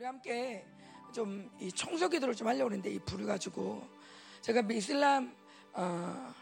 [0.00, 0.64] 우리 함께
[1.12, 3.86] 좀 이 청소 기도를 좀 하려고 했는데 이 불을 가지고
[4.40, 5.36] 제가 이슬람
[5.74, 6.34] 어,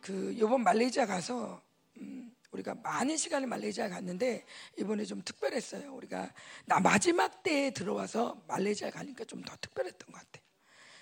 [0.00, 1.60] 그 요번 말레이시아 가서
[1.98, 4.46] 음, 우리가 많은 시간을 말레이시아 갔는데
[4.78, 5.92] 이번에 좀 특별했어요.
[5.94, 6.32] 우리가
[6.64, 10.42] 나 마지막 때에 들어와서 말레이시아 가니까 좀 더 특별했던 것 같아요.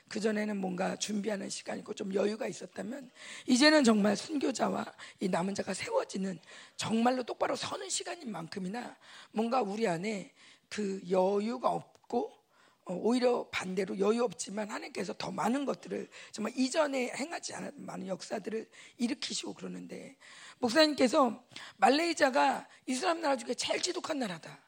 [0.08, 3.08] 그 전에는 뭔가 준비하는 시간이고 좀 여유가 있었다면
[3.46, 4.84] 이제는 정말 순교자와
[5.20, 6.40] 이 남은 자가 세워지는
[6.76, 8.96] 정말로 똑바로 서는 시간인 만큼이나
[9.30, 10.32] 뭔가 우리 안에
[10.68, 12.40] 그 여유가 없 고
[12.84, 18.68] 어, 오히려 반대로 여유 없지만 하나님께서 더 많은 것들을 정말 이전에 행하지 않았던 많은 역사들을
[18.98, 20.16] 일으키시고 그러는데
[20.58, 24.60] 목사님께서 말레이시아가 이슬람 나라 중에 제일 지독한 나라다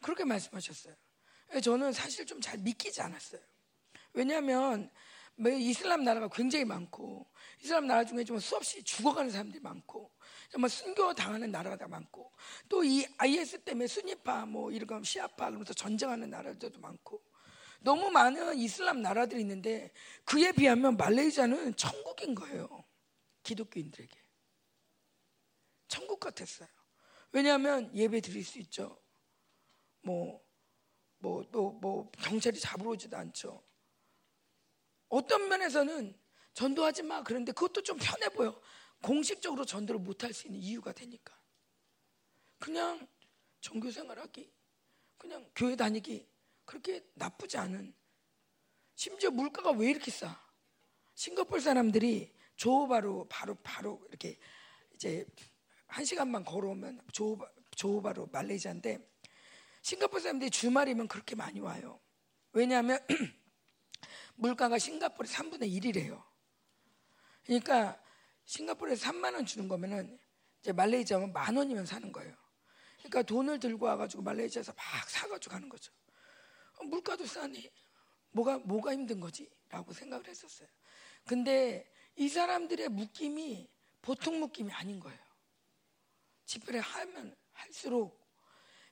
[0.00, 0.94] 그렇게 말씀하셨어요.
[1.62, 3.40] 저는 사실 좀 잘 믿기지 않았어요.
[4.14, 4.90] 왜냐하면
[5.34, 7.30] 뭐 이슬람 나라가 굉장히 많고
[7.62, 10.10] 이슬람 나라 중에 좀 수없이 죽어가는 사람들이 많고
[10.56, 12.32] 정말 순교 당하는 나라가 많고
[12.66, 17.22] 또 이 IS 때문에 순위파 뭐 이런 시아파 그러면서 전쟁하는 나라들도 많고
[17.80, 19.92] 너무 많은 이슬람 나라들이 있는데
[20.24, 22.84] 그에 비하면 말레이시아는 천국인 거예요.
[23.42, 24.18] 기독교인들에게.
[25.88, 26.68] 천국 같았어요.
[27.32, 28.98] 왜냐하면 예배 드릴 수 있죠.
[30.00, 30.42] 뭐,
[31.18, 33.62] 뭐, 또, 뭐, 경찰이 잡으러 오지도 않죠.
[35.08, 36.18] 어떤 면에서는
[36.54, 37.22] 전도하지 마.
[37.22, 38.58] 그런데 그것도 좀 편해 보여.
[39.02, 41.38] 공식적으로 전도를 못할 수 있는 이유가 되니까.
[42.58, 43.06] 그냥
[43.60, 44.50] 종교 생활하기,
[45.18, 46.28] 그냥 교회 다니기,
[46.64, 47.94] 그렇게 나쁘지 않은.
[48.94, 50.40] 심지어 물가가 왜 이렇게 싸?
[51.14, 54.38] 싱가폴 사람들이 조호바로 바로 바로 이렇게
[54.94, 55.26] 이제
[55.86, 58.98] 한 시간만 걸어오면 조호바, 조호바로 말레이시아인데
[59.82, 62.00] 싱가폴 사람들이 주말이면 그렇게 많이 와요.
[62.52, 62.98] 왜냐하면
[64.34, 66.24] 물가가 싱가포르 3분의 1이래요.
[67.44, 68.00] 그러니까
[68.46, 70.18] 싱가포르에서 3만 원 주는 거면은
[70.60, 72.34] 이제 말레이시아면 만 원이면 사는 거예요.
[72.98, 75.92] 그러니까 돈을 들고 와가지고 말레이시아에서 막 사가지고 가는 거죠.
[76.78, 77.70] 어, 물가도 싸니
[78.30, 80.68] 뭐가 뭐가 힘든 거지?라고 생각을 했었어요.
[81.24, 83.68] 근데 이 사람들의 묶임이
[84.00, 85.18] 보통 묶임이 아닌 거예요.
[86.44, 88.24] 집회를 하면 할수록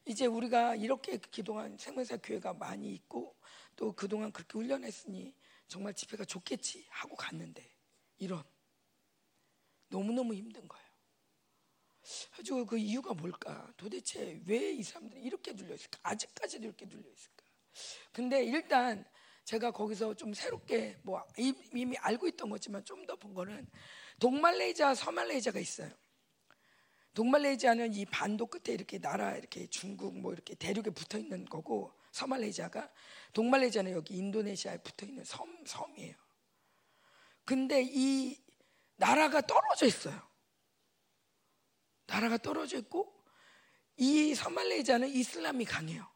[0.07, 3.37] 이제 우리가 이렇게 기동한 생명사 교회가 많이 있고
[3.77, 5.35] 또 그동안 그렇게 훈련했으니
[5.69, 7.75] 정말 집회가 좋겠지 하고 갔는데
[8.19, 8.43] 이런
[9.89, 10.85] 너무너무 힘든 거예요.
[12.39, 13.73] 아주 그 이유가 뭘까?
[13.77, 15.99] 도대체 왜 이 사람들이 이렇게 눌려 있을까?
[16.03, 17.45] 아직까지도 이렇게 눌려 있을까?
[18.13, 19.05] 근데 일단
[19.45, 21.23] 제가 거기서 좀 새롭게 뭐
[21.73, 23.67] 이미 알고 있던 거지만 좀 더 본 거는
[24.21, 25.91] 동말레이자, 서말레이자가 있어요.
[27.15, 32.91] 동말레이자는 이 반도 끝에 이렇게 나라 이렇게 중국 뭐 이렇게 대륙에 붙어 있는 거고 서말레이자가
[33.33, 36.15] 동말레이자는 여기 인도네시아에 붙어 있는 섬 섬이에요.
[37.45, 38.37] 근데 이
[38.97, 40.21] 나라가 떨어져 있어요.
[42.07, 43.13] 나라가 떨어져 있고
[43.97, 46.07] 이 서말레이자는 이슬람이 강해요.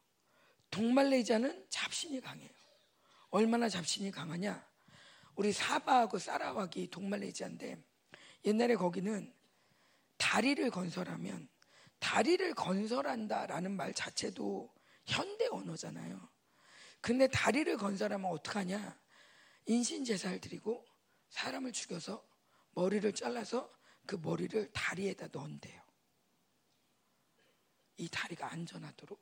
[0.70, 2.50] 동말레이자는 잡신이 강해요.
[3.30, 4.66] 얼마나 잡신이 강하냐?
[5.34, 7.82] 우리 사바하고 사라왁이 동말레이자인데
[8.44, 9.32] 옛날에 거기는
[10.16, 11.48] 다리를 건설하면
[12.00, 14.72] 다리를 건설한다라는 말 자체도
[15.06, 16.28] 현대 언어잖아요.
[17.00, 19.00] 근데 다리를 건설하면 어떡하냐?
[19.66, 20.84] 인신 제사를 드리고
[21.30, 22.27] 사람을 죽여서
[22.78, 23.68] 머리를 잘라서
[24.06, 25.82] 그 머리를 다리에다 넣은대요.
[27.96, 29.20] 이 다리가 안전하도록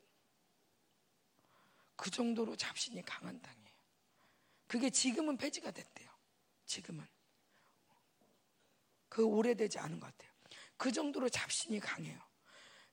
[1.95, 3.75] 그 정도로 잡신이 강한 땅이에요.
[4.67, 6.07] 그게 지금은 폐지가 됐대요.
[6.65, 7.03] 지금은
[9.09, 10.31] 그 오래되지 않은 것 같아요.
[10.77, 12.21] 그 정도로 잡신이 강해요.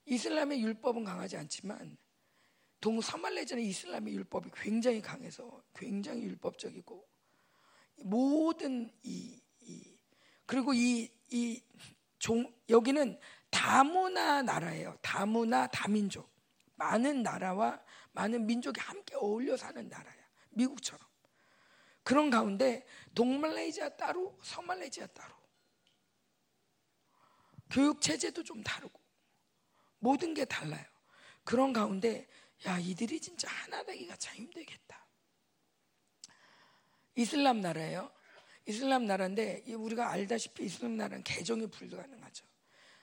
[0.07, 1.99] 이슬람의 율법은 강하지 않지만
[2.81, 7.07] 동서말레이자는 이슬람의 율법이 굉장히 강해서 굉장히 율법적이고
[7.97, 9.44] 모든 이, 이
[10.47, 11.63] 그리고 이, 이
[12.19, 13.19] 종, 여기는
[13.51, 14.97] 다문화 나라예요.
[15.03, 16.31] 다문화 다민족
[16.77, 17.81] 많은 나라와
[18.13, 20.25] 많은 민족이 함께 어울려 사는 나라야.
[20.51, 21.07] 미국처럼
[22.03, 25.35] 그런 가운데 동말레이시아 따로 서말레이시아 따로
[27.71, 29.01] 교육 체제도 좀 다르고
[29.99, 30.85] 모든 게 달라요.
[31.45, 32.29] 그런 가운데
[32.67, 35.07] 야 이들이 진짜 하나 되기가 참 힘들겠다.
[37.17, 38.13] 이슬람 나라예요.
[38.67, 42.47] 이슬람 나라인데 우리가 알다시피 이슬람 나라는 개종이 불가능하죠.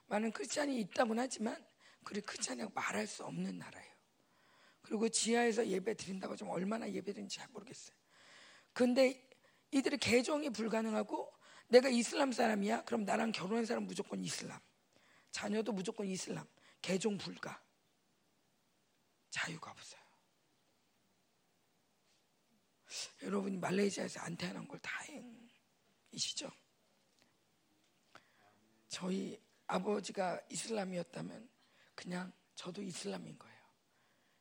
[0.08, 1.64] 많은 크리스찬이 있다곤 하지만
[2.04, 3.92] 그리 크리스찬이라고 말할 수 없는 나라예요.
[4.82, 7.96] 그리고 지하에서 예배 드린다고 좀 얼마나 예배 드는지 잘 모르겠어요.
[8.74, 9.30] 근데
[9.72, 11.32] 이들의 개종이 불가능하고
[11.68, 12.84] 내가 이슬람 사람이야?
[12.84, 14.60] 그럼 나랑 결혼한 사람 무조건 이슬람.
[15.32, 16.46] 자녀도 무조건 이슬람.
[16.82, 17.64] 개종 불가.
[19.30, 20.02] 자유가 없어요.
[23.22, 25.41] 여러분이 말레이시아에서 안 태어난 걸 다행
[26.12, 26.52] 이시죠?
[28.88, 31.50] 저희 아버지가 이슬람이었다면
[31.96, 33.62] 그냥 저도 이슬람인 거예요.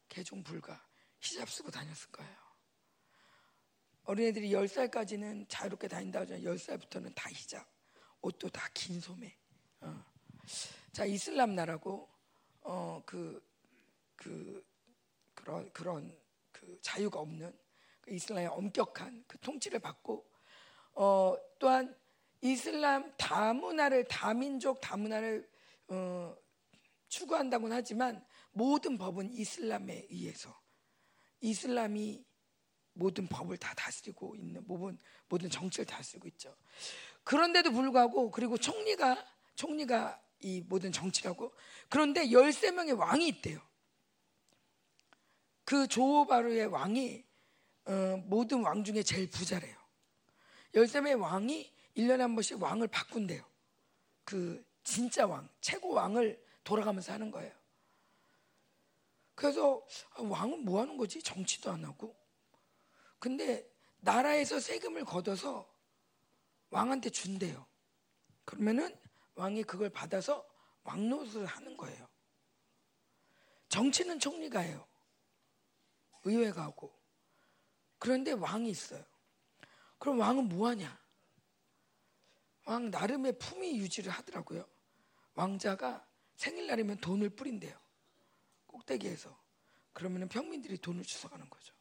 [0.08, 0.84] 개종 불가.
[1.20, 2.37] 히잡 쓰고 다녔을 거예요.
[4.05, 6.55] 어린애들이 10살까지는 자유롭게 다닌다고 하잖아요.
[6.55, 7.64] 10살부터는 다 히잡.
[8.23, 9.37] 옷도 다 긴 소매.
[9.81, 10.05] 어.
[10.93, 12.11] 자, 이슬람 나라고
[12.62, 13.46] 어, 그,
[14.16, 14.66] 그,
[15.34, 16.19] 그런, 그런
[16.50, 17.56] 그 자유가 없는
[18.00, 20.30] 그 이슬람의 엄격한 그 통치를 받고
[20.94, 21.94] 어, 또한
[22.40, 25.48] 이슬람 다문화를 다민족 다문화를
[25.88, 26.37] 어,
[27.08, 30.58] 추구한다고는 하지만 모든 법은 이슬람에 의해서
[31.40, 32.25] 이슬람이
[32.92, 34.98] 모든 법을 다 다스리고 있는 모든
[35.28, 36.54] 모든 정치를 다스리고 있죠.
[37.25, 41.52] 그런데도 불구하고 그리고 총리가 총리가 이 모든 정치라고
[41.88, 43.60] 그런데 13명의 왕이 있대요.
[45.64, 47.25] 그 조호바르의 왕이
[47.87, 49.80] 어, 모든 왕 중에 제일 부자래요.
[50.75, 53.44] 13명의 왕이 1년에 한 번씩 왕을 바꾼대요.
[54.25, 57.52] 그 진짜 왕, 최고 왕을 돌아가면서 하는 거예요.
[59.34, 59.84] 그래서
[60.14, 61.22] 아, 왕은 뭐 하는 거지?
[61.22, 62.14] 정치도 안 하고.
[63.19, 63.69] 근데
[64.00, 65.69] 나라에서 세금을 걷어서
[66.70, 67.66] 왕한테 준대요.
[68.44, 68.96] 그러면은
[69.34, 70.46] 왕이 그걸 받아서
[70.84, 72.08] 왕노릇을 하는 거예요.
[73.69, 74.87] 정치는 총리가 해요.
[76.25, 76.93] 의회가 하고.
[77.99, 79.05] 그런데 왕이 있어요.
[80.00, 80.99] 그럼 왕은 뭐 하냐?
[82.64, 84.67] 왕 나름의 품위 유지를 하더라고요.
[85.35, 86.05] 왕자가
[86.37, 87.79] 생일날이면 돈을 뿌린대요.
[88.67, 89.38] 꼭대기에서.
[89.93, 91.75] 그러면 평민들이 돈을 주워가는 거죠.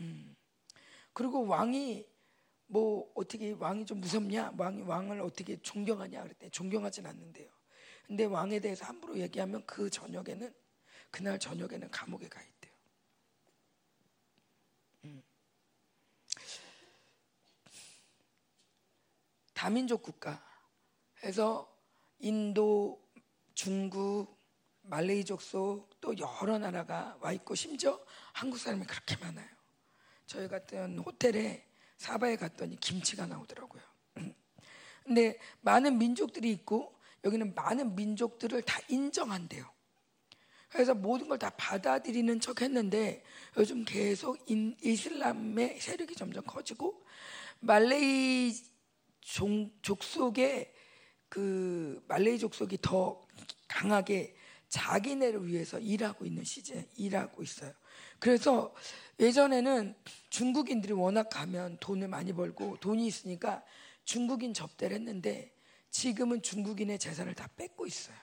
[0.00, 0.36] 음.
[1.12, 2.06] 그리고 왕이
[2.66, 4.54] 뭐 어떻게 왕이 좀 무섭냐?
[4.56, 6.22] 왕이 왕을 어떻게 존경하냐?
[6.24, 7.50] 그랬더니 존경하진 않는데요.
[8.06, 10.52] 근데 왕에 대해서 함부로 얘기하면 그 저녁에는
[11.10, 12.61] 그날 저녁에는 감옥에 가 있대
[19.62, 20.44] 다민족 국가
[21.22, 21.72] 해서
[22.18, 23.00] 인도,
[23.54, 24.36] 중국,
[24.80, 29.46] 말레이족소 또 여러 나라가 와 있고 심지어 한국 사람이 그렇게 많아요.
[30.26, 31.64] 저희 같은 호텔에
[31.96, 33.80] 사바에 갔더니 김치가 나오더라고요.
[35.06, 39.64] 근데 많은 민족들이 있고 여기는 많은 민족들을 다 인정한대요.
[40.70, 43.22] 그래서 모든 걸 다 받아들이는 척 했는데
[43.56, 47.06] 요즘 계속 인, 이슬람의 세력이 점점 커지고
[47.60, 48.71] 말레이
[49.22, 50.72] 종, 족속의
[51.28, 53.26] 그 말레이 족속이 더
[53.66, 54.36] 강하게
[54.68, 57.72] 자기네를 위해서 일하고 있는 시즌 일하고 있어요.
[58.18, 58.74] 그래서
[59.18, 59.94] 예전에는
[60.30, 63.62] 중국인들이 워낙 가면 돈을 많이 벌고 돈이 있으니까
[64.04, 65.52] 중국인 접대를 했는데
[65.90, 68.16] 지금은 중국인의 재산을 다 뺏고 있어요.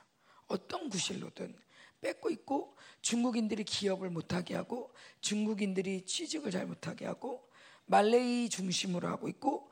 [0.47, 1.55] 어떤 구실로든
[2.01, 7.47] 뺏고 있고 중국인들이 기업을 못하게 하고 중국인들이 취직을 잘 못하게 하고
[7.85, 9.69] 말레이 중심으로 하고 있고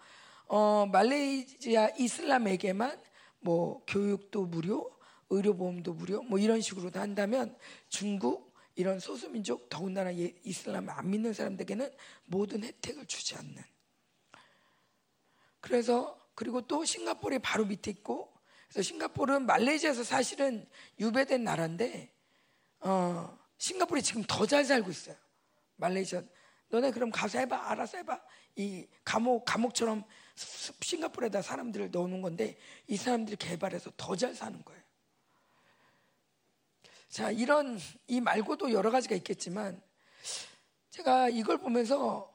[0.47, 3.01] 어, 말레이시아 이슬람에게만
[3.39, 4.91] 뭐 교육도 무료,
[5.29, 7.57] 의료보험도 무료 뭐 이런 식으로 한다면
[7.89, 11.91] 중국 이런 소수민족 더군다나 이슬람 안 믿는 사람들에게는
[12.25, 13.63] 모든 혜택을 주지 않는
[15.59, 18.31] 그래서 그리고 또 싱가포르이 바로 밑에 있고
[18.69, 20.67] 그래서 싱가포르는 말레이시아에서 사실은
[20.99, 22.13] 유배된 나라인데
[22.81, 25.15] 어, 싱가포르이 지금 더 잘 살고 있어요.
[25.77, 26.21] 말레이시아.
[26.69, 27.71] 너네 그럼 가서 해봐.
[27.71, 28.21] 알아서 해봐.
[28.55, 30.03] 이 감옥 감옥처럼
[30.37, 32.57] 싱가포르에다 사람들을 넣어놓은 건데
[32.87, 34.81] 이 사람들이 개발해서 더 잘 사는 거예요.
[37.09, 39.81] 자 이런 이 말고도 여러 가지가 있겠지만
[40.89, 42.33] 제가 이걸 보면서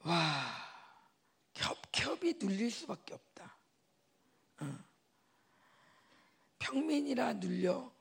[0.00, 0.52] 와
[1.54, 3.56] 겹겹이 눌릴 수밖에 없다.
[4.60, 4.78] 어.
[6.58, 7.92] 평민이라 눌려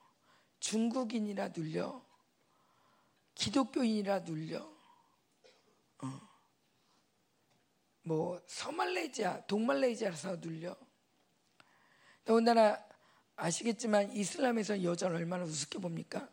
[0.60, 2.06] 중국인이라 눌려
[3.36, 4.60] 기독교인이라 눌려
[6.04, 6.35] 어.
[8.06, 10.78] 뭐 서말레이시아 동말레이시아라서 눌려
[12.24, 12.80] 더군다나
[13.36, 16.30] 아시겠지만 이슬람에서 여자를 얼마나 우습게 봅니까?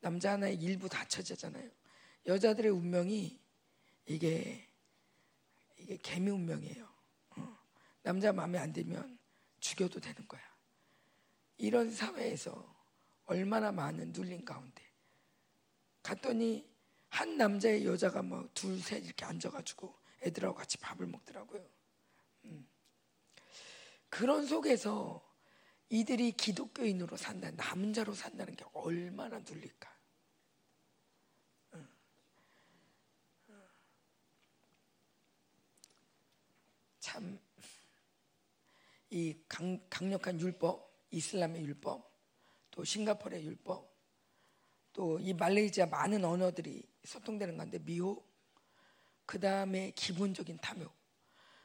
[0.00, 1.70] 남자 하나의 일부 다 처지잖아요.
[2.26, 3.38] 여자들의 운명이
[4.06, 4.66] 이게
[5.76, 6.88] 이게 개미 운명이에요.
[7.36, 7.58] 어.
[8.02, 9.18] 남자 마음에 안 들면
[9.60, 10.40] 죽여도 되는 거야.
[11.58, 12.74] 이런 사회에서
[13.26, 14.82] 얼마나 많은 눌림 가운데
[16.02, 16.66] 갔더니
[17.10, 21.66] 한 남자의 여자가 뭐 둘 셋 이렇게 앉아가지고 애들하고 같이 밥을 먹더라고요.
[22.44, 22.68] 음.
[24.08, 25.26] 그런 속에서
[25.88, 29.98] 이들이 기독교인으로 산다, 남은 자로 산다는 게 얼마나 눌릴까.
[31.74, 31.88] 음.
[37.00, 37.40] 참,
[39.10, 42.08] 이 강력한 율법, 이슬람의 율법,
[42.70, 43.90] 또 싱가포르의 율법,
[44.92, 48.22] 또 이 말레이시아 많은 언어들이 소통되는 건데 미호,
[49.30, 50.92] 그 다음에 기본적인 탐욕,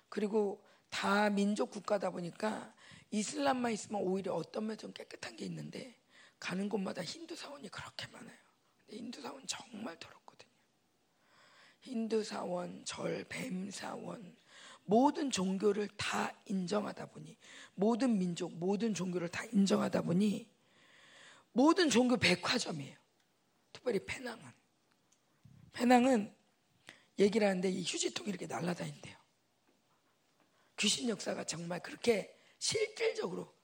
[0.07, 2.72] 그리고 다 민족 국가다 보니까
[3.10, 6.00] 이슬람만 있으면 오히려 어떤 면좀 깨끗한 게 있는데
[6.39, 8.38] 가는 곳마다 힌두 사원이 그렇게 많아요.
[8.89, 10.51] 인도 사원 정말 더럽거든요.
[11.88, 14.38] 인도 사원, 절, 뱀 사원
[14.84, 17.36] 모든 종교를 다 인정하다 보니
[17.74, 20.48] 모든 민족, 모든 종교를 다 인정하다 보니
[21.51, 22.95] 모든 종교 백화점이에요.
[23.74, 24.53] 특별히 페낭은
[25.74, 26.35] 페낭은
[27.19, 29.17] 얘기를 하는데 이 휴지통이 이렇게 날아다닌대요.
[30.77, 33.55] 귀신 역사가 정말 그렇게 실질적으로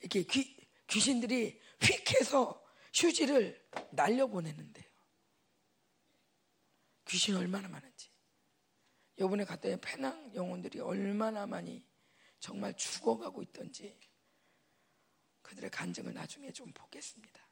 [0.00, 2.62] 이렇게 귀, 귀신들이 휙 해서
[2.94, 4.86] 휴지를 날려보내는데요.
[7.06, 8.10] 귀신 얼마나 많은지.
[9.18, 11.84] 요번에 갔더니 페낭 영혼들이 얼마나 많이
[12.38, 13.98] 정말 죽어가고 있던지
[15.42, 17.45] 그들의 간증을 나중에 좀 보겠습니다.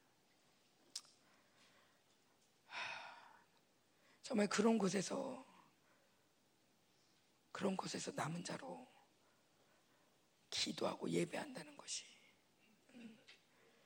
[4.25, 5.45] 정말 그런 곳에서
[7.53, 8.91] 그런 곳에서 남은 자로
[10.49, 12.05] 기도하고 예배한다는 것이
[12.95, 13.19] 음,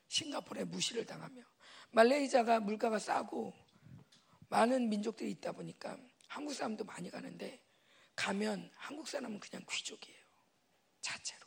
[0.07, 1.43] 싱가포르에 무시를 당하며
[1.91, 3.53] 말레이자가 물가가 싸고
[4.49, 7.61] 많은 민족들이 있다 보니까 한국 사람도 많이 가는데
[8.15, 10.25] 가면 한국 사람은 그냥 귀족이에요.
[11.01, 11.47] 자체로.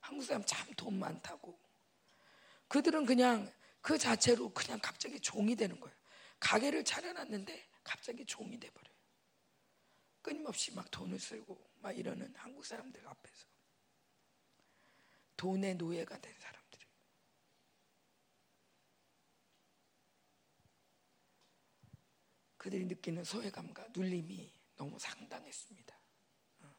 [0.00, 1.58] 한국 사람 참 돈 많다고.
[2.68, 5.95] 그들은 그냥 그 자체로 그냥 갑자기 종이 되는 거예요.
[6.40, 8.96] 가게를 차려놨는데 갑자기 종이 돼버려요.
[10.22, 13.46] 끊임없이 막 돈을 쓰고 막 이러는 한국 사람들 앞에서
[15.36, 16.84] 돈의 노예가 된 사람들이
[22.56, 26.00] 그들이 느끼는 소외감과 눌림이 너무 상당했습니다.
[26.62, 26.74] 어.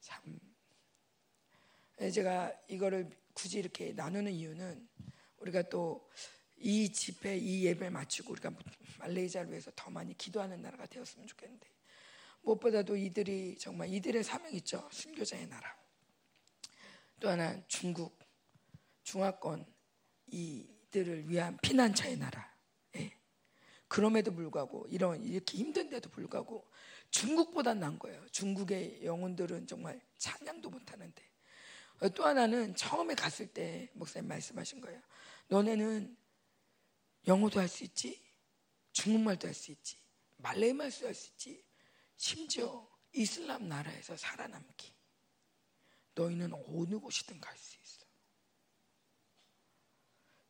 [0.00, 0.38] 참
[2.12, 4.88] 제가 이거를 굳이 이렇게 나누는 이유는
[5.38, 6.10] 우리가 또
[6.62, 8.52] 이 집회, 이 예배 마치고 우리가
[8.98, 11.68] 말레이자를 위해서 더 많이 기도하는 나라가 되었으면 좋겠는데
[12.42, 14.88] 무엇보다도 이들이 정말 이들의 사명 있죠.
[14.92, 15.76] 순교자의 나라.
[17.20, 18.18] 또 하나 중국,
[19.02, 19.64] 중화권
[20.26, 22.52] 이들을 위한 피난처의 나라.
[22.96, 23.12] 예.
[23.88, 26.68] 그럼에도 불구하고 이런 이렇게 힘든데도 불구하고
[27.10, 28.26] 중국보다 난 거예요.
[28.30, 31.22] 중국의 영혼들은 정말 찬양도 못하는데
[32.14, 35.00] 또 하나는 처음에 갔을 때 목사님 말씀하신 거예요.
[35.48, 36.16] 너네는
[37.26, 38.20] 영어도 할 수 있지,
[38.92, 39.96] 중국말도 할 수 있지,
[40.36, 41.64] 말레이 말도 할 수 있지,
[42.16, 44.92] 심지어 이슬람 나라에서 살아남기.
[46.14, 48.06] 너희는 어느 곳이든 갈 수 있어.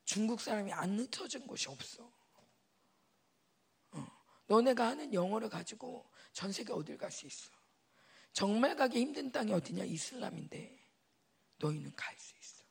[0.05, 2.13] 중국 사람이 안 흩어진 곳이 없어.
[3.93, 4.07] 어.
[4.47, 7.51] 너네가 하는 영어를 가지고 전 세계 어딜 갈 수 있어.
[8.33, 9.85] 정말 가기 힘든 땅이 어디냐?
[9.85, 10.79] 이슬람인데
[11.59, 12.65] 너희는 갈 수 있어.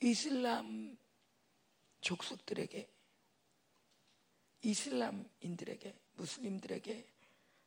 [0.00, 0.96] 이슬람
[2.04, 2.88] 족속들에게
[4.60, 7.06] 이슬람인들에게 무슬림들에게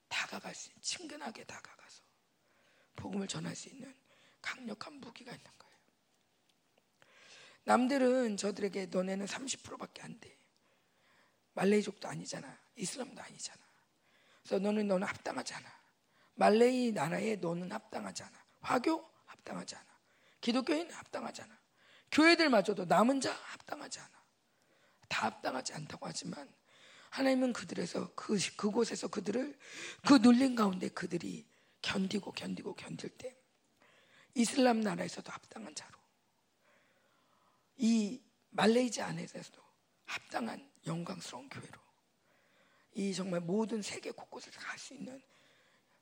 [0.08, 2.04] 다가갈 수 있는 친근하게 다가가서
[2.96, 3.94] 복음을 전할 수 있는
[4.42, 5.78] 강력한 무기가 있는 거예요.
[7.66, 10.38] 남들은 저들에게 너네는 30%밖에 안 돼.
[11.54, 12.58] 말레이족도 아니잖아.
[12.76, 13.60] 이슬람도 아니잖아.
[14.44, 15.78] 그래서 너는 너는 합당하지 않아.
[16.36, 18.46] 말레이 나라에 너는 합당하지 않아.
[18.62, 19.86] 화교 합당하지 않아.
[20.40, 21.60] 기독교인 합당하지 않아.
[22.12, 24.17] 교회들마저도 남은 자 합당하지 않아.
[25.08, 26.52] 다 합당하지 않다고 하지만
[27.10, 29.58] 하나님은 그들에서 그 그곳에서 그들을
[30.08, 31.46] 그 눌린 가운데 그들이
[31.82, 33.36] 견디고 견디고 견딜 때
[34.36, 35.98] 이슬람 나라에서도 합당한 자로
[37.78, 38.22] 이
[38.52, 39.62] 말레이시아 안에서도
[40.06, 41.80] 합당한 영광스러운 교회로
[42.96, 45.22] 이 정말 모든 세계 곳곳을 갈 수 있는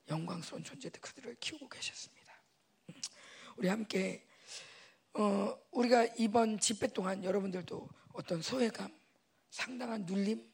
[0.10, 2.34] 영광스러운 존재들 그들을 키우고 계셨습니다.
[3.58, 4.26] 우리 함께
[5.14, 8.90] 어, 우리가 이번 집회 동안 여러분들도 어떤 소외감,
[9.50, 10.50] 상당한 눌림,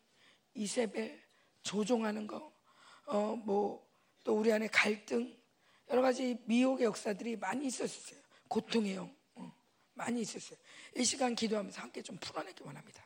[0.56, 1.22] 이세벨,
[1.62, 2.52] 조종하는 거,
[3.06, 3.88] 어, 뭐,
[4.24, 5.38] 또 우리 안에 갈등,
[5.90, 8.20] 여러 가지 미혹의 역사들이 많이 있었어요.
[8.48, 9.54] 고통의 영, 어,
[9.94, 10.58] 많이 있었어요.
[10.98, 13.06] 이 시간 기도하면서 함께 좀 풀어내기 원합니다.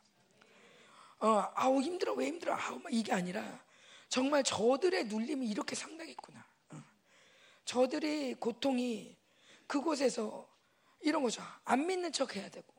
[1.19, 3.63] 어, 아우, 힘들어, 왜 힘들어, 아우, 이게 아니라,
[4.07, 6.45] 정말 저들의 눌림이 이렇게 상당했구나.
[6.69, 6.83] 어.
[7.65, 9.17] 저들의 고통이
[9.67, 10.49] 그곳에서
[11.01, 11.43] 이런 거죠.
[11.65, 12.74] 안 믿는 척 해야 되고,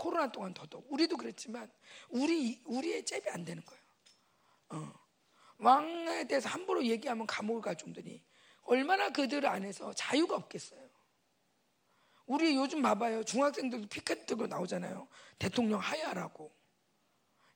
[0.00, 1.70] 코로나 동안 더더욱 우리도 그랬지만
[2.08, 3.82] 우리 우리의 잽이 안 되는 거예요.
[4.70, 4.92] 어.
[5.58, 8.24] 왕에 대해서 함부로 얘기하면 감옥을 갈 정도니
[8.62, 10.88] 얼마나 그들 안에서 자유가 없겠어요.
[12.24, 13.24] 우리 요즘 봐봐요.
[13.24, 15.06] 중학생들도 피켓 들고 나오잖아요.
[15.38, 16.50] 대통령 하야라고.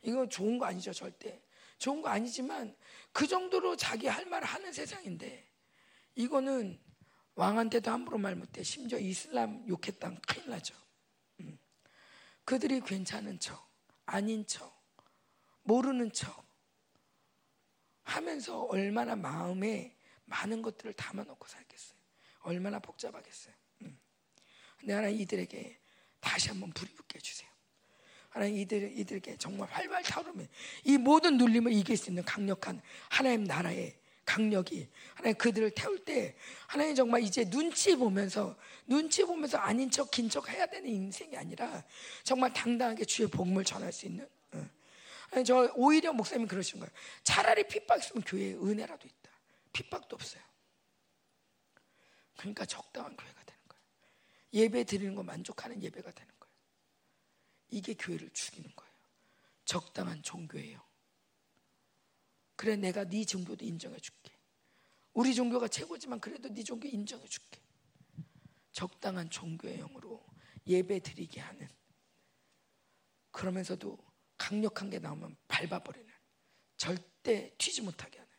[0.03, 1.43] 이거 좋은 거 아니죠, 절대.
[1.79, 2.77] 좋은 거 아니지만
[3.13, 5.49] 그 정도로 자기 할 말을 하는 세상인데
[6.15, 6.79] 이거는
[7.37, 8.63] 왕한테도 함부로 말 못해.
[8.63, 10.84] 심지어 이슬람 욕했다면 큰일 나죠.
[12.45, 13.69] 그들이 괜찮은 척,
[14.07, 14.75] 아닌 척,
[15.63, 16.45] 모르는 척
[18.03, 19.97] 하면서 얼마나 마음에
[20.27, 21.99] 많은 것들을 담아놓고 살겠어요.
[22.41, 23.55] 얼마나 복잡하겠어요.
[23.83, 23.99] 음.
[24.79, 25.81] 근데 하나 이들에게
[26.21, 27.55] 다시 한번 불이 붙게 해주세요.
[28.35, 30.49] 하나님 이들 이들에게 정말 활발 타오르면
[30.83, 36.95] 이 모든 눌림을 이길 수 있는 강력한 하나님 나라의 강력이 하나님 그들을 태울 때 하나님
[36.95, 41.85] 정말 이제 눈치 보면서 눈치 보면서 아닌 척 긴 척 해야 되는 인생이 아니라
[42.23, 44.69] 정말 당당하게 주의 복음을 전할 수 있는 어.
[45.33, 46.91] 아니, 저 오히려 목사님 그러신 거예요.
[47.23, 49.31] 차라리 핍박 있으면 교회에 은혜라도 있다.
[49.73, 50.43] 핍박도 없어요.
[52.37, 53.83] 그러니까 적당한 교회가 되는 거예요.
[54.53, 56.55] 예배 드리는 거 만족하는 예배가 되는 거예요.
[57.71, 58.95] 이게 교회를 죽이는 거예요.
[59.65, 60.81] 적당한 종교예요.
[62.57, 64.33] 그래 내가 네 종교도 인정해 줄게.
[65.13, 67.61] 우리 종교가 최고지만 그래도 네 종교 인정해 줄게.
[68.73, 70.25] 적당한 종교의 영으로
[70.67, 71.69] 예배 드리게 하는
[73.31, 73.99] 그러면서도
[74.37, 76.13] 강력한 게 나오면 밟아버리는
[76.77, 78.33] 절대 튀지 못하게 하는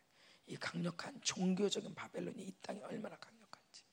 [0.48, 3.84] 이 강력한 종교적인 바벨론이 이 땅에 얼마나 강력한지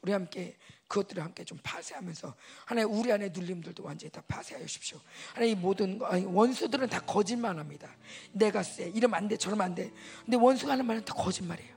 [0.00, 0.56] 우리 함께
[0.92, 2.34] 그것들을 함께 좀 파쇄하면서
[2.66, 5.00] 하나님 우리 안에 눌림들도 완전히 다 파쇄하여 주십시오.
[5.32, 7.88] 하나님 이 모든 원수들은 다 거짓말합니다.
[8.32, 9.90] 내가 쎄 이러면 안 돼, 저러면 안 돼.
[10.22, 11.74] 근데 원수가 하는 말은 다 거짓말이에요.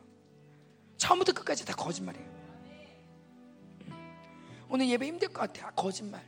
[0.98, 2.27] 처음부터 끝까지 다 거짓말이에요.
[3.88, 4.65] 음.
[4.67, 5.67] 오늘 예배 힘들 것 같아.
[5.67, 6.22] 아, 거짓말.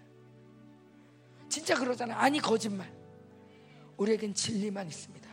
[1.49, 2.17] 진짜 그러잖아.
[2.17, 2.89] 아니 거짓말.
[3.97, 5.29] 우리에겐 진리만 있습니다.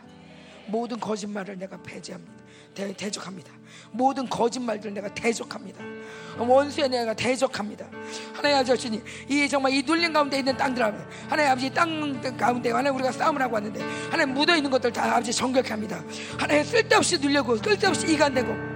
[0.67, 2.43] 모든 거짓말을 내가 배제합니다.
[2.73, 3.53] 대, 대적합니다.
[3.91, 5.94] 모든 거짓말들 내가 대적합니다.
[6.37, 7.85] 원수에 내가 대적합니다.
[8.33, 12.95] 하나님 아버지 이 정말 이 눌림 가운데 있는 땅들 하면 하나님 아버지 땅 가운데 하나님
[12.95, 13.81] 우리가 싸움을 하고 왔는데
[14.11, 16.03] 하나님 묻어 있는 것들 다 아버지 정결케 합니다.
[16.37, 18.75] 하나님 쓸데없이 눌려고 쓸데없이 이간되고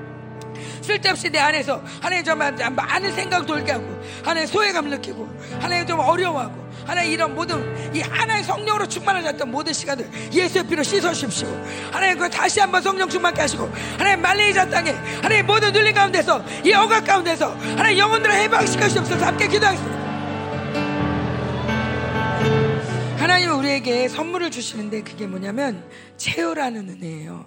[0.81, 3.85] 쓸데없이 내 안에서 하나님 정말 많은 생각 돌게 하고
[4.23, 5.27] 하나님 소외감을 느끼고
[5.59, 11.47] 하나님 좀 어려워하고 하나님 이런 모든 이 하나의 성령으로 충만하셨던 모든 시간들 예수의 피로 씻어주십시오.
[11.91, 14.89] 하나님 그 다시 한번 성령 충만케 하시고 하나님 말레이자 땅에
[15.21, 19.23] 하나님 모든 눌림 가운데서 이 억압 가운데서 하나님 영혼들을 해방시켜 주옵소서.
[19.23, 19.99] 함께 기도하겠습니다.
[23.17, 27.45] 하나님 우리에게 선물을 주시는데 그게 뭐냐면 체요라는 은혜예요.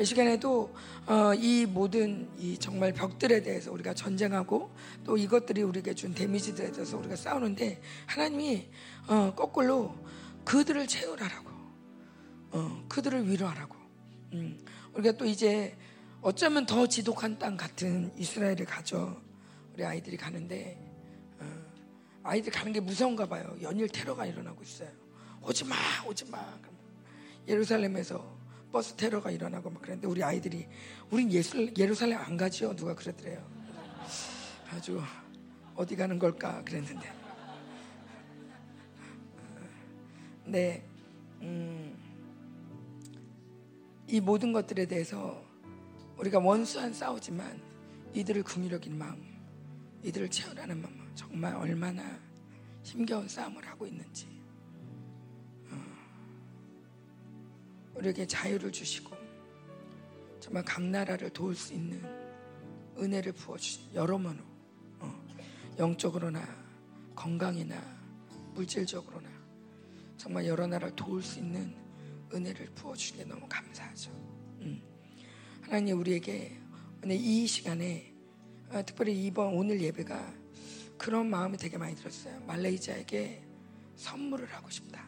[0.00, 0.74] 이 시간에도
[1.06, 4.70] 어, 이 모든 이 정말 벽들에 대해서 우리가 전쟁하고
[5.04, 8.68] 또 이것들이 우리에게 준 데미지들에 대해서 우리가 싸우는데 하나님이
[9.08, 9.94] 어, 거꾸로
[10.44, 11.50] 그들을 채우라라고.
[12.52, 13.76] 어, 그들을 위로하라고.
[14.34, 14.58] 음,
[14.94, 15.76] 우리가 또 이제
[16.22, 19.20] 어쩌면 더 지독한 땅 같은 이스라엘을 가죠.
[19.74, 20.78] 우리 아이들이 가는데
[21.40, 21.46] 어,
[22.22, 23.56] 아이들 가는 게 무서운가 봐요.
[23.62, 24.90] 연일 테러가 일어나고 있어요.
[25.42, 26.38] 오지 마 오지 마.
[27.48, 28.39] 예루살렘에서
[28.72, 30.66] 버스 테러가 일어나고 막 그랬는데 우리 아이들이
[31.10, 32.74] 우린 예술, 예루살렘 안 가지요?
[32.76, 33.44] 누가 그러더래요.
[34.70, 35.00] 아주
[35.74, 36.62] 어디 가는 걸까?
[36.64, 37.12] 그랬는데.
[40.46, 40.84] 네,
[41.42, 41.96] 음,
[44.06, 45.42] 이 모든 것들에 대해서
[46.18, 47.60] 우리가 원수한 싸우지만
[48.12, 49.24] 이들을 궁유력인 마음
[50.02, 52.18] 이들을 채우라는 마음 정말 얼마나
[52.82, 54.39] 힘겨운 싸움을 하고 있는지
[57.94, 59.16] 우리에게 자유를 주시고
[60.40, 62.02] 정말 각 나라를 도울 수 있는
[62.98, 64.38] 은혜를 부어주신 여러모로
[65.00, 65.26] 어,
[65.78, 66.42] 영적으로나
[67.14, 67.76] 건강이나
[68.54, 69.28] 물질적으로나
[70.16, 71.74] 정말 여러 나라를 도울 수 있는
[72.32, 74.10] 은혜를 부어주신 게 너무 감사하죠.
[74.60, 74.82] 음.
[75.62, 76.58] 하나님 우리에게
[77.02, 78.12] 오늘 이 시간에
[78.70, 80.34] 어, 특별히 이번 오늘 예배가
[80.96, 82.40] 그런 마음이 되게 많이 들었어요.
[82.46, 83.42] 말레이시아에게
[83.96, 85.02] 선물을 하고 싶다.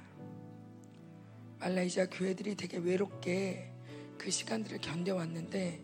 [1.63, 3.71] 말라이시아 교회들이 되게 외롭게
[4.19, 5.81] 그 시간들을 견뎌왔는데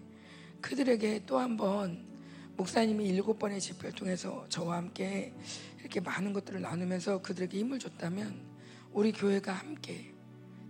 [0.61, 2.05] 그들에게 또 한 번
[2.57, 5.33] 목사님이 일곱 번의 집회를 통해서 저와 함께
[5.79, 8.45] 이렇게 많은 것들을 나누면서 그들에게 힘을 줬다면
[8.93, 10.13] 우리 교회가 함께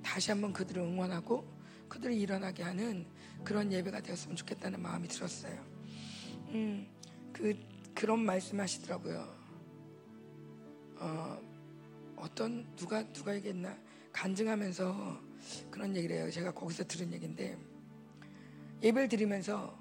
[0.03, 1.49] 다시 한번 그들을 응원하고
[1.89, 3.07] 그들을 일어나게 하는
[3.43, 5.65] 그런 예배가 되었으면 좋겠다는 마음이 들었어요.
[6.49, 6.87] 음,
[7.33, 7.59] 그
[7.95, 9.35] 그런 말씀 하시더라고요.
[10.97, 11.41] 어,
[12.17, 13.75] 어떤 누가 누가 얘기했나?
[14.19, 15.21] 간증하면서
[15.71, 16.29] 그런 얘기를 해요.
[16.29, 17.57] 제가 거기서 들은 얘기인데
[18.83, 19.79] 예배를 드리면서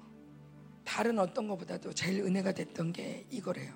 [0.84, 3.74] 다른 어떤 것보다도 제일 은혜가 됐던 게 이거래요.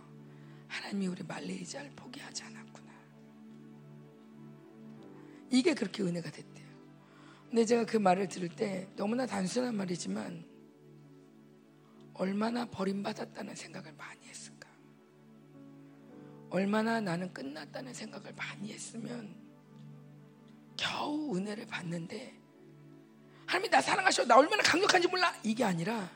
[0.68, 2.92] 하나님이 우리 말레이자를 포기하지 않았구나.
[5.50, 6.66] 이게 그렇게 은혜가 됐대요.
[7.48, 10.46] 근데 제가 그 말을 들을 때 너무나 단순한 말이지만
[12.14, 14.68] 얼마나 버림받았다는 생각을 많이 했을까.
[16.50, 19.41] 얼마나 나는 끝났다는 생각을 많이 했으면
[20.76, 22.42] 겨우 은혜를 받는데
[23.46, 25.34] 하나님이 나 사랑하셔 나 얼마나 강력한지 몰라.
[25.42, 26.10] 이게 아니라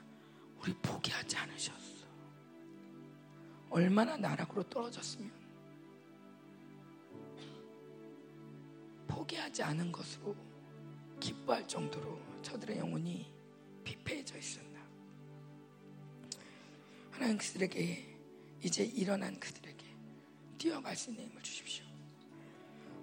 [0.60, 2.06] 우리 포기하지 않으셨어.
[3.70, 5.30] 얼마나 나락으로 떨어졌으면.
[9.08, 10.36] 포기하지 않은 것으로
[11.20, 13.32] 기뻐할 정도로 저들의 영혼이
[13.84, 14.80] 피폐해져 있었나.
[17.10, 18.18] 하나님 그들에게
[18.62, 19.86] 이제 일어난 그들에게
[20.58, 21.85] 뛰어갈 수 있는 힘을 주십시오.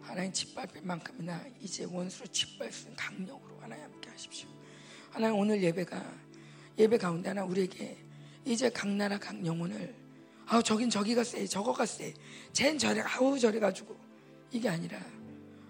[0.03, 4.47] 하나님 짓밟을 만큼이나 이제 원수를 있는 강력으로 하나님 함께 하십시오.
[5.09, 6.03] 하나님 오늘 예배가
[6.77, 7.97] 예배 가운데 하나 우리에게
[8.45, 9.95] 이제 각 나라 각 영혼을
[10.45, 13.95] 아우 저긴 저기가 세 저거가 세쟨 저래 아우 저래 가지고
[14.51, 14.99] 이게 아니라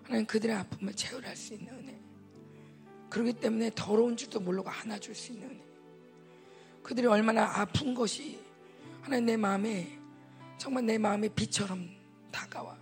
[0.04, 2.00] 하나님 그들의 아픔을 채울할 수 있는 은혜
[3.10, 5.64] 그렇기 때문에 더러운 줄도 모르고 안아줄 수 있는 은혜
[6.82, 8.40] 그들이 얼마나 아픈 것이
[9.02, 10.00] 하나님 내 마음에
[10.58, 11.90] 정말 내 마음에 비처럼
[12.32, 12.78] 다가와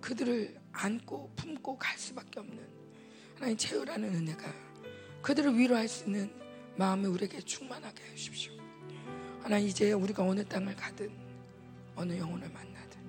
[0.00, 2.64] 그들을 안고 품고 갈 수밖에 없는
[3.34, 4.52] 하나님 채우라는 은혜가
[5.22, 6.32] 그들을 위로할 수 있는
[6.76, 8.52] 마음이 우리에게 충만하게 해주십시오.
[9.42, 11.10] 하나님 이제 우리가 어느 땅을 가든
[11.96, 13.00] 어느 영혼을 만나든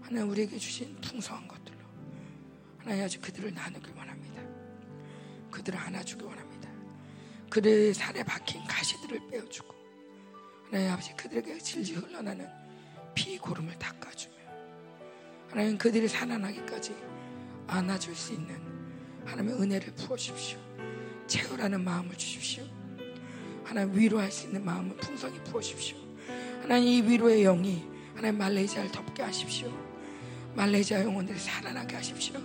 [0.00, 1.78] 하나님 우리에게 주신 풍성한 것들로
[2.78, 4.42] 하나님 아주 그들을 나누길 원합니다.
[5.50, 6.70] 그들을 안아주길 원합니다.
[7.50, 9.74] 그들의 살에 박힌 가시들을 빼어주고
[10.66, 12.48] 하나님 아버지 그들에게 질질 흘러나는
[13.14, 14.41] 피 고름을 닦아주며
[15.52, 16.94] 하나님 그들이 살아나기까지
[17.66, 18.56] 안아줄 수 있는
[19.26, 20.58] 하나님의 은혜를 부어주십시오.
[21.26, 22.64] 채우라는 마음을 주십시오.
[23.62, 25.98] 하나님 위로할 수 있는 마음을 풍성히 부어주십시오.
[26.62, 27.84] 하나님 이 위로의 영이
[28.16, 29.70] 하나님 말레이시아를 덮게 하십시오.
[30.54, 32.40] 말레이시아 영혼들이 살아나게 하십시오.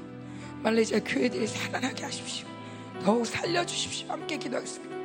[0.64, 2.46] 말레이시아 교회들이 살아나게 하십시오.
[3.02, 4.10] 더욱 살려주십시오.
[4.10, 4.98] 함께 기도하겠습니다.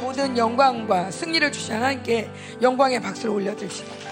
[0.00, 2.30] 모든 영광과 승리를 주신 하나님께
[2.62, 4.07] 영광의 박수를 올려드립시다.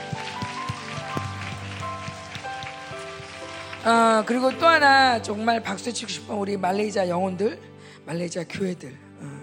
[3.88, 7.60] 아, 그리고 또 하나 정말 박수 치고 싶은 우리 말레이시아 영혼들,
[8.04, 8.92] 말레이시아 교회들.
[9.20, 9.40] 어,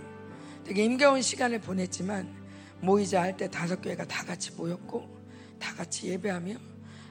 [0.66, 2.28] 되게 힘겨운 시간을 보냈지만
[2.82, 5.08] 모이자 할 때 다섯 교회가 다 같이 모였고
[5.58, 6.56] 다 같이 예배하며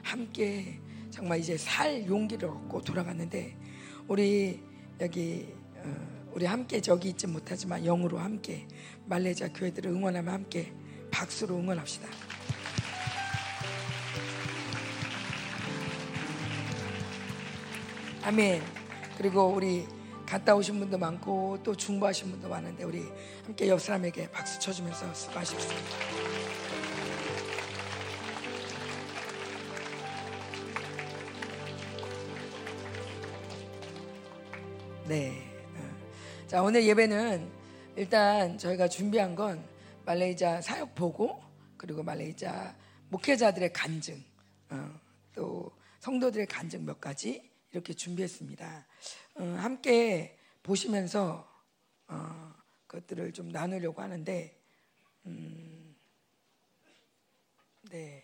[0.03, 3.57] 함께 정말 이제 살 용기를 얻고 돌아갔는데
[4.07, 4.61] 우리
[5.01, 8.67] 여기 어, 우리 함께 저기 있지 못하지만 영으로 함께
[9.07, 10.71] 말레이시아 교회들을 응원하며 함께
[11.09, 12.07] 박수로 응원합시다.
[18.25, 18.63] 아멘.
[19.17, 19.85] 그리고 우리
[20.25, 23.03] 갔다 오신 분도 많고 또 중보하신 분도 많은데 우리
[23.43, 25.69] 함께 옆 사람에게 박수 쳐주면서 수고하십시오.
[35.09, 35.43] 네.
[35.75, 36.47] 어.
[36.47, 37.51] 자 오늘 예배는
[37.97, 39.61] 일단 저희가 준비한 건
[40.05, 41.43] 말레이자 사역 보고
[41.75, 42.73] 그리고 말레이자
[43.09, 44.23] 목회자들의 간증
[44.69, 44.97] 어,
[45.35, 48.85] 또 성도들의 간증 몇 가지 이렇게 준비했습니다.
[49.35, 51.51] 어, 함께 보시면서
[52.07, 52.53] 어,
[52.85, 54.55] 그것들을 좀 나누려고 하는데,
[55.25, 55.95] 음,
[57.89, 58.23] 네,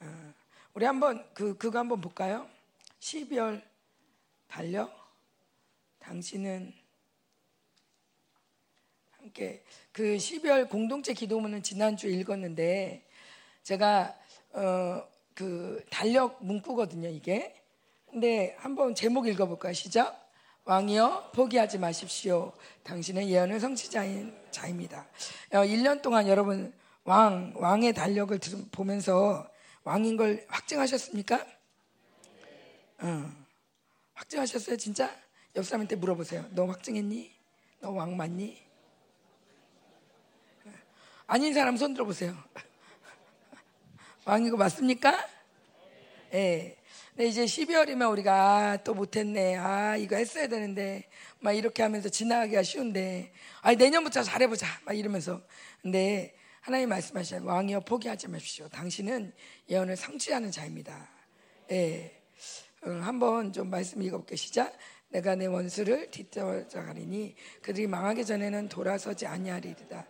[0.00, 0.34] 어,
[0.74, 2.48] 우리 한번 그 그거 한번 볼까요?
[3.00, 3.62] 12월
[4.46, 5.04] 달력.
[5.98, 6.72] 당신은
[9.12, 13.08] 함께 그 12월 공동체 기도문은 지난주에 읽었는데
[13.62, 14.14] 제가
[14.52, 17.63] 어, 그 달력 문구거든요 이게
[18.14, 20.30] 근데 한번 제목 읽어볼까요 시작
[20.66, 22.52] 왕이여 포기하지 마십시오
[22.84, 25.04] 당신은 예언의 성취자인 자입니다
[25.50, 26.72] 1년 동안 여러분
[27.02, 28.38] 왕 왕의 달력을
[28.70, 29.50] 보면서
[29.82, 31.44] 왕인 걸 확증하셨습니까?
[33.00, 33.32] 어,
[34.14, 35.10] 확증하셨어요 진짜?
[35.56, 36.46] 옆 사람한테 물어보세요.
[36.52, 37.32] 너 확증했니?
[37.80, 38.62] 너 왕 맞니?
[41.26, 42.36] 아닌 사람 손 들어보세요.
[44.24, 45.18] 왕이고 맞습니까?
[46.32, 46.36] 예.
[46.38, 46.83] 네.
[47.16, 49.54] 근데 이제 12월이면 우리가 아, 또 못했네.
[49.54, 51.08] 아, 이거 했어야 되는데.
[51.38, 53.32] 막 이렇게 하면서 지나가기가 쉬운데.
[53.62, 54.66] 아, 내년부터 잘해보자.
[54.84, 55.40] 막 이러면서.
[55.80, 58.68] 근데 하나님 말씀하시는 왕이여 포기하지 마십시오.
[58.68, 59.32] 당신은
[59.70, 61.08] 예언을 성취하는 자입니다.
[61.70, 61.74] 예.
[61.74, 62.20] 네.
[62.82, 64.36] 한번 좀 말씀 읽어볼게요.
[64.36, 64.76] 시작.
[65.10, 70.04] 내가 내 원수를 뒤쫓아가리니 그들이 망하기 전에는 돌아서지 아니하리이다.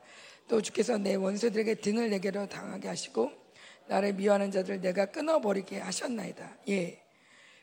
[0.48, 3.43] 또 주께서 내 원수들에게 등을 내게로 당하게 하시고
[3.86, 6.58] 나를 미워하는 자들을 내가 끊어버리게 하셨나이다.
[6.68, 7.02] 예,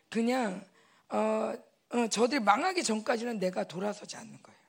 [0.09, 0.63] 그냥
[1.09, 1.53] 어,
[1.89, 4.59] 어, 저들이 망하기 전까지는 내가 돌아서지 않는 거예요.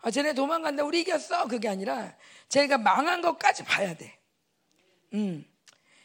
[0.00, 2.16] 아, 쟤네 도망간다 우리 이겼어 그게 아니라
[2.48, 4.18] 제가 망한 것까지 봐야 돼.
[5.14, 5.44] 음,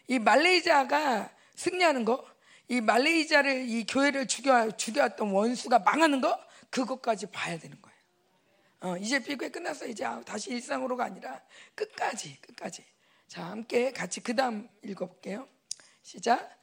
[0.08, 2.26] 이 말레이시아가 승리하는 거,
[2.68, 7.98] 이 말레이시아를 이 교회를 죽여 죽여왔던 원수가 망하는 거 그것까지 봐야 되는 거예요.
[8.82, 11.42] 어, 이제 비교회 끝났어 이제 다시 일상으로가 아니라
[11.76, 12.84] 끝까지 끝까지.
[13.34, 15.48] 자 함께 같이 그 다음 읽어볼게요.
[16.04, 16.56] 시작.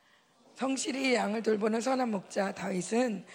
[0.55, 3.27] 성실히 양을 돌보는 선한 목자 다윗은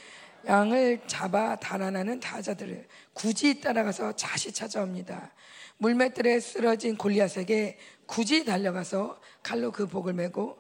[0.48, 5.34] 양을 잡아 달아나는 다자들을 굳이 따라가서 자시 찾아옵니다.
[5.80, 10.58] 물맷들에 쓰러진 골리앗에게 굳이 달려가서 칼로 그 복을 메고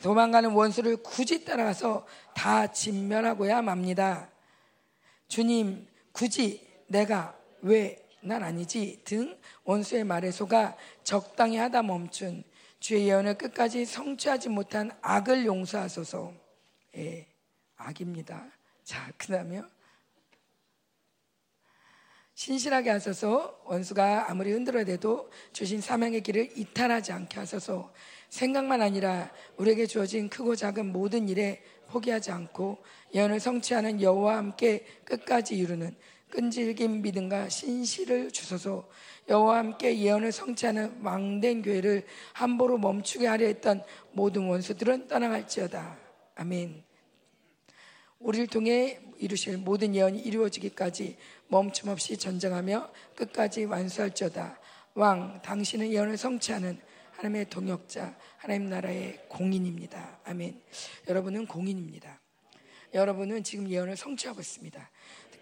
[0.00, 2.06] 도망가는 원수를 굳이 따라가서
[2.36, 4.30] 다 진멸하고야 맙니다.
[5.26, 12.44] 주님, 굳이 내가 왜 난 아니지 등 원수의 말에 속아 적당히 하다 멈춘
[12.78, 16.32] 주의 예언을 끝까지 성취하지 못한 악을 용서하소서.
[16.96, 17.26] 예,
[17.76, 18.46] 악입니다.
[18.82, 19.68] 자, 그다음에요.
[22.34, 27.92] 신실하게 하소서 원수가 아무리 흔들어대도 주신 사명의 길을 이탈하지 않게 하소서
[28.30, 32.82] 생각만 아니라 우리에게 주어진 크고 작은 모든 일에 포기하지 않고
[33.14, 35.94] 예언을 성취하는 여호와 함께 끝까지 이루는
[36.32, 38.88] 끈질긴 믿음과 신실을 주소서
[39.28, 45.98] 여호와 함께 예언을 성취하는 왕된 교회를 함부로 멈추게 하려 했던 모든 원수들은 떠나갈지어다
[46.36, 46.82] 아멘
[48.18, 51.16] 우리를 통해 이루실 모든 예언이 이루어지기까지
[51.48, 54.58] 멈춤 없이 전쟁하며 끝까지 완수할지어다.
[54.94, 56.80] 왕, 당신은 예언을 성취하는
[57.12, 60.20] 하나님의 동역자, 하나님 나라의 공인입니다.
[60.24, 60.60] 아멘.
[61.08, 62.20] 여러분은 공인입니다.
[62.94, 64.90] 여러분은 지금 예언을 성취하고 있습니다.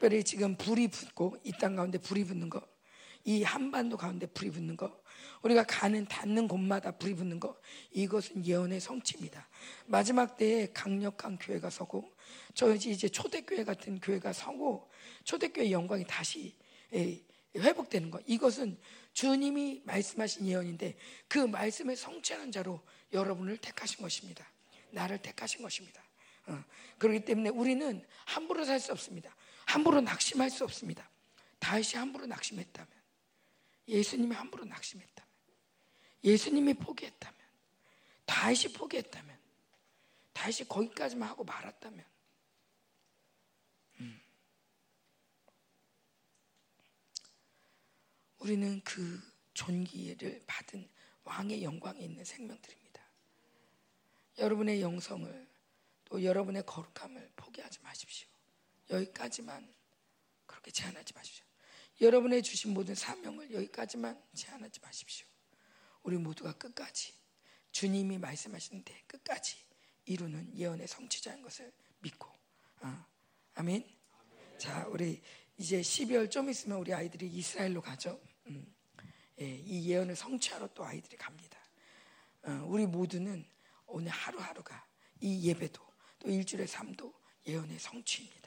[0.00, 2.66] 특별히 지금 불이 붙고 이 땅 가운데 불이 붙는 거,
[3.24, 4.98] 이 한반도 가운데 불이 붙는 거,
[5.42, 7.60] 우리가 가는 닿는 곳마다 불이 붙는 거,
[7.90, 9.46] 이것은 예언의 성취입니다.
[9.84, 12.10] 마지막 때에 강력한 교회가 서고,
[12.54, 14.90] 저 이제 초대교회 같은 교회가 서고,
[15.24, 16.56] 초대교회 영광이 다시
[16.94, 17.20] 예,
[17.54, 18.22] 회복되는 것.
[18.26, 18.78] 이것은
[19.12, 20.96] 주님이 말씀하신 예언인데
[21.28, 22.80] 그 말씀을 성취하는 자로
[23.12, 24.50] 여러분을 택하신 것입니다.
[24.92, 26.02] 나를 택하신 것입니다.
[26.46, 26.64] 어,
[26.96, 29.36] 그렇기 때문에 우리는 함부로 살 수 없습니다.
[29.70, 31.08] 함부로 낙심할 수 없습니다.
[31.58, 32.90] 다시 함부로 낙심했다면,
[33.88, 35.30] 예수님이 함부로 낙심했다면,
[36.24, 37.38] 예수님이 포기했다면,
[38.24, 39.38] 다시 포기했다면,
[40.32, 42.04] 다시 거기까지만 하고 말았다면,
[48.38, 49.20] 우리는 그
[49.52, 50.88] 존귀를 받은
[51.24, 53.02] 왕의 영광에 있는 생명들입니다.
[54.38, 55.48] 여러분의 영성을
[56.06, 58.28] 또 여러분의 거룩함을 포기하지 마십시오.
[58.90, 59.72] 여기까지만
[60.46, 61.44] 그렇게 제한하지 마십시오.
[62.00, 65.26] 여러분의 주신 모든 사명을 여기까지만 제한하지 마십시오.
[66.02, 67.12] 우리 모두가 끝까지
[67.72, 69.56] 주님이 말씀하시는데 끝까지
[70.06, 72.28] 이루는 예언의 성취자인 것을 믿고
[72.80, 73.06] 어,
[73.54, 73.86] 아멘.
[74.58, 75.22] 자, 우리
[75.58, 78.18] 이제 12월 좀 있으면 우리 아이들이 이스라엘로 가죠.
[78.46, 78.74] 음,
[79.40, 81.58] 예, 이 예언을 성취하러 또 아이들이 갑니다.
[82.42, 83.44] 어, 우리 모두는
[83.86, 84.86] 오늘 하루하루가
[85.20, 85.82] 이 예배도
[86.18, 87.12] 또 일주일의 삶도
[87.46, 88.39] 예언의 성취입니다.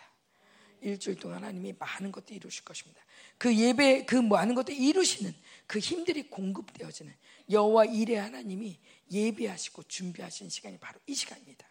[0.83, 3.01] 일주일 동안 하나님이 많은 것도 이루실 것입니다.
[3.37, 5.33] 그 예배 그 많은 것도 이루시는
[5.65, 7.13] 그 힘들이 공급되어지는
[7.49, 8.79] 여호와 일의 하나님이
[9.11, 11.65] 예배하시고 준비하신 시간이 바로 이 시간입니다.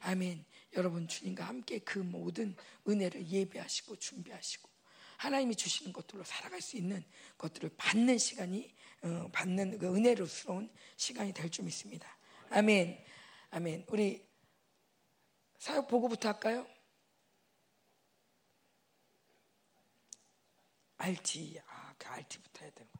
[0.00, 0.44] 아멘.
[0.76, 2.54] 여러분 주님과 함께 그 모든
[2.88, 4.68] 은혜를 예배하시고 준비하시고
[5.16, 7.04] 하나님이 주시는 것들로 살아갈 수 있는
[7.38, 12.16] 것들을 받는 시간이 어, 받는 그 은혜로스러운 시간이 될 줄 믿습니다.
[12.50, 13.02] 아멘.
[13.50, 13.86] 아멘.
[13.88, 14.26] 우리
[15.58, 16.66] 사역 보고부터 할까요?
[20.98, 22.98] 알티, 아, 그 알티부터 해야 되는 거.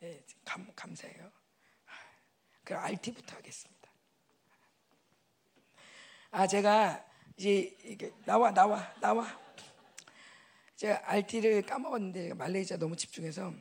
[0.00, 1.32] 네, 감, 감사해요.
[2.64, 3.90] 그 알티부터 하겠습니다.
[6.30, 7.04] 아, 제가
[7.36, 9.44] 이제 이게 나와, 나와, 나와.
[10.76, 13.52] 제가 RT를 까먹었는데 말레이시아 너무 집중해서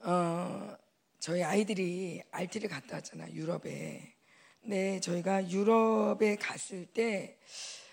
[0.00, 0.76] 어,
[1.18, 4.14] 저희 아이들이 RT를 갔다 왔잖아 유럽에.
[4.62, 7.38] 네, 저희가 유럽에 갔을 때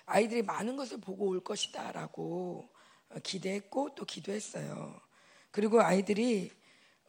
[0.05, 2.74] 아이들이 많은 것을 보고 올 것이다라고
[3.23, 5.01] 기대했고 또 기도했어요.
[5.51, 6.51] 그리고 아이들이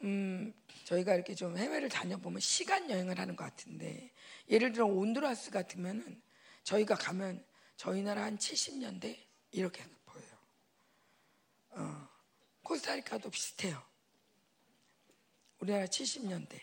[0.02, 4.12] 음, 저희가 이렇게 좀 해외를 다녀보면 시간 여행을 하는 것 같은데
[4.48, 6.20] 예를 들어 온두라스 같으면은
[6.62, 7.44] 저희가 가면
[7.76, 9.16] 저희 나라 한 70년대
[9.52, 9.82] 이렇게
[11.76, 12.08] 어,
[12.62, 13.82] 코스타리카도 비슷해요.
[15.60, 16.58] 우리나라 70년대.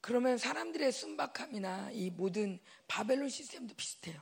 [0.00, 4.20] 그러면 사람들의 순박함이나 이 모든 바벨론 시스템도 비슷해요.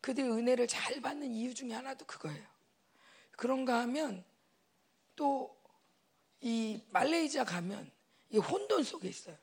[0.00, 2.53] 그들 은혜를 잘 받는 이유 중에 하나도 그거예요.
[3.36, 4.24] 그런가 하면
[5.16, 5.54] 또
[6.44, 7.90] 이 말레이시아 가면
[8.28, 9.36] 이 혼돈 속에 있어요.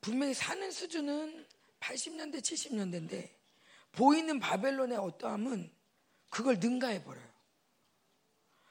[0.00, 1.46] 분명히 사는 수준은
[1.78, 3.30] 80년대, 70년대인데
[3.92, 5.70] 보이는 바벨론의 어떠함은
[6.30, 7.28] 그걸 능가해 버려요.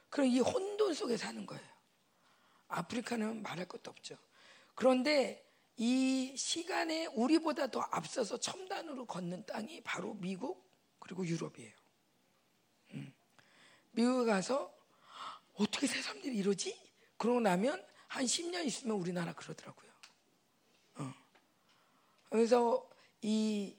[0.09, 1.63] 그럼 이 혼돈 속에 사는 거예요.
[2.67, 4.17] 아프리카는 말할 것도 없죠.
[4.73, 10.67] 그런데 이 시간에 우리보다 더 앞서서 첨단으로 걷는 땅이 바로 미국
[10.97, 11.73] 그리고 유럽이에요.
[13.95, 14.01] 음.
[14.01, 14.73] 미국에 가서
[15.55, 16.77] 어떻게 새삼들이 이러지?
[17.17, 19.91] 그러고 나면 한 10년 있으면 우리나라 그러더라고요.
[20.95, 21.13] 어.
[22.29, 22.89] 그래서
[23.21, 23.75] 이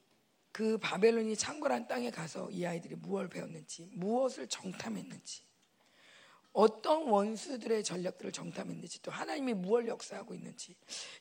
[0.56, 5.42] 그 바벨론이 창궐한 땅에 가서 이 아이들이 무엇을 배웠는지, 무엇을 정탐했는지,
[6.54, 10.74] 어떤 원수들의 전략들을 정탐했는지 또 하나님이 무엇을 역사하고 있는지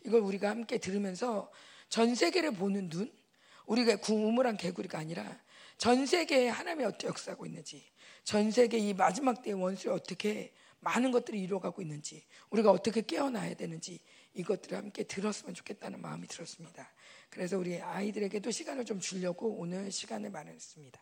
[0.05, 1.51] 이걸 우리가 함께 들으면서
[1.89, 3.11] 전 세계를 보는 눈
[3.65, 5.37] 우리가 우물한 개구리가 아니라
[5.77, 7.85] 전 세계에 하나님이 어떻게 역사하고 있는지
[8.25, 13.99] 전 세계 이 마지막 때의 원수를 어떻게 많은 것들이 이루어가고 있는지 우리가 어떻게 깨어나야 되는지
[14.33, 16.91] 이것들을 함께 들었으면 좋겠다는 마음이 들었습니다.
[17.29, 20.99] 그래서 우리 아이들에게도 시간을 좀 주려고 오늘 시간을 마련했습니다.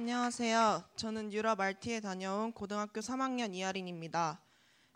[0.00, 0.84] 안녕하세요.
[0.94, 4.40] 저는 유럽 RT에 다녀온 고등학교 3학년 이하린입니다.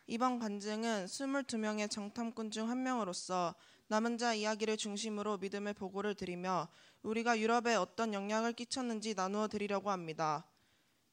[0.07, 3.57] 이번 간증은 22명의 정탐꾼 중 한 명으로서
[3.89, 6.69] 남은 자 이야기를 중심으로 믿음의 보고를 드리며
[7.03, 10.47] 우리가 유럽에 어떤 영향을 끼쳤는지 나누어 드리려고 합니다.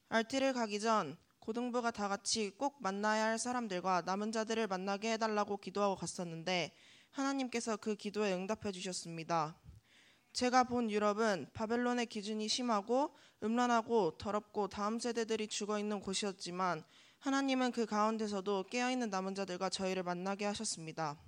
[0.08, 5.96] RT를 가기 전 고등부가 다 같이 꼭 만나야 할 사람들과 남은 자들을 만나게 해달라고 기도하고
[5.96, 6.70] 갔었는데
[7.10, 9.56] 하나님께서 그 기도에 응답해 주셨습니다.
[10.32, 16.84] 제가 본 유럽은 바벨론의 기준이 심하고 음란하고 더럽고 다음 세대들이 죽어 있는 곳이었지만
[17.18, 21.18] 하나님은 그 가운데서도 깨어 있는 남은 자들과 저희를 만나게 하셨습니다.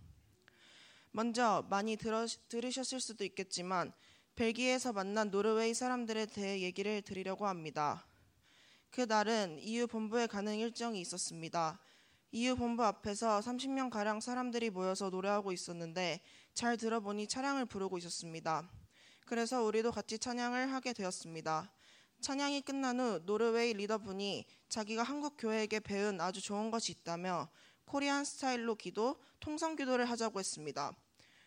[1.11, 3.93] 먼저 많이 들어, 들으셨을 수도 있겠지만
[4.35, 8.07] 벨기에에서 만난 노르웨이 사람들에 대해 얘기를 드리려고 합니다.
[8.91, 11.79] 그날은 EU 본부에 가는 일정이 있었습니다.
[12.31, 16.23] EU 본부 앞에서 30명 가량 사람들이 모여서 노래하고 있었는데
[16.55, 18.71] 잘 들어보니 차량을 부르고 있었습니다.
[19.25, 21.71] 그래서 우리도 같이 찬양을 하게 되었습니다.
[22.21, 27.49] 찬양이 끝난 후 노르웨이 리더분이 자기가 한국 교회에게 배운 아주 좋은 것이 있다며
[27.85, 30.93] 코리안 스타일로 기도, 통성 기도를 하자고 했습니다.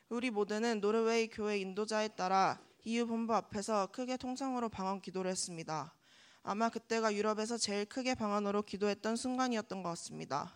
[0.10, 5.96] 우리 모두는 노르웨이 교회 인도자에 따라 EU 본부 앞에서 크게 통성으로 방언 기도를 했습니다.
[6.44, 10.56] 아마 그때가 유럽에서 제일 크게 방언으로 기도했던 순간이었던 것 같습니다.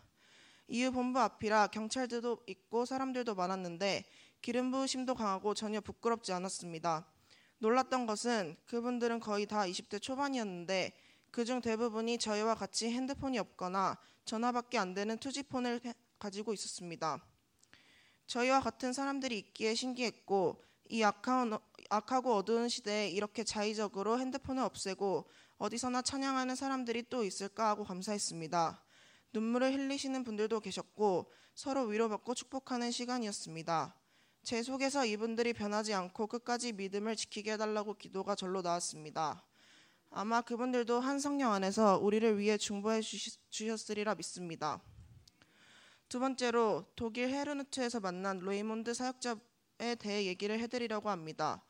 [0.68, 4.06] EU 본부 앞이라 경찰들도 있고 사람들도 많았는데
[4.42, 7.06] 기름 부으심도 강하고 전혀 부끄럽지 않았습니다.
[7.60, 10.94] 놀랐던 것은 그분들은 거의 다 20대 초반이었는데
[11.32, 15.82] 그중 대부분이 저희와 같이 핸드폰이 없거나 전화밖에 안 되는 투지폰을
[16.18, 17.24] 가지고 있었습니다.
[18.28, 26.56] 저희와 같은 사람들이 있기에 신기했고 이 악하고 어두운 시대에 이렇게 자의적으로 핸드폰을 없애고 어디서나 찬양하는
[26.56, 28.84] 사람들이 또 있을까 하고 감사했습니다.
[29.34, 33.99] 눈물을 흘리시는 분들도 계셨고 서로 위로받고 축복하는 시간이었습니다.
[34.44, 39.44] 제 속에서 이분들이 변하지 않고 끝까지 믿음을 지키게 해달라고 기도가 절로 나왔습니다.
[40.10, 44.82] 아마 그분들도 한 성령 안에서 우리를 위해 중보해 주셨으리라 믿습니다.
[46.08, 51.64] 두 번째로 독일 헤르누트에서 만난 로이몬드 사역자에 대해 얘기를 해드리려고 합니다.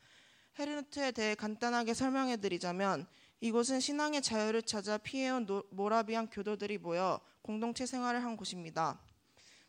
[0.58, 3.06] 헤르누트에 대해 간단하게 설명해 드리자면
[3.40, 9.00] 이곳은 신앙의 자유를 찾아 피해온 모라비안 교도들이 모여 공동체 생활을 한 곳입니다.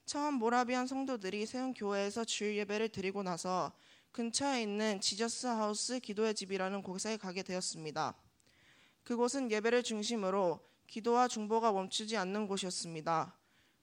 [0.05, 3.71] 처음 모라비안 성도들이 세운 교회에서 주일 예배를 드리고 나서
[4.11, 8.15] 근처에 있는 지저스 하우스 기도의 집이라는 곳에 가게 되었습니다.
[9.03, 13.37] 그곳은 예배를 중심으로 기도와 중보가 멈추지 않는 곳이었습니다.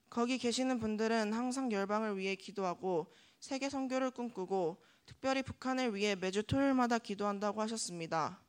[0.09, 6.99] 거기 계시는 분들은 항상 열방을 위해 기도하고 세계 선교를 꿈꾸고 특별히 북한을 위해 매주 토요일마다
[6.99, 8.39] 기도한다고 하셨습니다.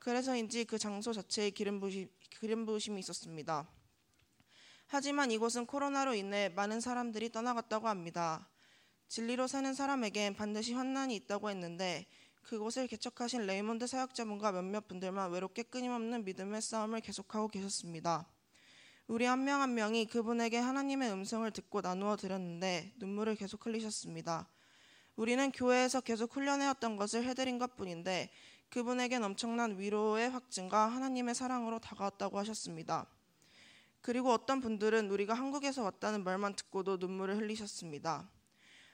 [0.00, 2.08] 그래서인지 그 장소 자체에 기름 부심,
[2.40, 3.68] 기름 부으심이 있었습니다.
[4.94, 8.46] 하지만 이곳은 코로나로 인해 많은 사람들이 떠나갔다고 합니다.
[9.08, 12.04] 진리로 사는 사람에겐 반드시 환난이 있다고 했는데
[12.42, 18.26] 그곳을 개척하신 레이몬드 사역자분과 몇몇 분들만 외롭게 끊임없는 믿음의 싸움을 계속하고 계셨습니다.
[19.06, 24.46] 우리 한 명 한 명이 그분에게 하나님의 음성을 듣고 나누어 드렸는데 눈물을 계속 흘리셨습니다.
[25.16, 28.28] 우리는 교회에서 계속 훈련해왔던 것을 해드린 것 뿐인데
[28.68, 33.06] 그분에겐 엄청난 위로의 확증과 하나님의 사랑으로 다가왔다고 하셨습니다.
[34.02, 38.28] 그리고 어떤 분들은 우리가 한국에서 왔다는 말만 듣고도 눈물을 흘리셨습니다.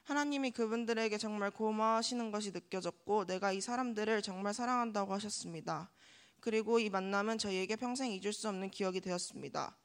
[0.04, 5.90] 하나님이 그분들에게 정말 고마워하시는 것이 느껴졌고 내가 이 사람들을 정말 사랑한다고 하셨습니다.
[6.40, 9.76] 그리고 이 만남은 저희에게 평생 잊을 수 없는 기억이 되었습니다.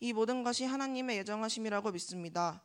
[0.00, 2.62] 이 모든 것이 하나님의 예정하심이라고 믿습니다.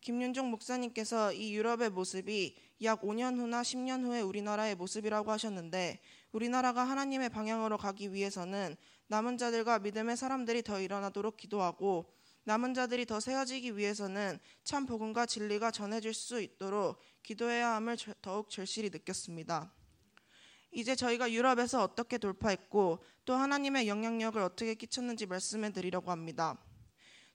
[0.00, 6.00] 김윤종 목사님께서 이 유럽의 모습이 약 5년 후나 10년 후에 우리나라의 모습이라고 하셨는데
[6.32, 8.76] 우리나라가 하나님의 방향으로 가기 위해서는
[9.12, 12.10] 남은 자들과 믿음의 사람들이 더 일어나도록 기도하고
[12.44, 18.88] 남은 자들이 더 세워지기 위해서는 참 복음과 진리가 전해질 수 있도록 기도해야 함을 더욱 절실히
[18.88, 19.70] 느꼈습니다.
[20.70, 26.56] 이제 저희가 유럽에서 어떻게 돌파했고 또 하나님의 영향력을 어떻게 끼쳤는지 말씀해 드리려고 합니다.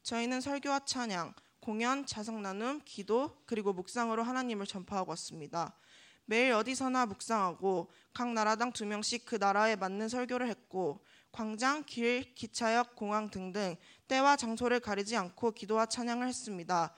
[0.02, 5.78] 저희는 설교와 찬양, 공연, 자성 나눔, 기도, 그리고 묵상으로 하나님을 전파하고 왔습니다.
[6.26, 11.06] 매일 어디서나 묵상하고 각 나라당 두 명씩 그 나라에 맞는 설교를 했고
[11.38, 13.76] 광장, 길, 기차역, 공항 등등
[14.08, 16.96] 때와 장소를 가리지 않고 기도와 찬양을 했습니다.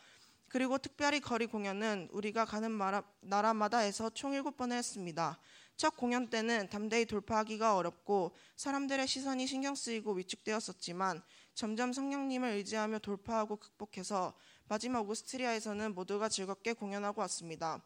[0.48, 2.80] 그리고 특별히 거리 공연은 우리가 가는
[3.20, 5.38] 나라마다 해서 총 7번을 했습니다.
[5.76, 11.22] 첫 공연 때는 담대히 돌파하기가 어렵고 사람들의 시선이 신경 쓰이고 위축되었었지만
[11.54, 14.34] 점점 성령님을 의지하며 돌파하고 극복해서
[14.70, 17.84] 마지막 오스트리아에서는 모두가 즐겁게 공연하고 왔습니다.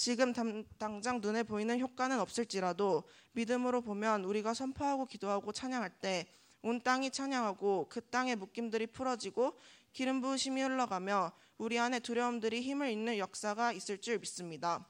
[0.00, 6.26] 지금 당, 당장 눈에 보이는 효과는 없을지라도 믿음으로 보면 우리가 선포하고 기도하고 찬양할 때
[6.62, 9.58] 온 땅이 찬양하고 그 땅의 묶임들이 풀어지고
[9.92, 14.86] 기름 부으심이 흘러가며 우리 안에 두려움들이 힘을 잃는 역사가 있을 줄 믿습니다.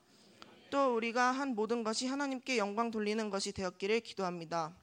[0.71, 4.77] 또 우리가 한 모든 것이 하나님께 영광 돌리는 것이 되었기를 기도합니다.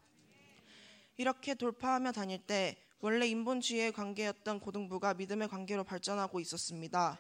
[1.17, 7.19] 이렇게 돌파하며 다닐 때 원래 인본주의의 관계였던 고등부가 믿음의 관계로 발전하고 있었습니다.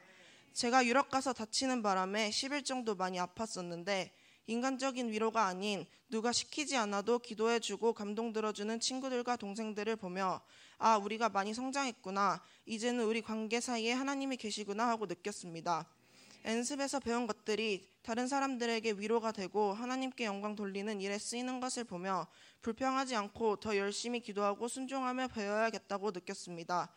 [0.53, 4.11] 제가 유럽 가서 다치는 바람에 10일 정도 많이 아팠었는데
[4.47, 10.41] 인간적인 위로가 아닌 누가 시키지 않아도 기도해주고 감동 들어주는 친구들과 동생들을 보며
[10.77, 12.41] 아, 우리가 많이 성장했구나.
[12.65, 15.87] 이제는 우리 관계 사이에 하나님이 계시구나 하고 느꼈습니다.
[16.45, 22.25] 연습에서 배운 것들이 다른 사람들에게 위로가 되고 하나님께 영광 돌리는 일에 쓰이는 것을 보며
[22.61, 26.89] 불평하지 않고 더 열심히 기도하고 순종하며 배워야겠다고 느꼈습니다.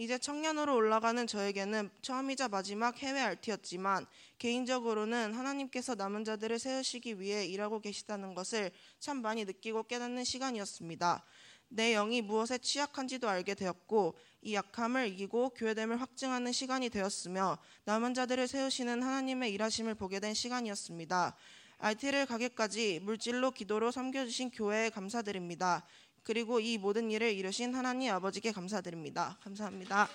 [0.00, 4.06] 이제 청년으로 올라가는 저에게는 처음이자 마지막 해외 RT였지만
[4.38, 11.22] 개인적으로는 하나님께서 남은 자들을 세우시기 위해 일하고 계시다는 것을 참 많이 느끼고 깨닫는 시간이었습니다.
[11.68, 18.48] 내 영이 무엇에 취약한지도 알게 되었고 이 약함을 이기고 교회됨을 확증하는 시간이 되었으며 남은 자들을
[18.48, 21.36] 세우시는 하나님의 일하심을 보게 된 시간이었습니다.
[21.76, 25.86] RT를 가기까지 물질로 기도로 섬겨주신 교회에 감사드립니다.
[26.22, 29.38] 그리고 이 모든 일을 이루신 하나님 아버지께 감사드립니다.
[29.42, 30.08] 감사합니다.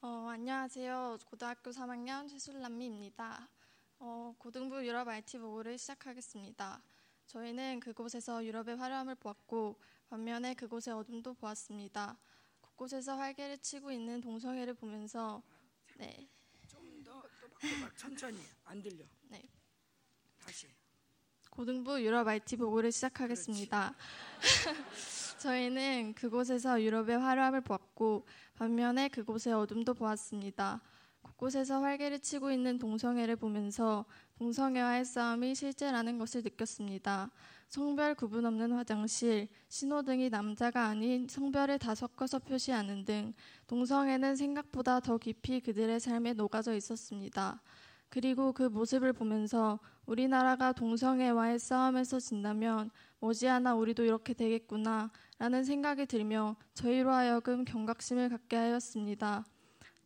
[0.00, 1.18] 어, 안녕하세요.
[1.26, 3.48] 고등학교 3학년 최술남미입니다.
[3.98, 6.80] 어, 고등부 유럽 IT 보고를 시작하겠습니다.
[7.28, 12.16] 저희는 그곳에서 유럽의 화려함을 보았고 반면에 그곳의 어둠도 보았습니다.
[12.62, 15.42] 곳곳에서 활개를 치고 있는 동성애를 보면서
[15.98, 16.26] 네,
[16.66, 17.22] 좀더
[17.96, 19.04] 천천히 안 들려.
[19.28, 19.42] 네.
[20.40, 20.68] 다시.
[21.50, 23.94] 고등부 유럽 IT 보고를 시작하겠습니다.
[25.38, 30.80] 저희는 그곳에서 유럽의 화려함을 보았고 반면에 그곳의 어둠도 보았습니다.
[31.22, 34.04] 곳곳에서 활개를 치고 있는 동성애를 보면서
[34.38, 37.30] 동성애와의 싸움이 실제라는 것을 느꼈습니다.
[37.68, 43.34] 성별 구분 없는 화장실, 신호등이 남자가 아닌 성별을 다 섞어서 표시하는 등
[43.66, 47.60] 동성애는 생각보다 더 깊이 그들의 삶에 녹아져 있었습니다.
[48.08, 52.90] 그리고 그 모습을 보면서 우리나라가 동성애와의 싸움에서 진다면
[53.20, 59.44] 머지않아 우리도 이렇게 되겠구나 라는 생각이 들며 저희로 하여금 경각심을 갖게 하였습니다.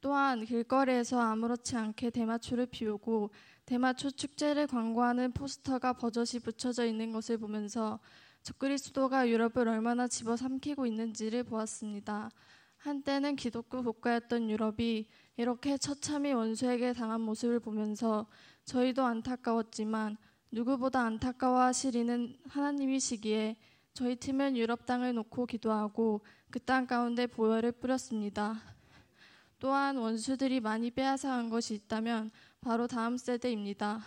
[0.03, 3.31] 또한 길거리에서 아무렇지 않게 대마초를 피우고
[3.65, 8.01] 대마초 축제를 광고하는 포스터가 버젓이 붙여져 있는 것을 보면서
[8.43, 12.31] 적그리스도가 유럽을 얼마나 집어삼키고 있는지를 보았습니다.
[12.79, 18.27] 한때는 기독교 국가였던 유럽이 이렇게 처참히 원수에게 당한 모습을 보면서
[18.65, 20.17] 저희도 안타까웠지만
[20.51, 23.57] 누구보다 안타까워하실 이는 하나님이시기에
[23.95, 28.72] 저희 팀은 유럽 땅을 놓고 기도하고 그 땅 가운데 보혈을 뿌렸습니다.
[29.63, 34.03] 또한 원수들이 많이 빼앗아간 것이 있다면 바로 다음 세대입니다.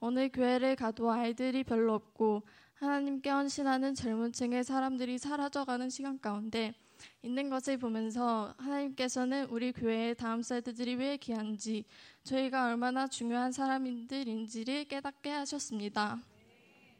[0.00, 2.42] 어느 교회를 가도 아이들이 별로 없고
[2.74, 6.74] 하나님께 헌신하는 젊은 층의 사람들이 사라져가는 시간 가운데
[7.22, 11.86] 있는 것을 보면서 하나님께서는 우리 교회의 다음 세대들이 왜 귀한지
[12.24, 16.20] 저희가 얼마나 중요한 사람들인지를 깨닫게 하셨습니다.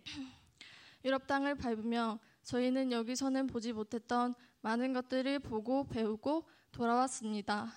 [1.04, 7.70] 유럽 땅을 밟으며 저희는 여기서는 보지 못했던 많은 것들을 보고 배우고 돌아왔습니다.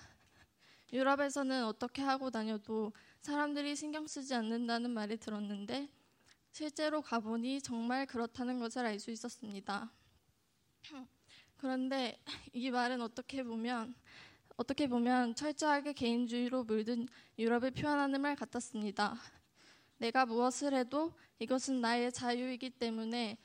[0.92, 5.90] 유럽에서는 어떻게 하고 다녀도 사람들이 신경 쓰지 않는다는 말을 들었는데
[6.50, 9.92] 실제로 가보니 정말 그렇다는 것을 알 수 있었습니다.
[11.58, 12.18] 그런데
[12.54, 13.94] 이 말은 어떻게 보면
[14.56, 17.06] 어떻게 보면 철저하게 개인주의로 물든
[17.38, 19.14] 유럽을 표현하는 말 같았습니다.
[19.98, 23.36] 내가 무엇을 해도 이것은 나의 자유이기 때문에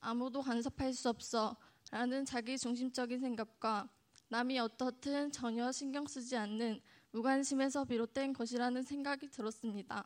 [0.00, 1.56] 아무도 간섭할 수 없어
[1.90, 3.90] 라는 자기 중심적인 생각과
[4.28, 6.80] 남이 어떻든 전혀 신경 쓰지 않는
[7.12, 10.04] 무관심에서 비롯된 것이라는 생각이 들었습니다.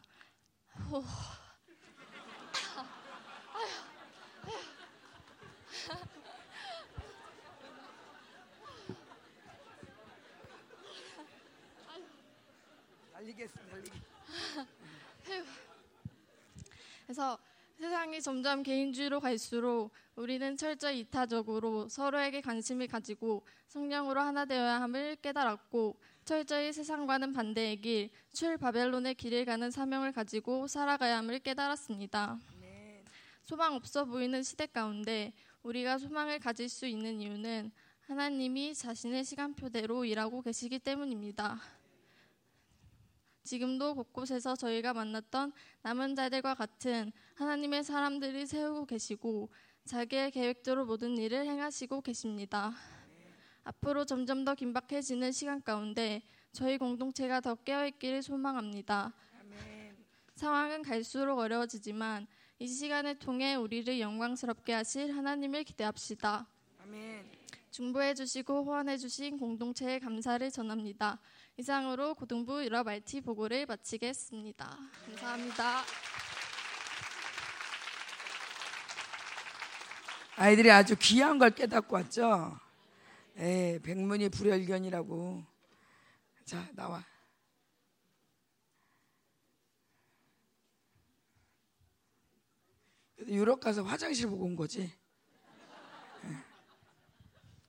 [0.91, 1.03] 호.
[13.13, 14.01] 달리겠어, 달리기.
[17.05, 17.39] 그래서
[17.81, 25.99] 세상이 점점 개인주의로 갈수록 우리는 철저히 이타적으로 서로에게 관심을 가지고 성령으로 하나 되어야 함을 깨달았고
[26.27, 32.39] 철저히 세상과는 반대의 길, 출 바벨론의 길을 가는 사명을 가지고 살아가야 함을 깨달았습니다.
[33.45, 37.73] 소망 없어 보이는 시대 가운데 우리가 소망을 가질 수 있는 이유는
[38.03, 41.59] 하나님이 자신의 시간표대로 일하고 계시기 때문입니다.
[43.43, 45.53] 지금도 곳곳에서 저희가 만났던
[45.83, 47.11] 남은 자들과 같은
[47.41, 49.49] 하나님의 사람들이 세우고 계시고
[49.87, 52.75] 자기의 계획대로 모든 일을 행하시고 계십니다.
[53.65, 56.21] 앞으로 점점 더 긴박해지는 시간 가운데
[56.53, 59.15] 저희 공동체가 더 깨어 있기를 소망합니다.
[60.37, 62.27] 상황은 갈수록 어려워지지만
[62.59, 66.47] 이 시간을 통해 우리를 영광스럽게 하실 하나님을 기대합시다.
[66.83, 67.25] 아멘.
[67.71, 71.19] 중보해 주시고 호원해 주신 공동체에 감사를 전합니다.
[71.57, 74.79] 이상으로 고등부 유럽 RT 보고를 마치겠습니다.
[75.07, 75.85] 감사합니다.
[80.41, 82.59] 아이들이 아주 귀한 걸 깨닫고 왔죠.
[83.37, 85.45] 예, 백문이 불여일견이라고.
[86.47, 87.05] 자, 나와.
[93.27, 94.91] 유럽 가서 화장실 보고 온 거지.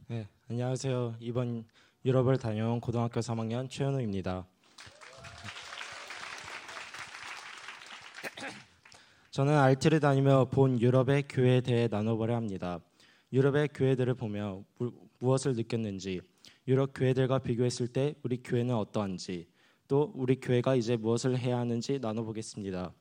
[0.08, 1.18] 네, 안녕하세요.
[1.20, 1.66] 이번
[2.06, 4.48] 유럽을 다녀온 고등학교 3학년 최현우입니다.
[9.32, 12.82] 저는 RT를 다니며 본 유럽의 교회에 대해 나눠보려 합니다.
[13.32, 16.20] 유럽의 교회들을 보며 무, 무엇을 느꼈는지,
[16.68, 19.48] 유럽 교회들과 비교했을 때 우리 교회는 어떠한지,
[19.88, 22.92] 또 우리 교회가 이제 무엇을 해야 하는지 나눠보겠습니다.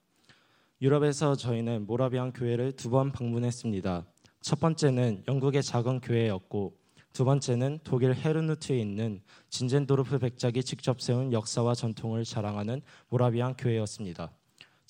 [0.81, 4.07] 유럽에서 저희는 모라비안 교회를 두 번 방문했습니다.
[4.41, 6.79] 첫 번째는 영국의 작은 교회였고
[7.13, 14.31] 두 번째는 독일 헤른후트에 있는 진젠도르프 백작이 직접 세운 역사와 전통을 자랑하는 모라비안 교회였습니다.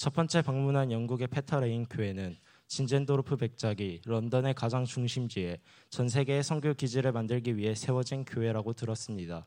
[0.01, 2.39] 첫 번째 방문한 영국의 페터레인 교회는
[2.69, 5.59] 진젠도르프 백작이 런던의 가장 중심지에
[5.91, 9.45] 전 세계의 선교 기지를 만들기 위해 세워진 교회라고 들었습니다.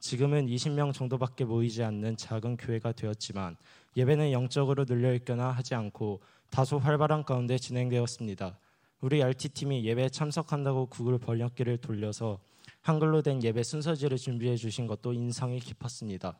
[0.00, 3.56] 지금은 20명 정도밖에 모이지 않는 작은 교회가 되었지만
[3.96, 8.58] 예배는 영적으로 눌려 있거나 하지 않고 다소 활발한 가운데 진행되었습니다.
[9.02, 12.40] 우리 RT팀이 예배에 참석한다고 구글 번역기를 돌려서
[12.80, 16.36] 한글로 된 예배 순서지를 준비해 주신 것도 인상이 깊었습니다.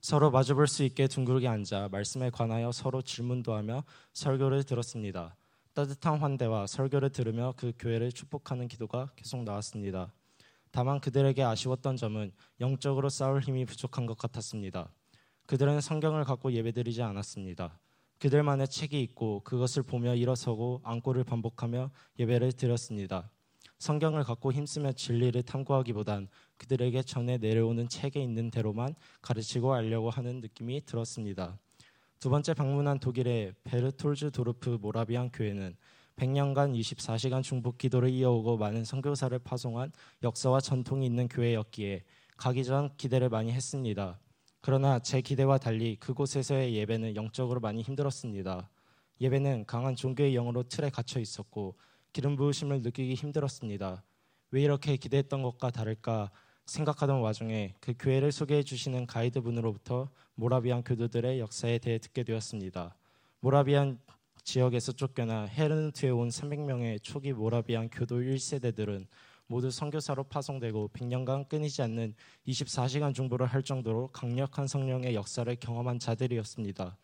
[0.00, 3.84] 서로 마주볼 수 있게 둥그렇게 앉아 말씀에 관하여 서로 질문도 하며
[4.14, 5.36] 설교를 들었습니다.
[5.74, 10.12] 따뜻한 환대와 설교를 들으며 그 교회를 축복하는 기도가 계속 나왔습니다.
[10.70, 14.90] 다만 그들에게 아쉬웠던 점은 영적으로 싸울 힘이 부족한 것 같았습니다.
[15.46, 17.78] 그들은 성경을 갖고 예배드리지 않았습니다.
[18.20, 23.30] 그들만의 책이 있고 그것을 보며 일어서고 안고를 반복하며 예배를 드렸습니다.
[23.78, 26.28] 성경을 갖고 힘쓰며 진리를 탐구하기보단
[26.60, 31.58] 그들에게 전해 내려오는 책에 있는 대로만 가르치고 알려고 하는 느낌이 들었습니다.
[32.18, 35.74] 두 번째 방문한 독일의 베르톨즈 도르프 모라비안 교회는
[36.16, 39.90] 100년간 24시간 중복 기도를 이어오고 많은 선교사를 파송한
[40.22, 42.04] 역사와 전통이 있는 교회였기에
[42.36, 44.20] 가기 전 기대를 많이 했습니다.
[44.60, 48.68] 그러나 제 기대와 달리 그곳에서의 예배는 영적으로 많이 힘들었습니다.
[49.22, 51.78] 예배는 강한 종교의 영으로 틀에 갇혀 있었고
[52.12, 54.04] 기름 부으심을 느끼기 힘들었습니다.
[54.50, 56.30] 왜 이렇게 기대했던 것과 다를까
[56.70, 62.94] 생각하던 와중에 그 교회를 소개해 주시는 가이드분으로부터 모라비안 교도들의 역사에 대해 듣게 되었습니다.
[63.40, 63.98] 모라비안
[64.44, 69.06] 지역에서 쫓겨나 헤르누트에 온 300명의 초기 모라비안 교도 1세대들은
[69.48, 72.14] 모두 선교사로 파송되고 100년간 끊이지 않는
[72.46, 76.96] 24시간 중보를 할 정도로 강력한 성령의 역사를 경험한 자들이었습니다.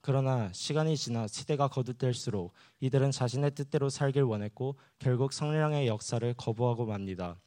[0.00, 7.38] 그러나 시간이 지나 시대가 거듭될수록 이들은 자신의 뜻대로 살길 원했고 결국 성령의 역사를 거부하고 맙니다.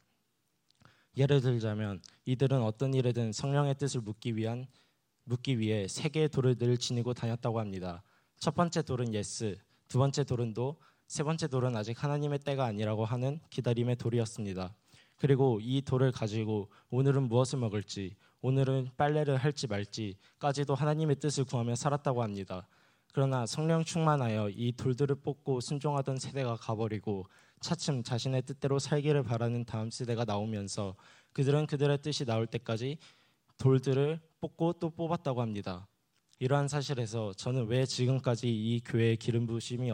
[1.18, 4.68] 예를 들자면 이들은 어떤 일에든 성령의 뜻을 묻기 위한
[5.24, 8.04] 묻기 위해 세 개의 돌을 늘 지니고 다녔다고 합니다.
[8.40, 13.04] 첫 번째 돌은 yes, 두 번째 돌은 도, 세 번째 돌은 아직 하나님의 때가 아니라고
[13.04, 14.76] 하는 기다림의 돌이었습니다.
[15.16, 22.22] 그리고 이 돌을 가지고 오늘은 무엇을 먹을지, 오늘은 빨래를 할지 말지까지도 하나님의 뜻을 구하며 살았다고
[22.22, 22.68] 합니다.
[23.12, 27.26] 그러나 성령 충만하여 이 돌들을 뽑고 순종하던 세대가 가버리고
[27.60, 30.96] 차츰 자신의 뜻대로 살기를 바라는 다음 세대가 나오면서
[31.34, 32.98] 그들은 그들의 뜻이 나올 때까지
[33.58, 35.88] 돌들을 뽑고 또 뽑았다고 합니다.
[36.40, 39.90] 이러한 사실에서 저는 왜 지금까지 이 교회에 기름 부심이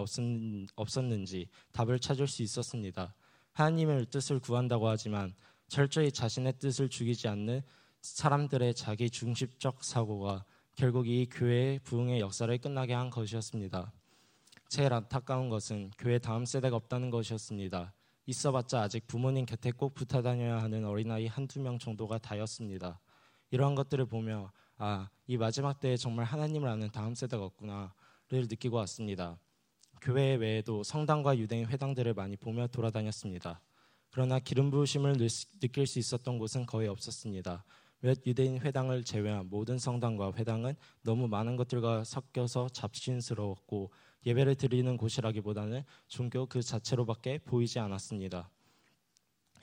[0.76, 3.16] 없었는지 답을 찾을 수 있었습니다.
[3.53, 5.34] 하나님의 뜻을 구한다고 하지만
[5.70, 7.61] 철저히 자신의 뜻을 죽이지 않는
[8.01, 10.43] 사람들의 자기 중심적 사고가
[10.76, 13.93] 결국 이 교회의 부흥의 역사를 끝나게 한 것이었습니다.
[14.74, 17.93] 제일 안타까운 것은 교회 다음 세대가 없다는 것이었습니다.
[18.26, 22.99] 있어봤자 아직 부모님 곁에 꼭 붙어 다녀야 하는 어린아이 한두 명 정도가 다였습니다.
[23.51, 27.91] 이러한 것들을 보며 아, 이 마지막 때에 정말 하나님을 아는 다음 세대가 없구나를
[28.49, 29.38] 느끼고 왔습니다.
[30.01, 33.61] 교회 외에도 성당과 유대인 회당들을 많이 보며 돌아다녔습니다.
[34.09, 35.17] 그러나 기름 부으심을
[35.59, 37.63] 느낄 수 있었던 곳은 거의 없었습니다.
[37.99, 43.91] 몇 유대인 회당을 제외한 모든 성당과 회당은 너무 많은 것들과 섞여서 잡신스러웠고
[44.26, 48.49] 예배를 드리는 곳이라기보다는 종교 그 자체로밖에 보이지 않았습니다.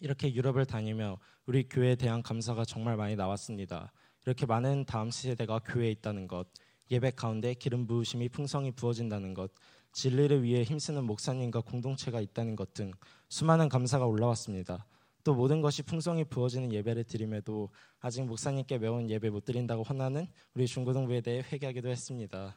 [0.01, 3.93] 이렇게 유럽을 다니며 우리 교회에 대한 감사가 정말 많이 나왔습니다.
[4.27, 6.49] 이렇게 많은 다음 세대가 교회에 있다는 것,
[6.91, 9.53] 예배 가운데 기름 부으심이 풍성히 부어진다는 것,
[9.93, 12.93] 진리를 위해 힘쓰는 목사님과 공동체가 있다는 것 등
[13.29, 14.87] 수많은 감사가 올라왔습니다.
[15.23, 20.67] 또 모든 것이 풍성히 부어지는 예배를 드림에도 아직 목사님께 매운 예배 못 드린다고 혼나는 우리
[20.67, 22.57] 중고등부에 대해 회개하기도 했습니다.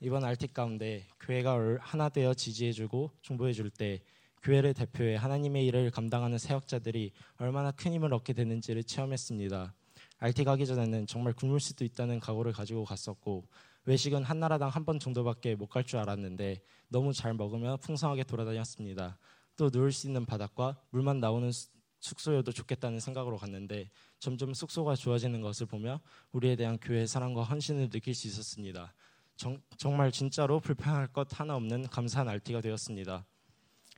[0.00, 4.00] 이번 RT 가운데 교회가 하나 되어 지지해주고 중보해줄 때
[4.42, 9.74] 교회를 대표해 하나님의 일을 감당하는 사역자들이 얼마나 큰 힘을 얻게 되는지를 체험했습니다.
[10.18, 13.44] RT 가기 전에는 정말 굶을 수도 있다는 각오를 가지고 갔었고
[13.84, 19.18] 외식은 한 나라당 한 번 정도밖에 못 갈 줄 알았는데 너무 잘 먹으며 풍성하게 돌아다녔습니다.
[19.56, 21.50] 또 누울 수 있는 바닥과 물만 나오는
[22.00, 26.00] 숙소여도 좋겠다는 생각으로 갔는데 점점 숙소가 좋아지는 것을 보며
[26.32, 28.94] 우리에 대한 교회의 사랑과 헌신을 느낄 수 있었습니다.
[29.40, 33.24] 정, 정말 진짜로 불평할 것 하나 없는 감사한 RT가 되었습니다.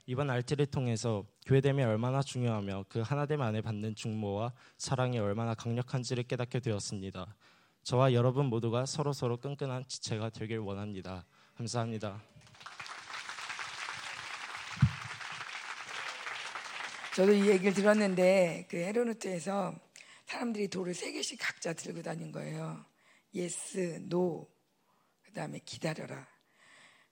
[0.07, 6.61] 이번 RT를 통해서 교회됨이 얼마나 중요하며 그 하나됨 안에 받는 중보와 사랑이 얼마나 강력한지를 깨닫게
[6.61, 7.34] 되었습니다.
[7.82, 11.26] 저와 여러분 모두가 서로 서로 끈끈한 지체가 되길 원합니다.
[11.57, 12.22] 감사합니다.
[17.16, 19.74] 저도 이 얘기를 들었는데 그 헤른후트에서
[20.26, 22.86] 사람들이 돌을 세 개씩 각자 들고 다닌 거예요.
[23.34, 24.48] yes, no,
[25.33, 26.28] 그 다음에 기다려라.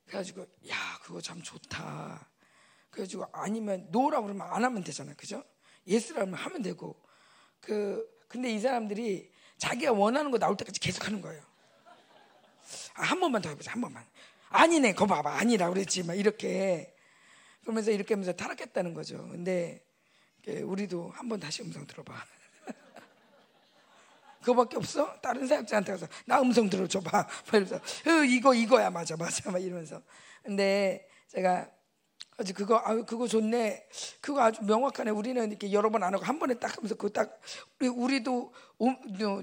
[0.04, 2.28] 그래가지고 야 그거 참 좋다.
[2.90, 5.42] 그래가지고 아니면 no라고 그러면 안 하면 되잖아요, 그죠?
[5.86, 7.02] yes라면 하면 되고
[7.60, 11.42] 그 근데 이 사람들이 자기가 원하는 거 나올 때까지 계속 하는 거예요.
[12.94, 14.06] 아, 한 번만 더 해보자, 한 번만.
[14.50, 16.94] 아니네, 거 봐봐, 아니라 그랬지, 막 이렇게
[17.62, 19.16] 그러면서 이렇게 하면서 타락했다는 거죠.
[19.28, 19.82] 근데
[20.46, 22.12] 우리도 한 번 다시 음성 들어봐.
[24.40, 25.12] 그거밖에 없어?
[25.20, 27.26] 다른 사역자한테 가서 나 음성 들어줘봐.
[27.52, 30.02] 이러면서 어, 이거 이거야 맞아 맞아 막 이러면서.
[30.42, 31.70] 근데 제가
[32.38, 33.86] 아주 그거 아 그거 좋네.
[34.20, 35.10] 그거 아주 명확하네.
[35.10, 37.38] 우리는 이렇게 여러 번 안 하고 한 번에 딱 하면서 그거 딱
[37.78, 38.52] 우리 우리도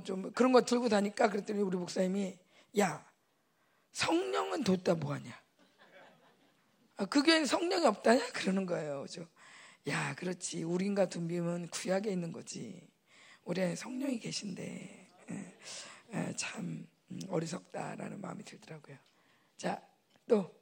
[0.04, 2.38] 좀 그런 거 들고 다니까 그랬더니 우리 목사님이
[2.80, 3.06] 야
[3.91, 5.32] 성령은 뒀다 뭐하냐.
[6.98, 9.04] 아, 그게 성령이 없다냐 그러는 거예요.
[9.04, 9.28] 그죠?
[9.88, 10.64] 야, 그렇지.
[10.64, 12.82] 우린가 둠빔은 구약에 있는 거지.
[13.48, 15.58] 우리 안에 성령이 계신데 에,
[16.12, 18.98] 에, 참 음, 어리석다라는 마음이 들더라고요.
[19.56, 19.82] 자,
[20.28, 20.54] 또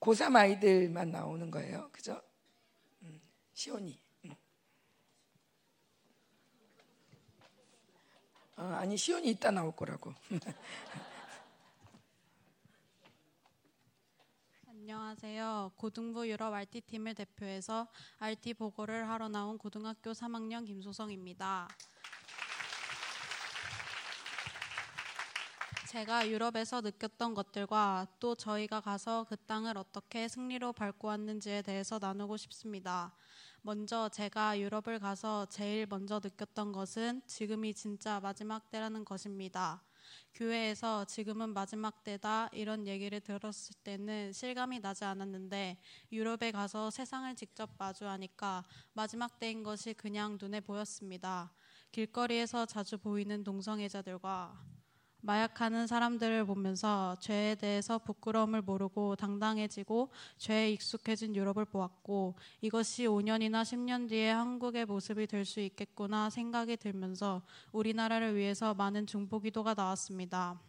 [0.00, 1.88] 고3 아이들만 나오는 거예요.
[1.92, 2.20] 그죠?
[3.02, 3.20] 음,
[3.54, 3.96] 시온이.
[4.24, 4.34] 음.
[8.56, 10.12] 어, 아니 시온이 이따 나올 거라고.
[14.90, 15.72] 안녕하세요.
[15.76, 17.88] 고등부 유럽 RT 팀을 대표해서
[18.20, 21.68] RT 보고를 하러 나온 고등학교 3학년 김소성입니다.
[25.90, 32.38] 제가 유럽에서 느꼈던 것들과 또 저희가 가서 그 땅을 어떻게 승리로 밟고 왔는지에 대해서 나누고
[32.38, 33.14] 싶습니다.
[33.60, 39.82] 먼저 제가 유럽을 가서 제일 먼저 느꼈던 것은 지금이 진짜 마지막 때라는 것입니다.
[40.38, 45.78] 교회에서 지금은 마지막 때다 이런 얘기를 들었을 때는 실감이 나지 않았는데
[46.12, 48.62] 유럽에 가서 세상을 직접 마주하니까
[48.92, 51.52] 마지막 때인 것이 그냥 눈에 보였습니다.
[51.90, 54.77] 길거리에서 자주 보이는 동성애자들과
[55.20, 64.08] 마약하는 사람들을 보면서 죄에 대해서 부끄러움을 모르고 당당해지고 죄에 익숙해진 유럽을 보았고 이것이 5년이나 10년
[64.08, 67.40] 뒤에 한국의 모습이 될 수 있겠구나 생각이 들면서
[67.72, 70.60] 우리나라를 위해서 많은 중보 기도가 나왔습니다.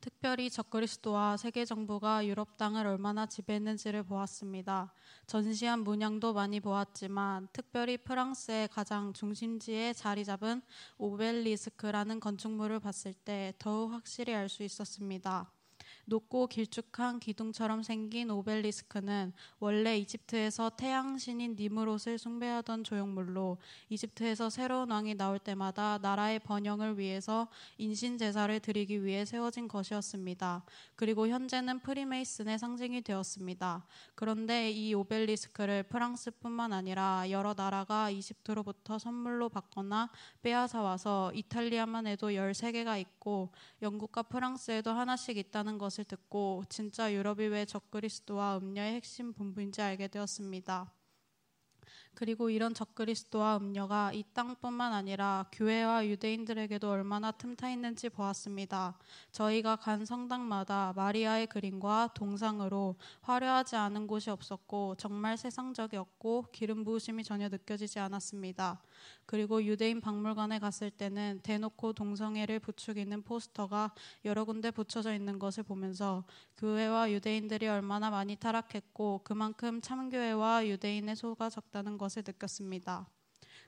[0.00, 4.92] 특별히 적그리스도와 세계 정부가 유럽 땅을 얼마나 지배했는지를 보았습니다.
[5.26, 10.62] 전시한 문양도 많이 보았지만 특별히 프랑스의 가장 중심지에 자리 잡은
[10.98, 15.55] 오벨리스크라는 건축물을 봤을 때 더욱 확실히 알 수 있었습니다.
[16.06, 25.40] 높고 길쭉한 기둥처럼 생긴 오벨리스크는 원래 이집트에서 태양신인 니무롯을 숭배하던 조형물로 이집트에서 새로운 왕이 나올
[25.40, 30.64] 때마다 나라의 번영을 위해서 인신 제사를 드리기 위해 세워진 것이었습니다.
[30.94, 33.84] 그리고 현재는 프리메이슨의 상징이 되었습니다.
[34.14, 40.10] 그런데 이 오벨리스크를 프랑스뿐만 아니라 여러 나라가 이집트로부터 선물로 받거나
[40.42, 43.50] 빼앗아 와서 이탈리아만 해도 13개가 있고
[43.82, 50.92] 영국과 프랑스에도 하나씩 있다는 것을 듣고 진짜 유럽이 왜 적그리스도와 음녀의 핵심 본부인지 알게 되었습니다.
[52.16, 58.96] 그리고 이런 적그리스도와 음녀가 이 땅뿐만 아니라 교회와 유대인들에게도 얼마나 틈타 있는지 보았습니다.
[59.32, 67.50] 저희가 간 성당마다 마리아의 그림과 동상으로 화려하지 않은 곳이 없었고 정말 세상적이었고 기름 부으심이 전혀
[67.50, 68.82] 느껴지지 않았습니다.
[69.26, 73.92] 그리고 유대인 박물관에 갔을 때는 대놓고 동성애를 부추기는 포스터가
[74.24, 76.24] 여러 군데 붙여져 있는 것을 보면서
[76.56, 83.15] 교회와 유대인들이 얼마나 많이 타락했고 그만큼 참교회와 유대인의 소가 적다는 것을 느꼈습니다.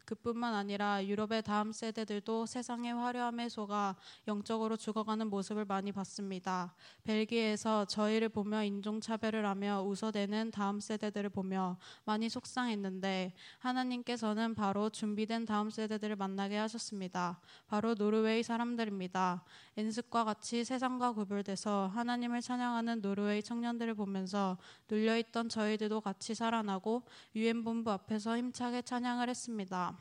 [0.08, 3.94] 그뿐만 아니라 유럽의 다음 세대들도 세상의 화려함에 속아
[4.26, 6.74] 영적으로 죽어가는 모습을 많이 봤습니다.
[7.04, 15.68] 벨기에에서 저희를 보며 인종차별을 하며 웃어대는 다음 세대들을 보며 많이 속상했는데 하나님께서는 바로 준비된 다음
[15.68, 17.38] 세대들을 만나게 하셨습니다.
[17.66, 19.44] 바로 노르웨이 사람들입니다.
[19.76, 24.56] 엔습과 같이 세상과 구별돼서 하나님을 찬양하는 노르웨이 청년들을 보면서
[24.88, 27.02] 눌려있던 저희들도 같이 살아나고
[27.36, 29.97] 유엔 본부 앞에서 힘차게 찬양을 했습니다.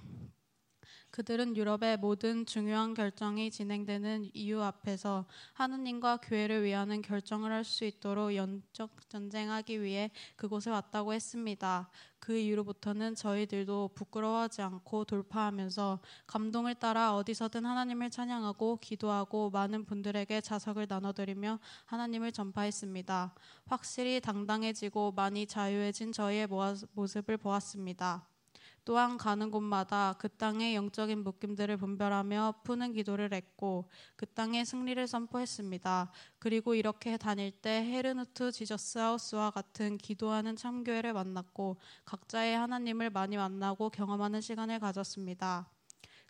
[1.17, 8.35] 그들은 유럽의 모든 중요한 결정이 진행되는 이유 앞에서 하느님과 교회를 위하는 결정을 할 수 있도록
[8.35, 11.89] 영적 전쟁하기 위해 그곳에 왔다고 했습니다.
[12.19, 20.85] 그 이후로부터는 저희들도 부끄러워하지 않고 돌파하면서 감동을 따라 어디서든 하나님을 찬양하고 기도하고 많은 분들에게 자석을
[20.87, 23.33] 나눠드리며 하나님을 전파했습니다.
[23.65, 26.47] 확실히 당당해지고 많이 자유해진 저희의
[26.93, 28.36] 모습을 보았습니다.
[28.87, 36.09] 또한 가는 곳마다 그 땅의 영적인 묶임들을 분별하며 푸는 기도를 했고 그 땅의 승리를 선포했습니다.
[36.39, 41.75] 그리고 이렇게 다닐 때 헤르누트 지저스 하우스와 같은 기도하는 참교회를 만났고
[42.05, 45.67] 각자의 하나님을 많이 만나고 경험하는 시간을 가졌습니다.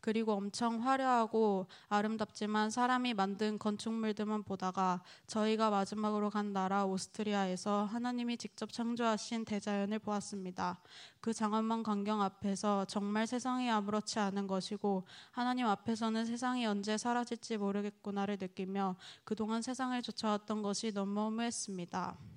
[0.02, 8.72] 그리고 엄청 화려하고 아름답지만 사람이 만든 건축물들만 보다가 저희가 마지막으로 간 나라 오스트리아에서 하나님이 직접
[8.72, 10.80] 창조하신 대자연을 보았습니다.
[11.20, 18.38] 그 장엄한 광경 앞에서 정말 세상이 아무렇지 않은 것이고 하나님 앞에서는 세상이 언제 사라질지 모르겠구나를
[18.40, 22.37] 느끼며 그동안 세상을 쫓아왔던 것이 너무 허무했습니다.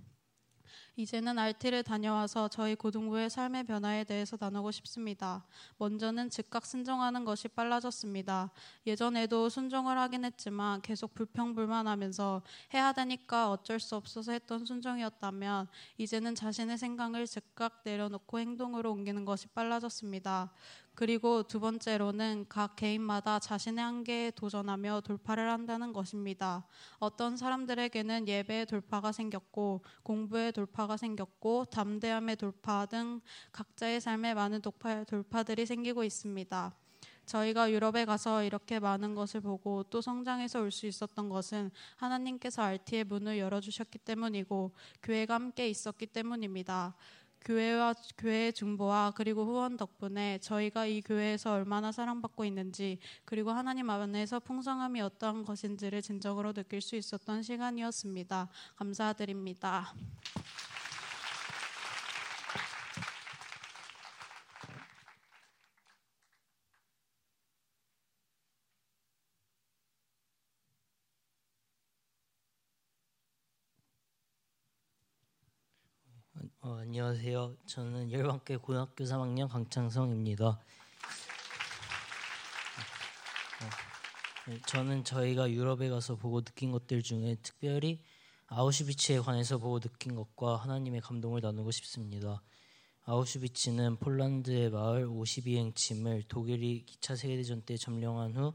[0.96, 5.46] 이제는 RT를 다녀와서 저희 고등부의 삶의 변화에 대해서 나누고 싶습니다.
[5.78, 8.50] 먼저는 즉각 순종하는 것이 빨라졌습니다.
[8.86, 12.42] 예전에도 순종을 하긴 했지만 계속 불평불만하면서
[12.74, 15.68] 해야 되니까 어쩔 수 없어서 했던 순종이었다면
[15.98, 20.52] 이제는 자신의 생각을 즉각 내려놓고 행동으로 옮기는 것이 빨라졌습니다.
[20.94, 26.66] 그리고 두 번째로는 각 개인마다 자신의 한계에 도전하며 돌파를 한다는 것입니다.
[26.98, 33.20] 어떤 사람들에게는 예배의 돌파가 생겼고 공부의 돌파가 생겼고 담대함의 돌파 등
[33.52, 36.74] 각자의 삶에 많은 돌파, 돌파들이 생기고 있습니다.
[37.30, 43.04] 저희가 유럽에 가서 이렇게 많은 것을 보고 또 성장해서 올 수 있었던 것은 하나님께서 RT의
[43.04, 44.72] 문을 열어주셨기 때문이고
[45.02, 46.96] 교회가 함께 있었기 때문입니다.
[47.42, 54.40] 교회와 교회의 중보와 그리고 후원 덕분에 저희가 이 교회에서 얼마나 사랑받고 있는지 그리고 하나님 안에서
[54.40, 58.48] 풍성함이 어떠한 것인지를 진정으로 느낄 수 있었던 시간이었습니다.
[58.76, 59.94] 감사드립니다.
[76.70, 77.56] 어, 안녕하세요.
[77.66, 80.46] 저는 열반계 고등학교 3학년 강창성입니다.
[80.46, 80.60] 어,
[84.46, 87.98] 네, 저는 저희가 유럽에 가서 보고 느낀 것들 중에 특별히
[88.46, 92.40] 아우슈비츠에 관해서 보고 느낀 것과 하나님의 감동을 나누고 싶습니다.
[93.04, 98.54] 아우슈비츠는 폴란드의 마을 52행 침을 독일이 2차 세계대전 때 점령한 후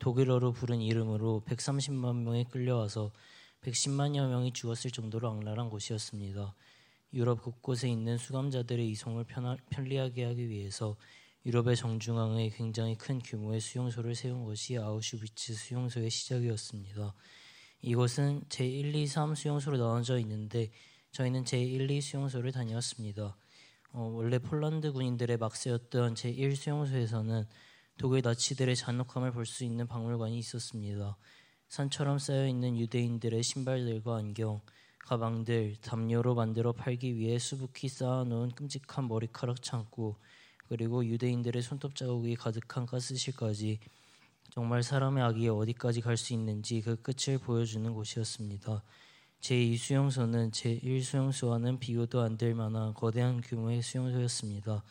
[0.00, 3.12] 독일어로 부른 이름으로 130만 명이 끌려와서
[3.62, 6.56] 110만여 명이 죽었을 정도로 악랄한 곳이었습니다.
[7.14, 9.24] 유럽 곳곳에 있는 수감자들의 이송을
[9.70, 10.96] 편리하게 하기 위해서
[11.44, 17.14] 유럽의 정중앙에 굉장히 큰 규모의 수용소를 세운 것이 아우슈비츠 수용소의 시작이었습니다.
[17.82, 20.70] 이곳은 제1, 2, 3 수용소로 나눠져 있는데
[21.10, 23.36] 저희는 제1, 2 수용소를 다녀왔습니다.
[23.90, 27.44] 어, 원래 폴란드 군인들의 막세였던 제1 수용소에서는
[27.98, 31.18] 독일 나치들의 잔혹함을 볼 수 있는 박물관이 있었습니다.
[31.68, 34.62] 산처럼 쌓여 있는 유대인들의 신발들과 안경,
[35.06, 40.16] 가방들 담요로 만들어 팔기 위해 수북히 쌓아놓은 끔찍한 머리카락 창고
[40.68, 43.78] 그리고 유대인들의 손톱 자국이 가득한 가스실까지
[44.50, 48.82] 정말 사람의 악이 어디까지 갈 수 있는지 그 끝을 보여주는 곳이었습니다.
[49.40, 54.84] 제2 수용소는 제1 수용소와는 비교도 안 될 만한 거대한 규모의 수용소였습니다.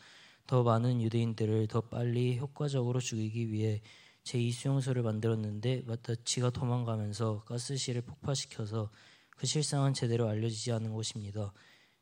[0.46, 3.80] 더 많은 유대인들을 더 빨리 효과적으로 죽이기 위해
[4.24, 8.90] 제2 수용소를 만들었는데 마타치가 도망가면서 가스실을 폭파시켜서
[9.36, 11.52] 그 실상은 제대로 알려지지 않은 곳입니다.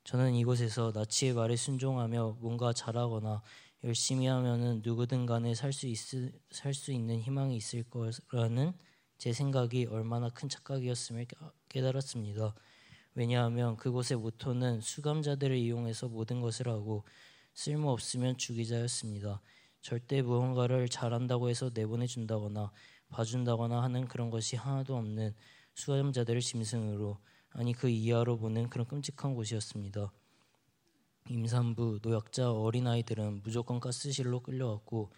[0.05, 3.43] 저는 이곳에서 나치의 말에 순종하며 뭔가 잘하거나
[3.85, 5.87] 열심히 하면은 누구든 간에 살 수
[6.51, 8.73] 살 수 있는 희망이 있을 거라는
[9.19, 11.27] 제 생각이 얼마나 큰 착각이었음을
[11.69, 12.55] 깨달았습니다.
[13.15, 17.05] 왜냐하면 그곳의 모토는 수감자들을 이용해서 모든 것을 하고
[17.55, 19.41] 쓸모 없으면 죽이자였습니다.
[19.83, 22.71] 절대 무언가를 잘한다고 해서 내보내준다거나
[23.09, 25.35] 봐준다거나 하는 그런 것이 하나도 없는
[25.81, 27.19] 수감자들을 짐승으로
[27.53, 30.13] 아니 그 이하로 보는 그런 끔찍한 곳이었습니다.
[31.31, 35.11] 임산부, 노약자, 어린아이들은 무조건 가스실로 끌려갔고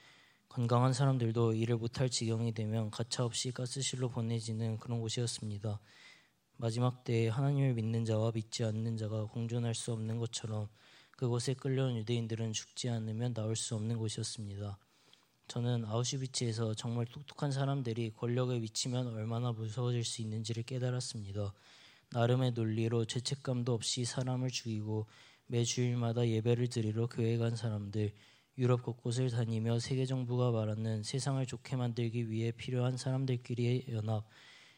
[0.49, 5.81] 건강한 사람들도 일을 못할 지경이 되면 가차없이 가스실로 보내지는 그런 곳이었습니다.
[6.59, 10.69] 마지막 때에 하나님을 믿는 자와 믿지 않는 자가 공존할 수 없는 것처럼
[11.17, 14.79] 그곳에 끌려온 유대인들은 죽지 않으면 나올 수 없는 곳이었습니다.
[15.53, 21.53] 저는 아우슈비츠에서 정말 똑똑한 사람들이 권력에 미치면 얼마나 무서워질 수 있는지를 깨달았습니다.
[22.13, 25.05] 나름의 논리로 죄책감도 없이 사람을 죽이고
[25.49, 28.15] 매 주일마다 예배를 드리러 교회 간 사람들,
[28.57, 34.25] 유럽 곳곳을 다니며 세계 정부가 말하는 세상을 좋게 만들기 위해 필요한 사람들끼리의 연합,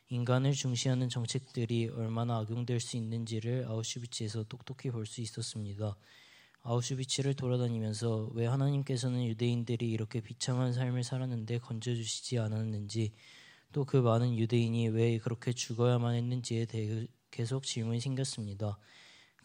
[0.08, 5.96] 인간을 중시하는 정책들이 얼마나 악용될 수 있는지를 아우슈비츠에서 똑똑히 볼 수 있었습니다.
[6.64, 13.12] 아우슈비츠를 돌아다니면서 왜 하나님께서는 유대인들이 이렇게 비참한 삶을 살았는데 건져주시지 않았는지
[13.72, 18.78] 또 그 많은 유대인이 왜 그렇게 죽어야만 했는지에 대해 계속 질문이 생겼습니다.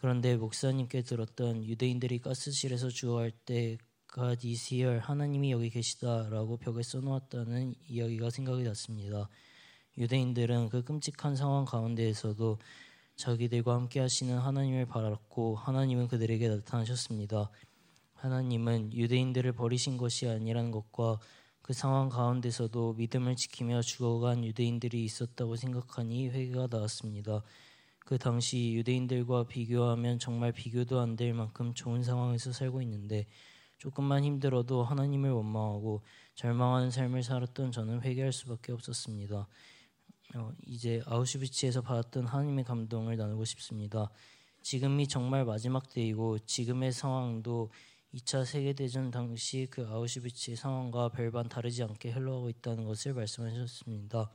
[0.00, 3.76] 그런데 목사님께 들었던 유대인들이 가스실에서 죽어갈 때
[4.14, 9.28] God is here 하나님이 여기 계시다라고 벽에 써놓았다는 이야기가 생각이 났습니다.
[9.98, 12.58] 유대인들은 그 끔찍한 상황 가운데에서도
[13.20, 17.50] 자기들과 함께 하시는 하나님을 바랐고 하나님은 그들에게 나타나셨습니다.
[18.14, 21.20] 하나님은 유대인들을 버리신 것이 아니라는 것과
[21.60, 27.42] 그 상황 가운데서도 믿음을 지키며 죽어간 유대인들이 있었다고 생각하니 회개가 나왔습니다.
[27.98, 33.26] 그 당시 유대인들과 비교하면 정말 비교도 안 될 만큼 좋은 상황에서 살고 있는데
[33.76, 36.02] 조금만 힘들어도 하나님을 원망하고
[36.36, 39.46] 절망하는 삶을 살았던 저는 회개할 수밖에 없었습니다.
[40.34, 44.10] 어, 이제 아우슈비츠에서 받았던 하나님의 감동을 나누고 싶습니다.
[44.62, 47.70] 지금이 정말 마지막 때이고 지금의 상황도
[48.14, 54.30] 2차 세계대전 당시 그 아우슈비츠의 상황과 별반 다르지 않게 흘러가고 있다는 것을 말씀하셨습니다.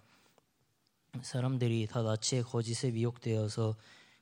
[1.21, 3.75] 사람들이 다 나치의 거짓에 미혹되어서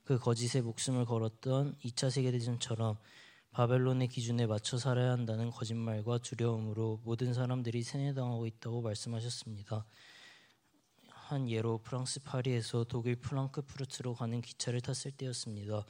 [0.04, 2.98] 그 거짓에 목숨을 걸었던 2차 세계대전처럼
[3.50, 9.86] 바벨론의 기준에 맞춰 살아야 한다는 거짓말과 두려움으로 모든 사람들이 세뇌당하고 있다고 말씀하셨습니다.
[11.26, 15.86] 한 예로 프랑스 파리에서 독일 프랑크푸르트로 가는 기차를 탔을 때였습니다.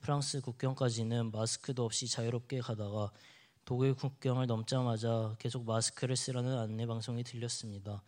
[0.00, 3.12] 프랑스 국경까지는 마스크도 없이 자유롭게 가다가
[3.66, 8.02] 독일 국경을 넘자마자 계속 마스크를 쓰라는 안내 방송이 들렸습니다.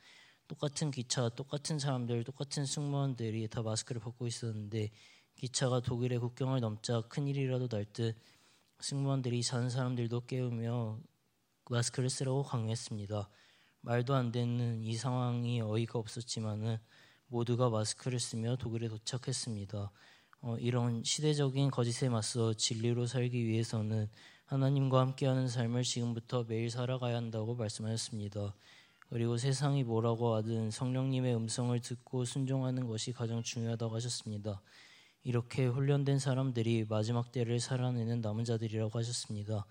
[0.48, 4.90] 똑같은 기차, 똑같은 사람들, 똑같은 승무원들이 다 마스크를 벗고 있었는데
[5.34, 8.16] 기차가 독일의 국경을 넘자 큰일이라도 날 듯
[8.80, 10.98] 승무원들이 자는 사람들도 깨우며
[11.70, 13.28] 마스크를 쓰라고 강요했습니다.
[13.82, 16.78] 말도 안 되는 이 상황이 어이가 없었지만은
[17.26, 19.90] 모두가 마스크를 쓰며 독일에 도착했습니다.
[20.42, 24.08] 어, 이런 시대적인 거짓에 맞서 진리로 살기 위해서는
[24.46, 28.54] 하나님과 함께하는 삶을 지금부터 매일 살아가야 한다고 말씀하셨습니다.
[29.08, 34.62] 그리고 세상이 뭐라고 하든 성령님의 음성을 듣고 순종하는 것이 가장 중요하다고 하셨습니다.
[35.24, 39.66] 이렇게 훈련된 사람들이 마지막 때를 살아내는 남은 자들이라고 하셨습니다.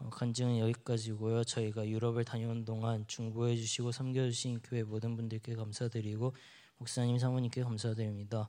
[0.00, 1.44] 어, 간증은 여기까지고요.
[1.44, 6.34] 저희가 유럽을 다녀온 동안 중보해 주시고 섬겨 주신 교회 모든 분들께 감사드리고
[6.78, 8.48] 목사님 사모님께 감사드립니다.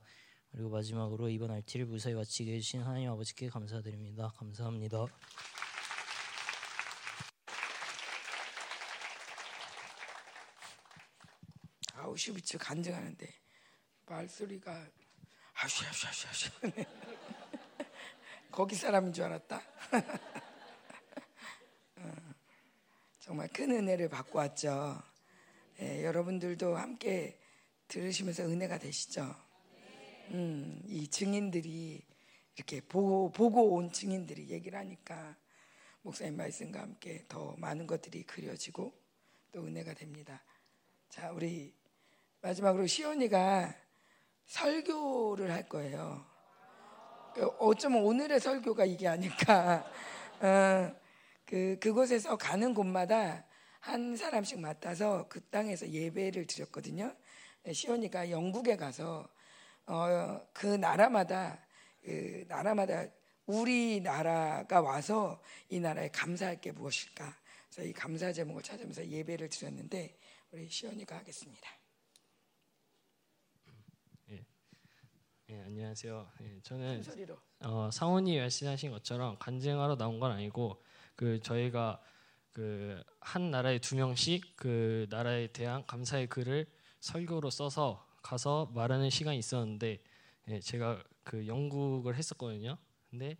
[0.50, 4.32] 그리고 마지막으로 이번 RT를 무사히 마치게 해주신 하나님 아버지께 감사드립니다.
[4.36, 5.06] 감사합니다.
[11.94, 13.28] 아우슈비츠 간증하는데
[14.06, 14.86] 말소리가
[15.54, 16.50] 아슈아슈아슈아슈
[18.50, 19.60] 거기 사람인 줄 알았다.
[23.24, 25.02] 어, 정말 큰 은혜를 받고 왔죠.
[25.80, 27.40] 예, 여러분들도 함께
[27.88, 29.34] 들으시면서 은혜가 되시죠.
[30.30, 32.04] 음, 이 증인들이
[32.54, 35.36] 이렇게 보고, 보고 온 증인들이 얘기를 하니까
[36.02, 38.92] 목사님 말씀과 함께 더 많은 것들이 그려지고
[39.52, 40.42] 또 은혜가 됩니다.
[41.08, 41.74] 자, 우리
[42.42, 43.74] 마지막으로 시온이가
[44.46, 46.26] 설교를 할 거예요.
[47.34, 49.84] 그 어쩌면 오늘의 설교가 이게 아닐까.
[50.40, 51.03] 어,
[51.44, 53.44] 그 그곳에서 가는 곳마다
[53.80, 57.14] 한 사람씩 맡아서 그 땅에서 예배를 드렸거든요.
[57.70, 59.28] 시온이가 영국에 가서
[59.86, 61.58] 어, 그 나라마다
[62.02, 63.06] 그 나라마다
[63.46, 67.36] 우리 나라가 와서 이 나라에 감사할 게 무엇일까?
[67.70, 70.16] 그래서 이 감사 제목을 찾으면서 예배를 드렸는데
[70.50, 71.68] 우리 시온이가 하겠습니다.
[75.50, 76.26] 예, 안녕하세요.
[76.40, 77.02] 예, 저는.
[77.60, 80.82] 어, 상훈이 말씀하신 것처럼 간증하러 나온 건 아니고
[81.16, 82.00] 그 저희가
[82.52, 86.66] 그 한 나라에 두 명씩 그 나라에 대한 감사의 글을
[87.00, 90.02] 설교로 써서 가서 말하는 시간이 있었는데
[90.48, 92.76] 예, 제가 그 영국을 했었거든요.
[93.08, 93.38] 근데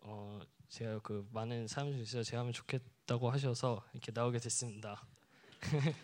[0.00, 5.06] 어, 제가 그 많은 사람 중에서 제가 하면 좋겠다 싶다고 하셔서 이렇게 나오게 됐습니다.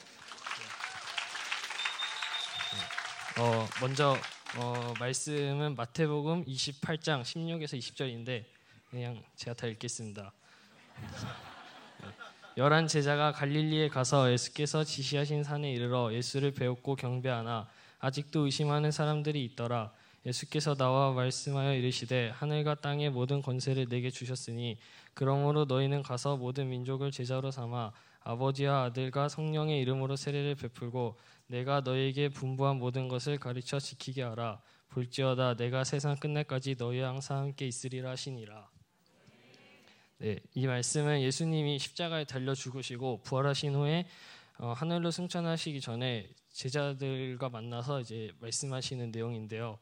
[3.39, 4.17] 어, 먼저
[4.59, 8.45] 어, 말씀은 마태복음 28장 16에서 20절인데
[8.89, 10.33] 그냥 제가 다 읽겠습니다.
[12.57, 17.69] 열한 제자가 갈릴리에 가서 예수께서 지시하신 산에 이르러 예수를 배웠고 경배하나
[17.99, 19.93] 아직도 의심하는 사람들이 있더라.
[20.25, 24.79] 예수께서 나와 말씀하여 이르시되 하늘과 땅의 모든 권세를 내게 주셨으니
[25.15, 31.17] 그러므로 너희는 가서 모든 민족을 제자로 삼아 아버지와 아들과 성령의 이름으로 세례를 베풀고
[31.47, 34.61] 내가 너희에게 분부한 모든 것을 가르쳐 지키게 하라.
[34.89, 38.76] 볼지어다 내가 세상 끝날까지 너희와 항상 함께 있으리라 하시니라.
[40.19, 44.07] 네, 이 말씀은 예수님이 십자가에 달려 죽으시고 부활하신 후에
[44.59, 49.79] 어, 하늘로 승천하시기 전에 제자들과 만나서 이제 말씀하시는 내용인데요.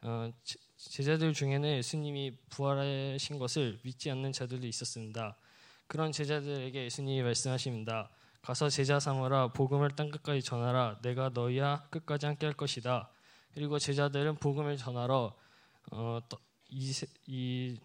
[0.00, 0.30] 어,
[0.76, 5.36] 제자들 중에는 예수님이 부활하신 것을 믿지 않는 자들도 있었습니다.
[5.86, 8.08] 그런 제자들에게 예수님이 말씀하십니다.
[8.40, 13.10] 가서 제자 삼으라 복음을 땅 끝까지 전하라 내가 너희와 끝까지 함께 할 것이다.
[13.52, 15.36] 그리고 제자들은 복음을 전하러
[15.92, 16.20] 어,
[16.70, 16.90] 이,
[17.26, 17.78] 이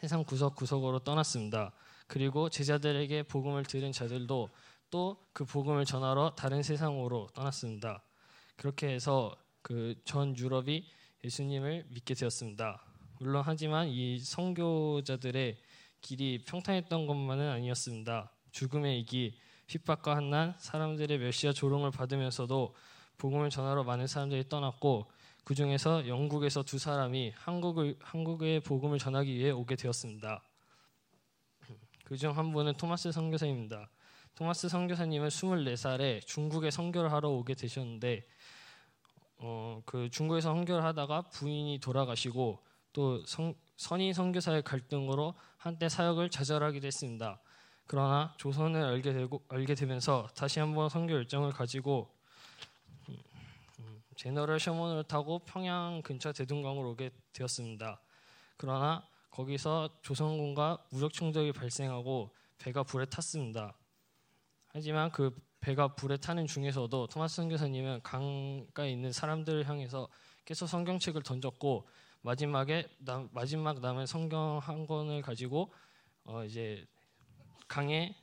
[0.00, 1.72] 세상 구석구석으로 떠났습니다.
[2.06, 4.48] 그리고 제자들에게 복음을 들은 자들도
[4.90, 8.02] 또 그 복음을 전하러 다른 세상으로 떠났습니다.
[8.56, 10.84] 그렇게 해서 그 전 유럽이
[11.22, 12.80] 예수님을 믿게 되었습니다.
[13.20, 15.58] 물론 하지만 이 선교자들의
[16.00, 18.32] 길이 평탄했던 것만은 아니었습니다.
[18.52, 22.74] 죽음의 이기, 핍박과 한난, 사람들의 멸시와 조롱을 받으면서도
[23.18, 25.10] 복음을 전하러 많은 사람들이 떠났고
[25.48, 30.42] 그 중에서 영국에서 두 사람이 한국을 한국의 복음을 전하기 위해 오게 되었습니다.
[32.04, 33.88] 그중 한 분은 토마스 선교사입니다.
[34.34, 38.26] 토마스 선교사님은 24살에 중국에 선교를 하러 오게 되셨는데
[39.38, 42.58] 어, 그 중국에서 선교를 하다가 부인이 돌아가시고
[42.92, 47.40] 또 성, 선인 선교사의 갈등으로 한때 사역을 좌절하기도 했습니다.
[47.86, 52.17] 그러나 조선을 알게 되고 알게 되면서 다시 한번 선교 열정을 가지고
[54.18, 58.00] 제너럴 셔먼을 타고 평양 근처 대동강으로 오게 되었습니다.
[58.56, 63.78] 그러나 거기서 조선군과 무력 충돌이 발생하고 배가 불에 탔습니다.
[64.70, 70.08] 하지만 그 배가 불에 타는 중에서도 토마스 선교사님은 강가에 있는 사람들을 향해서
[70.44, 71.86] 계속 성경책을 던졌고
[72.22, 75.72] 마지막에 남, 마지막 남은 성경 한 권을 가지고
[76.24, 76.84] 어 이제
[77.68, 78.16] 강에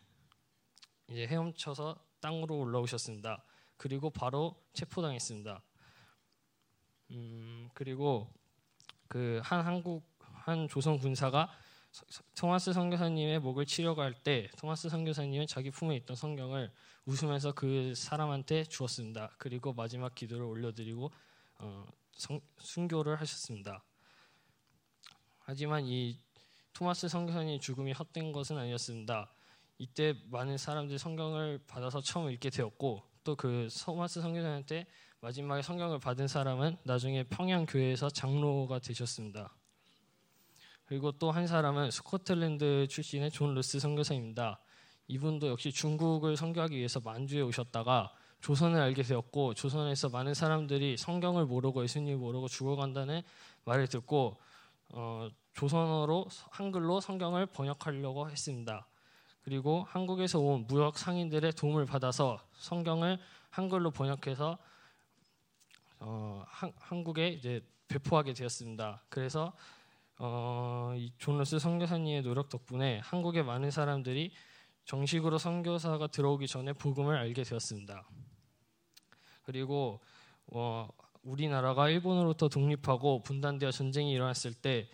[1.08, 3.46] 이제 헤엄쳐서 땅으로 올라오셨습니다.
[3.78, 5.64] 그리고 바로 체포당했습니다.
[7.12, 8.28] 음, 그리고
[9.08, 11.50] 그 한 한국 한 조선 군사가
[12.36, 16.72] 토마스 선교사님의 목을 치려고 할 때 토마스 선교사님은 자기 품에 있던 성경을
[17.06, 19.32] 웃으면서 그 사람한테 주었습니다.
[19.38, 21.12] 그리고 마지막 기도를 올려드리고
[21.60, 23.84] 어, 성, 순교를 하셨습니다.
[25.40, 26.20] 하지만 이
[26.74, 29.32] 토마스 선교사님 죽음이 헛된 것은 아니었습니다.
[29.78, 34.86] 이때 많은 사람들이 성경을 받아서 처음 읽게 되었고 또 그 토마스 선교사한테
[35.26, 39.56] 마지막에 성경을 받은 사람은 나중에 평양 교회에서 장로가 되셨습니다.
[40.86, 44.60] 그리고 또 한 사람은 스코틀랜드 출신의 존 로스 선교사입니다.
[45.08, 51.82] 이분도 역시 중국을 선교하기 위해서 만주에 오셨다가 조선을 알게 되었고 조선에서 많은 사람들이 성경을 모르고
[51.82, 53.24] 예수님을 모르고 죽어간다는
[53.64, 54.38] 말을 듣고
[54.90, 58.88] 어, 조선어로 한글로 성경을 번역하려고 했습니다.
[59.42, 63.18] 그리고 한국에서 온 무역 상인들의 도움을 받아서 성경을
[63.50, 64.60] 한글로 번역해서
[66.00, 69.06] 어, 한, 한국에 이제 배포하게 되었습니다.
[69.10, 69.54] 그래서
[70.18, 74.32] 어, 이존 러스 선교사님의 노력 덕분에 한국의 많은 사람들이
[74.86, 78.08] 정식으로 선교사가 들어오기 전에 복음을 알게 되었습니다.
[79.44, 80.02] 그리고
[80.48, 80.88] 어,
[81.24, 84.90] 우리나라가 일본으로부터 독립하고 분단되어 전쟁이 일어났을 때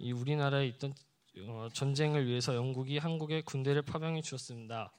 [0.00, 0.94] 이 우리나라에 있던
[1.46, 4.90] 어, 전쟁을 위해서 영국이 한국에 군대를 파병해 주었습니다.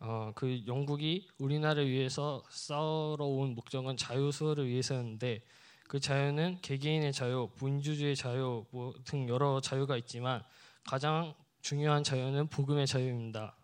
[0.00, 5.42] 어, 그 영국이 우리나라를 위해서 싸우러 온 목적은 자유 수호를 위해서였는데
[5.88, 10.42] 그 자유는 개개인의 자유, 민주주의 자유 뭐 등 여러 자유가 있지만
[10.84, 13.54] 가장 중요한 자유는 복음의 자유입니다.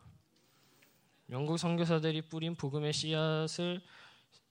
[1.31, 3.81] 영국 선교사들이 뿌린 복음의 씨앗을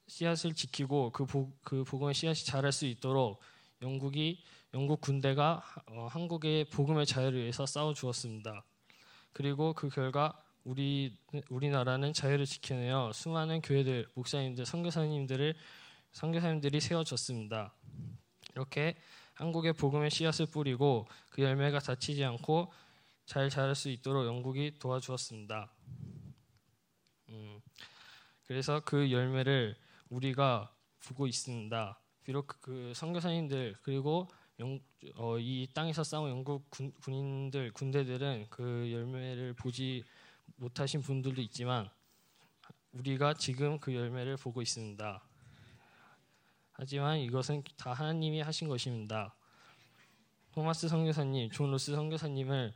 [0.07, 3.39] 씨앗을 지키고 그, 복, 그 복음의 씨앗이 자랄 수 있도록
[3.81, 8.63] 영국이 영국 군대가 어, 한국의 복음의 자유를 위해서 싸워 주었습니다.
[9.33, 11.15] 그리고 그 결과 우리
[11.49, 15.55] 우리나라는 자유를 지켜내어 수많은 교회들, 목사님들, 선교사님들을
[16.11, 17.75] 선교사님들이 세워졌습니다.
[18.53, 18.95] 이렇게
[19.35, 22.71] 한국의 복음의 씨앗을 뿌리고 그 열매가 다치지 않고
[23.25, 25.71] 잘 자랄 수 있도록 영국이 도와주었습니다.
[27.29, 27.61] 음,
[28.47, 29.75] 그래서 그 열매를
[30.09, 30.73] 우리가
[31.07, 31.99] 보고 있습니다.
[32.23, 34.27] 비록 그 선교사님들 그리고
[34.59, 34.79] 영,
[35.15, 40.03] 어, 이 땅에서 싸운 영국 군, 군인들 군대들은 그 열매를 보지
[40.57, 41.89] 못하신 분들도 있지만
[42.93, 45.21] 우리가 지금 그 열매를 보고 있습니다.
[46.71, 49.35] 하지만 이것은 다 하나님이 하신 것입니다.
[50.51, 52.73] 토마스 선교사님, 존 로스 선교사님을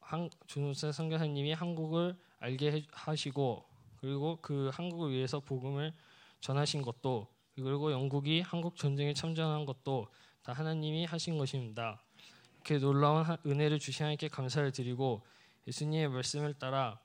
[0.00, 3.64] 한, 존 로스 선교사님이 한국을 알게 하시고
[4.00, 5.92] 그리고 그 한국을 위해서 복음을
[6.40, 10.08] 전하신 것도 그리고 영국이 한국 전쟁에 참전한 것도
[10.42, 12.02] 다 하나님이 하신 것입니다.
[12.54, 15.22] 이렇게 놀라운 은혜를 주신 하나님께 감사를 드리고
[15.66, 17.00] 예수님의 말씀을 따라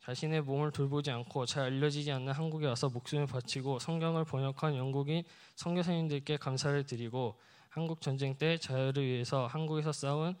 [0.00, 5.22] 자신의 몸을 돌보지 않고 잘 알려지지 않는 한국에 와서 목숨을 바치고 성경을 번역한 영국인
[5.56, 7.38] 선교사님들께 감사를 드리고
[7.68, 10.34] 한국 전쟁 때 자유를 위해서 한국에서 싸운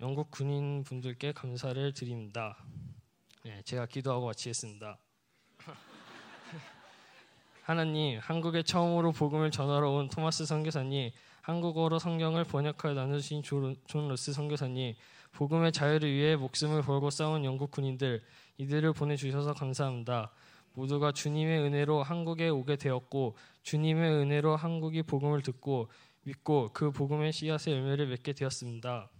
[0.00, 2.56] 영국 군인 분들께 감사를 드립니다.
[3.44, 4.98] 네, 제가 기도하고 마치겠습니다.
[7.62, 14.94] 하나님, 한국에 처음으로 복음을 전하러 온 토마스 선교사님, 한국어로 성경을 번역하여 나누신 존 로스 선교사님,
[15.32, 18.22] 복음의 자유를 위해 목숨을 걸고 싸운 영국 군인들,
[18.62, 20.32] 이들을 보내주셔서 감사합니다.
[20.74, 25.88] 모두가 주님의 은혜로 한국에 오게 되었고, 주님의 은혜로 한국이 복음을 듣고
[26.22, 29.10] 믿고 그 복음의 씨앗의 열매를 맺게 되었습니다.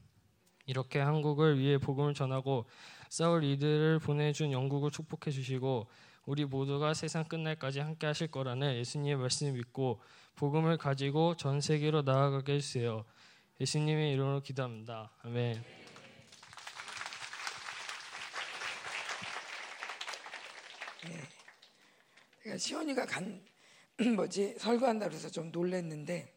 [0.66, 2.66] 이렇게 한국을 위해 복음을 전하고
[3.08, 5.88] 싸울 이들을 보내준 영국을 축복해 주시고
[6.24, 10.00] 우리 모두가 세상 끝날까지 함께 하실 거라는 예수님의 말씀을 믿고
[10.36, 13.04] 복음을 가지고 전 세계로 나아가게 해주세요.
[13.60, 15.10] 예수님의 이름으로 기도합니다.
[15.22, 15.81] 아멘.
[22.42, 23.44] 제가 시원이가 간
[24.16, 26.32] 뭐지 설교한다 그래서 좀 놀랐는데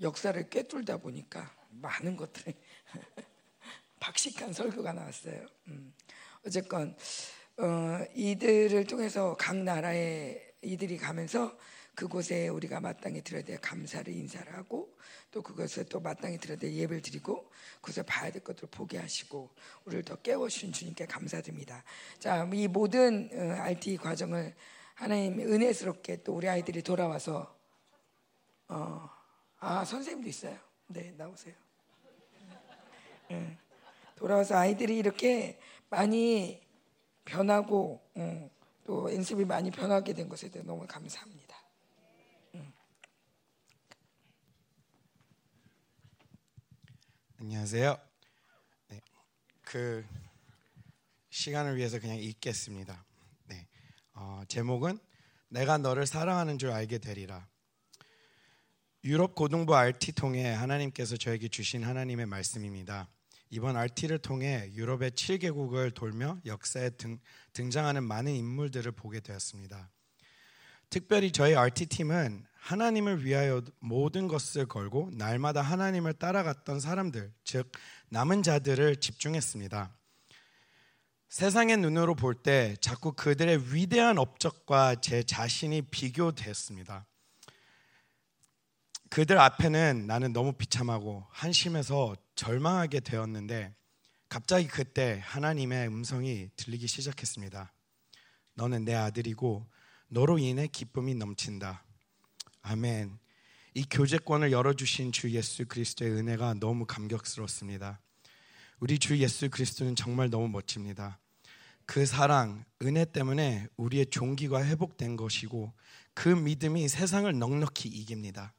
[0.00, 2.54] 역사를 꿰뚫다 보니까 많은 것들이
[4.00, 5.46] 박식한 설교가 나왔어요.
[5.68, 5.94] 음.
[6.46, 6.96] 어쨌건
[7.56, 11.56] 어, 이들을 통해서 각 나라에 이들이 가면서
[11.94, 14.96] 그곳에 우리가 마땅히 드려야 될 감사를 인사를 하고
[15.30, 19.50] 또 그것을 또 마땅히 드려야 될 예배를 드리고 그것을 봐야 될 것들을 보게 하시고
[19.84, 21.84] 우리를 더 깨워주신 주님께 감사드립니다.
[22.18, 24.54] 자, 이 모든 어, RT 과정을
[24.94, 27.56] 하나님 은혜스럽게 또 우리 아이들이 돌아와서
[28.68, 29.08] 어,
[29.58, 30.58] 아 선생님도 있어요.
[30.86, 31.54] 네 나오세요.
[33.30, 33.58] 네.
[34.16, 35.58] 돌아와서 아이들이 이렇게
[35.90, 36.62] 많이
[37.24, 38.50] 변하고 어,
[38.84, 41.56] 또 연습이 많이 변하게 된 것에 대해 너무 감사합니다.
[42.54, 42.72] 음.
[47.46, 47.98] 안녕하세요.
[48.88, 49.02] 네,
[49.60, 50.02] 그
[51.28, 53.04] 시간을 위해서 그냥 읽겠습니다.
[53.48, 53.68] 네,
[54.14, 54.98] 어, 제목은
[55.50, 57.46] 내가 너를 사랑하는 줄 알게 되리라.
[59.04, 63.10] 유럽 고등부 RT 통해 하나님께서 저에게 주신 하나님의 말씀입니다.
[63.50, 67.18] 이번 RT를 통해 유럽의 7개국을 돌며 역사에 등,
[67.52, 69.90] 등장하는 많은 인물들을 보게 되었습니다.
[70.88, 77.70] 특별히 저희 RT 팀은 하나님을 위하여 모든 것을 걸고 날마다 하나님을 따라갔던 사람들, 즉
[78.08, 79.94] 남은 자들을 집중했습니다.
[81.28, 87.06] 세상의 눈으로 볼 때 자꾸 그들의 위대한 업적과 제 자신이 비교됐습니다.
[89.10, 93.74] 그들 앞에는 나는 너무 비참하고 한심해서 절망하게 되었는데
[94.30, 97.74] 갑자기 그때 하나님의 음성이 들리기 시작했습니다.
[98.54, 99.68] 너는 내 아들이고
[100.08, 101.84] 너로 인해 기쁨이 넘친다.
[102.66, 103.18] 아멘.
[103.74, 108.00] 이 교제권을 열어주신 주 예수 그리스도의 은혜가 너무 감격스럽습니다.
[108.80, 111.18] 우리 주 예수 그리스도는 정말 너무 멋집니다.
[111.84, 115.74] 그 사랑, 은혜 때문에 우리의 종기가 회복된 것이고
[116.14, 118.54] 그 믿음이 세상을 넉넉히 이깁니다.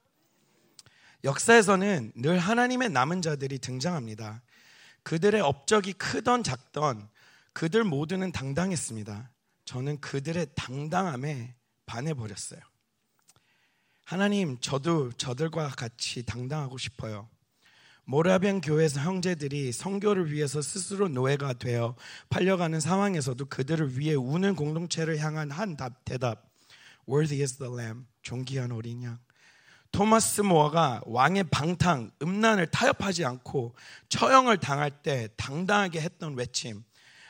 [1.24, 4.44] 역사에서는 늘 하나님의 남은 자들이 등장합니다.
[5.02, 7.10] 그들의 업적이 크던 작던
[7.54, 9.32] 그들 모두는 당당했습니다.
[9.66, 11.56] 저는 그들의 당당함에
[11.88, 12.75] 반해버렸어요.
[14.06, 17.28] 하나님, 저도 저들과 같이 당당하고 싶어요.
[18.04, 21.96] 모라비안 교회에서 형제들이 성교를 위해서 스스로 노예가 되어
[22.30, 25.76] 팔려가는 상황에서도 그들을 위해 우는 공동체를 향한 한
[26.06, 26.52] 대답.
[27.10, 28.06] Worthy is the Lamb.
[28.22, 29.18] 존귀한 어린 양.
[29.92, 33.74] 토마스 모어가 왕의 방탕, 음란을 타협하지 않고
[34.10, 36.84] 처형을 당할 때 당당하게 했던 외침.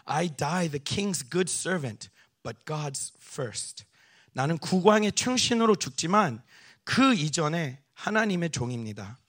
[0.03, 2.09] I die the king's good servant,
[2.43, 3.85] but God's first.
[4.33, 6.43] 나는 국왕의 충신으로 죽지만
[6.85, 9.19] 그 이전에 하나님의 종입니다.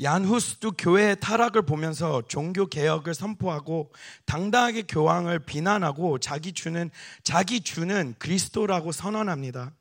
[0.00, 3.92] 얀후스도 교회의 타락을 보면서 종교 개혁을 선포하고
[4.26, 6.90] 당당하게 교황을 비난하고 자기 주는
[7.24, 9.72] 자기 주는 그리스도라고 선언합니다.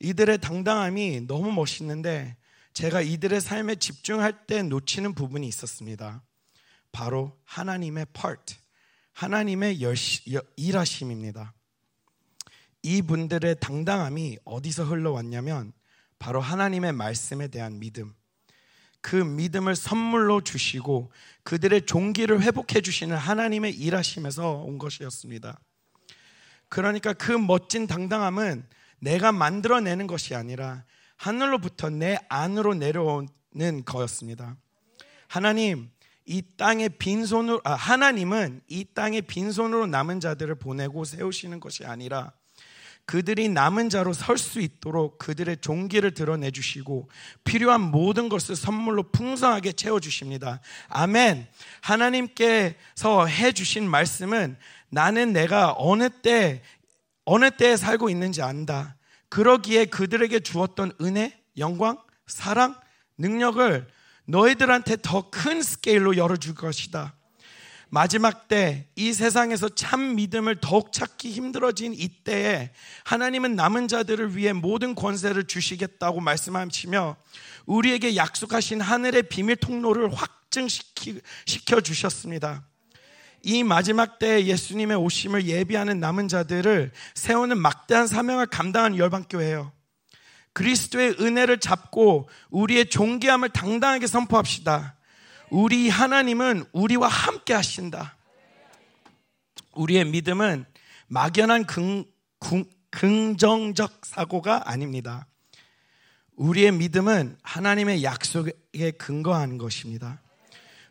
[0.00, 2.36] 이들의 당당함이 너무 멋있는데
[2.72, 6.22] 제가 이들의 삶에 집중할 때 놓치는 부분이 있었습니다.
[6.92, 8.56] 바로 하나님의 part,
[9.12, 9.78] 하나님의
[10.56, 11.52] 일하심입니다.
[12.82, 15.72] 이분들의 당당함이 어디서 흘러왔냐면
[16.18, 18.14] 바로 하나님의 말씀에 대한 믿음.
[19.00, 21.12] 그 믿음을 선물로 주시고
[21.44, 25.60] 그들의 종기를 회복해 주시는 하나님의 일하심에서 온 것이었습니다.
[26.68, 28.66] 그러니까 그 멋진 당당함은
[28.98, 30.84] 내가 만들어내는 것이 아니라
[31.16, 34.56] 하늘로부터 내 안으로 내려오는 거였습니다.
[35.28, 35.90] 하나님,
[36.24, 42.32] 이 땅에 빈손으로 아, 하나님은 이 땅에 빈손으로 남은 자들을 보내고 세우시는 것이 아니라
[43.06, 47.08] 그들이 남은 자로 설 수 있도록 그들의 종기를 드러내 주시고
[47.44, 50.60] 필요한 모든 것을 선물로 풍성하게 채워 주십니다.
[50.88, 51.46] 아멘.
[51.80, 54.56] 하나님께서 해 주신 말씀은
[54.90, 56.62] 나는 내가 어느 때
[57.24, 58.96] 어느 때에 살고 있는지 안다.
[59.28, 62.76] 그러기에 그들에게 주었던 은혜, 영광, 사랑,
[63.18, 63.86] 능력을
[64.26, 67.15] 너희들한테 더 큰 스케일로 열어줄 것이다.
[67.96, 72.70] 마지막 때 이 세상에서 참 믿음을 더욱 찾기 힘들어진 이때에
[73.04, 77.16] 하나님은 남은 자들을 위해 모든 권세를 주시겠다고 말씀하시며
[77.64, 82.66] 우리에게 약속하신 하늘의 비밀 통로를 확증시켜 주셨습니다.
[83.42, 89.72] 이 마지막 때 예수님의 오심을 예비하는 남은 자들을 세우는 막대한 사명을 감당한 열방교회예요.
[90.52, 94.95] 그리스도의 은혜를 잡고 우리의 존귀함을 당당하게 선포합시다.
[95.50, 98.16] 우리 하나님은 우리와 함께 하신다.
[99.74, 100.64] 우리의 믿음은
[101.08, 102.04] 막연한 긍,
[102.40, 105.26] 긍, 긍정적 사고가 아닙니다.
[106.36, 110.20] 우리의 믿음은 하나님의 약속에 근거하는 것입니다.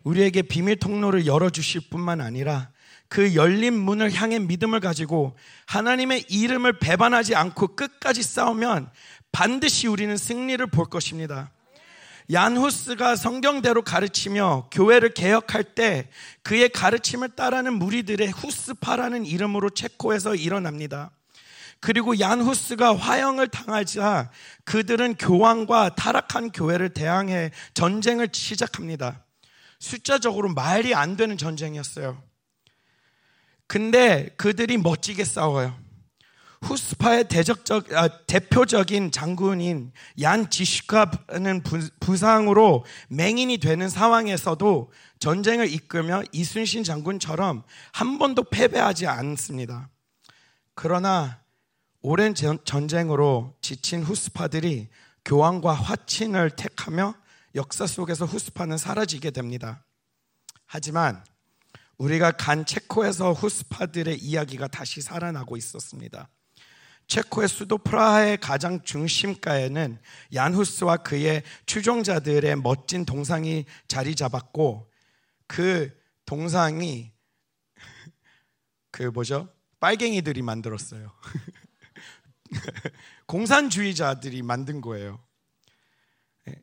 [0.04, 2.70] 우리에게 비밀 통로를 열어주실 뿐만 아니라
[3.08, 5.36] 그 열린 문을 향해 믿음을 가지고
[5.68, 8.90] 하나님의 이름을 배반하지 않고 끝까지 싸우면
[9.32, 11.52] 반드시 우리는 승리를 볼 것입니다.
[12.32, 16.10] 얀 후스가 성경대로 가르치며 교회를 개혁할 때
[16.42, 21.12] 그의 가르침을 따르는 무리들의 후스파라는 이름으로 체코에서 일어납니다.
[21.80, 24.32] 그리고 얀 후스가 화형을 당하자
[24.64, 29.24] 그들은 교황과 타락한 교회를 대항해 전쟁을 시작합니다.
[29.80, 32.24] 숫자적으로 말이 안 되는 전쟁이었어요.
[33.68, 35.85] 근데 그들이 멋지게 싸워요.
[36.66, 41.64] 후스파의 대적적, 아, 대표적인 장군인 얀 지슈카는
[42.00, 47.64] 부상으로 맹인이 되는 상황에서도 전쟁을 이끌며 이순신 장군처럼
[47.94, 49.90] 한 번도 패배하지 않습니다.
[50.74, 51.40] 그러나
[52.02, 54.90] 오랜 전쟁으로 지친 후스파들이
[55.24, 57.16] 교황과 화친을 택하며
[57.56, 59.86] 역사 속에서 후스파는 사라지게 됩니다.
[60.66, 61.24] 하지만
[61.98, 66.30] 우리가 간 체코에서 후스파들의 이야기가 다시 살아나고 있었습니다.
[67.08, 70.00] 체코의 수도 프라하의 가장 중심가에는
[70.34, 74.92] 얀후스와 그의 추종자들의 멋진 동상이 자리 잡았고
[75.48, 75.96] 그
[76.26, 77.12] 동상이
[78.92, 79.50] 그 뭐죠?
[79.80, 81.12] 빨갱이들이 만들었어요.
[83.28, 85.20] 공산주의자들이 만든 거예요.
[86.48, 86.56] 예.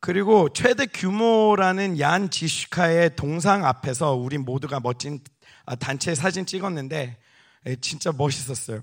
[0.00, 5.20] 그리고 최대 규모라는 얀 지슈카의 동상 앞에서 우리 모두가 멋진
[5.78, 7.18] 단체 사진 찍었는데
[7.66, 8.82] 예, 진짜 멋있었어요.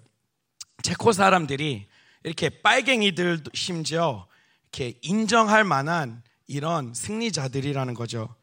[0.83, 1.87] 체코 사람들이
[2.23, 4.27] 이렇게 빨갱이들 심지어
[4.71, 8.35] 이렇게 인정할 만한 이런 승리자들이라는 거죠.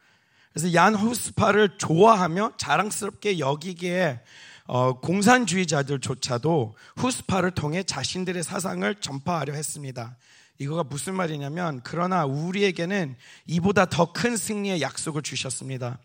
[0.53, 4.21] 그래서 얀 후스파를 좋아하며 자랑스럽게 여기기에
[4.67, 10.17] 어, 공산주의자들조차도 후스파를 통해 자신들의 사상을 전파하려 했습니다.
[10.59, 15.99] 이거가 무슨 말이냐면 그러나 우리에게는 이보다 더 큰 승리의 약속을 주셨습니다.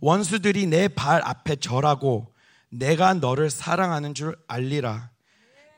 [0.00, 2.32] 원수들이 내 발 앞에 절하고
[2.68, 5.10] 내가 너를 사랑하는 줄 알리라.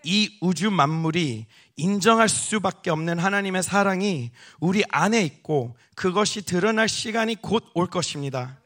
[0.04, 1.46] 이 우주 만물이
[1.76, 4.30] 인정할 수밖에 없는 하나님의 사랑이
[4.60, 8.58] 우리 안에 있고 그것이 드러날 시간이 곧 올 것입니다.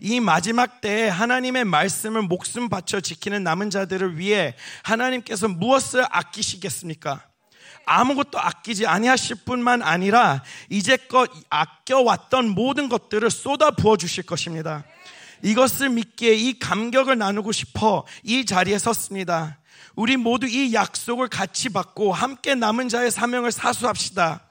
[0.00, 7.22] 이 마지막 때에 하나님의 말씀을 목숨 바쳐 지키는 남은 자들을 위해 하나님께서 무엇을 아끼시겠습니까?
[7.86, 14.84] 아무것도 아끼지 아니하실 뿐만 아니라 이제껏 아껴왔던 모든 것들을 쏟아 부어 주실 것입니다.
[15.42, 19.58] 이것을 믿기에 이 감격을 나누고 싶어 이 자리에 섰습니다.
[19.96, 24.42] 우리 모두 이 약속을 같이 받고 함께 남은 자의 사명을 사수합시다.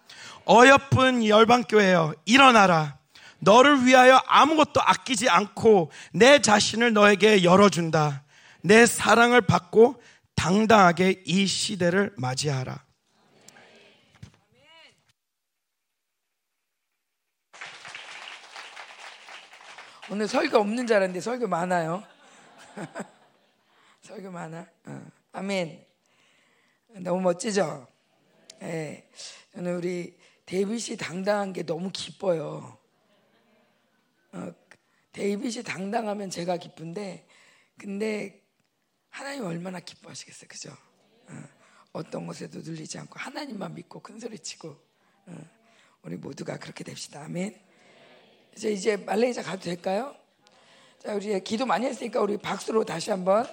[0.50, 2.98] 어여쁜 열방교회여 일어나라.
[3.40, 8.24] 너를 위하여 아무것도 아끼지 않고 내 자신을 너에게 열어준다.
[8.62, 10.02] 내 사랑을 받고
[10.36, 12.84] 당당하게 이 시대를 맞이하라.
[20.10, 22.04] 오늘 설교 없는 줄 알았는데 설교 많아요.
[24.02, 24.66] 설교 많아.
[24.86, 25.06] 어.
[25.36, 25.86] 아멘.
[27.02, 27.86] 너무 멋지죠?
[28.62, 29.06] 예.
[29.54, 32.78] 저는 우리 데이빗이 당당한 게 너무 기뻐요.
[34.32, 34.54] 어,
[35.12, 37.28] 데이빗이 당당하면 제가 기쁜데,
[37.78, 38.42] 근데
[39.10, 40.72] 하나님 얼마나 기뻐하시겠어요, 그죠?
[41.92, 45.50] 어, 떤 것에도 눌리지 않고 하나님만 믿고 큰 소리 치고 어,
[46.04, 47.26] 우리 모두가 그렇게 됩시다.
[47.26, 47.62] 아멘.
[48.56, 50.16] 이제 이제 말레이시아 가도 될까요?
[51.04, 53.46] 자, 우리 기도 많이 했으니까 우리 박수로 다시 한번.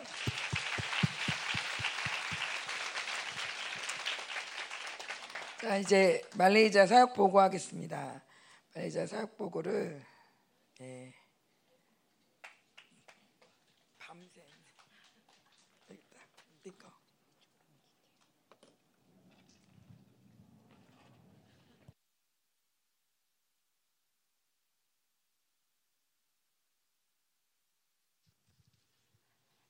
[5.62, 8.20] 자, 이제 말레이시아 사역 보고하겠습니다.
[8.74, 10.04] 말레이시아 사역 보고를
[10.80, 11.14] 예.
[13.96, 14.44] 밤새.
[16.64, 16.88] 이거.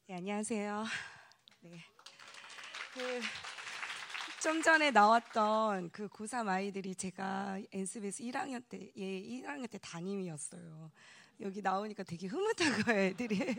[0.06, 0.84] 네, 안녕하세요.
[1.60, 1.84] 네.
[2.94, 3.20] 그,
[4.42, 10.90] 좀 전에 나왔던 그 고3 아이들이 제가 엔스베스 1학년 때, 예, 1학년 때 담임이었어요.
[11.42, 12.26] 여기 나오니까 되게
[12.84, 13.54] 거예요, 애들이.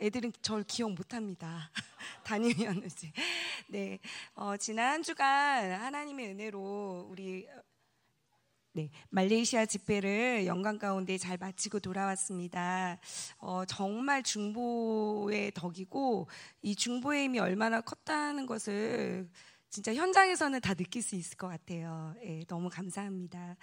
[0.00, 1.70] 애들은 절 기억 못 합니다.
[2.24, 3.12] 담임이었는지.
[3.68, 4.00] 네.
[4.34, 7.46] 어, 지난 한 주간 하나님의 은혜로 우리
[8.72, 12.98] 네, 말레이시아 집회를 영광 가운데 잘 마치고 돌아왔습니다.
[13.38, 16.28] 어, 정말 중보의 덕이고
[16.62, 19.28] 이 중보의 힘이 얼마나 컸다는 것을
[19.70, 22.14] 진짜 현장에서는 다 느낄 수 있을 것 같아요.
[22.24, 23.56] 예, 너무 감사합니다.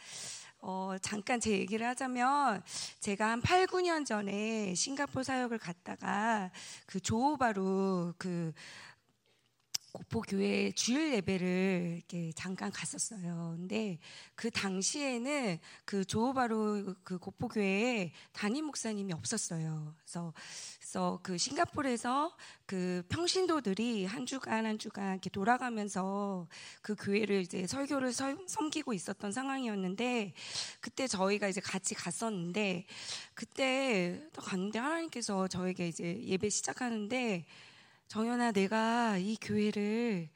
[0.59, 2.63] 어, 잠깐 제 얘기를 하자면
[2.99, 6.51] 제가 한 8, 9년 전에 싱가포르 사역을 갔다가
[6.85, 8.53] 그 조호바루 그
[9.95, 13.55] 고포 교회 주일 예배를 이렇게 잠깐 갔었어요.
[13.57, 13.97] 근데
[14.35, 19.95] 그 당시에는 그 조호바로 그 고포 교회에 담임 목사님이 없었어요.
[19.97, 20.33] 그래서
[20.81, 22.35] 그래서 그 싱가포르에서
[22.65, 26.49] 그 평신도들이 한 주간 한 주간 이렇게 돌아가면서
[26.81, 30.33] 그 교회를 이제 설교를 설, 섬기고 있었던 상황이었는데
[30.81, 32.85] 그때 저희가 이제 같이 갔었는데
[33.33, 37.45] 그때 또 갔는데 하나님께서 저에게 이제 예배 시작하는데
[38.07, 40.29] 정연아, 내가 이 교회를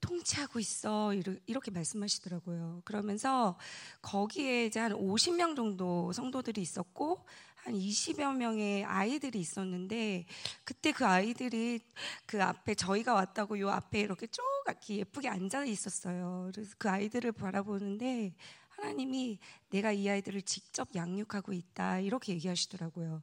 [0.00, 1.12] 통치하고 있어.
[1.46, 2.82] 이렇게 말씀하시더라고요.
[2.84, 3.58] 그러면서
[4.02, 7.26] 거기에 이제 한 50명 정도 성도들이 있었고,
[7.56, 10.26] 한 20여 명의 아이들이 있었는데,
[10.64, 11.80] 그때 그 아이들이
[12.24, 16.50] 그 앞에 저희가 왔다고 요 앞에 이렇게 쪼갛게 예쁘게 앉아 있었어요.
[16.54, 18.34] 그래서 그 아이들을 바라보는데,
[18.68, 19.40] 하나님이
[19.70, 21.98] 내가 이 아이들을 직접 양육하고 있다.
[21.98, 23.22] 이렇게 얘기하시더라고요.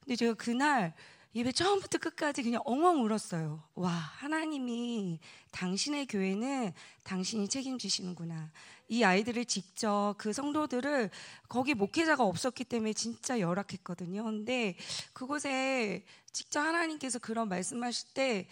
[0.00, 0.94] 근데 제가 그날
[1.34, 3.62] 예배 처음부터 끝까지 그냥 엉엉 울었어요.
[3.74, 5.20] 와, 하나님이
[5.50, 6.72] 당신의 교회는
[7.02, 8.50] 당신이 책임지시는구나.
[8.88, 11.10] 이 아이들을 직접 그 성도들을
[11.48, 14.24] 거기 목회자가 없었기 때문에 진짜 열악했거든요.
[14.24, 14.76] 근데
[15.12, 18.48] 그곳에 직접 하나님께서 그런 말씀하실 때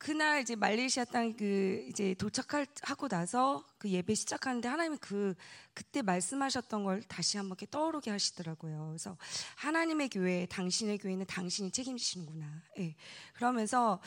[0.00, 5.34] 그날 이제 말레이시아 땅 그 이제 도착하고 나서 그 예배 시작하는데 하나님이 그
[5.74, 8.88] 그때 말씀하셨던 걸 다시 한번 이렇게 떠오르게 하시더라고요.
[8.88, 9.18] 그래서
[9.56, 12.62] 하나님의 교회, 당신의 교회는 당신이 책임지시는구나.
[12.78, 12.96] 예.
[13.34, 14.00] 그러면서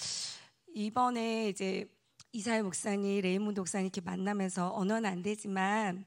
[0.74, 1.88] 이번에 이제
[2.32, 6.06] 이사회 목사님, 레이몬드 목사님 이렇게 만나면서 언어는 안 되지만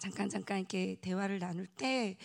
[0.00, 2.16] 잠깐 잠깐 이렇게 대화를 나눌 때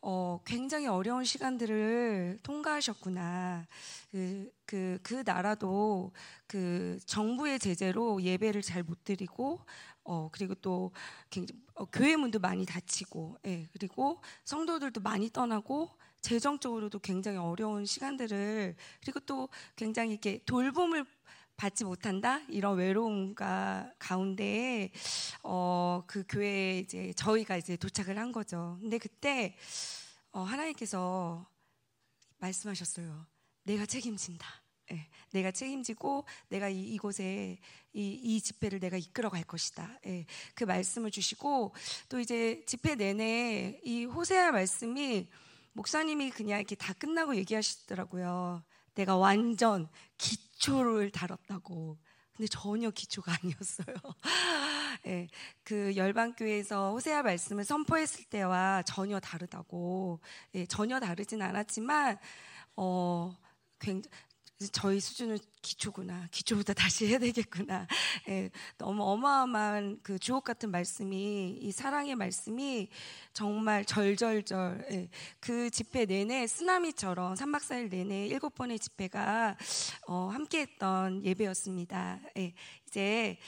[0.00, 3.66] 어, 굉장히 어려운 시간들을 통과하셨구나.
[4.12, 6.12] 그, 그, 그 나라도
[6.46, 9.60] 그 정부의 제재로 예배를 잘 못 드리고,
[10.04, 10.92] 어, 그리고 또
[11.30, 18.76] 굉장히, 어, 교회 문도 많이 닫히고, 예, 그리고 성도들도 많이 떠나고, 재정적으로도 굉장히 어려운 시간들을,
[19.00, 21.04] 그리고 또 굉장히 이렇게 돌봄을
[21.58, 24.90] 받지 못한다 이런 외로움과 가운데
[25.42, 28.78] 어, 그 교회에 이제 저희가 이제 도착을 한 거죠.
[28.80, 29.56] 근데 그때
[30.30, 31.46] 어, 하나님께서
[32.38, 33.26] 말씀하셨어요.
[33.64, 34.46] 내가 책임진다.
[34.92, 37.58] 예, 내가 책임지고 내가 이, 이곳에
[37.92, 39.98] 이, 이 집회를 내가 이끌어 갈 것이다.
[40.06, 41.74] 예, 그 말씀을 주시고
[42.08, 45.28] 또 이제 집회 내내 이 호세아 말씀이
[45.72, 48.62] 목사님이 그냥 이렇게 다 끝나고 얘기하시더라고요.
[48.98, 51.96] 내가 완전 기초를 다뤘다고.
[52.36, 53.96] 근데 전혀 기초가 아니었어요.
[55.04, 55.28] 네,
[55.62, 60.18] 그 열방교회에서 호세아 말씀을 선포했을 때와 전혀 다르다고.
[60.50, 62.18] 네, 전혀 다르진 않았지만,
[62.76, 63.36] 어,
[63.78, 64.16] 굉장히,
[64.72, 66.26] 저희 수준은 기초구나.
[66.32, 67.86] 기초부터 다시 해야 되겠구나.
[68.28, 72.88] 예, 너무 어마어마한 그 주옥 같은 말씀이 이 사랑의 말씀이
[73.32, 75.08] 정말 절절절 예,
[75.38, 79.56] 그 집회 내내 쓰나미처럼 3박 4일 내내 일곱 번의 집회가
[80.08, 82.18] 어, 함께했던 예배였습니다.
[82.38, 82.52] 예,
[82.88, 83.38] 이제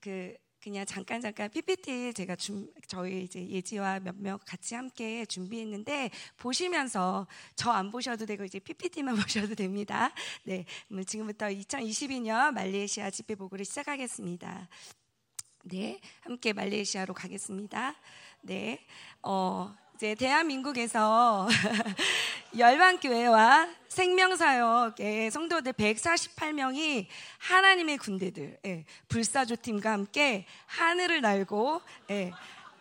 [0.00, 0.34] 그
[0.68, 7.26] 그냥 잠깐 잠깐 PPT 제가 준, 저희 이제 예지와 몇몇 같이 함께 준비했는데 보시면서
[7.56, 9.14] 저 안 보셔도 되고 이제 PPT만
[9.48, 10.12] 보셔도 됩니다.
[10.44, 10.64] 네,
[11.06, 14.68] 지금부터 2022년 말레이시아 집회 보고를 시작하겠습니다.
[15.64, 17.94] 네, 함께 말레이시아로 가겠습니다.
[18.42, 18.84] 네,
[19.22, 19.87] 어.
[19.98, 21.48] 이제 대한민국에서
[22.56, 27.06] 열방교회와 생명사역의 성도들 148명이
[27.38, 32.30] 하나님의 군대들, 예, 불사조팀과 함께 하늘을 날고 예,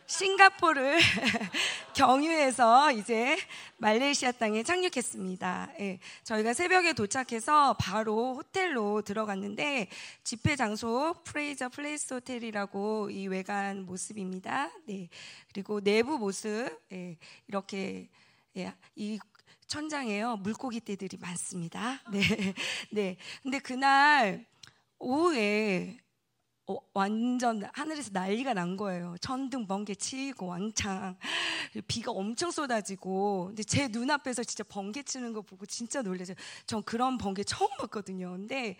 [0.08, 0.98] 싱가포르를
[1.94, 3.38] 경유해서 이제
[3.78, 5.74] 말레이시아 땅에 착륙했습니다.
[5.82, 9.90] 예, 저희가 새벽에 도착해서 바로 호텔로 들어갔는데
[10.24, 14.72] 집회 장소 프레이저 플레이스 호텔이라고 이 외관 모습입니다.
[14.88, 15.10] 네,
[15.52, 17.18] 그리고 내부 모습 예,
[17.48, 18.10] 이렇게
[18.56, 19.20] 예, 이
[19.68, 22.02] 천장에요 물고기 떼들이 많습니다.
[22.12, 22.22] 네,
[22.92, 23.18] 네.
[23.44, 24.46] 근데 그날
[25.00, 25.98] 오후에
[26.70, 29.16] 어, 완전 하늘에서 난리가 난 거예요.
[29.22, 31.18] 천둥 번개 치고 왕창
[31.88, 36.36] 비가 엄청 쏟아지고 근데 제 눈앞에서 진짜 번개 치는 거 보고 진짜 놀랐어요.
[36.66, 38.32] 전 그런 번개 처음 봤거든요.
[38.32, 38.78] 근데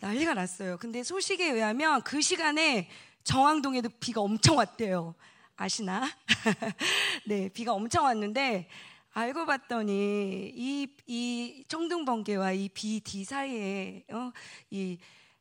[0.00, 0.76] 난리가 났어요.
[0.78, 2.88] 근데 소식에 의하면 그 시간에
[3.22, 5.14] 정왕동에도 비가 엄청 왔대요.
[5.56, 6.10] 아시나?
[7.26, 8.66] 네, 비가 엄청 왔는데
[9.12, 14.32] 알고 봤더니 이, 이 청둥 번개와 이 비 뒤 사이에 어,
[14.70, 14.98] 이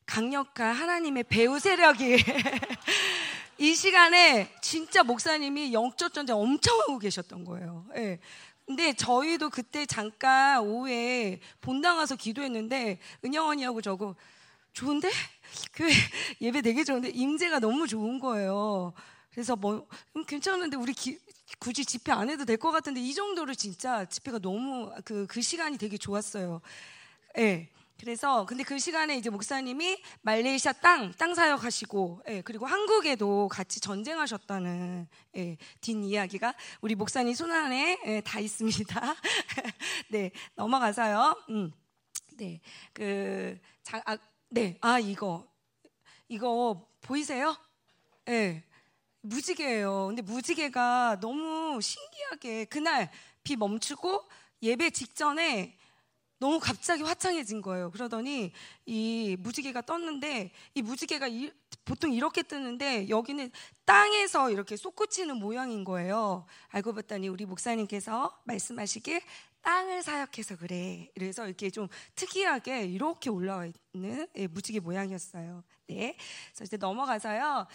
[0.09, 2.17] 강력한 하나님의 배우 세력이
[3.59, 7.85] 이 시간에 진짜 목사님이 영적 전쟁 엄청 하고 계셨던 거예요.
[7.95, 8.19] 예.
[8.65, 14.15] 근데 저희도 그때 잠깐 오후에 본당 가서 기도했는데 은영 언니하고 저거
[14.73, 15.11] 좋은데
[15.75, 15.91] 교회
[16.41, 18.93] 예배 되게 좋은데 임재가 너무 좋은 거예요.
[19.31, 21.19] 그래서 뭐 음, 괜찮은데 우리 기,
[21.59, 25.77] 굳이 집회 안 해도 될 것 같은데 이 정도로 진짜 집회가 너무 그, 그 시간이
[25.77, 26.61] 되게 좋았어요.
[27.37, 27.69] 예.
[27.99, 28.05] 네.
[28.05, 35.07] 그래서 근데 그 시간에 이제 목사님이 말레이시아 땅, 땅 사역하시고, 예, 그리고 한국에도 같이 전쟁하셨다는
[35.35, 39.15] 예, 뒷 이야기가 우리 목사님 손 안에 예, 다 있습니다.
[40.11, 41.43] 네, 넘어가서요.
[41.49, 41.71] 음,
[42.37, 42.61] 네,
[42.93, 44.17] 그, 자, 아,
[44.49, 45.45] 네, 아 이거
[46.29, 47.55] 이거 보이세요?
[48.27, 48.31] 예.
[48.31, 48.63] 네,
[49.21, 50.07] 무지개예요.
[50.07, 53.11] 근데 무지개가 너무 신기하게 그날
[53.43, 54.23] 비 멈추고
[54.61, 55.77] 예배 직전에
[56.39, 57.91] 너무 갑자기 화창해진 거예요.
[57.91, 58.53] 그러더니
[58.85, 61.51] 이 무지개가 떴는데 이 무지개가 이,
[61.83, 63.51] 보통 이렇게 뜨는데 여기는
[63.85, 66.45] 땅에서 이렇게 솟구치는 모양인 거예요.
[66.69, 69.21] 알고 봤더니 우리 목사님께서 말씀하시길
[69.61, 71.09] 땅을 사역해서 그래.
[71.13, 75.63] 그래서 이렇게 좀 특이하게 이렇게 올라와 있는 예, 무지개 모양이었어요.
[75.87, 76.15] 네.
[76.49, 77.65] 그래서 이제 넘어가서요.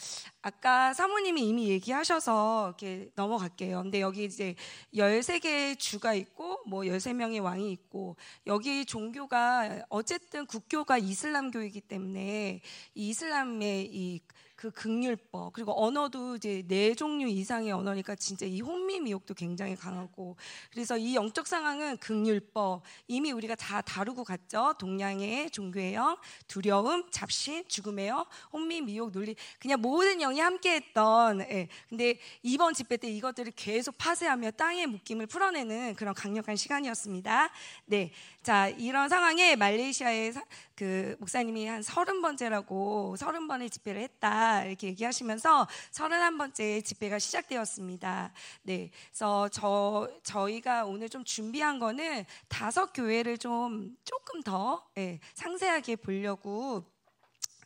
[0.42, 3.82] 아까 사모님이 이미 얘기하셔서 이렇게 넘어갈게요.
[3.82, 4.54] 근데 여기 이제
[4.94, 8.16] 13개의 주가 있고 뭐 13명의 왕이 있고
[8.46, 12.60] 여기 종교가 어쨌든 국교가 이슬람교이기 때문에
[12.94, 14.20] 이 이슬람의 이
[14.64, 20.36] 그 극률법 그리고 언어도 이제 네 종류 이상의 언어니까 진짜 이 혼미 미혹도 굉장히 강하고
[20.70, 22.82] 그래서 이 영적 상황은 극률법.
[23.06, 24.74] 이미 우리가 다 다루고 갔죠?
[24.78, 26.16] 동양의 종교의 영
[26.48, 28.24] 두려움 잡신 죽음의 영
[28.54, 29.36] 혼미 미혹 논리.
[29.58, 31.68] 그냥 모든 영이 함께했던 예.
[31.90, 37.50] 근데 이번 집회 때 이것들을 계속 파쇄하며 땅의 묶임을 풀어내는 그런 강력한 시간이었습니다.
[37.84, 38.12] 네
[38.44, 40.34] 자, 이런 상황에 말레이시아의
[40.74, 48.32] 그 목사님이 한 서른 번째라고 서른 번의 집회를 했다 이렇게 얘기하시면서 서른한 번째 집회가 시작되었습니다.
[48.64, 55.96] 네, 그래서 저 저희가 오늘 좀 준비한 거는 다섯 교회를 좀 조금 더 네, 상세하게
[55.96, 56.84] 보려고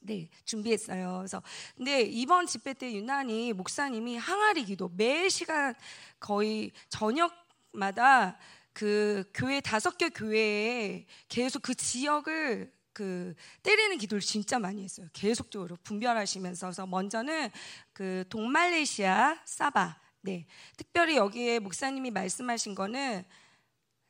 [0.02, 1.16] 네, 준비했어요.
[1.18, 1.42] 그래서
[1.76, 5.74] 근데 이번 집회 때 유난히 목사님이 항아리 기도 매 시간
[6.20, 8.38] 거의 저녁마다
[8.78, 13.34] 그 교회 다섯 개 교회에 계속 그 지역을 그
[13.64, 15.08] 때리는 기도를 진짜 많이 했어요.
[15.12, 17.50] 계속적으로 분별하시면서 그래서 먼저는
[17.92, 20.46] 그 동말레이시아 사바 네
[20.76, 23.24] 특별히 여기에 목사님이 말씀하신 거는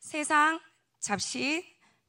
[0.00, 0.60] 세상
[1.00, 1.62] 잡신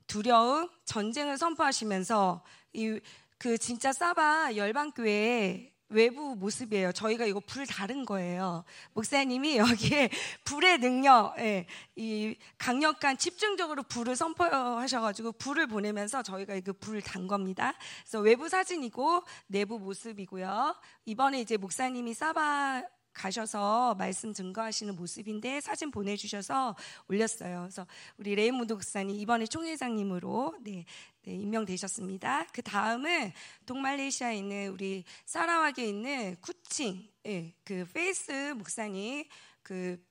[0.08, 3.00] 두려움 전쟁을 선포하시면서 이
[3.40, 6.92] 그 진짜 사바 열방교회 외부 모습이에요.
[6.92, 8.64] 저희가 이거 불 다른 거예요.
[8.94, 10.10] 목사님이 여기에
[10.46, 17.74] 불의 능력, 예, 이 강력한 집중적으로 불을 선포하셔가지고 불을 보내면서 저희가 그 불을 단 겁니다.
[18.04, 20.76] 그래서 외부 사진이고 내부 모습이고요.
[21.06, 22.84] 이번에 이제 목사님이 사바
[23.14, 26.76] 가셔서 말씀 증거하시는 모습인데 사진 보내주셔서
[27.08, 27.62] 올렸어요.
[27.62, 27.86] 그래서
[28.18, 30.86] 우리 레이몬드 목사님 이번에 총회장님으로 네,
[31.24, 32.48] 네, 임명되셨습니다.
[32.54, 33.32] 그 다음은
[33.66, 39.26] 동말레이시아에 있는 우리 사라왁에 있는 쿠칭 예, 그 페이스 목사님
[39.64, 40.02] 그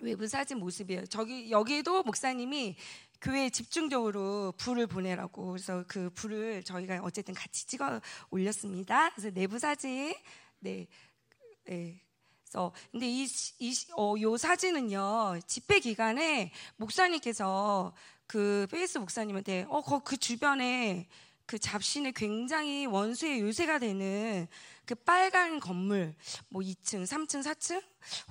[0.00, 1.06] 외부 사진 모습이에요.
[1.06, 2.76] 저기 여기도 목사님이
[3.20, 8.00] 교회에 집중적으로 불을 보내라고 그래서 그 불을 저희가 어쨌든 같이 찍어
[8.30, 9.10] 올렸습니다.
[9.10, 10.14] 그래서 내부 사진
[10.60, 10.86] 네.
[11.64, 12.00] 네.
[12.48, 13.26] 그래서 근데 이,
[13.58, 17.92] 이 어, 요 사진은요 집회 기간에 목사님께서
[18.26, 21.06] 그 페이스 목사님한테 어 그 주변에
[21.44, 24.46] 그 잡신에 굉장히 원수의 요새가 되는
[24.86, 26.14] 그 빨간 건물
[26.48, 27.82] 뭐 2층, 3층, 4층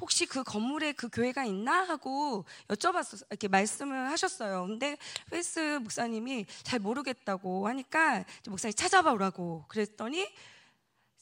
[0.01, 4.65] 혹시 그 건물에 그 교회가 있나 하고 여쭤봤어 이렇게 말씀을 하셨어요.
[4.67, 4.97] 근데
[5.29, 10.27] 페이스 목사님이 잘 모르겠다고 하니까 목사님 찾아봐 오라고 그랬더니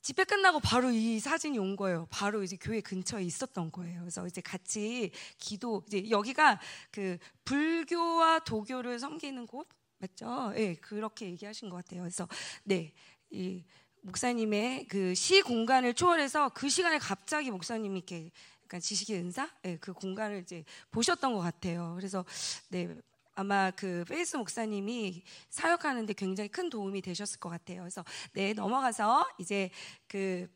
[0.06, 2.06] 집회 끝나고 바로 이 사진이 온 거예요.
[2.11, 4.02] 바로 이제 교회 근처에 있었던 거예요.
[4.02, 5.10] 그래서 이제 같이
[5.40, 6.60] 기도 이제 여기가
[6.91, 9.68] 그 불교와 도교를 섬기는 곳
[9.98, 10.52] 맞죠?
[10.57, 12.02] 예, 네, 그렇게 얘기하신 것 같아요.
[12.02, 12.27] 그래서
[12.65, 12.94] 네,
[13.32, 13.64] 이
[14.03, 18.30] 목사님의 그 시 공간을 초월해서 그 시간에 갑자기 목사님이 이렇게
[18.65, 21.94] 약간 지식의 은사, 네, 그 공간을 이제 보셨던 것 같아요.
[21.95, 22.23] 그래서
[22.69, 22.95] 네.
[23.36, 27.82] 아마 그 페이스 목사님이 사역하는데 굉장히 큰 도움이 되셨을 것 같아요.
[27.82, 28.03] 그래서
[28.34, 29.70] 네 넘어가서 이제
[30.07, 30.48] 그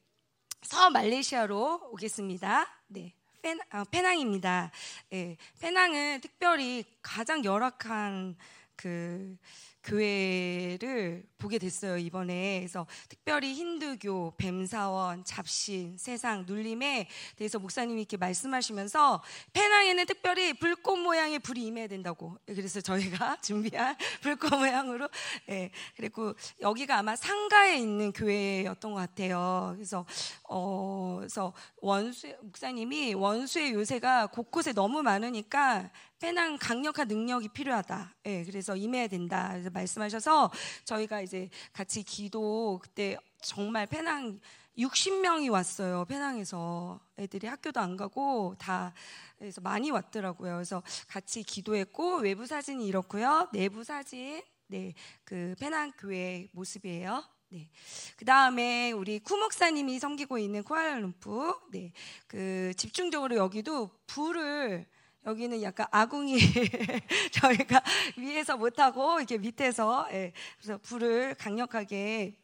[0.61, 2.67] 서말레이시아로 오겠습니다.
[2.87, 3.13] 네.
[3.41, 4.71] 페, 아, 페낭입니다.
[5.09, 8.35] 네, 페낭은 특별히 가장 열악한
[8.75, 9.37] 그
[9.83, 12.59] 교회를 보게 됐어요 이번에.
[12.59, 17.07] 그래서 특별히 힌두교, 뱀사원, 잡신, 세상, 눌림에
[17.37, 19.23] 대해서 목사님이 이렇게 말씀하시면서
[19.53, 22.37] 페낭에는 특별히 불꽃 모양의 불이 임해야 된다고.
[22.45, 25.09] 그래서 저희가 준비한 불꽃 모양으로
[25.49, 29.71] 예 그리고 여기가 아마 상가에 있는 교회였던 것 같아요.
[29.75, 30.05] 그래서
[30.43, 35.89] 어 그래서 원수 목사님이 원수의 요새가 곳곳에 너무 많으니까
[36.19, 38.13] 페낭 강력한 능력이 필요하다.
[38.25, 39.49] 예, 그래서 임해야 된다.
[39.51, 40.51] 그래서 말씀하셔서
[40.83, 44.39] 저희가 이제 같이 기도 그때 정말 페낭
[44.77, 46.05] 60명이 왔어요.
[46.05, 48.93] 페낭에서 애들이 학교도 안 가고 다
[49.37, 50.55] 그래서 많이 왔더라고요.
[50.55, 53.49] 그래서 같이 기도했고 외부 사진이 이렇고요.
[53.53, 54.93] 내부 사진 네,
[55.23, 57.23] 그 페낭 교회 모습이에요.
[57.49, 57.67] 네.
[58.15, 61.59] 그 다음에 우리 쿠 목사님이 섬기고 있는 쿠알라룸푸.
[61.71, 61.91] 네.
[62.27, 64.85] 그 집중적으로 여기도 불을
[65.25, 66.39] 여기는 약간 아궁이
[67.31, 67.81] 저희가
[68.17, 72.35] 위에서 못하고 이렇게 밑에서 예, 그래서 불을 강력하게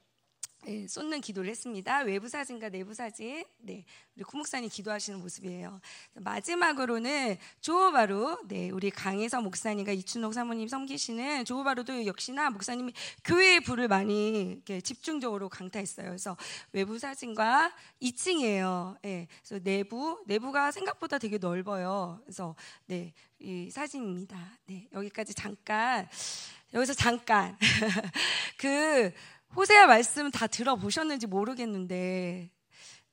[0.68, 2.00] 예, 쏟는 기도를 했습니다.
[2.00, 3.86] 외부 사진과 내부 사진, 네,
[4.16, 5.80] 우리 구목사님 기도하시는 모습이에요.
[6.16, 12.94] 마지막으로는 조호바루, 네, 우리 강혜서 목사님과 이춘옥 사모님 섬기시는 조호바루도 역시나 목사님이
[13.24, 16.08] 교회의 불을 많이 이렇게 집중적으로 강타했어요.
[16.08, 16.36] 그래서
[16.72, 17.72] 외부 사진과
[18.02, 18.98] 2층이에요.
[19.04, 22.22] 네, 그래서 내부, 내부가 생각보다 되게 넓어요.
[22.24, 22.56] 그래서
[22.88, 24.36] 네, 이 사진입니다.
[24.66, 26.10] 네, 여기까지 잠깐,
[26.74, 27.56] 여기서 잠깐
[28.58, 29.14] 그
[29.56, 32.52] 호세아 말씀 다 들어보셨는지 모르겠는데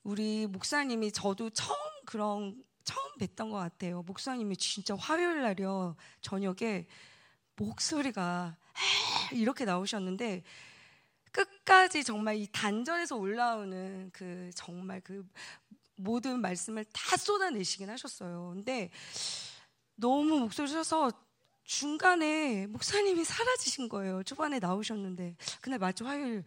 [0.03, 4.03] 우리 목사님이 저도 처음 그런 처음 뵀던 것 같아요.
[4.03, 6.89] 목사님이 진짜 화요일 날이요 저녁에
[7.55, 8.57] 목소리가
[9.31, 10.43] 이렇게 나오셨는데
[11.31, 15.25] 끝까지 정말 이 단전에서 올라오는 그 정말 그
[15.95, 18.51] 모든 말씀을 다 쏟아내시긴 하셨어요.
[18.55, 18.91] 근데
[19.95, 21.13] 너무 목소리 셔서
[21.65, 24.23] 중간에 목사님이 사라지신 거예요.
[24.23, 26.45] 초반에 나오셨는데 그날 마치 화요일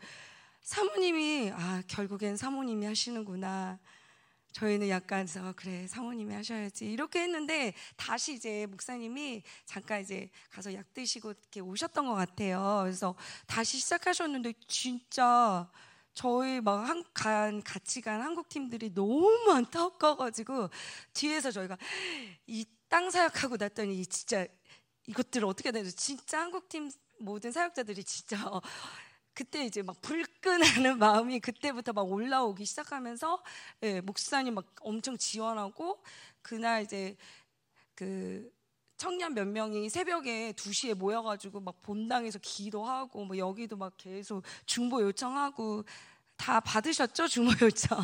[0.61, 3.79] 사모님이 아 결국엔 사모님이 하시는구나.
[4.51, 10.93] 저희는 약간 아, 그래 사모님이 하셔야지 이렇게 했는데 다시 이제 목사님이 잠깐 이제 가서 약
[10.93, 12.81] 드시고 이렇게 오셨던 것 같아요.
[12.83, 13.15] 그래서
[13.47, 15.69] 다시 시작하셨는데 진짜
[16.13, 20.69] 저희 막한 같이 간 한국 팀들이 너무 안타까워가지고
[21.13, 21.77] 뒤에서 저희가
[22.47, 24.45] 이 땅 사역하고 났더니 진짜
[25.07, 25.95] 이것들을 어떻게 해야 되지?
[25.95, 28.61] 진짜 한국팀 모든 사역자들이 진짜 어,
[29.33, 33.43] 그때 이제 막 불끈하는 마음이 그때부터 막 올라오기 시작하면서
[33.83, 36.01] 예, 목사님 막 엄청 지원하고
[36.41, 37.17] 그날 이제
[37.95, 38.49] 그
[38.97, 45.83] 청년 몇 명이 새벽에 2시에 모여가지고 막 본당에서 기도하고 뭐 여기도 막 계속 중보 요청하고
[46.37, 47.99] 다 받으셨죠 중보 요청.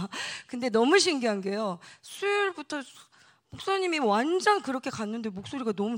[0.47, 1.79] 근데 너무 신기한 게요.
[2.01, 2.81] 수요일부터
[3.51, 5.97] 목사님이 완전 그렇게 갔는데 목소리가 너무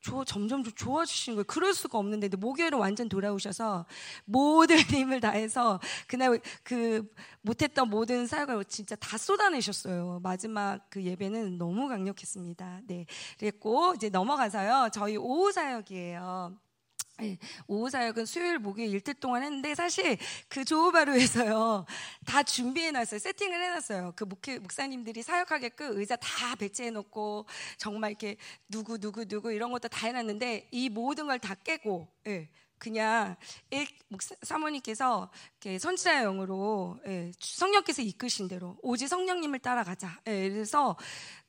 [0.00, 1.44] 좋아, 점점 좋아지시는 거예요.
[1.46, 3.84] 그럴 수가 없는데 목요일은 완전 돌아오셔서
[4.24, 7.06] 모든 힘을 다해서 그날 그
[7.42, 10.20] 못했던 모든 사역을 진짜 다 쏟아내셨어요.
[10.22, 12.80] 마지막 그 예배는 너무 강력했습니다.
[12.86, 13.04] 네,
[13.38, 14.88] 그랬고 이제 넘어가서요.
[14.92, 16.63] 저희 오후 사역이에요.
[17.18, 17.38] 네,
[17.68, 20.18] 오후 사역은 수요일, 목요일 일대 동안 했는데 사실
[20.48, 21.86] 그 조우바루에서요
[22.26, 23.20] 다 준비해 놨어요.
[23.20, 24.12] 세팅을 해놨어요.
[24.16, 27.46] 그 목회, 목사님들이 사역하게끔 의자 다 배치해 놓고
[27.78, 28.36] 정말 이렇게
[28.68, 33.36] 누구 누구 누구 이런 것도 다 해놨는데 이 모든 걸 다 깨고 예, 그냥
[33.70, 35.30] 일, 목사, 사모님께서
[35.60, 40.20] 이렇게 선지자형으로 예, 성령께서 이끄신 대로 오직 성령님을 따라가자.
[40.26, 40.96] 예, 그래서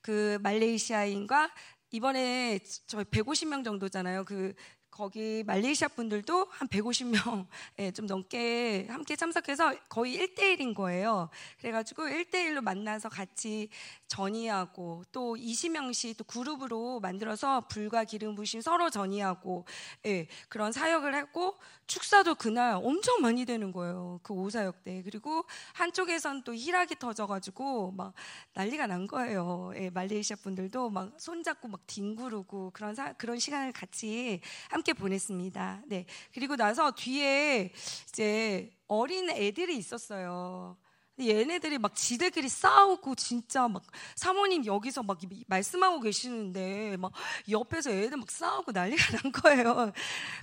[0.02, 1.50] 그 말레이시아인과
[1.92, 4.26] 이번에 저희 150명 정도잖아요.
[4.26, 4.54] 그
[4.96, 7.46] 거기 말레이시아 분들도 한 150명
[7.80, 11.30] 예, 좀 넘게 함께 참석해서 거의 1대1인 거예요.
[11.60, 13.68] 그래가지고 1대1로 만나서 같이
[14.08, 19.66] 전이하고 또 20명씩 또 그룹으로 만들어서 불과 기름 부심 서로 전이하고
[20.06, 21.58] 예, 그런 사역을 했고
[21.88, 24.20] 축사도 그날 엄청 많이 되는 거예요.
[24.24, 25.02] 그 오사역 때.
[25.04, 28.14] 그리고 한쪽에선 또 희락이 터져가지고 막
[28.54, 29.72] 난리가 난 거예요.
[29.76, 34.40] 예, 말레이시아 분들도 막 손잡고 막 뒹구르고 그런 사, 그런 시간을 같이
[34.70, 35.84] 함께 보냈습니다.
[35.88, 36.06] 네.
[36.34, 37.72] 그리고 나서 뒤에
[38.10, 40.78] 이제 어린 애들이 있었어요.
[41.20, 43.84] 얘네들이 막 지들끼리 싸우고 진짜 막
[44.16, 47.14] 사모님 여기서 막 말씀하고 계시는데 막
[47.50, 49.94] 옆에서 애들 막 싸우고 난리가 난 거예요.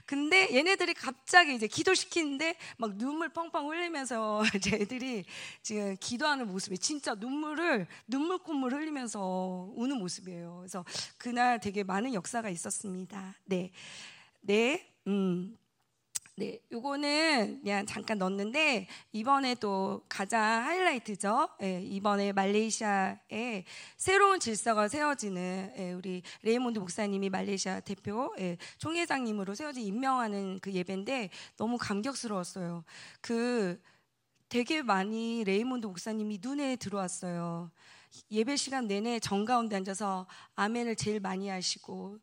[0.06, 5.24] 근데 얘네들이 갑자기 이제 기도시키는데 막 눈물 펑펑 흘리면서 이제 애들이
[5.62, 10.56] 지금 기도하는 모습이 진짜 눈물을 눈물 콧물 흘리면서 우는 모습이에요.
[10.60, 10.84] 그래서
[11.18, 13.34] 그날 되게 많은 역사가 있었습니다.
[13.44, 13.70] 네.
[14.42, 14.92] 네.
[15.06, 15.56] 음.
[16.34, 21.48] 네, 요거는 그냥 잠깐 넣었는데 이번에 또 가장 하이라이트죠.
[21.62, 23.64] 예, 이번에 말레이시아에
[23.98, 31.28] 새로운 질서가 세워지는 예, 우리 레이몬드 목사님이 말레이시아 대표 예, 총회장님으로 세워진 임명하는 그 예배인데
[31.58, 32.82] 너무 감격스러웠어요.
[33.20, 33.80] 그
[34.48, 37.70] 되게 많이 레이몬드 목사님이 눈에 들어왔어요.
[38.30, 42.18] 예배 시간 내내 정 가운데 앉아서 아멘을 제일 많이 하시고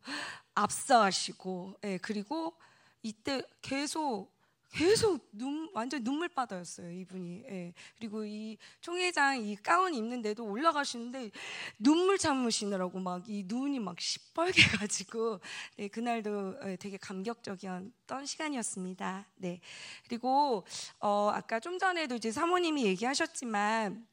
[0.63, 2.53] 압사하시고 예, 그리고
[3.01, 4.37] 이때 계속
[4.71, 7.43] 계속 눈 완전 눈물 바다였어요 이분이.
[7.49, 7.73] 예.
[7.97, 11.31] 그리고 이 총회장 이 가운 입는데도 올라가시는데
[11.79, 15.39] 눈물 참으시느라고 막 이 눈이 막 시뻘게 가지고
[15.77, 19.25] 네, 그날도 예, 되게 감격적이었던 시간이었습니다.
[19.37, 19.59] 네.
[20.07, 20.65] 그리고
[20.99, 24.07] 어, 아까 좀 전에도 이제 사모님이 얘기하셨지만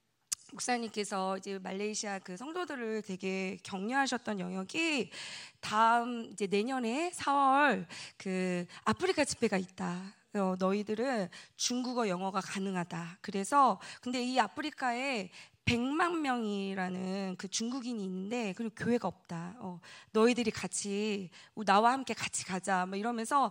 [0.53, 5.11] 목사님께서 이제 말레이시아 그 성도들을 되게 격려하셨던 영역이
[5.61, 7.87] 다음 이제 내년에 4월
[8.17, 10.15] 그 아프리카 집회가 있다.
[10.35, 13.19] 어, 너희들은 중국어 영어가 가능하다.
[13.21, 15.31] 그래서 근데 이 아프리카에
[15.65, 19.57] 100만 명이라는 그 중국인이 있는데 그리고 교회가 없다.
[19.59, 19.81] 어,
[20.13, 21.31] 너희들이 같이
[21.65, 22.87] 나와 함께 같이 가자.
[22.87, 23.51] 뭐 이러면서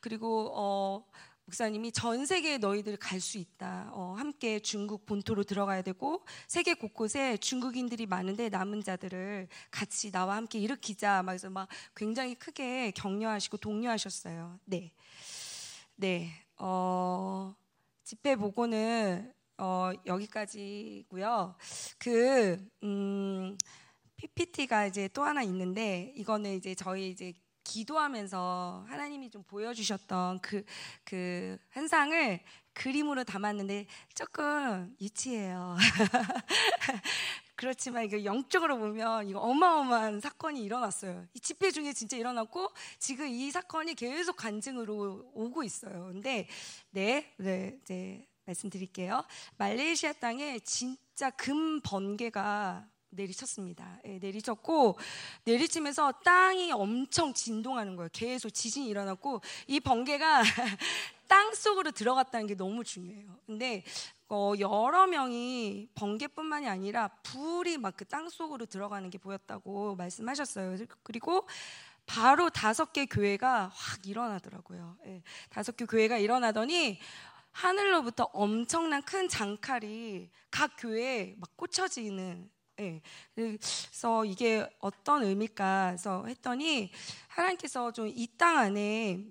[0.00, 1.04] 그리고 어
[1.46, 3.90] 목사님이 전 세계에 너희들 갈 수 있다.
[3.92, 10.58] 어, 함께 중국 본토로 들어가야 되고 세계 곳곳에 중국인들이 많은데 남은 자들을 같이 나와 함께
[10.58, 11.22] 일으키자.
[11.22, 14.58] 막 그래서 막 굉장히 크게 격려하시고 독려하셨어요.
[14.64, 14.92] 네,
[15.96, 16.30] 네.
[16.58, 17.54] 어,
[18.04, 21.56] 집회 보고는 어, 여기까지고요.
[21.98, 23.56] 그 음,
[24.16, 27.32] PPT가 이제 또 하나 있는데 이거는 이제 저희 이제
[27.64, 30.64] 기도하면서 하나님이 좀 보여주셨던 그,
[31.04, 32.40] 그 현상을
[32.74, 35.76] 그림으로 담았는데 조금 유치해요.
[37.56, 41.26] 그렇지만 이거 영적으로 보면 이거 어마어마한 사건이 일어났어요.
[41.34, 42.68] 이 집회 중에 진짜 일어났고
[42.98, 46.10] 지금 이 사건이 계속 간증으로 오고 있어요.
[46.12, 46.48] 근데
[46.90, 49.24] 네, 네, 이제 말씀드릴게요.
[49.56, 53.98] 말레이시아 땅에 진짜 금 번개가 내리쳤습니다.
[54.04, 54.98] 예, 내리쳤고
[55.44, 58.08] 내리치면서 땅이 엄청 진동하는 거예요.
[58.12, 60.42] 계속 지진이 일어났고 이 번개가
[61.26, 63.38] 땅 속으로 들어갔다는 게 너무 중요해요.
[63.46, 63.82] 근데
[64.28, 70.76] 어, 여러 명이 번개뿐만이 아니라 불이 막 그 땅 속으로 들어가는 게 보였다고 말씀하셨어요.
[71.02, 71.46] 그리고
[72.06, 74.96] 바로 다섯 개 교회가 확 일어나더라고요.
[75.06, 76.98] 예, 다섯 개 교회가 일어나더니
[77.52, 83.00] 하늘로부터 엄청난 큰 장칼이 각 교회에 막 꽂혀지는 네.
[83.34, 86.90] 그래서 이게 어떤 의미일까 해서 했더니
[87.28, 89.24] 하나님께서 좀 이 땅 안에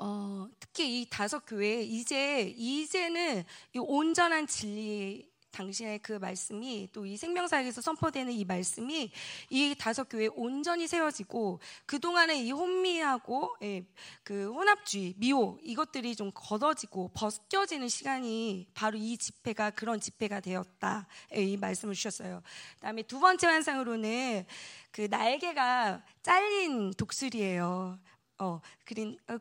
[0.00, 7.16] 어, 특히 이 다섯 교회 이제 이제는 이 온전한 진리 당신의 그 말씀이 또 이
[7.16, 9.10] 생명사역에서 선포되는 이 말씀이
[9.50, 13.84] 이 다섯 교회 온전히 세워지고 그 동안에 이 혼미하고 예,
[14.22, 21.06] 그 혼합주의, 미호 이것들이 좀 걷어지고 벗겨지는 시간이 바로 이 집회가 그런 집회가 되었다.
[21.36, 22.42] 예, 이 말씀을 주셨어요.
[22.76, 24.46] 그다음에 두 번째 환상으로는
[24.90, 27.98] 그 날개가 잘린 독수리예요.
[28.38, 28.60] 어,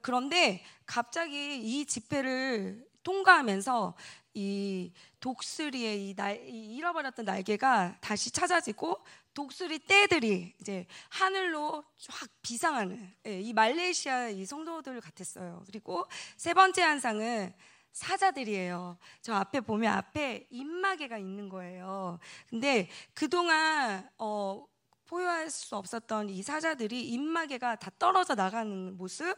[0.02, 3.96] 그런데 갑자기 이 집회를 통과하면서
[4.36, 9.04] 이 독수리의 이, 날, 이 잃어버렸던 날개가 다시 찾아지고
[9.34, 15.64] 독수리 떼들이 이제 하늘로 확 비상하는 예, 이 말레이시아 이 성도들 같았어요.
[15.66, 16.06] 그리고
[16.38, 17.54] 세 번째 한상은
[17.92, 18.98] 사자들이에요.
[19.22, 22.20] 저 앞에 보면 앞에 입마개가 있는 거예요.
[22.50, 24.66] 근데 그동안 어,
[25.06, 29.38] 포효할 수 없었던 이 사자들이 입마개가 다 떨어져 나가는 모습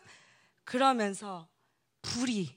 [0.63, 1.47] 그러면서
[2.06, 2.56] 불이.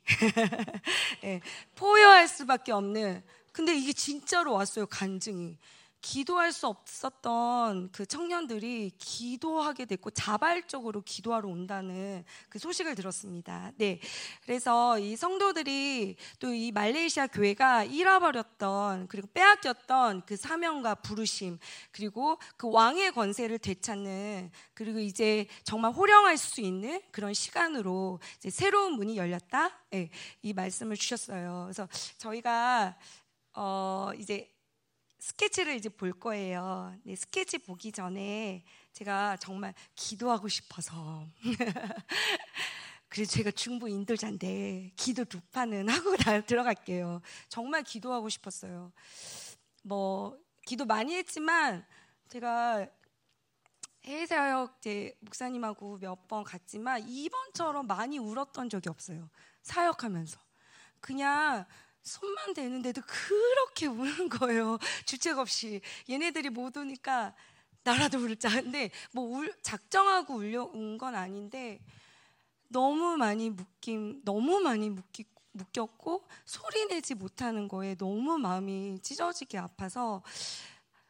[1.23, 1.41] 네,
[1.75, 3.23] 포효할 수밖에 없는.
[3.53, 5.57] 근데 이게 진짜로 왔어요 간증이
[6.01, 13.73] 기도할 수 없었던 그 청년들이 기도하게 됐고 자발적으로 기도하러 온다는 그 소식을 들었습니다.
[13.77, 14.01] 네.
[14.43, 21.59] 그래서 이 성도들이 또 이 말레이시아 교회가 잃어버렸던 그리고 빼앗겼던 그 사명과 부르심
[21.93, 28.19] 그리고 그 왕의 권세를 되찾는 그리고 이제 정말 호령할 수 있는 그런 시간으로
[28.51, 29.71] 새로운 문이 열렸다.
[29.91, 30.11] 네.
[30.43, 31.65] 이 말씀을 주셨어요.
[31.67, 31.89] 그래서
[32.19, 32.97] 저희가
[33.55, 34.53] 어 이제
[35.19, 36.95] 스케치를 이제 볼 거예요.
[37.05, 41.27] 네, 스케치 보기 전에 제가 정말 기도하고 싶어서
[43.09, 47.21] 그래서 제가 중부 인도자인데 기도 두 판은 하고 다 들어갈게요.
[47.49, 48.93] 정말 기도하고 싶었어요.
[49.83, 51.85] 뭐 기도 많이 했지만
[52.29, 52.87] 제가
[54.05, 59.31] 해외사역 이제 목사님하고 몇 번 갔지만 이번처럼 많이 울었던 적이 없어요.
[59.63, 60.39] 사역하면서
[61.01, 61.65] 그냥
[62.09, 64.79] 손만 대는데도 그렇게 우는 거예요.
[65.05, 67.35] 주책 없이 얘네들이 못 오니까
[67.85, 68.49] 나라도 울자.
[68.49, 71.81] 근데 뭐 울, 작정하고 울려 온건 아닌데
[72.69, 80.23] 너무 많이 묶임, 너무 많이 묶이, 묶였고 소리 내지 못하는 거에 너무 마음이 찢어지게 아파서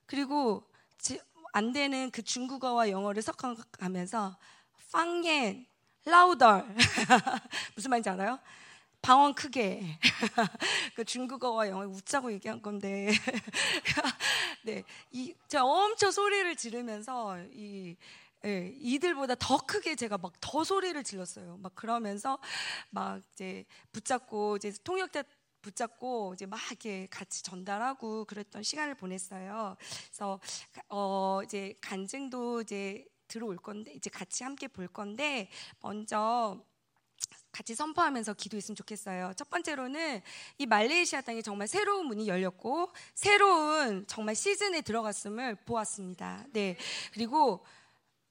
[0.06, 0.68] 그리고
[0.98, 1.20] 지,
[1.52, 4.36] 안 되는 그 중국어와 영어를 섞어가면서
[4.92, 5.66] 방옌,
[6.04, 6.66] 라우덜
[7.74, 8.38] 무슨 말인지 알아요?
[9.02, 9.82] 방언 크게
[10.96, 13.08] 그 중국어와 영어 웃자고 얘기한 건데
[14.64, 17.96] 네, 이 제가 엄청 소리를 지르면서 이
[18.44, 21.58] 예, 이들보다 더 크게 제가 막 더 소리를 질렀어요.
[21.58, 22.38] 막 그러면서
[22.90, 25.24] 막 이제 붙잡고 이제 통역자
[25.62, 29.76] 붙잡고 이제 막 이렇게 같이 전달하고 그랬던 시간을 보냈어요.
[30.08, 30.40] 그래서
[30.88, 35.50] 어 이제 간증도 이제 들어올 건데 이제 같이 함께 볼 건데
[35.80, 36.58] 먼저
[37.58, 39.32] 같이 선포하면서 기도했으면 좋겠어요.
[39.34, 40.20] 첫 번째로는
[40.58, 46.46] 이 말레이시아 땅에 정말 새로운 문이 열렸고 새로운 정말 시즌에 들어갔음을 보았습니다.
[46.52, 46.76] 네.
[47.12, 47.66] 그리고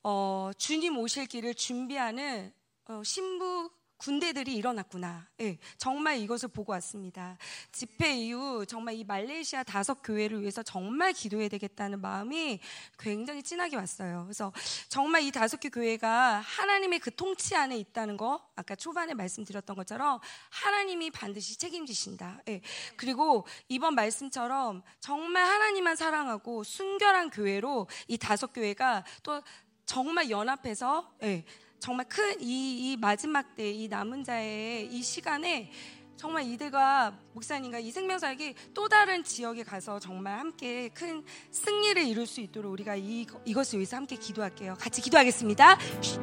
[0.02, 2.54] 어, 주님 오실 길을 준비하는
[2.86, 5.28] 어, 신부 군대들이 일어났구나.
[5.42, 7.38] 예, 정말 이것을 보고 왔습니다.
[7.72, 12.60] 집회 이후 정말 이 말레이시아 다섯 교회를 위해서 정말 기도해야 되겠다는 마음이
[13.00, 14.24] 굉장히 진하게 왔어요.
[14.26, 14.54] 그래서
[14.88, 20.20] 정말 이 다섯 개 교회가 하나님의 그 통치 안에 있다는 거, 아까 초반에 말씀드렸던 것처럼
[20.50, 22.42] 하나님이 반드시 책임지신다.
[22.50, 22.62] 예,
[22.96, 29.42] 그리고 이번 말씀처럼 정말 하나님만 사랑하고 순결한 교회로 이 다섯 교회가 또
[29.86, 31.46] 정말 연합해서 예,
[31.80, 35.72] 정말 큰 이 이 마지막 때 이 남은 자의 이 시간에
[36.16, 42.42] 정말 이들과 목사님과 이 생명사역이 또 다른 지역에 가서 정말 함께 큰 승리를 이룰 수
[42.42, 44.76] 있도록 우리가 이, 이것을 위해서 함께 기도할게요.
[44.80, 45.78] 같이 기도하겠습니다.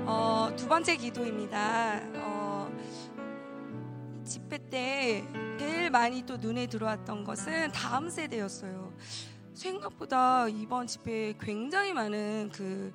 [0.06, 2.00] 어, 두 번째 기도입니다.
[2.16, 2.76] 어,
[4.24, 5.24] 집회 때
[5.60, 8.92] 제일 많이 또 눈에 들어왔던 것은 다음 세대였어요.
[9.54, 12.92] 생각보다 이번 집회에 굉장히 많은 그,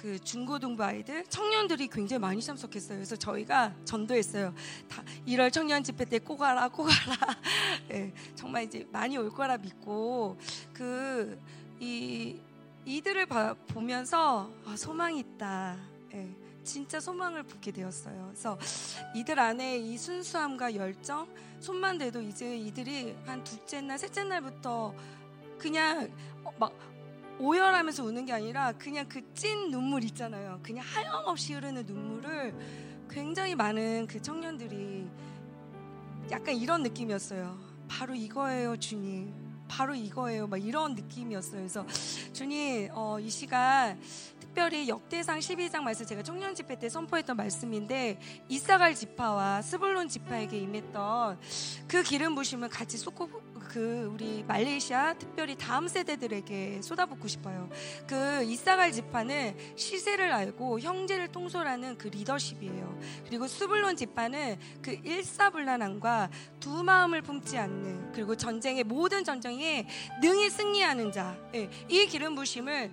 [0.00, 2.96] 그 중고등부 아이들, 청년들이 굉장히 많이 참석했어요.
[2.98, 4.54] 그래서 저희가 전도했어요.
[4.88, 7.36] 다 1월 청년 집회 때꼭 가라, 꼭 가라.
[7.88, 10.38] 네, 정말 이제 많이 올 거라 믿고
[10.72, 11.38] 그
[11.80, 12.38] 이
[12.84, 15.78] 이들을 봐, 보면서 아, 소망이 있다.
[16.12, 16.28] 네,
[16.62, 18.26] 진짜 소망을 보게 되었어요.
[18.28, 18.58] 그래서
[19.14, 21.26] 이들 안에 이 순수함과 열정,
[21.58, 24.94] 손만 대도 이제 이들이 한 둘째 날, 셋째 날부터
[25.58, 26.10] 그냥
[26.44, 26.72] 어, 막
[27.40, 30.60] 오열하면서 우는 게 아니라 그냥 그 찐 눈물 있잖아요.
[30.62, 32.54] 그냥 하염없이 흐르는 눈물을
[33.08, 35.08] 굉장히 많은 그 청년들이
[36.30, 37.58] 약간 이런 느낌이었어요.
[37.88, 39.32] 바로 이거예요, 주님.
[39.66, 40.46] 바로 이거예요.
[40.46, 41.56] 막 이런 느낌이었어요.
[41.56, 41.86] 그래서
[42.32, 43.98] 주님, 어, 이 시간
[44.40, 51.38] 특별히 역대상 12장 말씀 제가 청년 집회 때 선포했던 말씀인데 이사갈 지파와 스불론 지파에게 임했던
[51.86, 53.28] 그 기름 부심을 같이 쏟고
[53.70, 57.70] 그 우리 말레이시아 특별히 다음 세대들에게 쏟아붓고 싶어요.
[58.04, 62.98] 그 이사갈 지파는 시세를 알고 형제를 통솔하는 그 리더십이에요.
[63.26, 69.86] 그리고 스불론 지파는 그 일사불란함과 두 마음을 품지 않는 그리고 전쟁의 모든 전쟁에
[70.20, 71.38] 능히 승리하는 자.
[71.54, 72.90] 예, 이 기름 부심을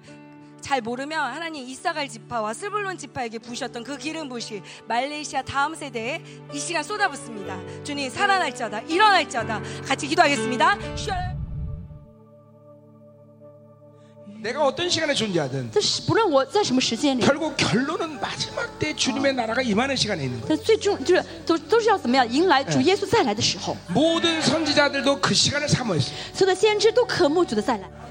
[0.62, 6.22] 잘 모르면 하나님 이사갈 지파와 스불론 지파에게 부으셨던 그 기름 부시 말레이시아 다음 세대에
[6.54, 7.58] 이 시간 쏟아붓습니다.
[7.84, 10.78] 주님 살아날지어다 일어날지어다 같이 기도하겠습니다.
[14.40, 15.72] 내가 어떤 시간에 존재하든
[17.26, 20.56] 결국 결론은 마지막 때 주님의 나라가 임하는 시간에 있는 거예요.
[22.76, 22.84] 네.
[23.90, 26.16] 모든 선지자들도 그 시간을 사모했어요.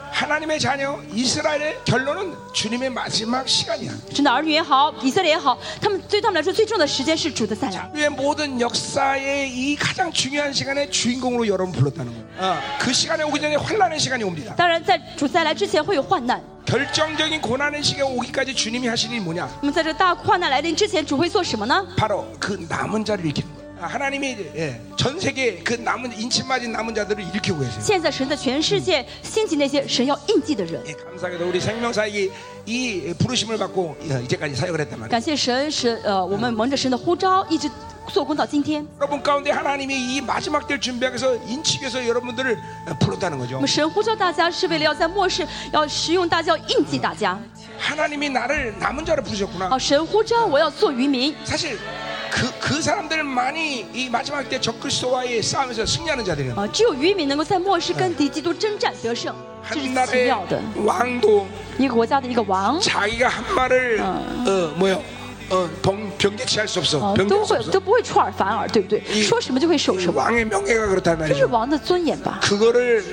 [0.06, 0.52] 所有的先知都渴慕主的再来。
[0.52, 3.91] 하나님의 자녀 이스라엘의 결론은 주님의 마지막 시간이야.
[4.14, 7.89] 神的儿女也好，以色列也好，他们对他们来说最重要的时间是主的再来。
[7.95, 12.26] 의 모든 역사의 이 가장 중요한 시간에 주인공으로 여러분 불렀다는 거예요.
[12.39, 14.53] 어, 그 시간에 오기 전에 환란의 시간이 옵니다.
[14.56, 16.41] 当然，在主再来之前会有患难。
[16.65, 19.49] 결정적인 고난의 시기가 오기까지 주님이 하신 일이 뭐냐?
[19.61, 21.84] 那么在这个大患难来临之前，主会做什么呢？
[21.98, 23.55] 바로 그 남은 자를 일으키는 거예요.
[23.55, 27.81] 아, 하나님이 이제, 예, 전 세계 그 남은 인침 맞은 남은 자들을 일으키고 계세요.
[27.81, 30.80] 现在神在全世界兴起那些神要印记的人。
[30.85, 32.31] 예, 감사하게도 우리 생명사역이
[32.68, 35.10] 이 부르심을 받고 어, 이제까지 사역을 했단 말이에요.
[35.10, 37.68] 感谢神，是呃，我们蒙着神的呼召，一直
[38.07, 38.88] 做工到今天。
[38.99, 43.57] 여러분 가운데 하나님이 이 마지막 때를 준비하기 위해서 인치기 위해서 여러분들을 어, 불렀다는 我 거죠.
[43.57, 47.39] 们神呼召大家，是为了要在末世要使用大家，要印记大家。
[47.80, 49.69] 하나님이 나를 남은 자로 부르셨구나.
[49.72, 51.34] 哦，神呼召我要做渔民。
[51.43, 51.80] 사실
[52.31, 56.56] 그, 그 사람들만이 이 마지막 때 적그리스도와의 싸움에서 승리하는 자들이에요.
[56.56, 59.35] 啊，只有渔民能够在末世跟敌基督征战得胜，
[59.69, 60.60] 这是 한 奇 나라의 妙的。
[60.85, 61.45] 왕도
[61.77, 65.02] 一个国家的一个王， 자기가 한 말을 어 뭐요?
[65.49, 67.03] 어 병, 병개치할 수 없어.
[67.03, 67.72] 啊， 병개할 都 수 会 없어.
[67.72, 69.03] 都不会出尔反尔，对不对？
[69.22, 71.48] 说什么就会守什么， 왕의 명예가 그렇단 这是 말이죠.
[71.49, 72.39] 王的尊严吧？
[72.41, 73.03] 그거를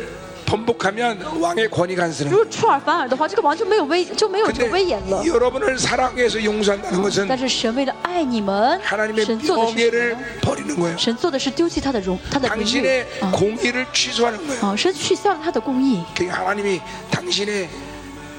[0.47, 2.31] 번복하면 왕의 권위가 안 如 쓰는.
[2.33, 5.23] 果出尔反尔的话，这个王就没有威就没有这 근데 个威严了。
[5.27, 10.19] 여러분을 사랑해서 용서한다는 것은 但是神为了爱你们， 하나님의 神做的是什么 명예를 呢？
[10.41, 10.97] 버리는 거예요.
[10.97, 14.65] 神做的是丢弃他的荣，他的名誉 당신의 啊 공의를 취소하는 거예요.
[14.65, 14.75] 啊！
[14.75, 16.81] 神取消了他的公义， 그게 하나님이
[17.11, 17.69] 당신의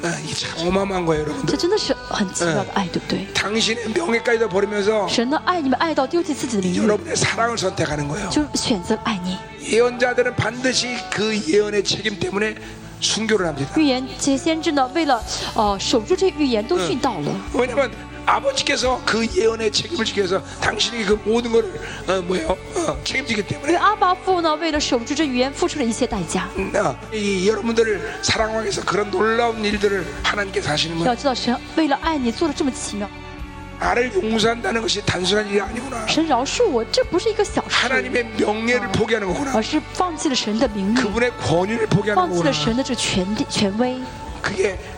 [0.04, 1.58] 어, 이참 어마어마한 거예요, 这 여러분들.
[1.58, 3.28] 真的是很奇妙的爱，对不对？
[3.34, 8.30] 당신의 명예까지도 버리면서 神呢爱你们爱到丢弃自己的名誉， 여러분의 사랑을 선택하는 거예요.
[8.30, 9.38] 就选择爱你。
[9.62, 12.56] 예언자들은 반드시 그 예언의 책임 때문에
[13.02, 13.70] 순교를 합니다.
[13.76, 15.22] 预言这些先知呢，为了
[15.56, 17.32] 呃守住这预言，都殉道了。
[17.54, 17.92] 왜냐면
[18.26, 22.50] 아버지께서 그 예언의 책임을 지기 위해서 당신이 그 모든 것을 어, 뭐예요?
[22.76, 26.48] 어, 책임지기 因为 때문에 阿爸父呢，为了守住这预言，付出了一切代价。
[26.56, 31.16] 음, 어, 이 여러분들을 사랑하기 위해서 그런 놀라운 일들을 하나님께서 하시는 要 거예요.
[31.16, 33.10] 知道，神为了爱你做了这么奇妙，
[33.80, 36.06] 나를 용서한다는 것이 단순한 일이 아니구나.
[36.06, 39.54] 神饶恕我，这不是一个小事， 하나님의 명예를 포기하는 거구나.
[39.56, 42.46] 而是放弃了神的名誉， 그분의 권위를 포기하는 放弃 거구나.
[42.46, 43.98] 了神的这个权力权威。
[44.42, 44.80] 그게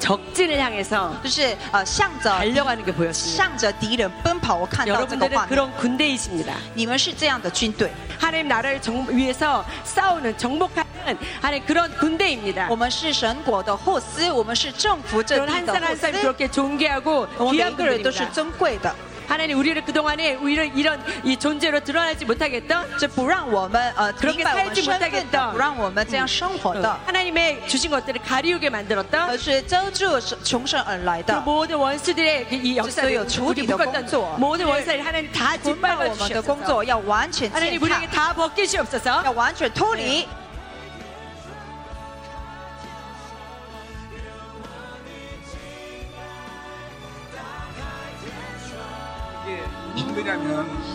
[0.00, 3.36] 적진을 향해서 就是呃向着 달려가는 게 보였습니다.
[3.36, 4.56] 向着敌人奔跑。
[4.56, 6.54] 我看到这个 여러분들은 画面， 그런 군대이십니다.
[6.74, 12.68] 你们是这样的军队， 하나님 나라를 정, 위해서 싸우는 정복하는 하나님 그런 군대입니다.
[12.68, 18.18] 我们是神国的后嗣，我们是政府这 그런 地 한 的 사람 后 한 사람 嗣， 그렇게 존귀하고 我们每 귀한 一个人都是
[18.18, 18.32] 분들입니다.
[18.34, 18.94] 珍贵的，
[19.30, 25.52] 하나님 우리를 그동안에 우리를 이런 이 존재로 드러나지 못하겠던 这不让我们呃 그렇게 明白我们 살지 身份的， 못하겠던
[25.52, 33.54] 不让我们这样生活的， 하나님의 주신 것들을 가리우게 만들었던 而是遮住穷生而来 그 的， 모든 원수들의 그이 역사를 그래서 우리
[33.54, 34.34] 주디도 묶었던 공조.
[34.38, 40.26] 모든 원수를 하나님 다 捆绑我们的工 짓밟아 作 주시옵소서 要完全践 하나님 踏 우리에게 ，다 벗기시옵소서 要完全脱离。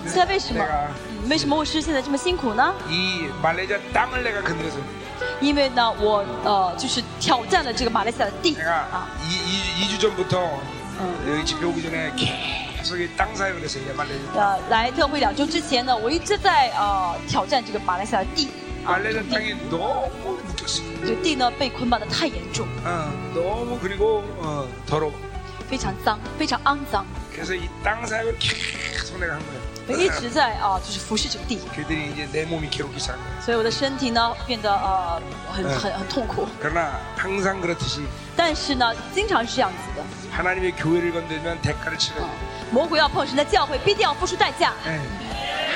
[0.05, 0.87] 现在为什么 내가
[1.23, 2.73] 嗯为什么我是现在这么辛苦呢？
[2.89, 4.77] 이 말레이시아 땅을 내가 건드려서
[5.39, 10.59] 因为呢，我呃就是挑战了这个马来西亚的地 내가 啊， 이, 이, 2주 전부터
[11.27, 13.83] 여기 집회 오기 전에 계속 이 땅 사역을 했어요.
[13.83, 14.33] 이 말레이시아.
[14.35, 18.49] 呃来特会两周之前呢，我一直在呃挑战这个马来西亚的地，
[18.85, 20.81] 말레이시아 땅이 너무 묶였어.
[21.05, 25.11] 这个地呢被捆绑的太严重， 어, 너무 그리고 어, 더러워.
[25.69, 29.61] 非常脏，非常肮脏， 그래서 이 땅 사역을 계속 내가 한 거예요.
[29.91, 33.41] 一直在啊、就是服侍这个地， 그들이 이제 내 몸이 괴롭기 시작한 거예요.
[33.41, 36.47] 所以我的身体呢变得呃很很很痛苦。
[36.59, 38.05] 그러나 항상 그렇듯이
[38.37, 42.23] 但是呢，经常是这样子的， 하나님의 교회를 건들면 대가를 치는
[42.71, 44.73] 魔鬼要碰神的教会，必定要付出代价。
[44.85, 44.99] 예.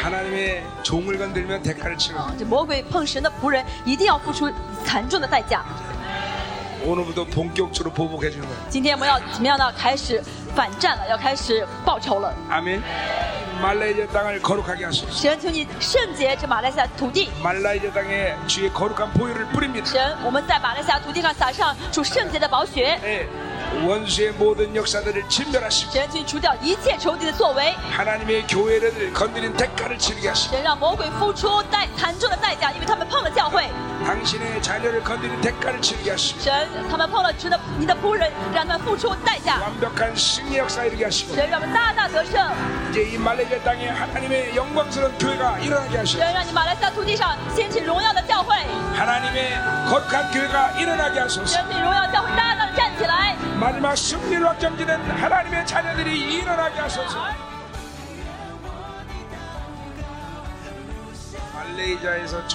[0.01, 4.49] 하나님의 종을 건들면 대가를 치는 这魔鬼碰神的仆人，一定要付出
[4.85, 5.65] 惨重的代价。
[6.83, 8.61] 오늘부터 본격적으로 보복해 주는 거예요.
[8.69, 9.71] 今天我们要怎么样呢？
[9.73, 10.21] 开始
[10.55, 12.33] 反战了，要开始报仇了。
[12.49, 12.81] 아멘.
[13.61, 15.11] 말라이자 땅을 거룩하게 하소서.
[15.11, 17.29] 神，求你圣洁这马来西亚土地。
[17.41, 19.85] 말라이자 땅에 주의 거룩한 보혈을 뿌립니다.
[19.85, 22.99] 神，我们在马来西亚土地上撒上主圣洁的宝血。
[23.03, 23.27] 예.
[23.83, 27.73] 원수의 모든 역사들을 진멸하시고 神，求你除掉一切仇敌的作为。
[27.91, 33.69] 하나님의 교회를 건드린 대가를 치르게 하시고 神让魔鬼付出代惨重的代价，因为他们碰了教会。
[34.05, 39.59] 당신의 자녀를 건드린 대가를 치르게 하시고 神，他们碰了神的你的仆人，让他们付出代价。
[39.61, 41.34] 완벽한 승리 역사 이루게 하시고
[42.90, 46.22] 이제 이 말레이시아 땅에 하나님의 영광스러운 교회가 일어나게 하시고
[48.94, 49.58] 하나님의
[49.90, 51.58] 거룩한 교회가 일어나게 하소서.
[53.58, 57.18] 마지막 승리로 확정되는 하나님의 자녀들이 일어나게 하소서.
[61.54, 62.48] 말레이시아에서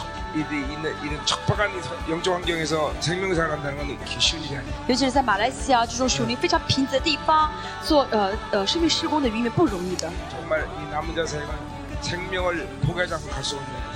[4.88, 7.50] 尤其是在马来西亚这种属灵非常贫瘠的地方，
[7.84, 10.12] 做呃呃生命施工的渔民不容易的。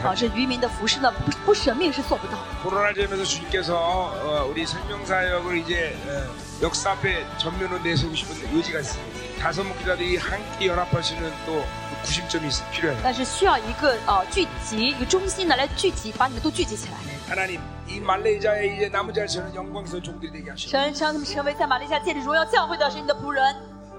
[0.04, 2.40] 啊，这渔民的服饰呢，不不舍命是做不到。
[11.99, 11.99] 코로나 점에서 주님께서 어, 우리 생명사역을 이제 어, 역사 앞에 전면으로 내세우고 싶은 의지가 있습니다.
[11.99, 13.01] 다섯 목회자들이 함께 연합할 수 있는 또 구심점이 있- 필요해요.
[13.03, 16.97] 但是需要一个呃聚集，一个中心呢来聚集，把你们都聚集起来。
[17.29, 23.57] 하나님 이 말레이자의 이제 남은 자를 저는 영광스러운 종들이 되게 하시고 神让他们成为在马来西亚建立荣耀教会的是你的仆人，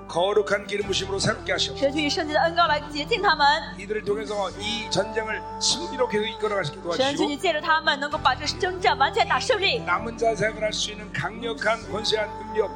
[0.08, 3.46] 거룩한 기름 부심으로 새롭게 하시고 神去以圣洁的恩膏来洁净他们，
[3.80, 9.80] 이들을 통해서 이 전쟁을 승리로 계속 이끌어가시기 神去 도와주시고 你借着他们能够把这征战完全打胜利。
[9.84, 12.70] 남은 자 사역을 할 수 있는 강력한 권세한 능력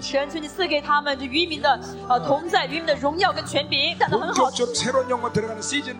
[0.00, 4.50] 全权你赐给他们这渔民的呃，同在渔民的荣耀跟权柄，干得很好。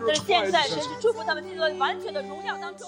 [0.07, 2.87] 但是现在，神是祝福他们进入完全的荣耀当中。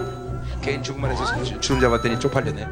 [0.60, 2.66] 개인 중국말에서 주- 주름 잡았더니 쪽팔렸네.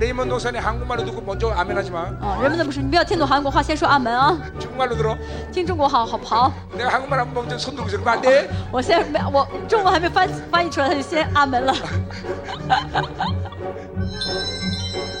[0.00, 2.08] 레이먼 노사님 한국말로 듣고 먼저 아멘하지 마.
[2.22, 5.14] 哦，人们都不是，你不要听懂韩国话，先说阿门啊， 중국말로 들어.
[5.52, 6.50] 听中国话好不好？
[6.74, 7.98] 내가 한국말 한 번 먼저 손 들고 있어.
[7.98, 8.48] 그러면 안 돼.
[8.72, 11.74] 我先没，我中文还没翻翻译出来，他就先阿门了。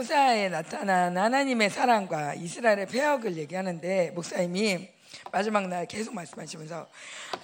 [0.00, 4.88] 호사에 나타난 하나님의 사랑과 이스라엘의 폐역을 얘기하는데 목사님이
[5.30, 6.88] 마지막 날 계속 말씀하시면서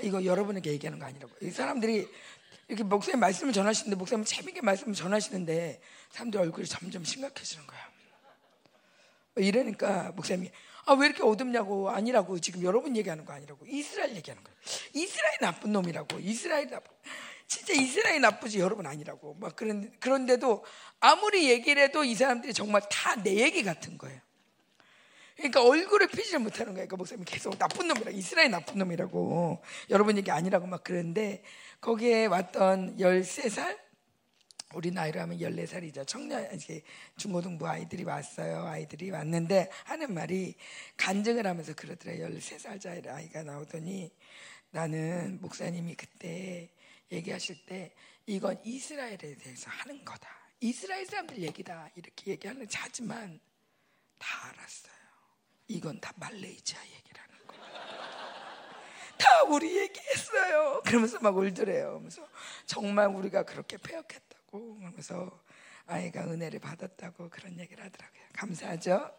[0.00, 2.08] 이거 여러분에게 얘기하는 거 아니라고 이 사람들이
[2.68, 7.78] 이렇게 목사님 말씀을 전하시는데 목사님 재밌게 말씀을 전하시는데 사람들 얼굴이 점점 심각해지는 거야.
[9.36, 10.50] 이러니까 목사님이
[10.86, 14.56] 아 왜 이렇게 어둡냐고 아니라고 지금 여러분 얘기하는 거 아니라고 이스라엘 얘기하는 거예요.
[14.94, 16.90] 이스라엘 나쁜 놈이라고 이스라엘 나쁜
[17.48, 20.64] 진짜 이스라엘 나쁘지 여러분 아니라고 막 그런 그런데도
[21.00, 24.20] 아무리 얘기를 해도 이 사람들이 정말 다 내 얘기 같은 거예요.
[25.36, 26.86] 그러니까 얼굴을 피지를 못하는 거예요.
[26.86, 31.42] 그러니까 목사님이 계속 나쁜 놈이라 이스라엘 나쁜 놈이라고 여러분 얘기 아니라고 막 그러는데
[31.80, 33.78] 거기에 왔던 13살
[34.74, 36.06] 우리 나이로 하면 14살이죠.
[36.06, 36.82] 청년, 이제
[37.16, 38.66] 중고등부 아이들이 왔어요.
[38.66, 40.54] 아이들이 왔는데 하는 말이
[40.96, 42.28] 간증을 하면서 그러더래요.
[42.28, 44.10] 13살짜리 아이가 나오더니
[44.70, 46.70] 나는 목사님이 그때
[47.12, 47.94] 얘기하실 때
[48.26, 50.35] 이건 이스라엘에 대해서 하는 거다.
[50.60, 51.90] 이스라엘 사람들 얘기다.
[51.96, 53.40] 이렇게 얘기하는 자지만
[54.18, 54.94] 다 알았어요.
[55.68, 57.54] 이건 다 말레이시아 얘기라는 거.
[59.18, 60.82] 다 우리 얘기했어요.
[60.84, 61.88] 그러면서 막 울더래요.
[61.88, 62.26] 그러면서
[62.64, 64.76] 정말 우리가 그렇게 폐역했다고.
[64.78, 65.42] 그러면서
[65.86, 68.22] 아이가 은혜를 받았다고 그런 얘기를 하더라고요.
[68.32, 69.14] 감사하죠.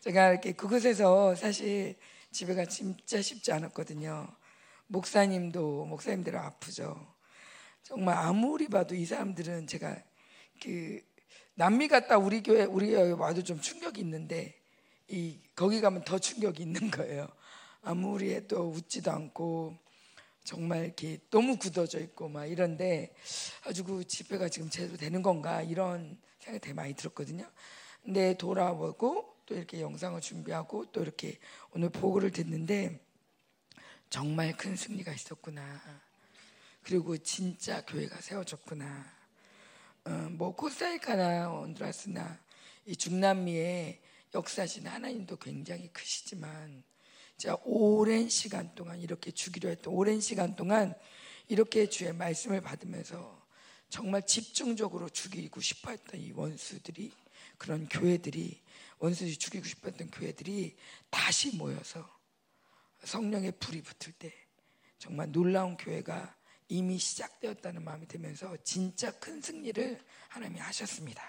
[0.00, 1.96] 제가 이렇게 그곳에서 사실
[2.30, 4.28] 집에가 진짜 쉽지 않았거든요.
[4.86, 7.14] 목사님도 목사님대로 아프죠.
[7.82, 9.96] 정말 아무리 봐도 이 사람들은 제가
[10.62, 11.00] 그
[11.54, 14.54] 남미 갔다 우리 교회 우리 교회 와도 좀 충격이 있는데
[15.08, 17.28] 이 거기 가면 더 충격이 있는 거예요.
[17.82, 19.76] 아무리 해도 웃지도 않고
[20.44, 23.14] 정말 이렇게 너무 굳어져 있고 막 이런데
[23.64, 27.50] 아주 그 집회가 지금 제대로 되는 건가 이런 생각이 되게 많이 들었거든요.
[28.04, 31.38] 근데 돌아보고 또 이렇게 영상을 준비하고 또 이렇게
[31.72, 33.00] 오늘 보고를 듣는데
[34.10, 35.62] 정말 큰 승리가 있었구나.
[36.82, 39.17] 그리고 진짜 교회가 세워졌구나.
[40.04, 42.38] 어, 뭐 코스타리카나 온두라스나
[42.86, 44.00] 이 중남미의
[44.34, 46.82] 역사신 하나님도 굉장히 크시지만
[47.36, 50.94] 자 오랜 시간 동안 이렇게 주기로 했던 오랜 시간 동안
[51.48, 53.46] 이렇게 주의 말씀을 받으면서
[53.88, 57.12] 정말 집중적으로 죽이고 싶어 했던 이 원수들이
[57.56, 58.60] 그런 교회들이
[58.98, 60.76] 원수들이 죽이고 싶어 했던 교회들이
[61.10, 62.08] 다시 모여서
[63.04, 64.32] 성령의 불이 붙을 때
[64.98, 66.37] 정말 놀라운 교회가
[66.68, 71.22] 이미 시작되었다는 마음이 들면서 진짜 큰 승리를 하나님이 하셨습니다.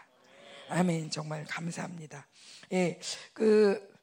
[0.70, 1.10] 아멘.
[1.10, 2.28] 정말 감사합니다.
[2.74, 3.00] 예,
[3.34, 3.96] 그,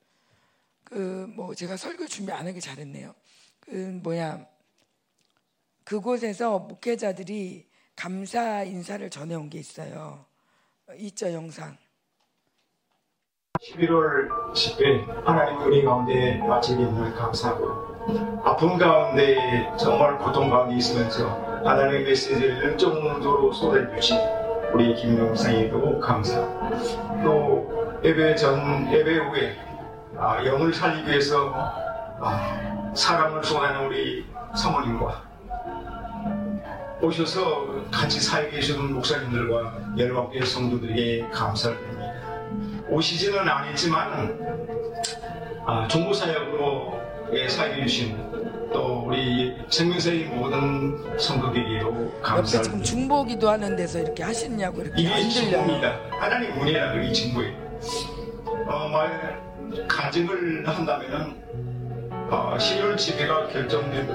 [0.82, 3.14] 그, 뭐, 제가 설교 준비 안 하기 잘했네요.
[3.60, 3.70] 그,
[4.02, 4.46] 뭐야,
[5.84, 10.26] 그곳에서 목회자들이 감사 인사를 전해온 게 있어요.
[10.96, 11.76] 있죠, 영상.
[13.60, 17.85] 11월 집회 하나님 우리 가운데 마치게 늘 감사하고
[18.44, 21.26] 아픔 가운데 정말 고통 가운데 있으면서
[21.64, 24.18] 하나님의 메시지를 열정으로 쏟아주신
[24.72, 26.40] 우리 김용상에도 감사
[27.24, 29.56] 또 예배 전 예배 후에
[30.16, 34.24] 아, 영을 살리기 위해서 아, 사랑을 쏟아내는 우리
[34.54, 35.22] 사모님과
[37.02, 42.12] 오셔서 같이 살게 계시는 목사님들과 열방교회 성도들에게 감사를 드립니다.
[42.88, 44.38] 오시지는 않았지만
[45.66, 47.05] 아, 종부사역으로 예,
[47.48, 48.16] 사역해 주신
[48.72, 55.12] 또 우리 생명사의 모든 성도들에게도 옆에 감사를 지금 중보기도 하는 데서 이렇게 하시느냐고 이렇게 이게
[55.12, 55.80] 안 진보입니다.
[55.80, 56.10] 들려요.
[56.20, 57.56] 하나님 은혜라는 이 진보예요.
[58.68, 59.40] 어, 말
[59.88, 61.36] 가정을 한다면은
[62.30, 64.12] 어, 12월 집회가 결정되고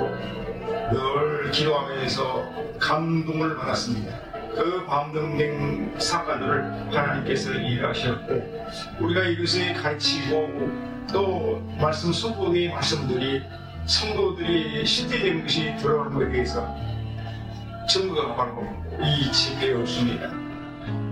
[0.92, 2.44] 늘 기도하면서
[2.80, 4.32] 감동을 받았습니다.
[4.54, 8.66] 그 감동된 사건들을 하나님께서 일하셨고
[9.00, 13.44] 우리가 이것을 가르치고 또 말씀 수복의 말씀들이
[13.86, 16.76] 성도들이 실제된 것이 들어오는 것에 대해서
[17.90, 18.66] 전부가 바로
[19.02, 20.30] 이 집회였습니다.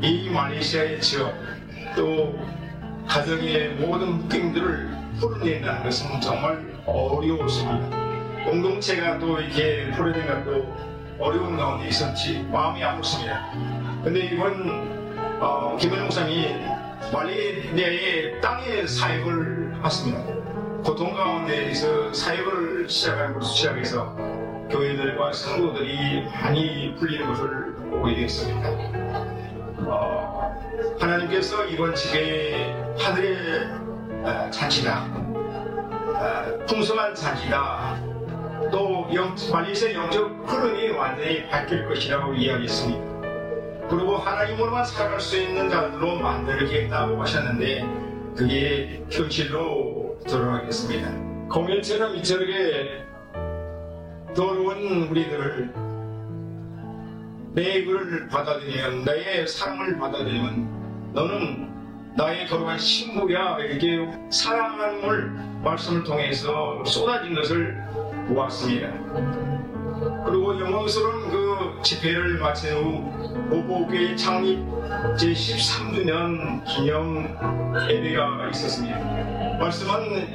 [0.02, 1.34] 이 말레이시아의 지역
[1.96, 2.40] 또
[3.08, 4.90] 가정의 모든 묶임들을
[5.20, 7.90] 풀어낸다는 것은 정말 어려웠습니다.
[8.46, 10.74] 공동체가 또 이렇게 풀어낸 것도
[11.20, 14.04] 어려운 가운데 있었지 마음이 아팠습니다.
[14.04, 15.00] 근데 이번
[15.42, 16.56] 어, 김현 목사님이
[17.12, 20.20] 말레이시아의 땅의 사역을 했습니다.
[20.84, 24.16] 고통 가운데에서 사역을 시작한 시작해서
[24.70, 28.70] 교회들과 성도들이 많이 풀리는 것을 보게 되었습니다.
[29.88, 30.54] 어,
[31.00, 33.68] 하나님께서 이번 집에 하늘의
[34.24, 37.98] 어, 잔치다, 어, 풍성한 잔치다,
[38.72, 43.10] 또 영, 말레이시아 영적 흐름이 완전히 바뀔 것이라고 이야기했습니다.
[43.90, 51.48] 그리고 하나님으로만 살아갈 수 있는 자들로 만들겠다고 하셨는데 그게 현실로 들어가겠습니다.
[51.50, 53.04] 공연처럼 이처렇게
[54.36, 55.74] 더러운 우리들을
[57.54, 61.70] 내 글을 받아들이면 나의 사랑을 받아들이면 너는
[62.16, 65.32] 나의 거룩한 신부야 이렇게 사랑함을
[65.64, 67.76] 말씀을 통해서 쏟아진 것을
[68.28, 69.59] 보았습니다.
[70.30, 74.60] 그리고 영광스러운 그 집회를 마친 후 보보교회 창립
[75.18, 77.36] 제13주년 기념
[77.90, 79.00] 예배가 있었습니다.
[79.60, 80.28] 말씀은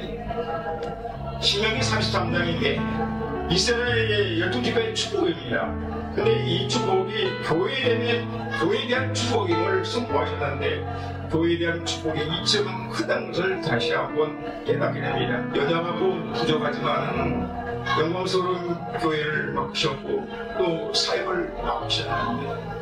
[1.39, 5.73] 신명기 33장인데 이스라엘의 12지파의 축복입니다.
[6.13, 7.13] 근데 이 축복이
[7.45, 14.99] 교회에 대한, 교회에 대한 축복임을 선포하셨는데 교회에 대한 축복의 이점은 크다는 것을 다시 한번 깨닫게
[14.99, 15.41] 됩니다.
[15.55, 17.64] 연약하고 부족하지만
[17.99, 22.75] 영광스러운 교회를 맡으셨고 또 사역을 맡으셨는데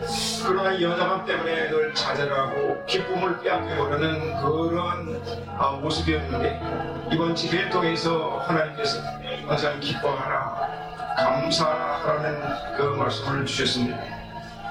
[0.45, 5.21] 그러나 연약함 때문에 늘 좌절하고 기쁨을 빼앗겨버리는 그런
[5.57, 8.99] 아, 모습이었는데 이번 집회를 통해서 하나님께서
[9.47, 10.83] 항상 기뻐하라
[11.17, 12.41] 감사하라는
[12.77, 14.23] 그 말씀을 주셨습니다.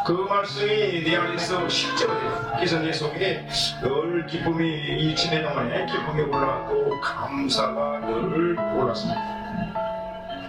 [0.05, 2.13] 그 말씀이 내 안에서 실제로.
[2.57, 3.47] 그래서 내 속에
[3.81, 9.42] 늘 기쁨이 이 집회 동안에 기쁨이 올라왔고 감사가 늘 올랐습니다.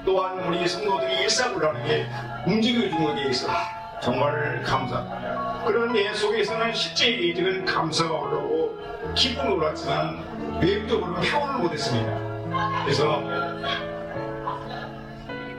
[0.06, 2.08] 또한 우리 성도들이 일사불란하게
[2.48, 3.48] 움직여준 것에 대해서
[4.02, 5.04] 정말 감사.
[5.66, 8.78] 그런 내 속에서는 실제적인 감사가 올라오고
[9.16, 12.84] 기쁨이 올랐지만 외부적으로 표현을 못했습니다.
[12.84, 13.24] 그래서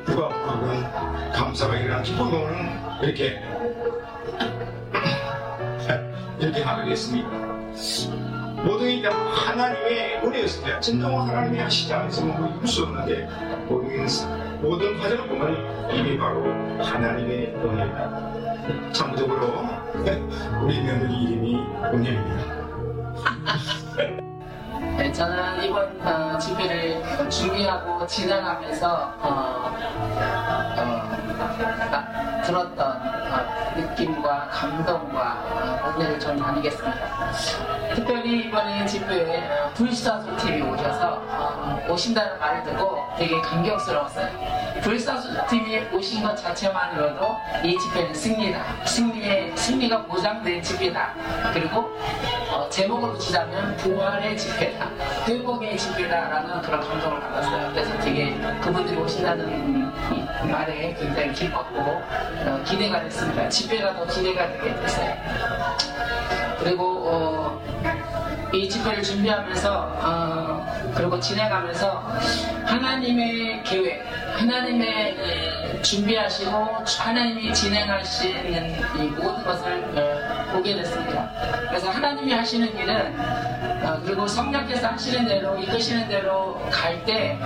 [0.04, 3.42] 부각하고 감사가 일어난 기쁨은 이렇게
[6.38, 8.34] 이렇게 하겠습니다.
[8.62, 10.81] 모든 게 하나님의 은혜였습니다.
[10.81, 13.28] 진정 하나님이 하시지 않으시면 뭐 이룰 수 없는데
[13.68, 14.06] 모든,
[14.60, 16.44] 모든 과정을 보면 이게 바로
[16.82, 18.93] 하나님의 은혜입니다.
[18.93, 19.64] 참고적으로
[20.62, 21.56] 우리 며느리 이름이
[21.93, 22.64] 은혜입니다.
[24.96, 29.74] 네, 저는 이번 어, 집회를 준비하고 진행하면서 어, 어,
[31.92, 35.42] 아, 들었던 어, 느낌과 감동과
[35.82, 37.32] 어, 은혜를 좀 나누겠습니다.
[37.94, 44.28] 특별히 이번에 집회에 어, 불사조팀이 오셔서 어, 오신다는 말을 듣고 되게 감격스러웠어요.
[44.82, 48.84] 불사조팀이 오신 것 자체만으로도 이 집회는 승리다.
[48.86, 51.14] 승리의 승리가 보장된 집회다.
[51.52, 51.90] 그리고
[52.52, 54.84] 어, 제목으로 치자면 부활의 집회다,
[55.27, 57.70] 회복의 집회다라는 그런 감동을 받았어요.
[57.73, 63.48] 그래서 되게 그분들이 오신다는 이 말에 굉장히 기뻤고 어, 기대가 됐습니다.
[63.48, 65.15] 집회가 더 기대가 되게 됐어요.
[66.59, 67.62] 그리고 어,
[68.55, 71.90] 이 집회를 준비하면서 어, 그리고 진행하면서
[72.64, 74.05] 하나님의 계획,
[74.36, 76.51] 하나님의 에, 준비하시고
[76.98, 81.31] 하나님이 진행하시는 이 모든 것을 에, 보게 됐습니다.
[81.68, 83.18] 그래서 하나님이 하시는 일은
[83.85, 87.39] 어, 그리고 성령께서 하시는 대로 이끄시는 대로 갈때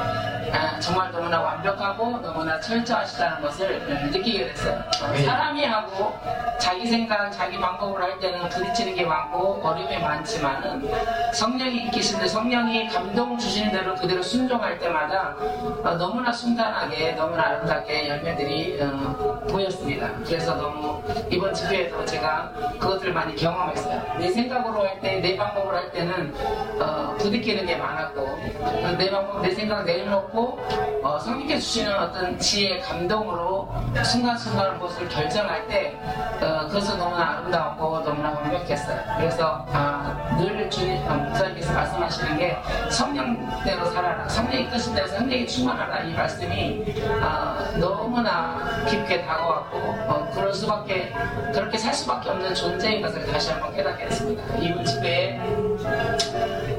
[0.52, 4.82] 아, 정말 너무나 완벽하고 너무나 철저하시다는 것을 느끼게 됐어요.
[5.02, 6.18] 어, 사람이 하고
[6.59, 10.89] 자기 생각, 자기 방법으로 할 때는 부딪히는 게 많고 어려움이 많지만은
[11.32, 15.36] 성령이 이끄시는데 성령이 감동 주시는 대로 그대로 순종할 때마다
[15.84, 20.10] 어, 너무나 순탄하게 너무나 아름답게 열매들이 어, 보였습니다.
[20.24, 24.18] 그래서 너무 이번 집회에도 제가 그것을 많이 경험했어요.
[24.18, 26.34] 내 생각으로 할 때, 내 방법으로 할 때는
[26.80, 30.58] 어, 부딪히는 게 많았고 어, 내 방법, 내 생각 내려놓고
[31.02, 33.68] 어, 성령께 주시는 어떤 지혜, 감동으로
[34.04, 35.96] 순간순간 무엇을 결정할 때
[36.40, 39.00] 어, 그것은 너무나 아름다웠고 너무나 완벽했어요.
[39.18, 42.56] 그래서 아, 늘 주님, 어, 목사님께서 말씀하시는 게
[42.90, 44.28] 성령대로 살아라.
[44.28, 46.05] 성령이 이끄신 대로 성령이 충만하라.
[46.05, 46.85] 이 말씀이
[47.20, 51.12] 아, 너무나 깊게 다가왔고 어, 그럴 수밖에
[51.52, 54.43] 그렇게 살 수밖에 없는 존재인 것을 다시 한번 깨닫게 됐습니다.
[54.59, 55.40] 이번 집회에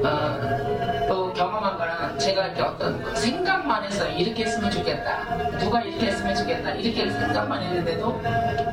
[0.04, 1.59] 어, 또 거는
[2.20, 5.58] 제가 이렇게 어떤 생각만 해서 이렇게 했으면 좋겠다.
[5.58, 6.72] 누가 이렇게 했으면 좋겠다.
[6.72, 8.22] 이렇게 생각만 했는데도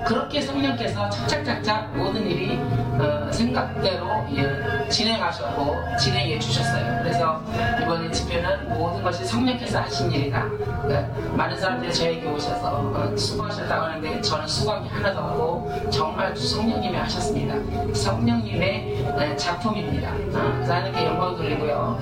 [0.06, 2.60] 그렇게 성령께서 착착착착 모든 일이
[3.00, 7.00] 어, 생각대로 예, 진행하셨고 진행해 주셨어요.
[7.04, 7.42] 그래서
[7.82, 10.46] 이번에 집회는 모든 것이 성령께서 하신 일이다.
[10.88, 16.98] 네, 많은 사람들이 저에게 오셔서 어, 수고하셨다고 하는데 저는 수고한 게 하나도 없고 정말 성령님이
[16.98, 17.56] 하셨습니다.
[17.94, 20.10] 성령님의 네, 작품입니다.
[20.34, 22.00] 아, 하나님께 영광 돌리고요.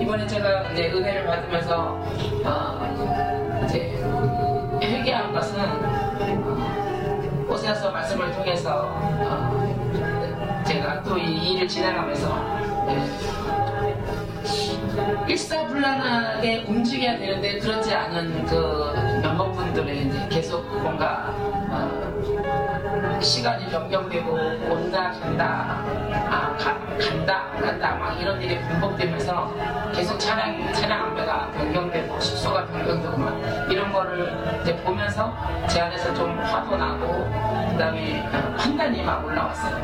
[0.00, 2.00] 이번에 제가 이제 은혜를 받으면서
[2.44, 3.92] 어, 이제
[4.82, 12.56] 회개한 것은 어, 오세아서 말씀을 통해서 어, 제가 또 이 일을 진행하면서
[12.86, 13.06] 네,
[15.28, 18.92] 일사불란하게 움직여야 되는데 그렇지 않은 그
[19.22, 22.15] 몇몇 분들의 이제 계속 뭔가 어,
[23.20, 24.32] 시간이 변경되고
[24.70, 25.82] 온다 간다
[26.28, 29.52] 아 가, 간다 안 간다 막 이런 일이 반복되면서
[29.94, 35.34] 계속 차량 차량 안배가 변경되고 숙소가 변경되고 막 이런 거를 이제 보면서
[35.68, 37.30] 제 안에서 좀 화도 나고
[37.70, 39.76] 그다음에 어, 판단이 막 올라왔어요.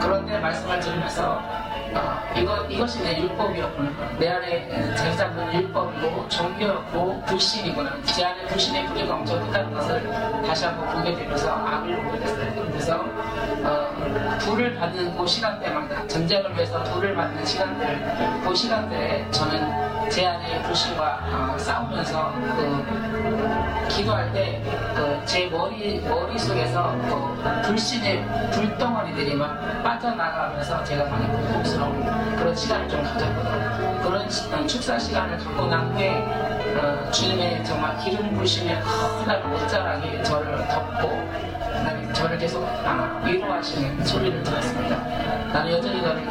[0.00, 1.42] 그런데 말씀을 들으면서
[1.96, 3.90] 어, 이거, 이것이 내 율법이었구나.
[4.18, 8.02] 내 안에 자기 잡는 율법이고 종교였고 불신이구나.
[8.04, 10.10] 제 안에 불신의 뿌리가 엄청 크다는 것을
[10.46, 12.66] 다시 한번 보게 되면서 악을 보게 됐어요.
[12.68, 13.35] 그래서 어,
[14.38, 21.52] 불을 받는 그 시간대마다 전쟁을 위해서 불을 받는 시간들 그 시간대에 저는 제 안에 불신과
[21.54, 24.62] 어, 싸우면서 그 기도할 때
[25.24, 34.02] 제 머리 머릿속에서 그 불신의 불덩어리들이 막 빠져나가면서 제가 많이 고통스러운 그런 시간을 좀 가졌거든요.
[34.02, 36.10] 그런 시- 어, 축사 시간을 갖고 난 후에
[36.80, 41.08] 어, 주님의 정말 기름 부심의 커다란 옷자락이 저를 덮고
[41.76, 44.96] 그다음에 저를 계속 아, 위로하시는 소리를 들었습니다.
[45.52, 46.28] 나는 여전히 너를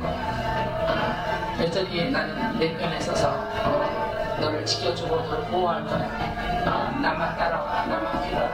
[0.00, 0.12] 거야.
[0.12, 3.30] 아, 여전히 나는 내 편에 서서
[3.64, 6.08] 어, 너를 지켜주고 너를 보호할 거야.
[6.66, 8.46] 어, 나만 따라와, 나만 믿어라.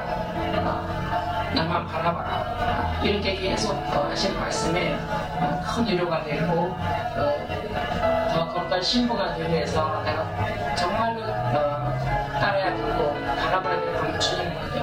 [0.66, 2.28] 어, 나만 바라봐라.
[2.28, 4.94] 아, 이렇게 계속 어, 하신 말씀에
[5.40, 10.26] 어, 큰 위로가 되고 어, 더 거룩한 신부가 되기 위해서 내가
[10.74, 11.94] 정말로 어,
[12.40, 14.73] 따라야겠고 바라봐야 될건 주님만요.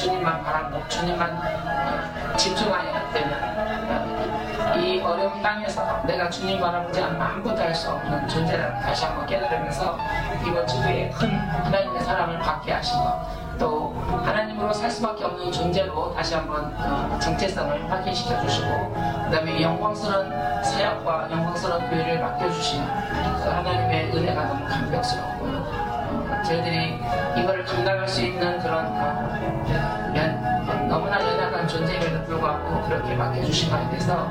[0.00, 7.60] 주님만 바라보고 주님만 어, 집중해야 되는 어, 이이 어려운 땅에서 내가 주님 바라보지 않으면 아무것도
[7.60, 9.98] 할 수 없는 존재라는 다시 한번 깨달으면서
[10.46, 12.72] 이번 주에 큰 하나님의 사랑을 받게
[13.60, 13.94] 것또
[14.24, 18.94] 하나님으로 살 수밖에 없는 존재로 다시 한번 어, 정체성을 확인시켜 주시고
[19.24, 20.30] 그다음에 영광스러운
[20.64, 24.64] 사역과 영광스러운 교회를 맡겨주신 그 하나님의 은혜가 너무.
[24.64, 25.39] 어,
[26.44, 26.98] 저희들이
[27.36, 34.30] 이거를 감당할 수 있는 그런 어, 연- 너무나 연약한 존재임에도 불구하고 그렇게 맡겨주신 것에 대해서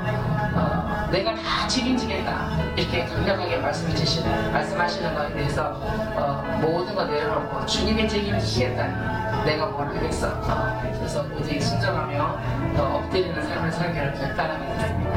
[0.54, 2.48] 어, 내가 다 책임지겠다.
[2.76, 5.72] 이렇게 강력하게 말씀해 주시는 말씀하시는 것에 대해서
[6.16, 9.42] 어, 모든 거 내려놓고 주님이 책임지시겠다.
[9.44, 10.28] 내가 뭘 하겠어.
[10.28, 12.38] 어, 그래서 오직 순종하며
[12.76, 15.10] 더 엎드리는 삶을 살기를 결단하게 됐습니다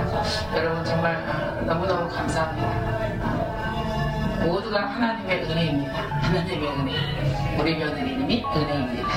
[0.56, 2.68] 여러분 정말 어, 너무너무 감사합니다.
[2.68, 3.03] 어,
[4.45, 5.93] 모두가 하나님의 은혜입니다
[6.23, 9.09] 하나님의 은혜 우리 며느리님이 은혜입니다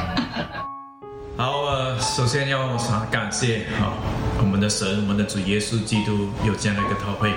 [1.38, 2.78] 好，呃，首先要
[3.10, 3.98] 感谢啊，
[4.38, 7.34] 我们的神，我们的主耶稣基督有这样的一个特会。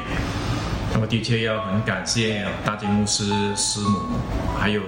[0.92, 3.24] 那么的确要很感谢啊大金牧师
[3.56, 4.00] 师母，
[4.58, 4.82] 还有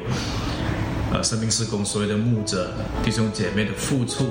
[1.12, 2.72] 呃生命施工所有的牧者
[3.02, 4.24] 弟兄姐妹的付出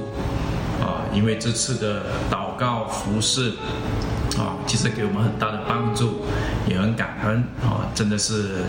[0.79, 3.53] 啊，因为这次的祷告服饰
[4.38, 6.22] 啊，其实给我们很大的帮助，
[6.68, 8.64] 也很感恩啊，真的是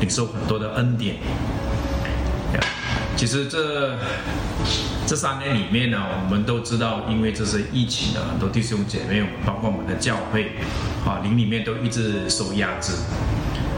[0.00, 1.16] 领受很多的恩典。
[3.16, 3.98] 其实这
[5.06, 10.52] 这三年里面呢，我们都知道，因为这是疫情的，很多弟兄姐妹，包括我们的教会，
[11.04, 12.94] 啊，灵里面都一直受压制，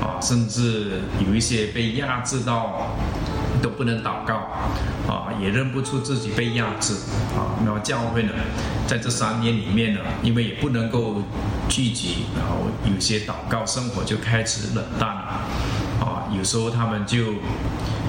[0.01, 2.95] 啊，甚至有一些被压制到
[3.63, 4.35] 都不能祷告，
[5.07, 6.95] 啊，也认不出自己被压制，
[7.37, 8.33] 啊，那么教会呢，
[8.87, 11.23] 在这三年里面呢，因为也不能够
[11.69, 15.41] 聚集，然后有些祷告生活就开始冷淡了，
[16.01, 17.35] 啊，有时候他们就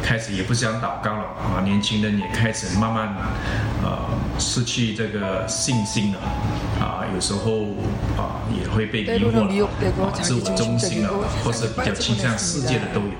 [0.02, 3.16] 开始也不想祷告了，啊，年轻人也开始慢慢，
[3.84, 4.00] 呃，
[4.40, 6.20] 失去这个信心了，
[6.84, 7.52] 啊，有时候
[8.18, 9.68] 啊也会被迷惑了，
[10.04, 11.10] 啊，自我中心了，
[11.44, 13.14] 或是比较倾向世界的都有。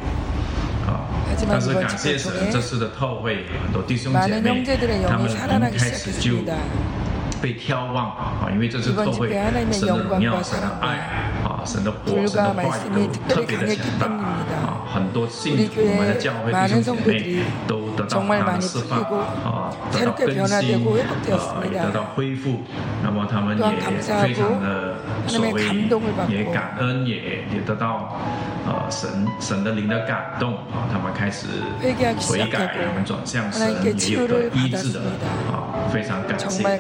[1.50, 4.64] 但是感谢神，这次的特会，很多弟兄姐妹，
[5.08, 6.38] 他们从开始就
[7.42, 9.30] 被眺望啊，因为这次特会，
[9.72, 10.96] 神的荣耀，神的爱
[11.44, 14.86] 啊，神的火、神的话语都特别的强大啊！
[14.94, 22.62] 很多信徒，我们的教会弟兄姐妹都得到很大的释放啊，得到更新啊，也得到恢复。
[23.02, 23.64] 那么他们也
[24.00, 24.96] 非常的
[25.28, 25.64] 所谓
[26.30, 28.20] 也感恩，也也得到
[28.68, 31.48] 啊神神的灵的感动啊，他们开始
[32.30, 35.00] 悔改，他们转向神，也有个医治的
[35.52, 36.62] 啊，非常感谢。
[36.64, 36.80] 呀。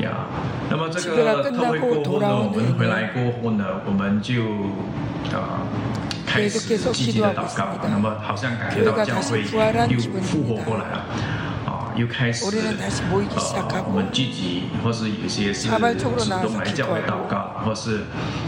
[0.00, 0.57] Yeah.
[0.70, 4.42] 那么这个特会过后呢我们回来过后呢我们就
[5.36, 5.64] 啊
[6.26, 9.42] 开始积极的祷告那么好像感觉到教会
[9.88, 11.06] 又复活过来了
[11.66, 18.02] 啊又开始呃我们聚集或是有些是主动来教会祷告或是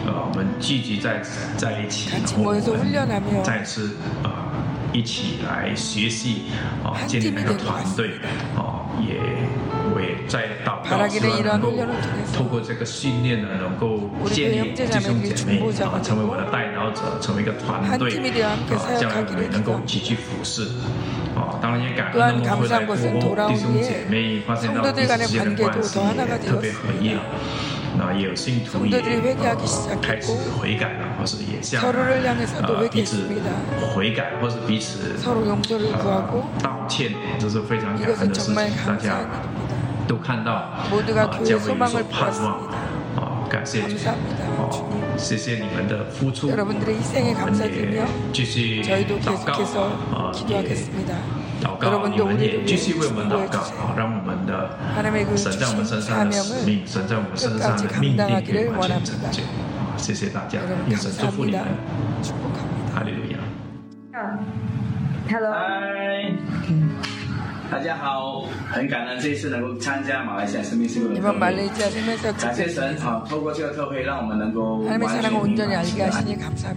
[0.06, 1.22] 呃我们聚集在
[1.56, 4.52] 在一起然后我们再次啊
[4.92, 6.42] 一起来学习
[6.84, 8.18] 啊建立那个团队
[8.56, 9.16] 啊也
[9.94, 11.72] 会在祷告之外，能够
[12.32, 18.10] 透过这个训练呢，能够建立弟兄姐妹啊，成为我的代祷者，成为一个团队
[18.42, 18.56] 啊，
[18.98, 20.64] 将来也能够一起去服侍。
[21.34, 23.02] 啊，当然也感恩我回来过后，
[23.48, 27.22] 弟兄姐妹发现到彼此之间的关系也特别合意了。
[27.98, 29.02] 那也有信徒也、呃、
[30.00, 33.26] 开始悔改了，或是也向呃彼此
[33.92, 36.24] 悔改，或是彼此、呃、
[36.62, 38.54] 道歉，这是非常感恩的事情，
[38.86, 39.18] 大家。
[40.10, 40.82] 都看到啊，
[41.44, 42.66] 将会有所盼望
[43.14, 43.86] 啊，感谢啊，
[45.16, 46.82] 谢谢你们的付出，我们也
[48.32, 49.52] 继续祷告
[50.12, 50.64] 啊，也
[51.62, 54.76] 祷告，你们也继续为我们祷告啊，让我们的
[55.36, 60.58] 神在我们身上的使命，神在我们身上的命令可以完全成就啊，谢谢大家，
[60.88, 61.62] 愿神祝福你们，
[62.92, 63.38] 哈利路亚。
[65.30, 67.19] Hello，Hi。
[67.70, 71.38] 大家好很感恩这一次能够参加马来西亚生命秀的你们很
[72.34, 76.10] 感谢神啊透过这个特会让我们能够完全明白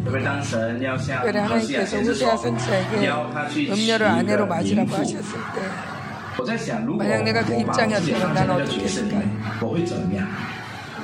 [0.05, 2.13] 因为当神要向科西亚生这
[3.03, 3.97] 要他去吸引
[4.27, 4.75] 那种迷
[6.37, 8.17] 我在想如果我把自己当成一个
[9.61, 10.27] 我会怎么样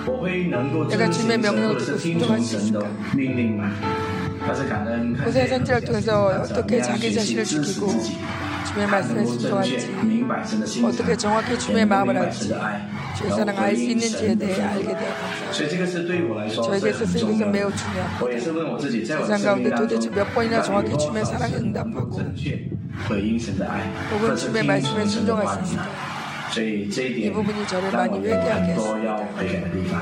[0.06, 2.86] 我会能够尊敬神或者是听从神的
[3.16, 3.72] 命令吗？
[4.46, 6.02] 他是感恩科西亚生这怎么
[6.76, 8.16] 样学习自己。
[9.24, 10.86] 如何准确明白神的心意？
[11.74, 12.82] 明白神的爱，
[13.28, 14.76] 然后回应神的爱。
[15.52, 16.64] 所以这个是对于我来说，
[18.22, 20.10] 我也是问我自己，在我人生가운 데， 到底几
[21.92, 22.70] 多少次准确地
[23.08, 23.82] 回应神的爱？
[26.52, 27.34] 所以这一点，
[27.92, 30.02] 让我有很多要改进的地方。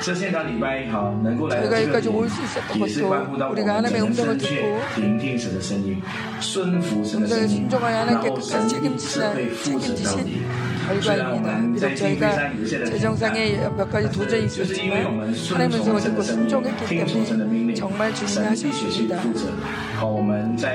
[0.00, 4.64] 这现场礼拜一好，能够来到这里，也是关乎到我们的神圣去
[4.96, 6.00] 聆听神的声音，
[6.40, 10.42] 顺服神的声音，然后神一次会复制到底。
[10.88, 11.60] 결과입니다.
[11.72, 19.22] 비록 저희가 재정상에 몇 가지 도전이 있었지만 하나님의 성을 듣고 순종했기 때문에 정말 중요하셨습니다.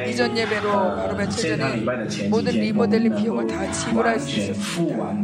[0.08, 1.84] 이전 예배로 바로 며칠 전에
[2.30, 5.16] 모든 리모델링 비용을 다 지불할 수 있었습니다.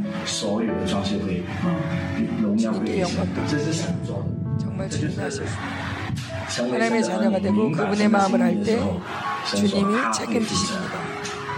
[4.60, 5.60] 정말 중요하셨습니다.
[6.50, 8.80] 하나님의 자녀가 되고 그분의 마음을 알 때
[9.56, 11.19] 주님이 책임지십니다.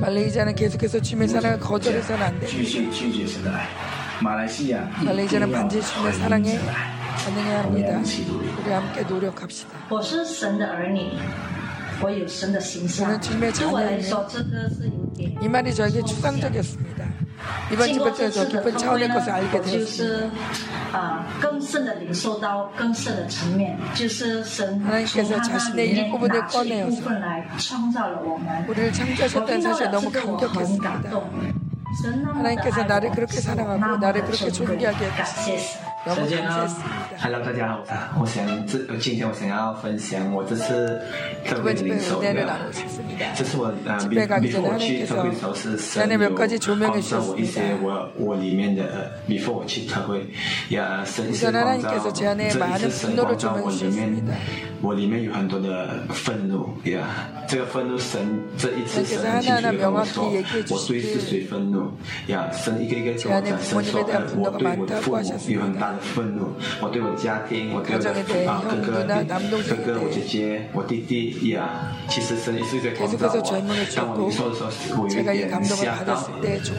[0.00, 2.46] 말레이시아는 계속해서 주님의 사랑을 거절해서는 안 돼.
[5.04, 6.58] 말레이시아는 반드시 주님의 사랑에
[7.24, 8.00] 반응해야 합니다.
[8.64, 9.70] 우리 함께 노력합시다.
[13.04, 14.02] 저는 주님의 자녀이
[15.48, 17.23] 말이 저에게 추상적이었습니다.
[17.72, 20.30] 이번 집회에서 깊은 차원의 것을 알게 되었습니다.
[24.84, 27.02] 하나님께서 자신의 일부분을 꺼내어서
[28.68, 31.02] 우리를 창조하셨다는 사실에 너무 감격했습니다.
[32.34, 35.93] 하나님께서 나를 그렇게 사랑하고 나를 그렇게 존귀하게 했습니다.
[36.12, 36.68] 时间我先
[37.18, 41.00] Hello，大家好，我想这今天我想要分享我这次
[41.46, 42.58] 特别的零售的，
[43.34, 46.46] 这是我啊，比比我去特惠超市神入帮
[47.00, 50.26] 助我一些我我里面的，before 我去特惠，
[50.68, 54.22] 也神深关照，这一次神光照我里面，
[54.82, 57.08] 我里面有很多的愤怒，呀，
[57.48, 60.24] 这个愤怒神这一次神很清楚跟我说，
[60.70, 61.90] 我对是谁愤怒，
[62.26, 64.02] 呀，神一个一个跟我讲，神说，
[64.36, 65.93] 我对我的父母有很大。
[66.00, 68.10] 愤怒我对我家庭我对我的
[68.50, 73.40] 啊哥哥弟弟哥哥我姐姐我弟弟呀其实生意是在关照我
[73.94, 76.30] 当我临说的时候我有一点吓到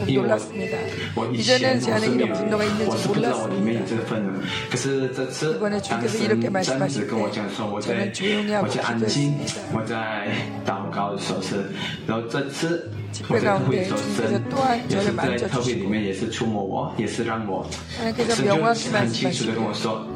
[0.06, 0.38] 因为我
[1.14, 2.34] 我以前我是没有
[2.90, 4.30] 我是不知道我里面有这个愤怒
[4.70, 5.70] 可是这次当
[6.62, 8.10] 神这样子跟我讲说我在
[8.62, 9.34] 我在安静
[9.72, 10.28] 我在
[10.64, 11.66] 当高的手势，
[12.06, 12.90] 然后这次
[13.28, 14.22] 我的特惠手势
[14.88, 17.68] 也是在特惠里面也是触摸我，也是让我
[18.24, 18.54] 是就
[18.90, 20.08] 很清楚的跟我说，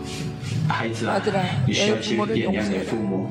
[0.66, 1.20] 孩子啊，
[1.66, 3.28] 你需要去原谅你父母，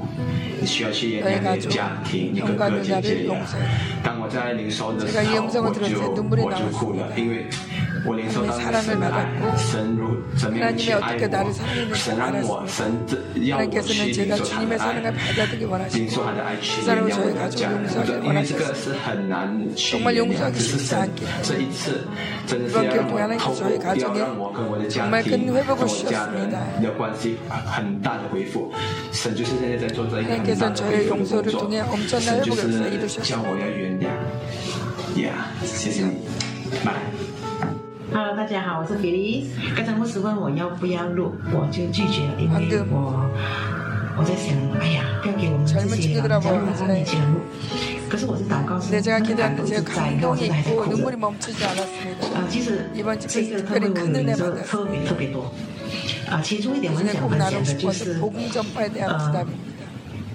[0.61, 3.35] 你需要去原谅你的家庭，你哥哥姐姐呀。
[4.03, 5.63] 当我在临走的时候，我就
[6.45, 7.47] 我就哭了，因为。
[8.05, 9.45] 하나님의 사랑을 받았고
[10.37, 13.17] 하나님이 어떻게 나를 사랑했는지 알았습니다.
[13.55, 19.75] 하나님께서는 제가 주님의 사랑을 받아들이기 원하시고 그 사람을 저의 가족을 용서하기 원하셨습니다.
[19.75, 21.25] 정말 용서하기 쉽지 않게
[22.67, 24.19] 이번 기회 동안 하나님 저희 가정에
[24.89, 26.59] 정말 큰 회복을 주셨습니다.
[30.11, 34.19] 하나님께서는 저의 용서를 통해 엄청난 회복을 이루셨습니다.
[35.63, 37.28] 谢谢你，买。
[38.11, 43.29] Hello，大家好，我是比利刚才牧师问我要不要录，我就拒绝了，因为我
[44.17, 47.39] 我在想，哎呀，不要给我们这些老教老师年纪人录。
[48.09, 49.79] 可是我是祷告，是那个胆子在，
[50.27, 50.97] 我现在还在哭着。
[52.33, 52.89] 啊，其实
[53.27, 55.53] 这个特别可题就特别特别多。
[56.29, 58.19] 啊，其中一点我想分享的就是，
[59.05, 59.45] 呃，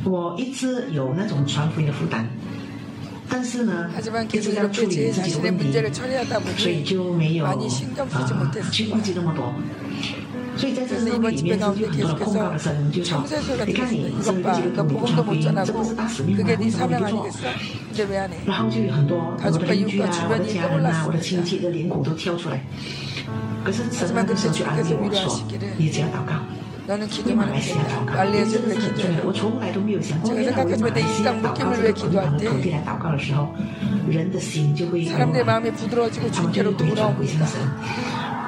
[0.05, 2.25] 我一直有那种传福音的负担。
[3.29, 3.91] 但是呢
[4.29, 5.73] 就是要处理自己的问题。
[6.57, 7.55] 所以就没有啊
[8.71, 9.55] 去忘记那么多。
[10.57, 13.25] 所以在这个里面就有很多的控告的声音就说
[13.67, 17.15] 你看你是不是觉得跟美国传这不是大使命吗为什么你
[18.47, 22.65] 然后就有很多我的邻居啊我的家人啊我的亲戚的脸孔都跳出来。
[23.65, 25.43] 可是神那个时就安慰我说
[25.77, 26.35] 你只要祷告。
[29.25, 32.09] 我从来都没有想到，当他们的心祷告这个土
[32.61, 33.49] 地来祷告的时候，
[34.09, 35.89] 人的心就会完全变成
[37.15, 37.41] 灰尘。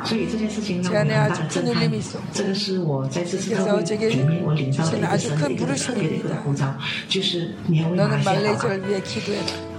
[0.05, 2.01] 所以这件事情让我大受感动。
[2.33, 6.73] 这个是我在这次的聚会里面我领到的一个神给的特别的呼召，
[7.09, 8.25] 就是你还会来祷
[8.59, 8.69] 告。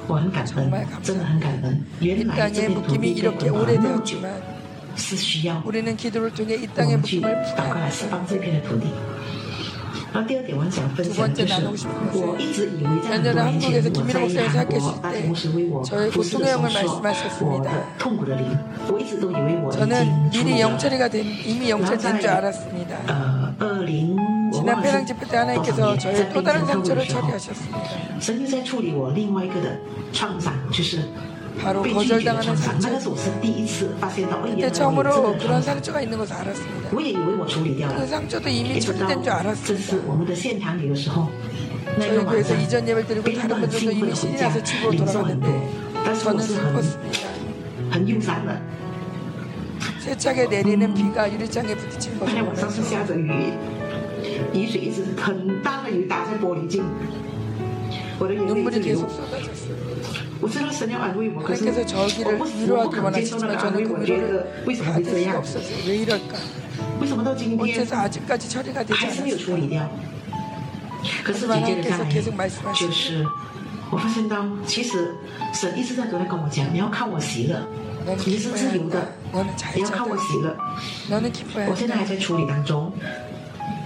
[0.08, 0.72] 我很感恩，
[1.04, 4.57] 真的很感恩，也蛮特别的感动。
[5.66, 7.90] 우리는 기도를 통해 이 땅의 묶임을 풀어야
[11.04, 12.38] 두 번째 나누고 싶은 것은
[13.04, 15.28] 작년에 한국에서 김민호 목사님 생각했을 때
[15.86, 17.98] 저의 고통의 영을 말씀하셨습니다.
[19.72, 22.98] 저는 미리 영철이가 된 이미 영철된 줄 알았습니다.
[24.54, 27.80] 지난 폐랑 집회 때 하나님께서 저의 또 다른 상처를 처리하셨습니다.
[31.62, 32.90] 바로 거절당하는 상처.
[34.56, 36.90] 그때 처음으로 그런 상처가 있는 것을 알았습니다.
[37.96, 39.86] 그 상처도 이미 처리된 줄 알았습니다.
[42.00, 45.70] 저희 교회에서 이전 예배를 드리고 다른 분들도 이미 신이 나서 집으로 돌아갔는데
[46.24, 46.40] 저는
[46.74, 47.20] 슬펐습니다.
[50.00, 52.36] 세차게 내리는 비가 유리창에 부딪힌 것을
[58.48, 59.87] 눈물이 계속 쏟아졌어요.
[60.37, 61.73] 大的雨打在玻璃镜，我的眼泪一直 계속 쏟아졌어요.
[61.73, 62.29] 하나님께서 저기를
[62.63, 64.23] 위로하기 원하시지만 저는 그 위로를
[64.85, 65.77] 받을 수가 없었어요.
[65.87, 66.35] 왜 이럴까?
[67.59, 69.91] 어째서 아직까지 처리가 되지 않았을까?
[71.25, 73.27] 하지만 하나님께서 계속 말씀하시죠.
[73.91, 75.15] 我发现到，其实
[75.53, 77.67] 神一直在跟我讲，你要看我喜乐。
[78.25, 79.13] 你是自由的，
[79.75, 80.57] 你要看我喜乐。
[81.09, 82.93] 저는계속해서처리중입니다 각종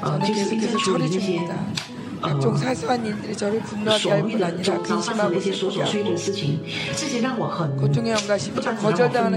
[0.06, 1.89] 사소한 일들
[2.39, 6.59] 总裁琐碎的、叫人愤怒、叫的事，上的一些琐琐碎的事情，
[6.95, 9.31] 这些让我很不赞同和不满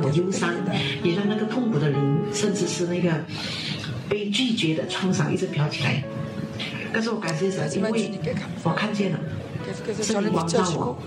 [0.00, 0.54] 的、受伤，
[1.02, 2.00] 也让那个痛苦的人，
[2.32, 3.12] 甚至是那个
[4.08, 6.02] 被拒绝的创伤一直飘起来。
[6.92, 7.68] 但是我感谢什？
[7.76, 8.10] 因为
[8.62, 9.18] 我看见了
[10.02, 10.98] 生命光大我，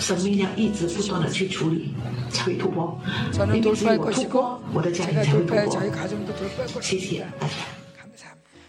[0.00, 1.94] 生命量一直不断的去处理，
[2.30, 2.98] 才会突破。
[3.32, 6.80] 因为只有突破，我的才会突破。
[6.80, 7.26] 谢谢。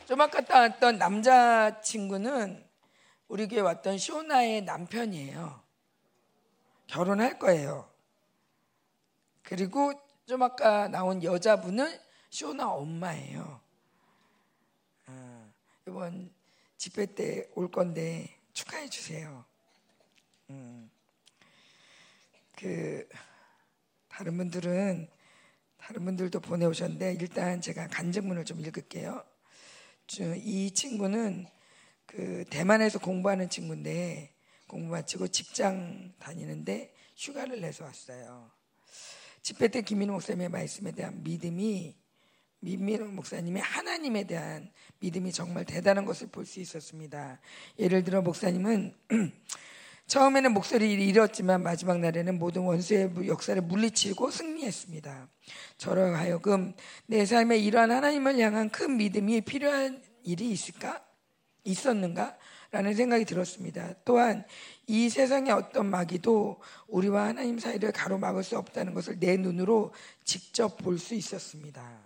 [0.05, 2.63] 좀 아까 왔던 남자 친구는
[3.29, 5.63] 우리 교회 왔던 쇼나의 남편이에요.
[6.87, 7.89] 결혼할 거예요.
[9.43, 9.93] 그리고
[10.25, 11.97] 좀 아까 나온 여자분은
[12.29, 13.61] 쇼나 엄마예요.
[15.07, 15.53] 어,
[15.87, 16.33] 이번
[16.77, 19.45] 집회 때 올 건데 축하해 주세요.
[20.49, 20.91] 음,
[22.57, 23.07] 그
[24.09, 25.09] 다른 분들은
[25.77, 29.23] 다른 분들도 보내오셨는데 일단 제가 간증문을 좀 읽을게요.
[30.37, 31.47] 이 친구는
[32.05, 34.33] 그 대만에서 공부하는 친구인데
[34.67, 38.51] 공부 마치고 직장 다니는데 휴가를 내서 왔어요.
[39.41, 41.95] 집회 때 김민호 목사님의 말씀에 대한 믿음이
[42.59, 47.39] 민민호 목사님의 하나님에 대한 믿음이 정말 대단한 것을 볼 수 있었습니다.
[47.77, 48.95] 예를 들어 목사님은
[50.07, 55.29] 처음에는 목소리를 잃었지만 마지막 날에는 모든 원수의 역사를 물리치고 승리했습니다.
[55.77, 56.73] 저로 하여금
[57.07, 61.01] 내 삶에 이러한 하나님을 향한 큰 믿음이 필요한 일이 있을까?
[61.63, 62.37] 있었는가?
[62.71, 63.93] 라는 생각이 들었습니다.
[64.03, 64.45] 또한
[64.87, 69.93] 이 세상의 어떤 마귀도 우리와 하나님 사이를 가로막을 수 없다는 것을 내 눈으로
[70.23, 72.02] 직접 볼 수 있었습니다.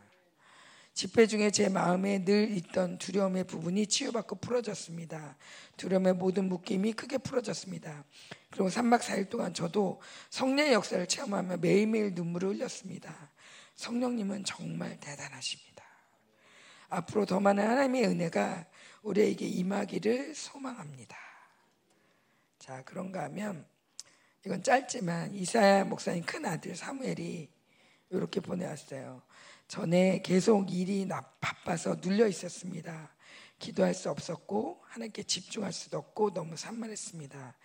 [0.98, 5.38] 집회 중에 제 마음에 늘 있던 두려움의 부분이 치유받고 풀어졌습니다.
[5.78, 8.04] 두려움의 모든 묶임이 크게 풀어졌습니다.
[8.50, 10.02] 그리고 3박 4일 동안 저도
[10.32, 13.32] 성령의 역사를 체험하며 매일매일 눈물을 흘렸습니다.
[13.76, 15.84] 성령님은 정말 대단하십니다.
[16.90, 18.66] 앞으로 더 많은 하나님의 은혜가
[19.04, 21.16] 우리에게 임하기를 소망합니다.
[22.58, 23.68] 자, 그런가 하면
[24.48, 27.50] 이건 짧지만 이사야 목사님 큰 아들 사무엘이
[28.10, 29.27] 이렇게 보내왔어요.
[29.68, 31.08] 전에 계속 일이
[31.42, 33.14] 바빠서 눌려 있었습니다.
[33.60, 37.56] 기도할 수 없었고 하나님께 집중할 수도 없고 너무 산만했습니다.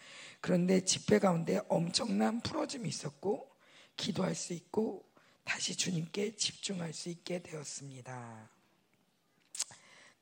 [0.41, 3.49] 그런데 집회 가운데 엄청난 풀어짐이 있었고
[3.97, 5.07] 기도할 수 있고
[5.45, 8.51] 다시 주님께 집중할 수 있게 되었습니다.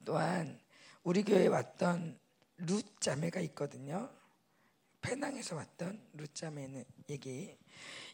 [0.05, 0.59] 또한
[1.03, 2.19] 우리 교회에 왔던
[2.59, 4.11] 룻 자매가 있거든요.
[5.03, 7.57] 페낭에서 왔던 룻 자매는 얘기.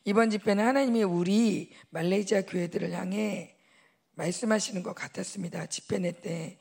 [0.05, 3.56] 이번 집회는 하나님이 우리 말레이시아 교회들을 향해
[4.17, 5.67] 말씀하시는 것 같았습니다.
[5.67, 6.59] 집회내 때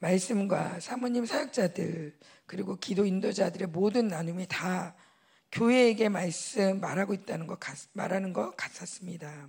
[0.00, 4.96] 말씀과 사모님 사역자들 그리고 기도 인도자들의 모든 나눔이 다
[5.52, 7.58] 교회에게 말씀 말하고 있다는 것
[7.92, 9.48] 말하는 것 같았습니다.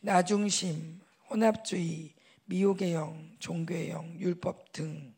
[0.00, 2.14] 나중심, 혼합주의,
[2.46, 5.14] 미혹의 영, 종교의 영, 율법 등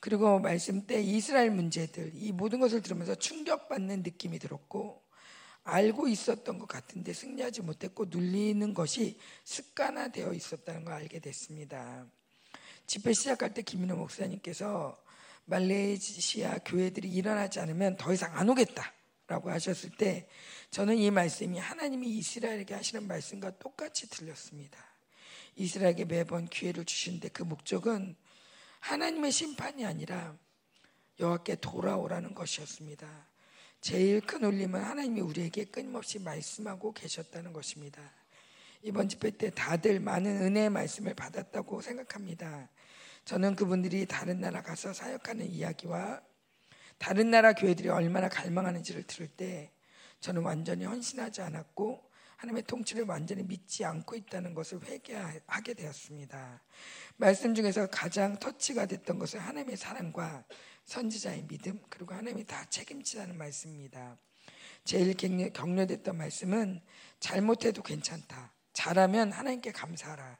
[0.00, 5.01] 그리고 말씀 때 이스라엘 문제들 이 모든 것을 들으면서 충격받는 느낌이 들었고
[5.64, 12.06] 알고 있었던 것 같은데 승리하지 못했고 눌리는 것이 습관화되어 있었다는 걸 알게 됐습니다.
[12.86, 15.00] 집회 시작할 때 김민호 목사님께서
[15.44, 20.28] 말레이시아 교회들이 일어나지 않으면 더 이상 안 오겠다라는 라고 하셨을 때
[20.70, 24.78] 저는 이 말씀이 하나님이 이스라엘에게 하시는 말씀과 똑같이 들렸습니다.
[25.56, 28.16] 이스라엘에게 매번 기회를 주시는데 그 목적은
[28.80, 30.36] 하나님의 심판이 아니라
[31.18, 33.31] 여호와께 돌아오라는 것이었습니다.
[33.82, 38.00] 제일 큰 울림은 하나님이 우리에게 끊임없이 말씀하고 계셨다는 것입니다.
[38.80, 42.68] 이번 집회 때 다들 많은 은혜의 말씀을 받았다고 생각합니다.
[43.24, 46.22] 저는 그분들이 다른 나라 가서 사역하는 이야기와
[46.98, 49.72] 다른 나라 교회들이 얼마나 갈망하는지를 들을 때
[50.20, 56.62] 저는 완전히 헌신하지 않았고 하나님의 통치를 완전히 믿지 않고 있다는 것을 회개하게 되었습니다.
[57.16, 60.44] 말씀 중에서 가장 터치가 됐던 것은 하나님의 사랑과
[60.84, 64.18] 선지자의 믿음 그리고 하나님이 다 책임지라는 말씀입니다.
[64.84, 66.80] 제일 격려 됐던 말씀은
[67.20, 68.52] 잘못해도 괜찮다.
[68.72, 70.38] 잘하면 하나님께 감사하라.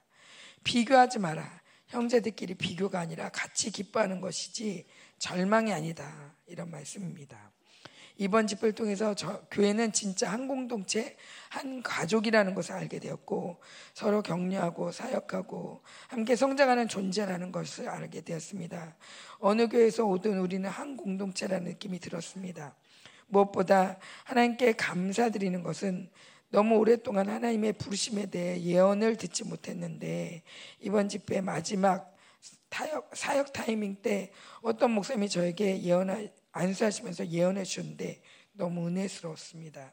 [0.64, 1.62] 비교하지 마라.
[1.88, 4.86] 형제들끼리 비교가 아니라 같이 기뻐하는 것이지
[5.18, 6.34] 절망이 아니다.
[6.46, 7.52] 이런 말씀입니다.
[8.22, 11.16] 이번 집회를 통해서 저, 교회는 진짜 한 공동체,
[11.48, 13.60] 한 가족이라는 것을 알게 되었고
[13.94, 18.96] 서로 격려하고 사역하고 함께 성장하는 존재라는 것을 알게 되었습니다.
[19.40, 22.76] 어느 교회에서 오든 우리는 한 공동체라는 느낌이 들었습니다.
[23.26, 26.08] 무엇보다 하나님께 감사드리는 것은
[26.50, 30.42] 너무 오랫동안 하나님의 부르심에 대해 예언을 듣지 못했는데
[30.78, 32.14] 이번 집회 마지막
[32.68, 34.30] 타역, 사역 타이밍 때
[34.60, 36.08] 어떤 목사님이 저에게 예언
[36.52, 38.22] 안수하시면서 예언해 주셨는데
[38.52, 39.92] 너무 은혜스러웠습니다.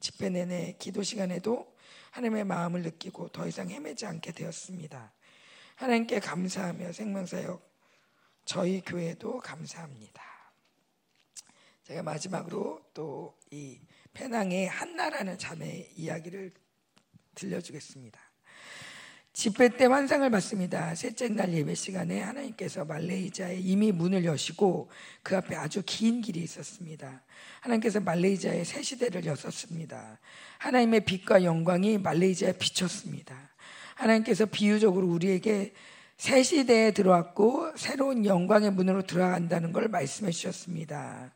[0.00, 1.74] 집회 내내 기도 시간에도
[2.10, 5.12] 하나님의 마음을 느끼고 더 이상 헤매지 않게 되었습니다.
[5.74, 7.66] 하나님께 감사하며 생명사역
[8.44, 10.22] 저희 교회도 감사합니다.
[11.84, 13.80] 제가 마지막으로 또 이
[14.12, 16.52] 페낭의 한나라는 자매 이야기를
[17.34, 18.20] 들려주겠습니다.
[19.36, 20.94] 집회 때 환상을 받습니다.
[20.94, 24.88] 셋째 날 예배 시간에 하나님께서 말레이자에 이미 문을 여시고
[25.22, 27.22] 그 앞에 아주 긴 길이 있었습니다.
[27.60, 30.18] 하나님께서 말레이자에 새 시대를 여셨습니다.
[30.56, 33.36] 하나님의 빛과 영광이 말레이자에 비쳤습니다.
[33.96, 35.74] 하나님께서 비유적으로 우리에게
[36.16, 41.30] 새 시대에 들어왔고 새로운 영광의 문으로 들어간다는 걸 말씀해 주셨습니다.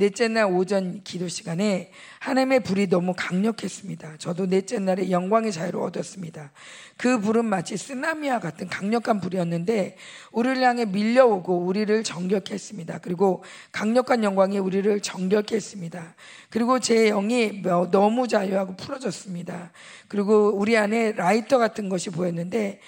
[0.00, 4.18] 넷째 날 오전 기도 시간에 하나님의 불이 너무 강력했습니다.
[4.18, 6.52] 저도 넷째 날에 영광의 자유를 얻었습니다.
[6.96, 9.96] 그 불은 마치 쓰나미와 같은 강력한 불이었는데
[10.30, 13.00] 우리를 향해 밀려오고 우리를 정격했습니다.
[13.02, 13.42] 그리고
[13.72, 16.14] 강력한 영광이 우리를 정격했습니다.
[16.50, 19.72] 그리고 제 영이 너무 자유하고 풀어졌습니다.
[20.06, 22.78] 그리고 우리 안에 라이터 같은 것이 보였는데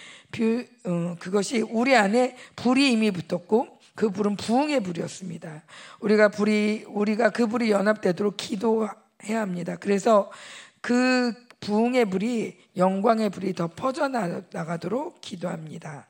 [0.85, 5.63] 어, 그것이 우리 안에 불이 이미 붙었고 그 불은 부흥의 불이었습니다.
[6.01, 9.77] 우리가 불이 우리가 그 불이 연합되도록 기도해야 합니다.
[9.77, 10.31] 그래서
[10.81, 16.09] 그 부흥의 불이 영광의 불이 더 퍼져 나가도록 기도합니다.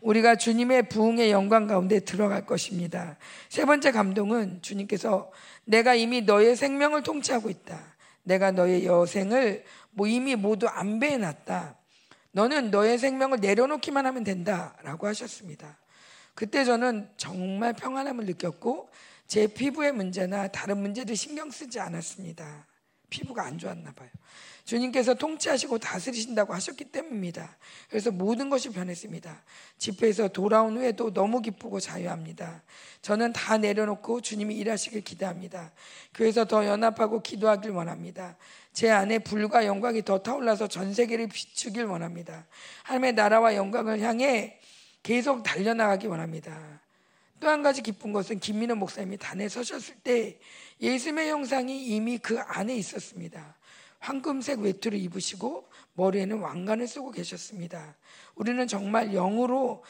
[0.00, 3.16] 우리가 주님의 부흥의 영광 가운데 들어갈 것입니다.
[3.48, 5.30] 세 번째 감동은 주님께서
[5.64, 7.78] 내가 이미 너의 생명을 통치하고 있다.
[8.22, 11.76] 내가 너의 여생을 뭐 이미 모두 안배해 놨다.
[12.32, 15.79] 너는 너의 생명을 내려놓기만 하면 된다라고 하셨습니다.
[16.40, 18.88] 그때 저는 정말 평안함을 느꼈고
[19.26, 22.66] 제 피부의 문제나 다른 문제들 신경 쓰지 않았습니다.
[23.10, 24.08] 피부가 안 좋았나 봐요.
[24.64, 27.58] 주님께서 통치하시고 다스리신다고 하셨기 때문입니다.
[27.90, 29.44] 그래서 모든 것이 변했습니다.
[29.76, 32.62] 집회에서 돌아온 후에도 너무 기쁘고 자유합니다.
[33.02, 35.72] 저는 다 내려놓고 주님이 일하시길 기대합니다.
[36.14, 38.38] 교회에서 더 연합하고 기도하길 원합니다.
[38.72, 42.46] 제 안에 불과 영광이 더 타올라서 전 세계를 비추길 원합니다.
[42.84, 44.59] 하나님의 나라와 영광을 향해
[45.02, 46.80] 계속 달려나가기 원합니다.
[47.40, 50.38] 또 한 가지 기쁜 것은 김민호 목사님이 단에 서셨을 때
[50.80, 53.56] 예수님의 형상이 이미 그 안에 있었습니다.
[53.98, 57.96] 황금색 외투를 입으시고 머리에는 왕관을 쓰고 계셨습니다.
[58.34, 59.82] 우리는 정말 영으로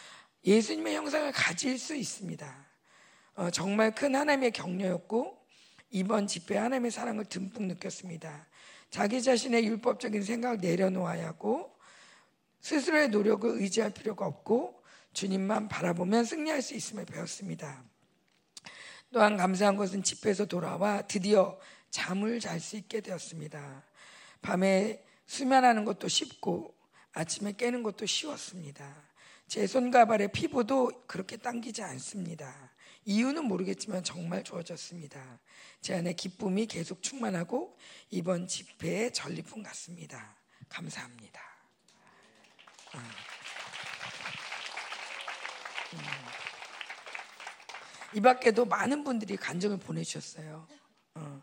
[0.45, 2.67] 예수님의 형상을 가질 수 있습니다.
[3.35, 5.39] 어, 정말 큰 하나님의 격려였고
[5.91, 8.47] 이번 집회 하나님의 사랑을 듬뿍 느꼈습니다.
[8.91, 11.77] 자기 자신의 율법적인 생각을 내려놓아야 하고
[12.61, 14.80] 스스로의 노력을 의지할 필요가 없고
[15.13, 17.85] 주님만 바라보면 승리할 수 있음을 배웠습니다.
[19.13, 21.59] 또한 감사한 것은 집회에서 돌아와 드디어
[21.91, 23.85] 잠을 잘 수 있게 되었습니다.
[24.43, 26.75] 밤에 수면하는 것도 쉽고
[27.13, 29.11] 아침에 깨는 것도 쉬웠습니다.
[29.49, 32.71] 제 손과 발의 피부도 그렇게 당기지 않습니다.
[33.05, 35.41] 이유는 모르겠지만 정말 좋아졌습니다.
[35.81, 37.77] 제 안에 기쁨이 계속 충만하고
[38.11, 40.37] 이번 집회의 전리품 같습니다.
[40.69, 41.41] 감사합니다.
[42.93, 43.30] 아.
[48.15, 50.67] 이 밖에도 많은 분들이 간증을 보내주셨어요.
[51.15, 51.43] 어,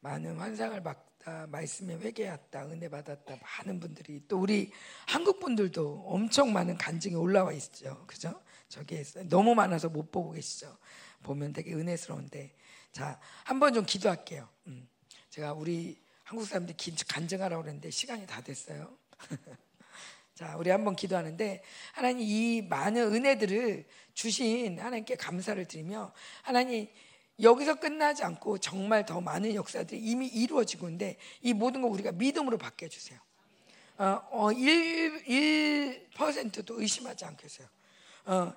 [0.00, 4.72] 많은 환상을 받다, 말씀에 회개했다, 은혜 받았다, 많은 분들이 또 우리
[5.06, 8.04] 한국 분들도 엄청 많은 간증이 올라와 있죠.
[8.06, 8.42] 그죠?
[8.68, 10.78] 저기 너무 많아서 못 보고 계시죠.
[11.22, 12.54] 보면 되게 은혜스러운데
[12.92, 14.48] 자, 한번 좀 기도할게요.
[14.66, 14.88] 음.
[15.28, 16.76] 제가 우리 한국 사람들
[17.08, 18.96] 간증하라고 그랬는데 시간이 다 됐어요.
[20.40, 21.62] 자, 우리 한번 기도하는데
[21.92, 26.88] 하나님 이 많은 은혜들을 주신 하나님께 감사를 드리며 하나님
[27.42, 32.56] 여기서 끝나지 않고 정말 더 많은 역사들이 이미 이루어지고 있는데 이 모든 거 우리가 믿음으로
[32.56, 33.18] 받게 해주세요.
[33.98, 35.24] 어, 어 1,
[36.16, 37.68] 1%도 의심하지 않겠어요.
[38.24, 38.54] 어,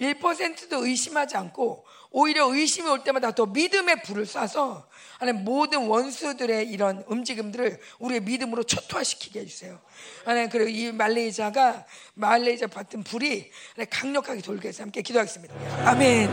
[0.00, 4.84] 1%도 의심하지 않고 오히려 의심이 올 때마다 더 믿음의 불을 쏴서
[5.18, 9.78] 하나님 모든 원수들의 이런 움직임들을 우리의 믿음으로 초토화시키게 해주세요.
[10.24, 13.50] 하나님 그리고 이 말레이자가 말레이자 받은 불이
[13.90, 15.54] 강력하게 돌게 해서 함께 기도하겠습니다.
[15.84, 16.30] 아멘.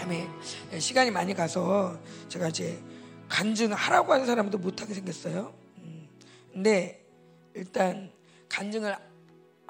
[0.00, 0.28] 아멘.
[0.70, 1.98] 네, 시간이 많이 가서
[2.28, 2.78] 제가 이제
[3.28, 5.54] 간증하라고 하는 사람도 못하게 생겼어요.
[5.78, 6.08] 음,
[6.52, 7.04] 근데
[7.54, 8.12] 일단
[8.48, 8.96] 간증을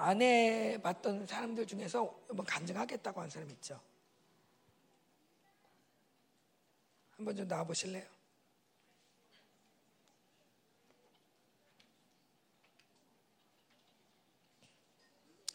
[0.03, 3.79] 안 해봤던 사람들 중에서 한번 간증하겠다고 하는 사람 있죠?
[7.17, 8.09] 한번 좀 나와 보실래요?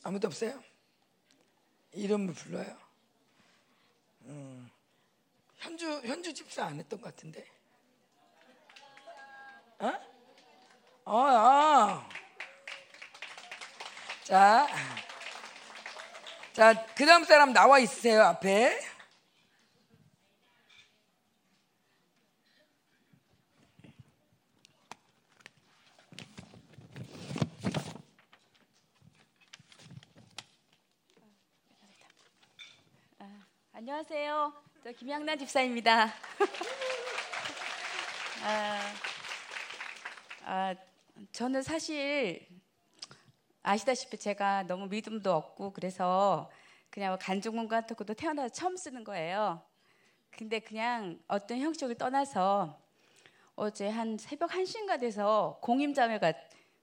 [0.04, 0.64] 아무도 없어요?
[1.94, 2.78] 이름을 불러요.
[4.26, 4.70] 음,
[5.56, 7.48] 현주 현주 집사 안 했던 것 같은데.
[9.80, 9.92] 어?
[11.06, 12.25] 어, 어.
[14.26, 14.68] 자,
[16.52, 18.76] 자, 그 다음 사람 나와 있으세요, 앞에.
[33.20, 34.54] 아, 안녕하세요.
[34.84, 36.06] 저 김양란 집사입니다.
[38.44, 38.94] 아,
[40.46, 40.76] 아,
[41.32, 42.55] 저는 사실
[43.68, 46.52] 아시다시피 제가 너무 믿음도 없고 그래서
[46.92, 49.60] 그냥 간증문 같은 것도 태어나서 처음 쓰는 거예요.
[50.30, 52.80] 근데 그냥 어떤 형식을 떠나서
[53.56, 56.34] 어제 한 새벽 1시인가 돼서 공임자매가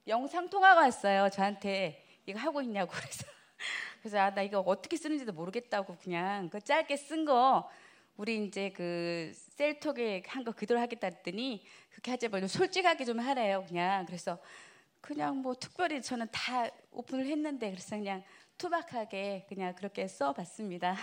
[0.07, 1.29] 영상 통화가 왔어요.
[1.29, 3.25] 저한테 이거 하고 있냐고 그래서
[4.01, 7.69] 그래서 아, 나 이거 어떻게 쓰는지도 모르겠다고 그냥 그 짧게 쓴 거
[8.17, 13.63] 우리 이제 그 셀톡에 한 거 그대로 하겠다 했더니 그렇게 하지 말고 솔직하게 좀 하래요.
[13.69, 14.37] 그냥 그래서
[15.03, 18.23] 그냥 뭐 특별히 저는 다 오픈을 했는데 그래서 그냥
[18.57, 20.95] 투박하게 그냥 그렇게 써봤습니다.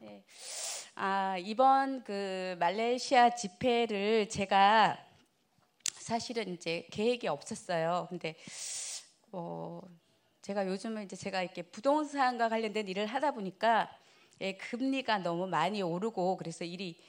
[0.00, 0.22] 네.
[0.94, 4.96] 아, 이번 그 말레이시아 집회를 제가
[5.94, 8.06] 사실은 이제 계획이 없었어요.
[8.08, 8.36] 근데
[9.32, 9.80] 어,
[10.42, 13.90] 제가 요즘은 이제 제가 이렇게 부동산과 관련된 일을 하다 보니까
[14.40, 17.02] 예, 금리가 너무 많이 오르고 그래서 일이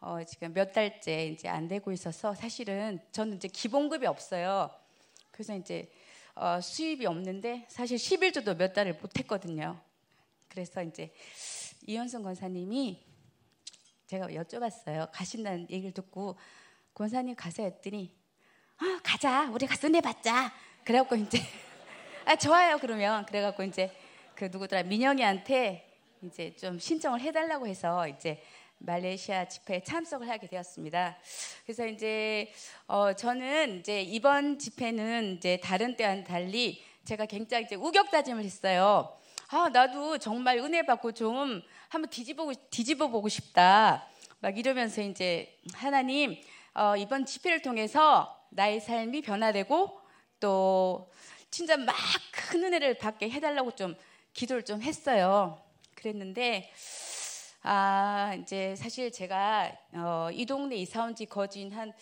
[0.00, 4.70] 어, 지금 몇 달째 이제 안 되고 있어서 사실은 저는 이제 기본급이 없어요.
[5.38, 5.88] 그래서 이제
[6.34, 9.80] 어, 수입이 없는데 사실 11조도 몇 달을 못했거든요.
[10.48, 11.14] 그래서 이제
[11.86, 13.00] 이현성 권사님이
[14.08, 15.08] 제가 여쭤봤어요.
[15.12, 16.36] 가신다는 얘기를 듣고
[16.92, 18.18] 권사님 가서 했더니
[18.78, 19.48] 아 가자.
[19.50, 20.52] 우리 가서 내봤자.
[20.82, 21.38] 그래갖고 이제
[22.26, 22.78] 아 좋아요.
[22.78, 23.24] 그러면.
[23.24, 23.96] 그래갖고 이제
[24.34, 24.82] 그 누구더라?
[24.82, 28.42] 민영이한테 이제 좀 신청을 해달라고 해서 이제
[28.78, 31.16] 말레이시아 집회에 참석을 하게 되었습니다.
[31.64, 32.52] 그래서 이제
[32.86, 39.16] 어 저는 이제 이번 집회는 이제 다른 때와는 달리 제가 굉장히 이제 우격다짐을 했어요.
[39.50, 44.06] 아 나도 정말 은혜 받고 좀 한번 뒤집어 뒤집어 보고 싶다.
[44.40, 46.40] 막 이러면서 이제 하나님
[46.74, 50.00] 어 이번 집회를 통해서 나의 삶이 변화되고
[50.40, 51.10] 또
[51.50, 51.94] 진짜 막
[52.48, 53.94] 큰 은혜를 받게 해달라고 좀
[54.32, 55.60] 기도를 좀 했어요.
[55.94, 56.72] 그랬는데
[57.70, 61.92] 아, 이제 사실 제가 어, 이 동네 이사 온 지 거진 한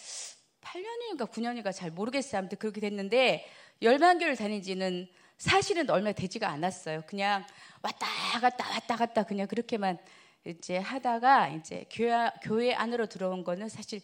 [0.60, 2.38] 8년인가 9년인가 잘 모르겠어요.
[2.38, 3.44] 아무튼 그렇게 됐는데
[3.82, 7.02] 열반교를 다닌 지는 사실은 얼마 되지가 않았어요.
[7.08, 7.44] 그냥
[7.82, 8.06] 왔다
[8.40, 9.98] 갔다 왔다 갔다 그냥 그렇게만
[10.44, 14.00] 이제 하다가 이제 교회, 교회 안으로 들어온 거는 사실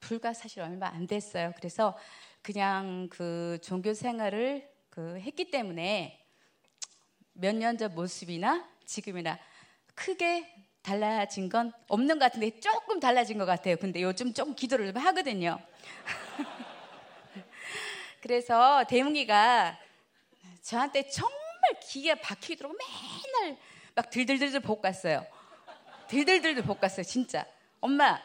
[0.00, 1.52] 불과 사실 얼마 안 됐어요.
[1.56, 1.94] 그래서
[2.40, 6.24] 그냥 그 종교 생활을 그 했기 때문에
[7.34, 9.38] 몇 년 전 모습이나 지금이나
[9.94, 10.46] 크게
[10.82, 13.76] 달라진 건 없는 것 같은데 조금 달라진 것 같아요.
[13.76, 15.58] 근데 요즘 조금 기도를 좀 하거든요.
[18.20, 19.78] 그래서 대문이가
[20.62, 21.34] 저한테 정말
[21.82, 23.58] 기가 박히도록 맨날
[23.94, 25.26] 막 들들들들 볶았어요.
[26.08, 27.44] 들들들들 볶았어요, 진짜.
[27.80, 28.20] 엄마,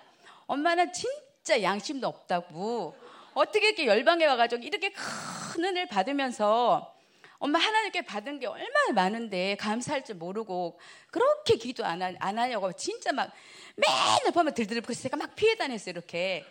[0.48, 2.96] 엄마는 진짜 양심도 없다고.
[3.34, 6.95] 어떻게 이렇게 열방에 와가지고 이렇게 큰 은혜를 받으면서
[7.38, 10.80] 엄마 하나님께 받은 게 얼마나 많은데 감사할 줄 모르고
[11.12, 13.32] 그렇게 기도 안, 하, 안 하냐고 진짜 막
[13.76, 16.46] 맨날 보면 들들고 제가 막 피해 다녔어요 이렇게.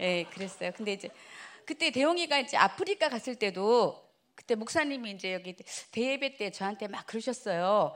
[0.00, 0.72] 예 그랬어요.
[0.76, 1.08] 근데 이제
[1.64, 4.02] 그때 대용이가 이제 아프리카 갔을 때도
[4.34, 5.56] 그때 목사님이 이제 여기
[5.92, 7.94] 대예배 때 저한테 막 그러셨어요.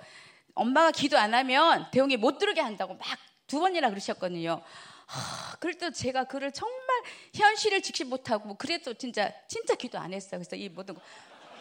[0.54, 4.62] 엄마가 기도 안 하면 대용이 못 들게 한다고 막 두 번이나 그러셨거든요.
[5.06, 7.02] 하, 때 제가 그를 정말
[7.34, 10.38] 현실을 직시 못하고 그래도 진짜 진짜 기도 안 했어요.
[10.38, 11.00] 그래서 이 모든 거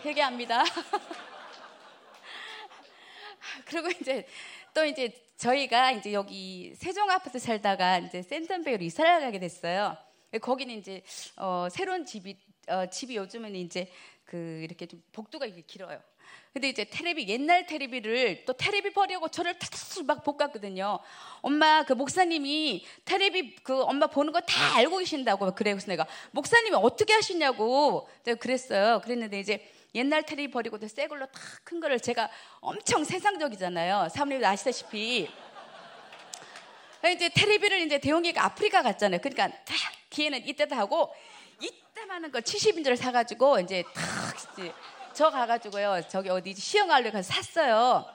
[0.04, 0.64] 회개합니다.
[3.66, 4.26] 그리고 이제
[4.74, 9.98] 또 이제 저희가 이제 여기 세종 아파트 살다가 이제 센텀베이로 이사를 가게 됐어요.
[10.42, 11.02] 거기는 이제
[11.38, 13.92] 어, 새로운 집이 어, 집이 요즘에는 이제
[14.26, 16.02] 그 이렇게 좀 복도가 이렇게 길어요.
[16.54, 21.00] 근데 이제 테레비 옛날 테레비를 또 테레비 버리고 저를 탁탁 막 볶았거든요.
[21.42, 26.76] 엄마 그 목사님이 테레비 그 엄마 보는 거 다 알고 계신다고 그래 그래서 내가 목사님이
[26.76, 28.10] 어떻게 하시냐고
[28.40, 29.00] 그랬어요.
[29.04, 32.30] 그랬는데 이제 옛날 테레비 버리고 새 걸로 탁 큰 거를 제가
[32.62, 34.10] 엄청 세상적이잖아요.
[34.10, 35.30] 사모님도 아시다시피.
[37.12, 39.20] 이제 테레비를 이제 대용이가 아프리카 갔잖아요.
[39.22, 39.76] 그러니까 다
[40.10, 41.14] 기회는 이때다 하고
[41.60, 44.74] 이때만한 걸 70인조를 사가지고 이제 탁 이제
[45.14, 46.08] 저 가가지고요.
[46.08, 48.06] 저기 어디 시흥알로 가서 샀어요.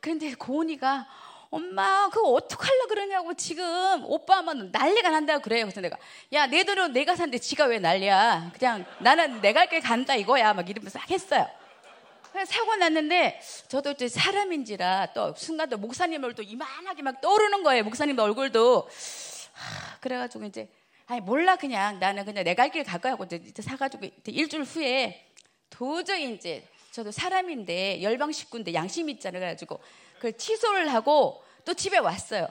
[0.00, 1.06] 근데 고은이가
[1.50, 5.64] 엄마 그거 어떡하려 그러냐고 지금 오빠 하면 난리가 난다고 그래요.
[5.64, 5.96] 그래서 내가
[6.32, 8.52] 야 내 돈으로 내가 산데 지가 왜 난리야.
[8.56, 10.54] 그냥 나는 내가 할길 간다 이거야.
[10.54, 11.48] 막 이러면서 막 했어요.
[12.46, 17.82] 사고 났는데 저도 이제 사람인지라 또 순간도 목사님 얼굴도 이만하게 막 떠오르는 거예요.
[17.82, 18.88] 목사님 얼굴도.
[19.52, 20.68] 하, 그래가지고 이제
[21.08, 24.62] 아니 몰라 그냥 나는 그냥 내가 할 길 갈 거야 하고 이제 사가지고 이제 일주일
[24.62, 25.26] 후에
[25.68, 29.40] 도저히 이제 저도 사람인데 열방 식구인데 양심 있잖아요.
[29.40, 29.80] 그래가지고
[30.20, 32.46] 그걸 취소를 하고 또 집에 왔어요.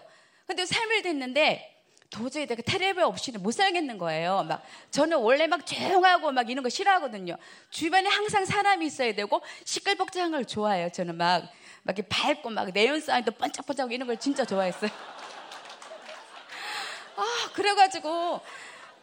[0.47, 1.75] 근데 3일 됐는데
[2.09, 4.43] 도저히 내가 테레비 없이는 못 살겠는 거예요.
[4.49, 7.37] 막 저는 원래 막 조용하고 막 이런 거 싫어하거든요.
[7.69, 10.89] 주변에 항상 사람이 있어야 되고 시끌벅적한 걸 좋아해요.
[10.89, 11.43] 저는 막,
[11.83, 14.89] 막 이렇게 밝고 막 네온 사인도 번쩍번쩍 이런 걸 진짜 좋아했어요.
[17.15, 18.41] 아, 그래가지고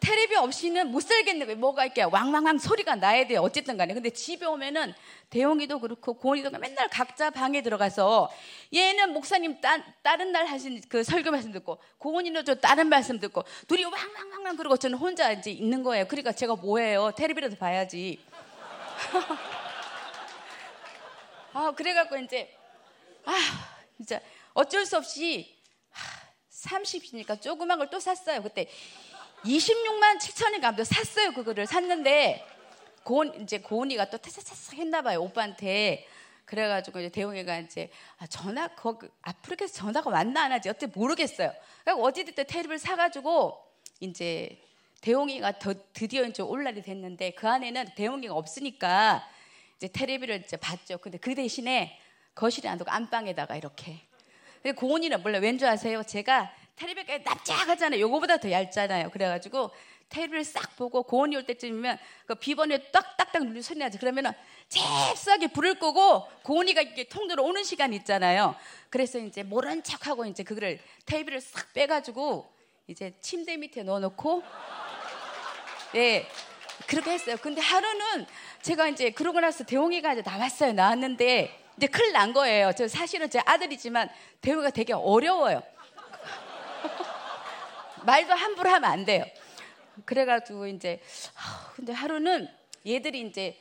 [0.01, 1.59] 테레비 없이는 못 살겠는 거예요.
[1.59, 3.41] 뭐가 이렇게 왕왕왕 소리가 나야 돼요.
[3.41, 3.95] 어쨌든 간에.
[3.95, 4.95] 근데 집에 오면은
[5.31, 8.31] 대용이도 그렇고 고은이도 맨날 각자 방에 들어가서
[8.73, 13.43] 얘는 목사님 따, 다른 날 하신 그 설교 말씀 듣고 고은이는 저 다른 말씀 듣고
[13.67, 16.07] 둘이 왕왕왕왕 그러고 저는 혼자 이제 있는 거예요.
[16.07, 17.13] 그러니까 제가 뭐해요.
[17.17, 18.21] 테레비라도 봐야지.
[21.53, 22.55] 아, 그래갖고 이제
[23.25, 23.33] 아,
[23.97, 24.21] 진짜
[24.53, 25.55] 어쩔 수 없이
[26.51, 28.43] 30이니까 조그만 걸 또 샀어요.
[28.43, 28.69] 그때
[29.45, 31.33] 26만 7천인가 아무튼 샀어요.
[31.33, 32.45] 그거를 샀는데
[33.05, 35.21] 고은 이제 고은이가 또 타사사삭 했나 봐요.
[35.23, 36.07] 오빠한테.
[36.45, 41.53] 그래가지고 이제 대웅이가 이제 아, 전화 거기 아프리카에서 전화가 왔나 안 하지 어떻게 모르겠어요.
[41.85, 43.61] 그래서 어찌됐든 테레비를 사가지고
[44.01, 44.61] 이제
[45.01, 49.29] 대웅이가 더, 드디어 이제 올 날이 됐는데 그 안에는 대웅이가 없으니까
[49.77, 50.99] 이제 테레비를 이제 봤죠.
[50.99, 51.99] 근데 그 대신에
[52.35, 53.99] 거실에 안 두고 안방에다가 이렇게.
[54.63, 56.03] 근데 고은이는 몰라 왠 줄 아세요?
[56.05, 58.01] 제가 테레비가 납작하잖아요.
[58.01, 59.11] 요거보다 더 얇잖아요.
[59.11, 59.71] 그래가지고
[60.09, 63.99] 테레비를 싹 보고 고온이 올 때쯤이면 그 비번에 딱딱딱 누르 소리 나지.
[63.99, 64.33] 그러면은
[64.69, 68.55] 잽싸게 불을 끄고 고온이가 이렇게 통들어 오는 시간 있잖아요.
[68.91, 72.53] 그래서 이제 모른 척하고 이제 그거를 테이블을 싹 빼가지고
[72.87, 74.43] 이제 침대 밑에 넣어놓고
[75.93, 76.29] 네
[76.87, 77.37] 그렇게 했어요.
[77.41, 78.27] 근데 하루는
[78.63, 80.73] 제가 이제 그러고 나서 대웅이가 이제 나왔어요.
[80.73, 82.73] 나왔는데 이제 큰일 난 거예요.
[82.77, 84.09] 저 사실은 제 아들이지만
[84.41, 85.63] 대웅이가 되게 어려워요.
[88.07, 89.25] 말도 함부로 하면 안 돼요.
[90.05, 91.01] 그래가지고 이제
[91.75, 92.49] 근데 하루는
[92.87, 93.59] 얘들이 이제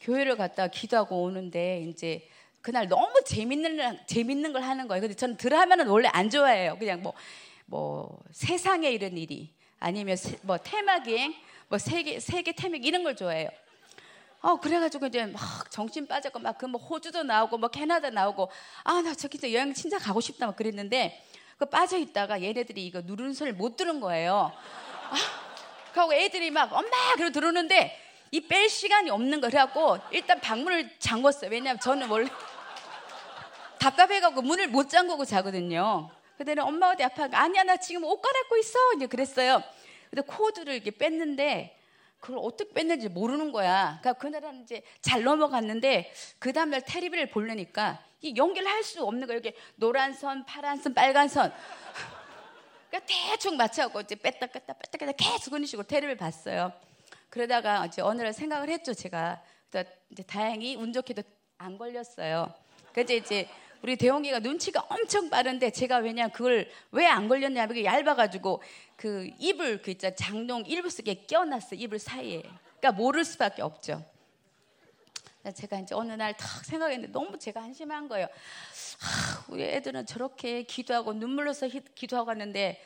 [0.00, 2.28] 교회를 갔다 기도하고 오는데 이제
[2.62, 5.00] 그날 너무 재밌는 재밌는 걸 하는 거예요.
[5.02, 6.76] 근데 저는 드라마는 원래 안 좋아해요.
[6.78, 7.14] 그냥 뭐뭐
[7.66, 11.34] 뭐 세상에 이런 일이 아니면 세, 뭐 테마기행,
[11.68, 13.48] 뭐 세계 세계 태맥 이런 걸 좋아해요.
[14.42, 18.50] 어 그래가지고 이제 막 정신 빠졌고 막 그 뭐 호주도 나오고 뭐 캐나다 나오고
[18.84, 21.22] 아 나 저기 저 여행 진짜 가고 싶다 막 그랬는데
[21.60, 24.50] 그 빠져 있다가 얘네들이 이거 누르는 소리를 못 들은 거예요.
[25.10, 25.14] 아,
[25.92, 31.50] 그리고 애들이 막 엄마 그러고 들어오는데 이 뺄 시간이 없는 거 그래갖고 일단 방문을 잠궜어요.
[31.50, 32.30] 왜냐하면 저는 원래
[33.78, 36.08] 답답해갖고 문을 못 잠그고 자거든요.
[36.38, 37.28] 그때는 엄마 어디 아파?
[37.30, 38.78] 아니야 나 지금 옷 갈아입고 있어.
[38.96, 39.62] 이제 그랬어요.
[40.08, 41.76] 근데 코드를 이렇게 뺐는데
[42.20, 43.98] 그걸 어떻게 뺐는지 모르는 거야.
[44.00, 49.36] 그러니까 그날은 이제 잘 넘어갔는데 그 다음날 테레비를 보려니까 이 연결을 할수 없는 거야.
[49.36, 51.52] 여기 노란 선, 파란 선, 빨간 선.
[52.90, 56.72] 그러니까 대충 맞춰갖고 이제 뺐다 뺐다 뺐다 뺐다 계속 그런 식으로 테레비를 봤어요.
[57.30, 59.42] 그러다가 이제 어느 날 생각을 했죠, 제가.
[60.10, 61.22] 이제 다행히 운 좋게도
[61.58, 62.52] 안 걸렸어요.
[62.92, 63.48] 그래서 이제
[63.82, 68.62] 우리 대홍이가 눈치가 엄청 빠른데 제가 왜냐 그걸 왜 안 걸렸냐면 그게 얇아가지고
[68.96, 72.42] 그 입을 그 있잖아 장롱 일부 속에 끼워놨어 이불 사이에.
[72.78, 74.04] 그러니까 모를 수밖에 없죠.
[75.54, 78.26] 제가 이제 어느 날 탁 생각했는데 너무 제가 한심한 거예요.
[78.26, 82.82] 아, 우리 애들은 저렇게 기도하고 눈물로서 기도하고 하는데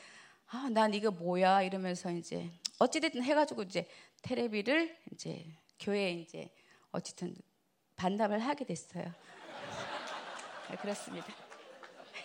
[0.47, 2.49] 아, 난 이거 뭐야 이러면서 이제
[2.79, 3.87] 어찌됐든 해가지고 이제
[4.21, 5.45] 테레비를 이제
[5.79, 6.49] 교회에 이제
[6.91, 7.35] 어쨌든
[7.97, 9.03] 반납을 하게 됐어요.
[10.69, 11.27] 네, 그렇습니다.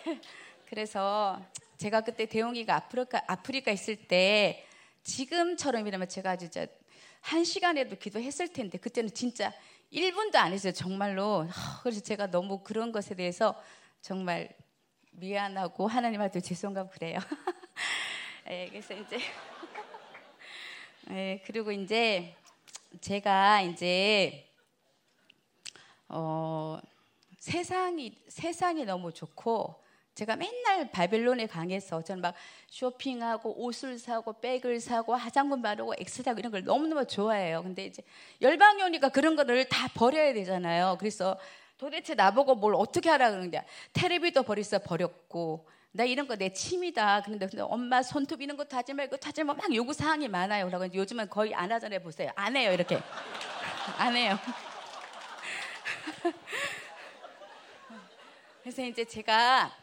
[0.67, 1.39] 그래서
[1.77, 4.65] 제가 그때 대웅이가 아프리카 아프리카 있을 때
[5.03, 6.65] 지금처럼이라면 제가 진짜
[7.21, 9.53] 한 시간에도 기도했을 텐데 그때는 진짜
[9.93, 11.47] 1분도 안 했어요 정말로
[11.83, 13.61] 그래서 제가 너무 그런 것에 대해서
[14.01, 14.49] 정말
[15.11, 17.19] 미안하고 하나님한테 죄송하고 그래요.
[18.45, 19.19] 네, 그래서 이제
[21.07, 22.35] 네, 그리고 이제
[23.01, 24.47] 제가 이제
[26.07, 26.79] 어,
[27.41, 29.81] 세상이 세상이 너무 좋고
[30.13, 32.35] 제가 맨날 바벨론에 강해서 저는 막
[32.67, 37.63] 쇼핑하고 옷을 사고 백을 사고 화장품 바르고 엑스 사고 이런 걸 너무너무 좋아해요.
[37.63, 38.03] 근데 이제
[38.43, 40.97] 열방이 오니까 그런 거를 다 버려야 되잖아요.
[40.99, 41.39] 그래서
[41.79, 47.23] 도대체 나보고 뭘 어떻게 하라 그러는데 테레비도 버리서 버렸고 나 이런 거 내 취미다.
[47.23, 50.67] 그런데 근데 엄마 손톱 이런 것도 하지 말고 하지 말고 막 요구 사항이 많아요.
[50.67, 52.01] 그러고 요즘은 거의 안 하잖아요.
[52.01, 52.29] 보세요.
[52.35, 52.71] 안 해요.
[52.71, 52.99] 이렇게
[53.97, 54.37] 안 해요.
[58.61, 59.75] 그래서 이제 제가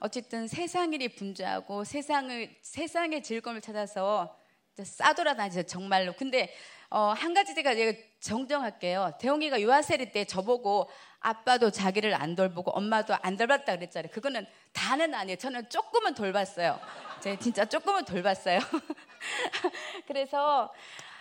[0.00, 4.34] 어쨌든 세상 일이 분주하고 세상을 세상의 즐거움을 찾아서
[4.82, 6.14] 싸돌아다니죠 정말로.
[6.14, 6.54] 근데
[6.88, 7.74] 어, 한 가지 제가
[8.20, 9.12] 정정할게요.
[9.20, 10.88] 대웅이가 유아세리 때 저보고
[11.20, 14.10] 아빠도 자기를 안 돌보고 엄마도 안 돌봤다 그랬잖아요.
[14.10, 15.36] 그거는 다는 아니에요.
[15.36, 16.80] 저는 조금은 돌봤어요.
[17.20, 18.58] 제가 진짜 조금은 돌봤어요.
[20.08, 20.72] 그래서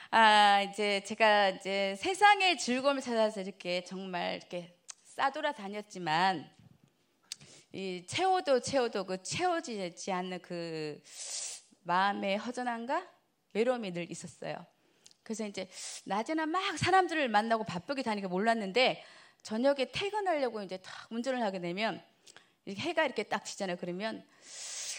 [0.09, 6.50] 아 이제 제가 이제 세상의 즐거움을 찾아서 이렇게 정말 이렇게 싸돌아 다녔지만
[7.74, 11.01] 이 채워도 채워도 그 채워지지 않는 그
[11.83, 13.08] 마음의 허전함과
[13.53, 14.66] 외로움이 늘 있었어요.
[15.24, 15.69] 그래서 이제
[16.06, 19.03] 낮에는 막 사람들을 만나고 바쁘게 다니까 몰랐는데
[19.43, 22.01] 저녁에 퇴근하려고 이제 딱 운전을 하게 되면
[22.67, 23.77] 해가 이렇게 딱 지잖아요.
[23.80, 24.25] 그러면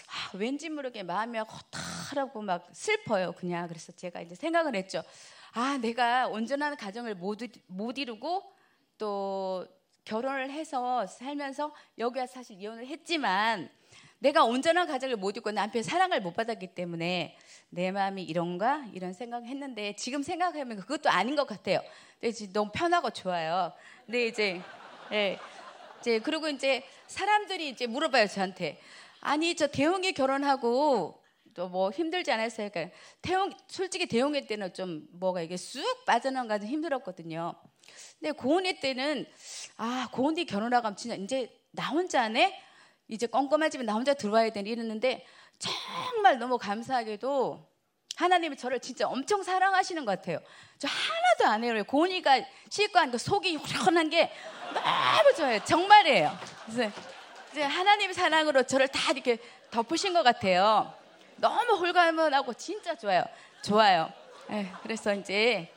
[0.07, 3.33] 아, 왠지 모르게 마음이 허탈하고 막 슬퍼요.
[3.33, 5.03] 그냥 그래서 제가 이제 생각을 했죠.
[5.53, 8.43] 아, 내가 온전한 가정을 못, 못 이루고
[8.97, 9.67] 또
[10.05, 13.69] 결혼을 해서 살면서 여기 와 사실 이혼을 했지만
[14.19, 17.37] 내가 온전한 가정을 못 이루고 남편의 사랑을 못 받았기 때문에
[17.69, 21.81] 내 마음이 이런가 이런 생각을 했는데 지금 생각하면 그것도 아닌 것 같아요.
[22.19, 23.73] 근데 지금 너무 편하고 좋아요.
[24.05, 24.61] 근데 이제
[25.11, 25.37] 예.
[25.99, 28.79] 이제 그리고 이제 사람들이 이제 물어봐요 저한테
[29.19, 31.21] 아니 저 대웅이 결혼하고
[31.53, 32.69] 또 뭐 힘들지 않았어요?
[32.69, 37.53] 그러니까 태웅 솔직히 대웅이 때는 좀 뭐가 이게 쑥 빠져나가가 좀 힘들었거든요.
[38.19, 39.25] 근데 고은이 때는
[39.77, 42.61] 아 고은이 결혼하고 진짜 이제 나 혼자네
[43.07, 45.25] 이제 껌껌한 집에 나 혼자 들어와야 되니 이랬는데
[45.59, 47.67] 정말 너무 감사하게도
[48.15, 50.39] 하나님이 저를 진짜 엄청 사랑하시는 것 같아요.
[50.77, 51.83] 저 하나도 안 해요.
[51.83, 54.31] 고은이가 씻고 하니까 속이 후련한 게
[54.73, 55.63] 너무 좋아요.
[55.63, 56.37] 정말이에요.
[57.51, 59.37] 이제 하나님 사랑으로 저를 다 이렇게
[59.71, 60.93] 덮으신 것 같아요.
[61.37, 63.23] 너무 홀가분하고 진짜 좋아요.
[63.63, 64.11] 좋아요.
[64.49, 65.72] 에, 그래서 이제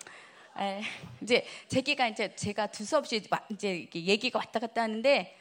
[0.58, 0.82] 에,
[1.22, 5.36] 이제 제기가 이제 제가 두서없이 이제 얘기가 왔다 갔다 하는데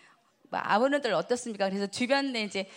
[0.50, 1.69] 뭐 아버님들 어떻습니까?
[1.69, 2.69] 그래서 주변에 이제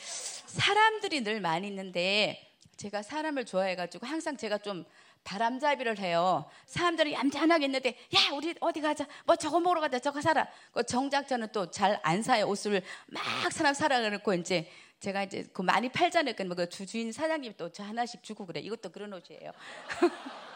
[0.47, 4.85] 사람들이 늘 많이 있는데 제가 사람을 좋아해가지고 항상 제가 좀
[5.25, 6.49] 바람잡이를 해요.
[6.67, 10.49] 사람들이 얌전하게 있는데 야 우리 어디 가자 뭐 저거 먹으러 가자 저거 사라.
[10.73, 15.45] 그 정작 저는 또 잘 안 사요 옷을 막 사람 사라 그래놓고 이제 제가 이제
[15.53, 16.35] 그 많이 팔잖아요.
[16.35, 18.61] 그 주주인 사장님 또 저 하나씩 주고 그래.
[18.61, 19.51] 이것도 그런 옷이에요.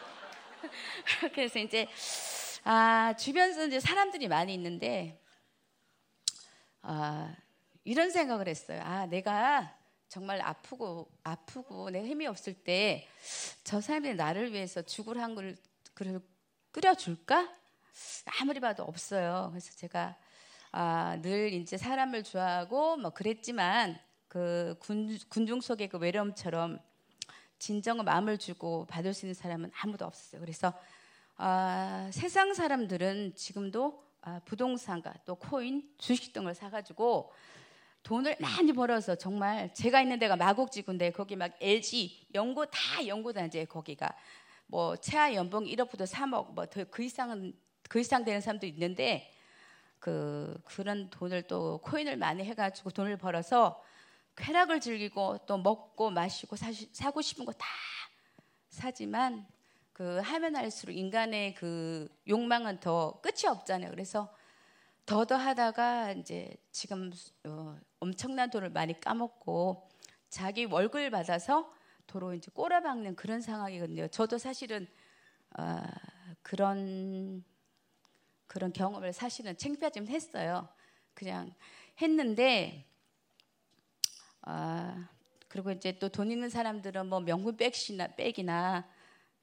[1.33, 1.87] 그래서 이제
[2.63, 5.19] 아 주변에서 이제 사람들이 많이 있는데
[6.81, 7.35] 아,
[7.83, 8.81] 이런 생각을 했어요.
[8.83, 9.77] 아, 내가
[10.09, 13.07] 정말 아프고 아프고 내가 힘이 없을 때
[13.63, 15.57] 저 사람이 나를 위해서 죽을 한 그릇
[16.71, 17.49] 끓여 줄까?
[18.41, 19.49] 아무리 봐도 없어요.
[19.51, 20.17] 그래서 제가
[20.71, 26.79] 아, 늘 이제 사람을 좋아하고 뭐 그랬지만 그 군, 군중 속의 그 외로움처럼
[27.63, 30.41] 진정한 마음을 주고 받을 수 있는 사람은 아무도 없었어요.
[30.41, 30.73] 그래서
[31.37, 37.31] 아, 세상 사람들은 지금도 아, 부동산과 또 코인, 주식 등을 사가지고
[38.03, 44.13] 돈을 많이 벌어서 정말 제가 있는 데가 마곡지구인데 거기 막 LG, 연구 다 연구단지에 거기가
[44.67, 47.53] 뭐 최하 연봉 1억부터 3억 뭐그 이상은
[47.87, 49.31] 그 이상 되는 사람도 있는데
[49.99, 53.81] 그 그런 돈을 또 코인을 많이 해가지고 돈을 벌어서
[54.35, 57.67] 쾌락을 즐기고 또 먹고 마시고 사시, 사고 싶은 거 다
[58.73, 59.47] 사지만
[59.93, 63.91] 그 하면 할수록 인간의 그 욕망은 더 끝이 없잖아요.
[63.91, 64.35] 그래서
[65.05, 67.11] 더더 하다가 이제 지금
[67.45, 69.89] 어, 엄청난 돈을 많이 까먹고
[70.29, 71.71] 자기 월급을 받아서
[72.07, 74.07] 도로 이제 꼬라박는 그런 상황이거든요.
[74.07, 74.87] 저도 사실은
[75.59, 75.81] 어,
[76.41, 77.43] 그런
[78.47, 80.67] 그런 경험을 사실은 창피하지만 했어요.
[81.13, 81.53] 그냥
[82.01, 82.87] 했는데
[84.43, 85.07] 아
[85.47, 88.87] 그리고 이제 또 돈 있는 사람들은 뭐 명품 백이나 백이나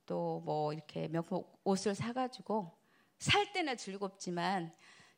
[0.07, 2.77] 또 뭐 이렇게 명품 옷을 사가지고
[3.19, 4.73] 살 때는 즐겁지만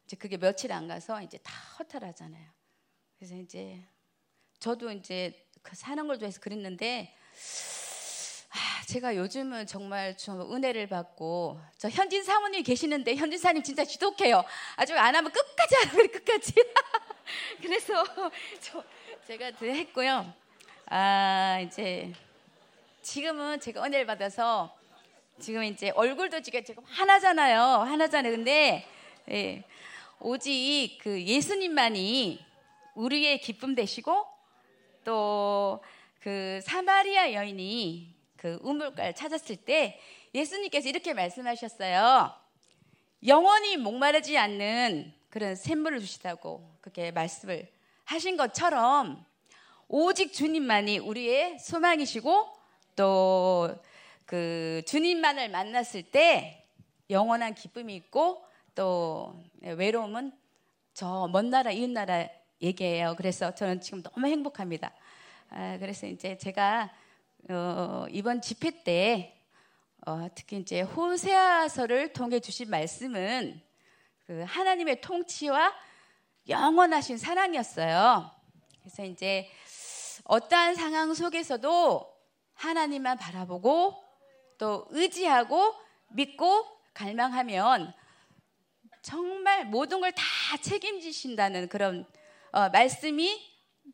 [0.04, 2.50] 이제 그게 며칠 안 가서 이제 다 허탈하잖아요.
[3.16, 3.82] 그래서 이제
[4.58, 7.14] 저도 이제 그 사는 걸 좋아해서 그랬는데
[8.50, 14.44] 아, 제가 요즘은 정말 좀 은혜를 받고 저 현진 사모님 계시는데 현진 사님 진짜 지독해요.
[14.76, 16.52] 아주 안 하면 끝까지 안 하면 끝까지.
[17.62, 18.04] 그래서
[18.60, 18.84] 저,
[19.26, 20.32] 제가 했고요.
[20.86, 22.12] 아 이제
[23.02, 24.74] 지금은 제가 은혜를 받아서
[25.38, 27.60] 지금 이제 얼굴도 지금 지금 하나잖아요.
[27.60, 28.32] 하나잖아요.
[28.32, 28.86] 근데
[29.30, 29.64] 예,
[30.20, 32.44] 오직 그 예수님만이
[32.94, 34.26] 우리의 기쁨 되시고
[35.04, 35.80] 또
[36.22, 40.00] 그 사마리아 여인이 그 우물가를 찾았을 때
[40.32, 42.32] 예수님께서 이렇게 말씀하셨어요.
[43.26, 47.68] 영원히 목마르지 않는 그런 샘물을 주시다고 그렇게 말씀을
[48.04, 49.24] 하신 것처럼
[49.88, 52.48] 오직 주님만이 우리의 소망이시고
[52.96, 53.82] 또
[54.32, 56.66] 그 주님만을 만났을 때
[57.10, 58.42] 영원한 기쁨이 있고
[58.74, 60.32] 또 외로움은
[60.94, 62.26] 저 먼 나라 이웃 나라
[62.62, 63.14] 얘기예요.
[63.18, 64.90] 그래서 저는 지금 너무 행복합니다.
[65.50, 66.90] 아, 그래서 이제 제가
[67.50, 69.36] 어, 이번 집회 때
[70.06, 73.60] 어, 특히 이제 호세아서를 통해 주신 말씀은
[74.26, 75.74] 그 하나님의 통치와
[76.48, 78.30] 영원하신 사랑이었어요.
[78.80, 79.48] 그래서 이제
[80.24, 82.12] 어떠한 상황 속에서도
[82.54, 84.02] 하나님만 바라보고
[84.58, 85.74] 또 의지하고
[86.10, 86.64] 믿고
[86.94, 87.94] 갈망하면
[89.02, 90.22] 정말 모든 걸 다
[90.60, 92.06] 책임지신다는 그런
[92.52, 93.40] 어, 말씀이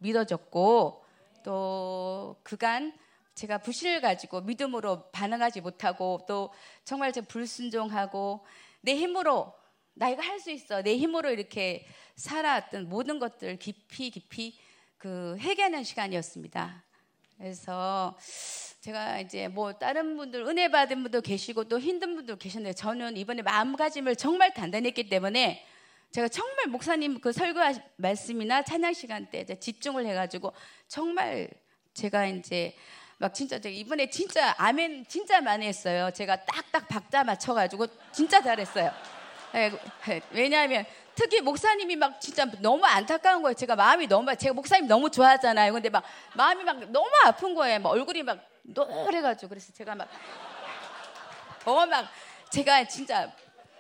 [0.01, 1.05] 믿어졌고
[1.45, 2.93] 또 그간
[3.35, 6.53] 제가 부실을 가지고 믿음으로 반응하지 못하고 또
[6.85, 8.45] 정말 제 불순종하고
[8.81, 9.55] 내 힘으로
[9.99, 14.57] 나 이거 할 수 있어 내 힘으로 이렇게 살아왔던 모든 것들 깊이 깊이
[14.97, 16.85] 그 회개하는 시간이었습니다.
[17.37, 18.17] 그래서
[18.81, 23.43] 제가 이제 뭐 다른 분들 은혜 받은 분도 계시고 또 힘든 분도 계셨는데 저는 이번에
[23.43, 25.67] 마음가짐을 정말 단단히 했기 때문에
[26.13, 27.59] 제가 정말 목사님 그 설교
[27.97, 30.53] 말씀이나 찬양 시간 때 집중을 해가지고
[30.87, 31.51] 정말
[31.95, 32.75] 제가 이제
[33.19, 36.13] 막 진짜 제가 이번에 진짜 아멘 진짜 많이 했어요.
[36.13, 39.18] 제가 딱딱 박자 맞춰가지고 진짜 잘했어요.
[39.53, 39.73] 네,
[40.31, 43.55] 왜냐하면 특히 목사님이 막 진짜 너무 안타까운 거예요.
[43.55, 45.73] 제가 마음이 너무 제가 목사님 너무 좋아하잖아요.
[45.73, 46.05] 근데 막
[46.35, 47.81] 마음이 막 너무 아픈 거예요.
[47.81, 50.09] 막 얼굴이 막 노래가지고 그래서 제가 막
[51.65, 52.09] 어막
[52.51, 53.33] 제가 진짜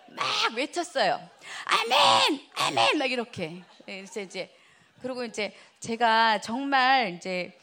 [0.08, 1.20] 막 외쳤어요.
[1.64, 3.62] 아멘, 아멘 막 이렇게.
[3.86, 4.54] 네, 그래서 이제
[5.02, 7.56] 그리고 이제 제가 정말 이제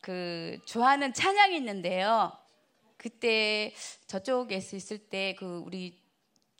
[0.00, 2.32] 그 좋아하는 찬양이 있는데요.
[2.96, 3.74] 그때
[4.06, 5.98] 저쪽에서 있을 때 그 우리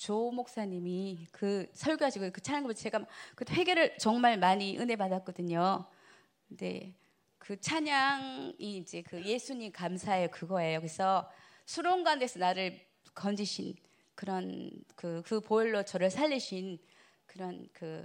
[0.01, 3.05] 조 목사님이 그 설교하시고 그 찬양을 제가
[3.35, 5.85] 그 회개를 정말 많이 은혜 받았거든요.
[6.49, 6.95] 근데
[7.37, 10.81] 그 찬양이 이제 그 예수님 감사해요 그거예요.
[10.81, 11.31] 그래서
[11.67, 12.81] 수롱 가운데서 나를
[13.15, 13.75] 건지신
[14.15, 16.79] 그런 그, 그 보혈로 저를 살리신
[17.27, 18.03] 그런 그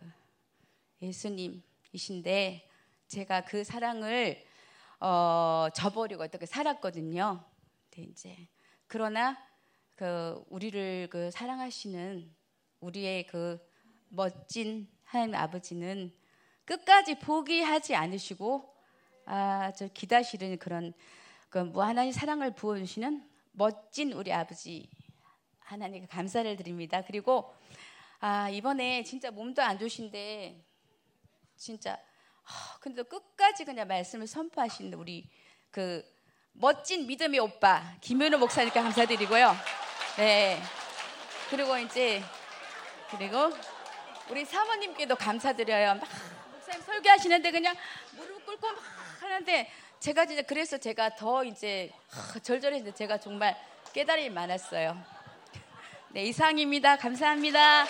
[1.02, 2.70] 예수님이신데
[3.08, 4.44] 제가 그 사랑을
[5.00, 7.42] 어, 저버리고 어떻게 살았거든요.
[7.90, 8.50] 근데 이제
[8.86, 9.45] 그러나
[9.96, 12.30] 그 우리를 그 사랑하시는
[12.82, 13.58] 우리의 그
[14.10, 16.14] 멋진 하나님 아버지는
[16.66, 18.76] 끝까지 포기하지 않으시고
[19.26, 20.94] 아저 기다시는 그런
[21.50, 24.90] 그 무한한 사랑을 부어주시는 멋진 우리 아버지
[25.60, 27.02] 하나님께 감사를 드립니다.
[27.02, 27.56] 그리고
[28.20, 30.62] 아 이번에 진짜 몸도 안 좋으신데
[31.56, 31.98] 진짜
[32.82, 35.30] 근데 끝까지 그냥 말씀을 선포하시는 우리
[35.72, 36.04] 그
[36.52, 39.85] 멋진 믿음의 오빠 김현우 목사님께 감사드리고요.
[40.18, 40.62] 네.
[41.50, 42.24] 그리고 이제
[43.12, 43.52] 그리고
[44.30, 45.96] 우리 사모님께도 감사드려요.
[45.96, 46.08] 막
[46.54, 47.76] 목사님 설교하시는데 그냥
[48.14, 48.78] 무릎 꿇고 막
[49.22, 49.70] 하는데
[50.00, 51.92] 제가 진짜 그래서 제가 더 이제
[52.42, 53.58] 절절해서 제가 정말
[53.92, 54.98] 깨달음이 많았어요.
[56.12, 56.96] 네, 이상입니다.
[56.96, 57.86] 감사합니다.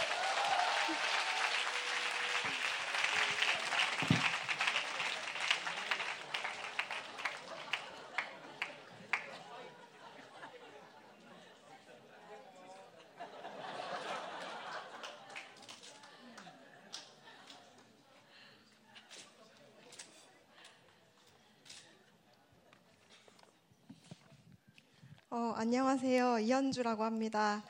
[25.57, 26.39] 안녕하세요.
[26.39, 27.63] 이현주라고 합니다.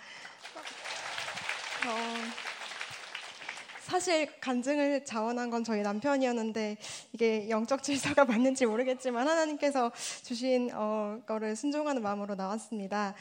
[1.86, 1.92] 어,
[3.82, 6.78] 사실 간증을 자원한 건 저희 남편이었는데
[7.14, 9.92] 이게 영적 질서가 맞는지 모르겠지만 하나님께서
[10.24, 13.14] 주신 어, 거를 순종하는 마음으로 나왔습니다.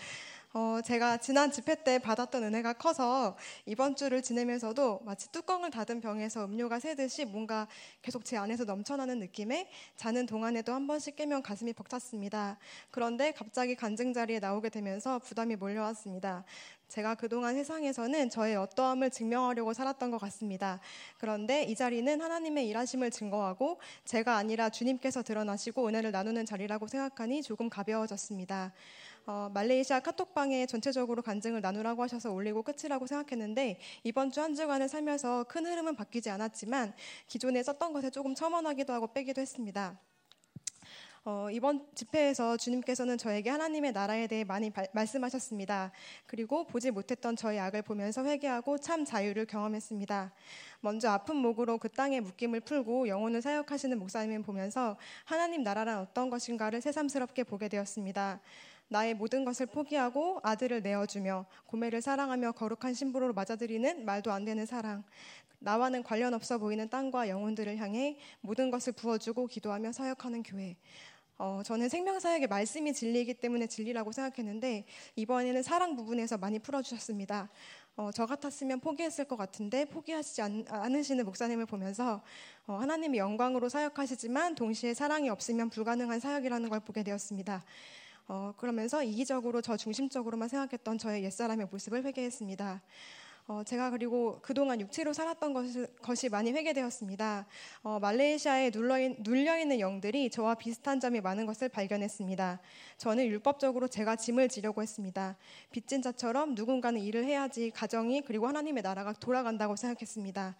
[0.56, 6.44] 어, 제가 지난 집회 때 받았던 은혜가 커서 이번 주를 지내면서도 마치 뚜껑을 닫은 병에서
[6.44, 7.66] 음료가 새듯이 뭔가
[8.02, 12.56] 계속 제 안에서 넘쳐나는 느낌에 자는 동안에도 한 번씩 깨면 가슴이 벅찼습니다.
[12.92, 16.44] 그런데 갑자기 간증 자리에 나오게 되면서 부담이 몰려왔습니다.
[16.86, 20.78] 제가 그동안 세상에서는 저의 어떠함을 증명하려고 살았던 것 같습니다.
[21.18, 27.68] 그런데 이 자리는 하나님의 일하심을 증거하고 제가 아니라 주님께서 드러나시고 은혜를 나누는 자리라고 생각하니 조금
[27.68, 28.72] 가벼워졌습니다.
[29.26, 35.44] 어, 말레이시아 카톡방에 전체적으로 간증을 나누라고 하셔서 올리고 끝이라고 생각했는데 이번 주 한 주간을 살면서
[35.44, 36.92] 큰 흐름은 바뀌지 않았지만
[37.26, 39.98] 기존에 썼던 것에 조금 첨언하기도 하고 빼기도 했습니다.
[41.24, 45.90] 어, 이번 집회에서 주님께서는 저에게 하나님의 나라에 대해 많이 바, 말씀하셨습니다.
[46.26, 50.34] 그리고 보지 못했던 저의 악을 보면서 회개하고 참 자유를 경험했습니다.
[50.80, 56.82] 먼저 아픈 목으로 그 땅의 묶임을 풀고 영혼을 사역하시는 목사님을 보면서 하나님 나라란 어떤 것인가를
[56.82, 58.42] 새삼스럽게 보게 되었습니다.
[58.88, 65.04] 나의 모든 것을 포기하고 아들을 내어주며 고매를 사랑하며 거룩한 신부로 맞아들이는 말도 안 되는 사랑.
[65.58, 70.76] 나와는 관련 없어 보이는 땅과 영혼들을 향해 모든 것을 부어주고 기도하며 사역하는 교회.
[71.36, 74.84] 어, 저는 생명사역의 말씀이 진리이기 때문에 진리라고 생각했는데
[75.16, 77.48] 이번에는 사랑 부분에서 많이 풀어주셨습니다.
[77.96, 82.22] 어, 저 같았으면 포기했을 것 같은데 포기하시지 않, 않으시는 목사님을 보면서
[82.66, 87.64] 어, 하나님의 영광으로 사역하시지만 동시에 사랑이 없으면 불가능한 사역이라는 걸 보게 되었습니다.
[88.26, 92.82] 어, 그러면서 이기적으로 저 중심적으로만 생각했던 저의 옛사람의 모습을 회개했습니다.
[93.46, 97.46] 어, 제가 그리고 그동안 육체로 살았던 것이, 것이 많이 회개되었습니다.
[97.82, 102.60] 어, 말레이시아에 눌러인, 눌려있는 영들이 저와 비슷한 점이 많은 것을 발견했습니다.
[102.96, 105.36] 저는 율법적으로 제가 짐을 지려고 했습니다.
[105.70, 110.56] 빚진 자처럼 누군가는 일을 해야지 가정이 그리고 하나님의 나라가 돌아간다고 생각했습니다.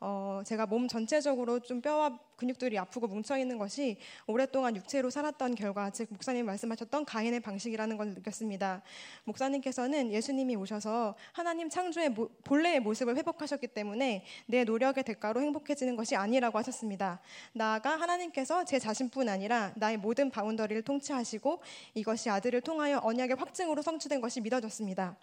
[0.00, 5.90] 어, 제가 몸 전체적으로 좀 뼈와 근육들이 아프고 뭉쳐 있는 것이 오랫동안 육체로 살았던 결과,
[5.90, 8.80] 즉 목사님 말씀하셨던 가인의 방식이라는 걸 느꼈습니다.
[9.24, 16.16] 목사님께서는 예수님이 오셔서 하나님 창조의 모, 본래의 모습을 회복하셨기 때문에 내 노력의 대가로 행복해지는 것이
[16.16, 17.20] 아니라고 하셨습니다.
[17.52, 21.60] 나아가 하나님께서 제 자신뿐 아니라 나의 모든 바운더리를 통치하시고
[21.92, 25.14] 이것이 아들을 통하여 언약의 확증으로 성취된 것이 믿어졌습니다.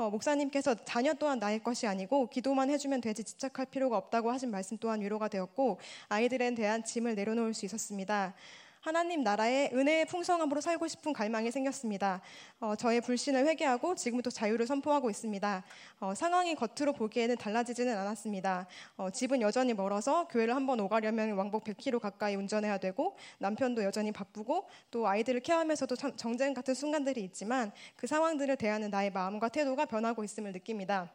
[0.00, 4.78] 어, 목사님께서 자녀 또한 나의 것이 아니고 기도만 해주면 되지 집착할 필요가 없다고 하신 말씀
[4.78, 8.32] 또한 위로가 되었고 아이들에 대한 짐을 내려놓을 수 있었습니다.
[8.80, 12.22] 하나님 나라의 은혜의 풍성함으로 살고 싶은 갈망이 생겼습니다.
[12.60, 15.62] 어, 저의 불신을 회개하고 지금부터 자유를 선포하고 있습니다.
[16.00, 18.66] 어, 상황이 겉으로 보기에는 달라지지는 않았습니다.
[18.96, 24.66] 어, 집은 여전히 멀어서 교회를 한번 오가려면 왕복 100km 가까이 운전해야 되고 남편도 여전히 바쁘고
[24.90, 30.24] 또 아이들을 케어하면서도 참 정쟁 같은 순간들이 있지만 그 상황들을 대하는 나의 마음과 태도가 변하고
[30.24, 31.12] 있음을 느낍니다.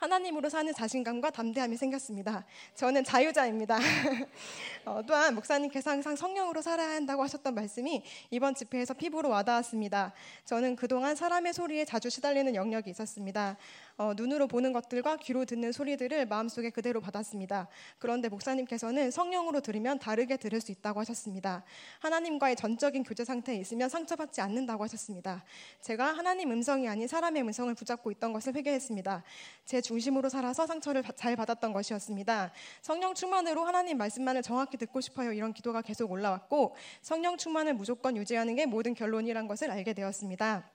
[0.00, 2.46] 하나님으로 사는 자신감과 담대함이 생겼습니다.
[2.74, 3.78] 저는 자유자입니다.
[4.86, 10.14] 어, 또한 목사님께서 항상 성령으로 살아야 한다고 하셨던 말씀이 이번 집회에서 피부로 와닿았습니다.
[10.46, 13.58] 저는 그동안 사람의 소리에 자주 시달리는 영역이 있었습니다.
[13.98, 17.68] 어, 눈으로 보는 것들과 귀로 듣는 소리들을 마음속에 그대로 받았습니다.
[17.98, 21.62] 그런데 목사님께서는 성령으로 들으면 다르게 들을 수 있다고 하셨습니다.
[21.98, 25.44] 하나님과의 전적인 교제 상태에 있으면 상처받지 않는다고 하셨습니다.
[25.82, 29.22] 제가 하나님 음성이 아닌 사람의 음성을 붙잡고 있던 것을 회개했습니다.
[29.66, 32.52] 제 중심으로 살아서 상처를 잘 받았던 것이었습니다.
[32.80, 35.32] 성령 충만으로 하나님 말씀만을 정확히 듣고 싶어요.
[35.32, 40.70] 이런 기도가 계속 올라왔고 성령 충만을 무조건 유지하는 게 모든 결론이란 것을 알게 되었습니다.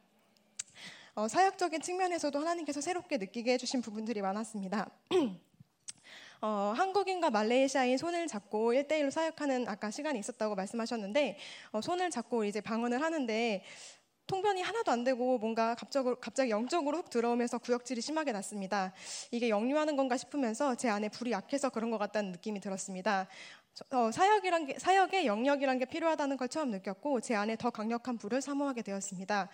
[1.13, 4.89] 어, 사역적인 측면에서도 하나님께서 새롭게 느끼게 해주신 부분들이 많았습니다.
[6.41, 11.37] 어, 한국인과 말레이시아인 손을 잡고 1대1로 사역하는 아까 시간이 있었다고 말씀하셨는데
[11.71, 13.63] 어, 손을 잡고 이제 방언을 하는데
[14.27, 18.91] 통변이 하나도 안 되고 뭔가 갑자기, 갑자기 영적으로 훅 들어오면서 구역질이 심하게 났습니다.
[19.31, 23.27] 이게 역류하는 건가 싶으면서 제 안에 불이 약해서 그런 것 같다는 느낌이 들었습니다.
[23.91, 28.41] 어, 사역이란 게, 사역의 영역이란 게 필요하다는 걸 처음 느꼈고 제 안에 더 강력한 불을
[28.41, 29.49] 사모하게 되었습니다.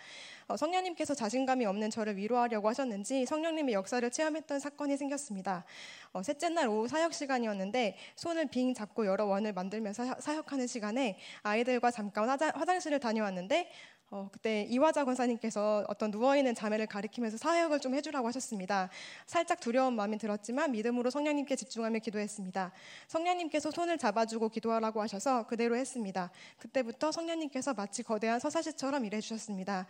[0.46, 5.64] 어, 성령님께서 자신감이 없는 저를 위로하려고 하셨는지 성령님의 역사를 체험했던 사건이 생겼습니다.
[6.12, 11.90] 어, 셋째 날 오후 사역 시간이었는데 손을 빙 잡고 여러 원을 만들면서 사역하는 시간에 아이들과
[11.90, 13.72] 잠깐 화장, 화장실을 다녀왔는데
[14.14, 18.90] 어, 그때 이화자 권사님께서 어떤 누워있는 자매를 가리키면서 사역을 좀 해주라고 하셨습니다.
[19.24, 22.72] 살짝 두려운 마음이 들었지만 믿음으로 성령님께 집중하며 기도했습니다.
[23.08, 26.30] 성령님께서 손을 잡아주고 기도하라고 하셔서 그대로 했습니다.
[26.58, 29.86] 그때부터 성령님께서 마치 거대한 서사시처럼 일해주셨습니다.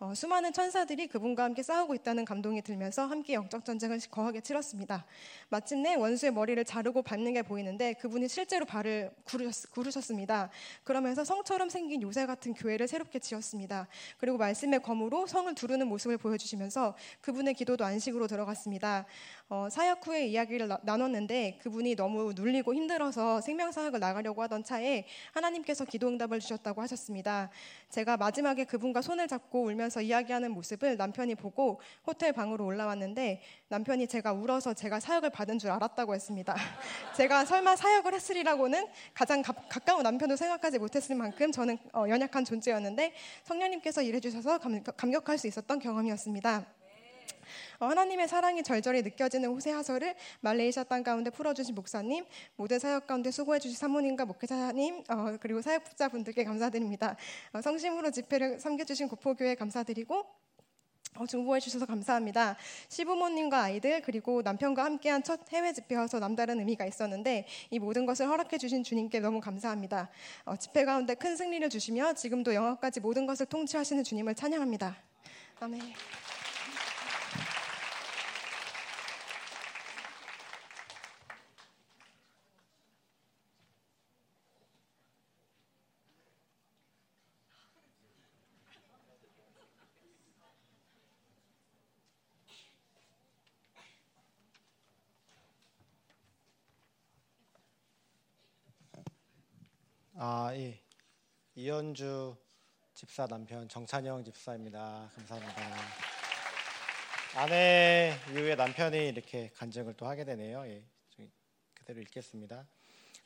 [0.00, 5.06] 어, 수많은 천사들이 그분과 함께 싸우고 있다는 감동이 들면서 함께 영적 전쟁을 거하게 치렀습니다.
[5.50, 10.50] 마침내 원수의 머리를 자르고 밟는 게 보이는데 그분이 실제로 발을 구르셨, 습니다
[10.82, 13.86] 그러면서 성처럼 생긴 요새 같은 교회를 새롭게 지었습니다.
[14.18, 19.06] 그리고 말씀의 검으로 성을 두르는 모습을 보여주시면서 그분의 기도도 안식으로 들어갔습니다.
[19.48, 25.84] 어, 사역 후에 이야기를 나, 나눴는데 그분이 너무 눌리고 힘들어서 생명사역을 나가려고 하던 차에 하나님께서
[25.84, 27.50] 기도 응답을 주셨다고 하셨습니다.
[27.90, 34.06] 제가 마지막에 그분과 손을 잡고 울며 가면서 이야기하는 모습을 남편이 보고 호텔 방으로 올라왔는데 남편이
[34.06, 36.54] 제가 울어서 제가 사역을 받은 줄 알았다고 했습니다.
[37.16, 43.12] 제가 설마 사역을 했으리라고는 가장 가, 까운 남편도 생각하지 못했을 만큼 저는 어, 연약한 존재였는데
[43.44, 46.83] 성령님께서 일해주셔서 감, 감격할 수 있었던 경험이었습니다.
[47.78, 52.24] 어, 하나님의 사랑이 절절히 느껴지는 호세아서를 말레이시아 땅 가운데 풀어주신 목사님,
[52.56, 57.16] 모든 사역 가운데 수고해 주신 사모님과 목회자님, 어, 그리고 사역자분들께 감사드립니다.
[57.52, 60.44] 어, 성심으로 집회를 섬겨주신 고포교회 감사드리고
[61.16, 62.56] 어, 중보해 주셔서 감사합니다.
[62.88, 68.58] 시부모님과 아이들 그리고 남편과 함께한 첫 해외 집회여서 남다른 의미가 있었는데 이 모든 것을 허락해
[68.58, 70.10] 주신 주님께 너무 감사합니다.
[70.44, 74.96] 어, 집회 가운데 큰 승리를 주시며 지금도 영화까지 모든 것을 통치하시는 주님을 찬양합니다.
[75.60, 75.80] 아멘.
[100.36, 100.80] 아, 예.
[101.54, 102.36] 이현주
[102.92, 105.08] 집사 남편 정찬영 집사입니다.
[105.14, 105.62] 감사합니다.
[107.36, 110.66] 아내 이후에 남편이 이렇게 간증을 또 하게 되네요.
[110.66, 110.82] 예.
[111.72, 112.66] 그대로 읽겠습니다.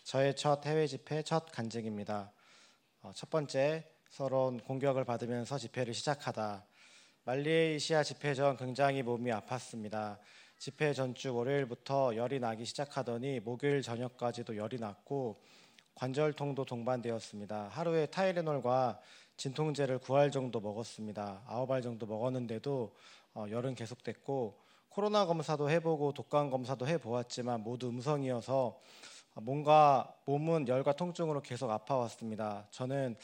[0.04, 2.30] 저의 첫 해외 집회 첫 간증입니다.
[3.00, 6.66] 어, 첫 번째 서러운 공격을 받으면서 집회를 시작하다.
[7.24, 10.18] 말레이시아 집회 전 굉장히 몸이 아팠습니다.
[10.58, 15.40] 집회 전주 월요일부터 열이 나기 시작하더니 목요일 저녁까지도 열이 났고
[15.98, 17.70] 관절통도 동반되었습니다.
[17.72, 19.00] 하루에 타이레놀과
[19.36, 21.42] 진통제를 9알 정도 먹었습니다.
[21.48, 22.94] 9알 정도 먹었는데도
[23.34, 24.56] 어, 열은 계속됐고
[24.90, 28.78] 코로나 검사도 해보고 독감 검사도 해보았지만 모두 음성이어서
[29.34, 32.68] 뭔가 몸은 열과 통증으로 계속 아파왔습니다.
[32.70, 33.16] 저는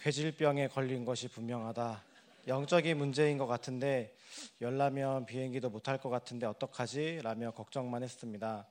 [0.00, 2.02] 괴질병에 걸린 것이 분명하다.
[2.46, 4.14] 영적인 문제인 것 같은데
[4.60, 7.20] 열나면 비행기도 못할 것 같은데 어떡하지?
[7.22, 8.66] 라며 걱정만 했습니다.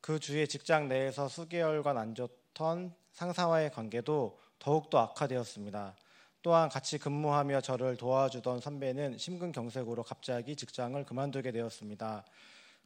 [0.00, 5.96] 그 주에 직장 내에서 수개월간 안 좋 던 상사와의 관계도 더욱더 악화되었습니다.
[6.42, 12.24] 또한 같이 근무하며 저를 도와주던 선배는 심근경색으로 갑자기 직장을 그만두게 되었습니다.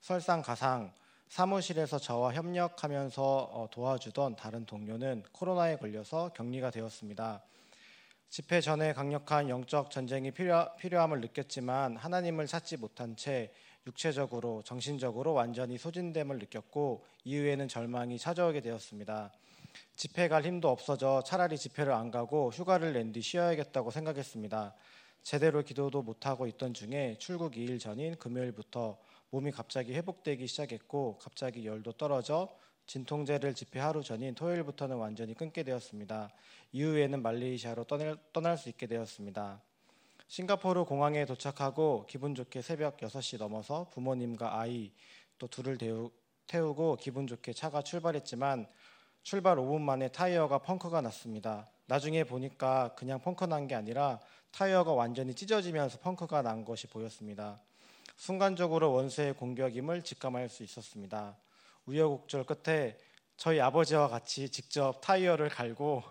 [0.01, 0.93] 설상가상
[1.29, 7.43] 사무실에서 저와 협력하면서 어, 도와주던 다른 동료는 코로나에 걸려서 격리가 되었습니다.
[8.29, 13.53] 집회 전에 강력한 영적 전쟁이 필요, 필요함을 느꼈지만 하나님을 찾지 못한 채
[13.87, 19.33] 육체적으로 정신적으로 완전히 소진됨을 느꼈고 이후에는 절망이 찾아오게 되었습니다.
[19.97, 24.75] 집회 갈 힘도 없어져 차라리 집회를 안 가고 휴가를 낸 뒤 쉬어야겠다고 생각했습니다.
[25.23, 28.99] 제대로 기도도 못하고 있던 중에 출국 2일 전인 금요일부터
[29.31, 32.55] 몸이 갑자기 회복되기 시작했고 갑자기 열도 떨어져
[32.87, 36.31] 진통제를 집회 하루 전인 토요일부터는 완전히 끊게 되었습니다.
[36.73, 39.63] 이후에는 말레이시아로 떠날, 떠날 수 있게 되었습니다.
[40.29, 44.93] 싱가포르 공항에 도착하고 기분 좋게 새벽 6시 넘어서 부모님과 아이
[45.39, 45.79] 또 둘을
[46.47, 48.67] 태우고 기분 좋게 차가 출발했지만
[49.25, 51.67] 출발 5분 만에 타이어가 펑크가 났습니다.
[51.87, 54.21] 나중에 보니까 그냥 펑크 난 게 아니라
[54.51, 57.59] 타이어가 완전히 찢어지면서 펑크가 난 것이 보였습니다.
[58.17, 61.39] 순간적으로 원수의 공격임을 직감할 수 있었습니다.
[61.87, 62.99] 우여곡절 끝에
[63.39, 66.03] 저희 아버지와 같이 직접 타이어를 갈고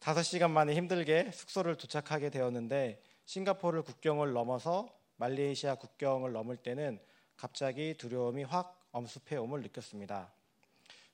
[0.00, 6.98] 5시간 만에 힘들게 숙소를 도착하게 되었는데 싱가포르 국경을 넘어서 말레이시아 국경을 넘을 때는
[7.36, 10.39] 갑자기 두려움이 확 엄습해 옴을 느꼈습니다.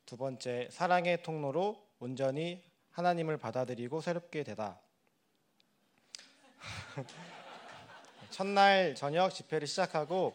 [0.06, 2.62] 두 번째, 사랑의 통로로 온전히
[2.92, 4.80] 하나님을 받아들이고 새롭게 되다.
[8.30, 10.32] 첫날 저녁 집회를 시작하고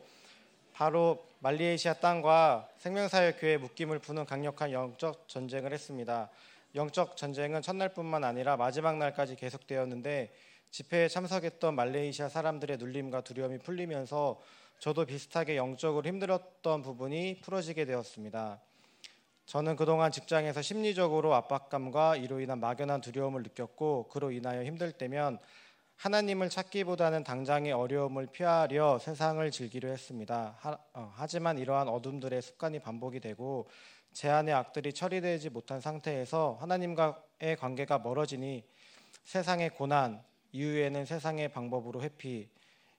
[0.74, 6.30] 바로 말레이시아 땅과 생명사회 교회 묶임을 푸는 강력한 영적 전쟁을 했습니다.
[6.76, 10.34] 영적 전쟁은 첫날뿐만 아니라 마지막 날까지 계속되었는데
[10.72, 14.42] 집회에 참석했던 말레이시아 사람들의 눌림과 두려움이 풀리면서
[14.80, 18.60] 저도 비슷하게 영적으로 힘들었던 부분이 풀어지게 되었습니다.
[19.46, 25.40] 저는 그동안 직장에서 심리적으로 압박감과 이로 인한 막연한 두려움을 느꼈고 그로 인하여 힘들 때면
[25.98, 30.56] 하나님을 찾기보다는 당장의 어려움을 피하려 세상을 즐기려 했습니다.
[30.58, 33.68] 하, 어, 하지만 이러한 어둠들의 습관이 반복이 되고
[34.12, 38.64] 제 안의 악들이 처리되지 못한 상태에서 하나님과의 관계가 멀어지니
[39.26, 42.50] 세상의 고난, 이후에는 세상의 방법으로 회피,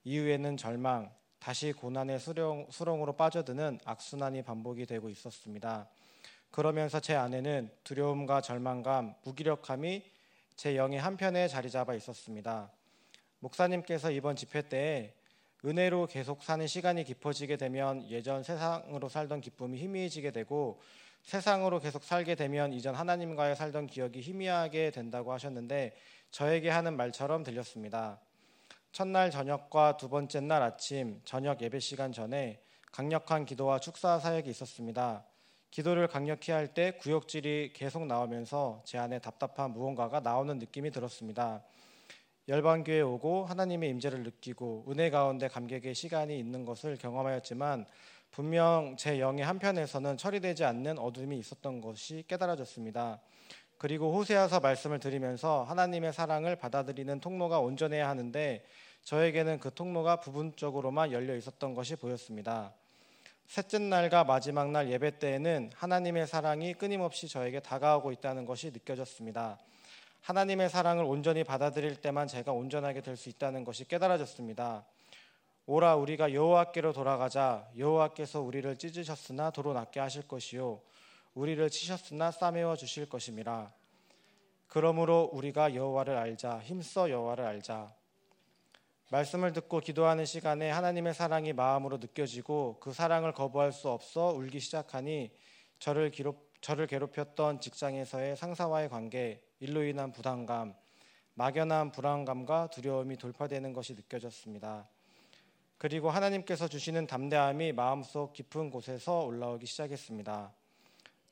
[0.04, 5.88] 이후에는 절망, 다시 고난의 수령, 수렁으로 빠져드는 악순환이 반복이 되고 있었습니다.
[6.52, 10.02] 그러면서 제 안에는 두려움과 절망감, 무기력함이
[10.54, 12.70] 제 영의 한편에 자리 잡아 있었습니다.
[13.38, 15.14] 목사님께서 이번 집회 때
[15.64, 20.78] 은혜로 계속 사는 시간이 깊어지게 되면 예전 세상으로 살던 기쁨이 희미해지게 되고
[21.22, 25.96] 세상으로 계속 살게 되면 이전 하나님과의 살던 기억이 희미하게 된다고 하셨는데
[26.32, 28.20] 저에게 하는 말처럼 들렸습니다.
[28.92, 35.24] 첫날 저녁과 두 번째 날 아침 저녁 예배 시간 전에 강력한 기도와 축사 사역이 있었습니다.
[35.72, 41.62] 기도를 강력히 할 때 구역질이 계속 나오면서 제 안에 답답한 무언가가 나오는 느낌이 들었습니다.
[42.46, 47.86] 열방교회 오고 하나님의 임재를 느끼고 은혜 가운데 감격의 시간이 있는 것을 경험하였지만
[48.30, 53.22] 분명 제 영의 한편에서는 처리되지 않는 어둠이 있었던 것이 깨달아졌습니다.
[53.78, 58.62] 그리고 호세아서 말씀을 들으면서 하나님의 사랑을 받아들이는 통로가 온전해야 하는데
[59.04, 62.74] 저에게는 그 통로가 부분적으로만 열려 있었던 것이 보였습니다.
[63.52, 69.58] 셋째 날과 마지막 날 예배 때에는 하나님의 사랑이 끊임없이 저에게 다가오고 있다는 것이 느껴졌습니다.
[70.22, 74.86] 하나님의 사랑을 온전히 받아들일 때만 제가 온전하게 될 수 있다는 것이 깨달아졌습니다.
[75.66, 77.68] 오라 우리가 여호와께로 돌아가자.
[77.76, 80.80] 여호와께서 우리를 찢으셨으나 도로 낫게 하실 것이요.
[81.34, 83.70] 우리를 치셨으나 싸매어 주실 것임이라
[84.66, 86.60] 그러므로 우리가 여호와를 알자.
[86.60, 87.92] 힘써 여호와를 알자
[89.12, 95.30] 말씀을 듣고 기도하는 시간에 하나님의 사랑이 마음으로 느껴지고 그 사랑을 거부할 수 없어 울기 시작하니
[95.78, 100.74] 저를, 기록, 저를 괴롭혔던 직장에서의 상사와의 관계, 일로 인한 부담감,
[101.34, 104.88] 막연한 불안감과 두려움이 돌파되는 것이 느껴졌습니다.
[105.76, 110.54] 그리고 하나님께서 주시는 담대함이 마음속 깊은 곳에서 올라오기 시작했습니다.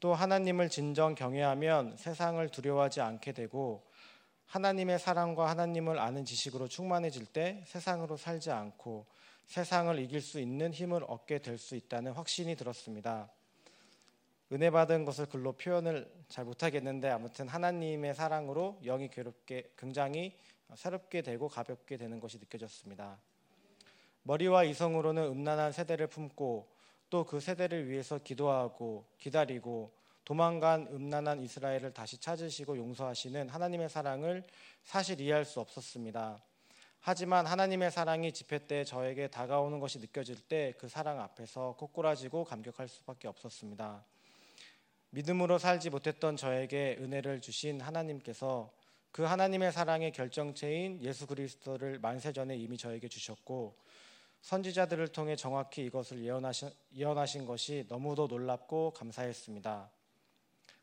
[0.00, 3.89] 또 하나님을 진정 경외하면 세상을 두려워하지 않게 되고
[4.50, 9.06] 하나님의 사랑과 하나님을 아는 지식으로 충만해질 때 세상으로 살지 않고
[9.46, 13.30] 세상을 이길 수 있는 힘을 얻게 될 수 있다는 확신이 들었습니다.
[14.50, 20.36] 은혜 받은 것을 글로 표현을 잘 못하겠는데 아무튼 하나님의 사랑으로 영이 괴롭게 굉장히
[20.74, 23.20] 새롭게 되고 가볍게 되는 것이 느껴졌습니다.
[24.24, 26.68] 머리와 이성으로는 음란한 세대를 품고
[27.08, 29.92] 또 그 세대를 위해서 기도하고 기다리고
[30.24, 34.44] 도망간 음란한 이스라엘을 다시 찾으시고 용서하시는 하나님의 사랑을
[34.82, 36.42] 사실 이해할 수 없었습니다.
[37.00, 42.88] 하지만 하나님의 사랑이 집회 때 저에게 다가오는 것이 느껴질 때 그 사랑 앞에서 꼬꾸라지고 감격할
[42.88, 44.04] 수밖에 없었습니다.
[45.10, 48.70] 믿음으로 살지 못했던 저에게 은혜를 주신 하나님께서
[49.12, 53.76] 그 하나님의 사랑의 결정체인 예수 그리스도를 만세 전에 이미 저에게 주셨고
[54.42, 59.90] 선지자들을 통해 정확히 이것을 예언하신, 예언하신 것이 너무도 놀랍고 감사했습니다.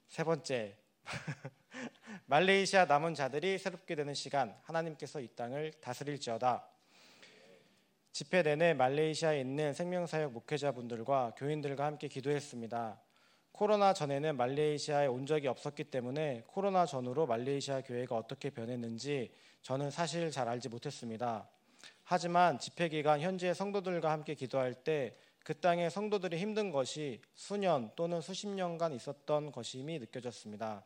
[0.08, 0.78] 세 번째,
[2.28, 6.68] 말레이시아 남은 자들이 새롭게 되는 시간, 하나님께서 이 땅을 다스릴지어다.
[8.14, 13.00] 집회 내내 말레이시아에 있는 생명사역 목회자분들과 교인들과 함께 기도했습니다.
[13.52, 20.32] 코로나 전에는 말레이시아에 온 적이 없었기 때문에 코로나 전후로 말레이시아 교회가 어떻게 변했는지 저는 사실
[20.32, 21.50] 잘 알지 못했습니다.
[22.04, 28.20] 하지만 집회 기간 현지의 성도들과 함께 기도할 때 그 땅의 성도들이 힘든 것이 수년 또는
[28.20, 30.84] 수십 년간 있었던 것임이 느껴졌습니다.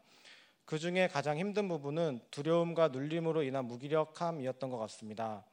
[0.66, 5.44] 그 중에 가장 힘든 부분은 두려움과 눌림으로 인한 무기력함이었던 것 같습니다.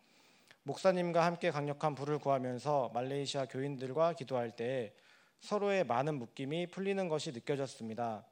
[0.64, 4.92] 목사님과 함께 강력한 불을 구하면서 말레이시아 교인들과 기도할 때
[5.40, 8.26] 서로의 많은 묶임이 풀리는 것이 느껴졌습니다.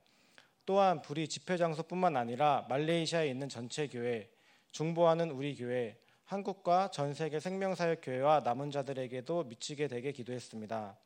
[0.66, 4.28] 또한 불이 집회 장소뿐만 아니라 말레이시아에 있는 전체 교회,
[4.72, 5.96] 중보하는 우리 교회,
[6.26, 10.98] 한국과 전 세계 생명사역 교회와 남은 자들에게도 미치게 되게 기도했습니다.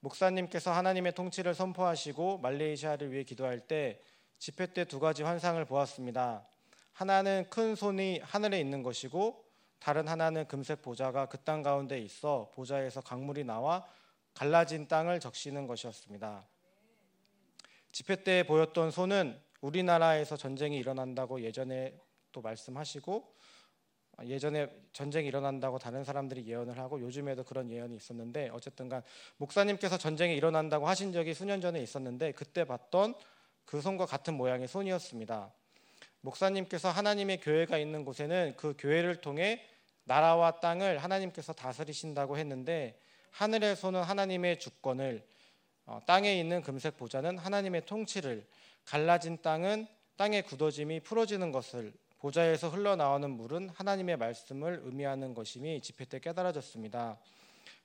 [0.00, 4.02] 목사님께서 하나님의 통치를 선포하시고 말레이시아를 위해 기도할 때
[4.38, 6.46] 집회 때 두 가지 환상을 보았습니다.
[6.92, 9.42] 하나는 큰 손이 하늘에 있는 것이고
[9.78, 13.86] 다른 하나는 금색 보좌가 그 땅 가운데 있어 보좌에서 강물이 나와
[14.34, 16.46] 갈라진 땅을 적시는 것이었습니다.
[17.92, 21.98] 집회 때 보였던 손은 우리나라에서 전쟁이 일어난다고 예전에
[22.30, 23.32] 또 말씀하시고
[24.24, 29.02] 예전에 전쟁이 일어난다고 다른 사람들이 예언을 하고 요즘에도 그런 예언이 있었는데 어쨌든간
[29.38, 33.14] 목사님께서 전쟁이 일어난다고 하신 적이 수년 전에 있었는데 그때 봤던
[33.64, 35.52] 그 손과 같은 모양의 손이었습니다.
[36.20, 39.66] 목사님께서 하나님의 교회가 있는 곳에는 그 교회를 통해
[40.04, 42.98] 나라와 땅을 하나님께서 다스리신다고 했는데
[43.30, 45.26] 하늘의 손은 하나님의 주권을
[45.86, 48.46] 어, 땅에 있는 금색 보좌는 하나님의 통치를
[48.84, 49.86] 갈라진 땅은
[50.16, 51.92] 땅의 굳어짐이 풀어지는 것을
[52.24, 57.18] 보좌에서 흘러나오는 물은 하나님의 말씀을 의미하는 것임이 집회 때 깨달아졌습니다.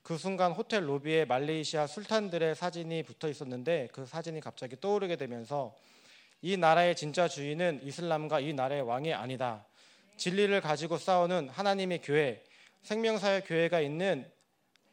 [0.01, 5.75] 그 순간 호텔 로비에 말레이시아 술탄들의 사진이 붙어 있었는데 그 사진이 갑자기 떠오르게 되면서
[6.41, 9.65] 이 나라의 진짜 주인은 이슬람과 이 나라의 왕이 아니다.
[10.15, 12.41] 진리를 가지고 싸우는 하나님의 교회,
[12.83, 14.25] 생명사의 교회가 있는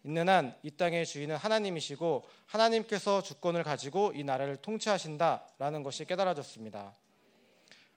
[0.02, 6.96] 있는 한 이 땅의 주인은 하나님이시고 하나님께서 주권을 가지고 이 나라를 통치하신다라는 것이 깨달아졌습니다.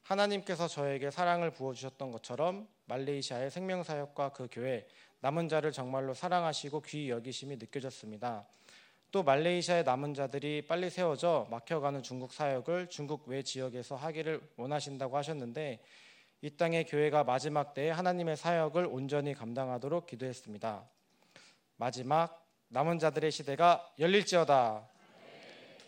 [0.10, 4.88] 하나님께서 저에게 사랑을 부어주셨던 것처럼 말레이시아의 생명사역과 그 교회
[5.20, 8.48] 남은 자를 정말로 사랑하시고 귀히 여기심이 느껴졌습니다.
[9.12, 15.80] 또 말레이시아의 남은 자들이 빨리 세워져 막혀가는 중국 사역을 중국 외 지역에서 하기를 원하신다고 하셨는데
[16.42, 20.90] 이 땅의 교회가 마지막 때에 하나님의 사역을 온전히 감당하도록 기도했습니다.
[21.78, 24.90] 마지막 남은 자들의 시대가 열릴지어다.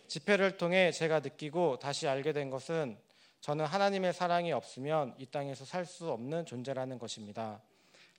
[0.06, 2.96] 집회를 통해 제가 느끼고 다시 알게 된 것은
[3.42, 7.60] 저는 하나님의 사랑이 없으면 이 땅에서 살 수 없는 존재라는 것입니다.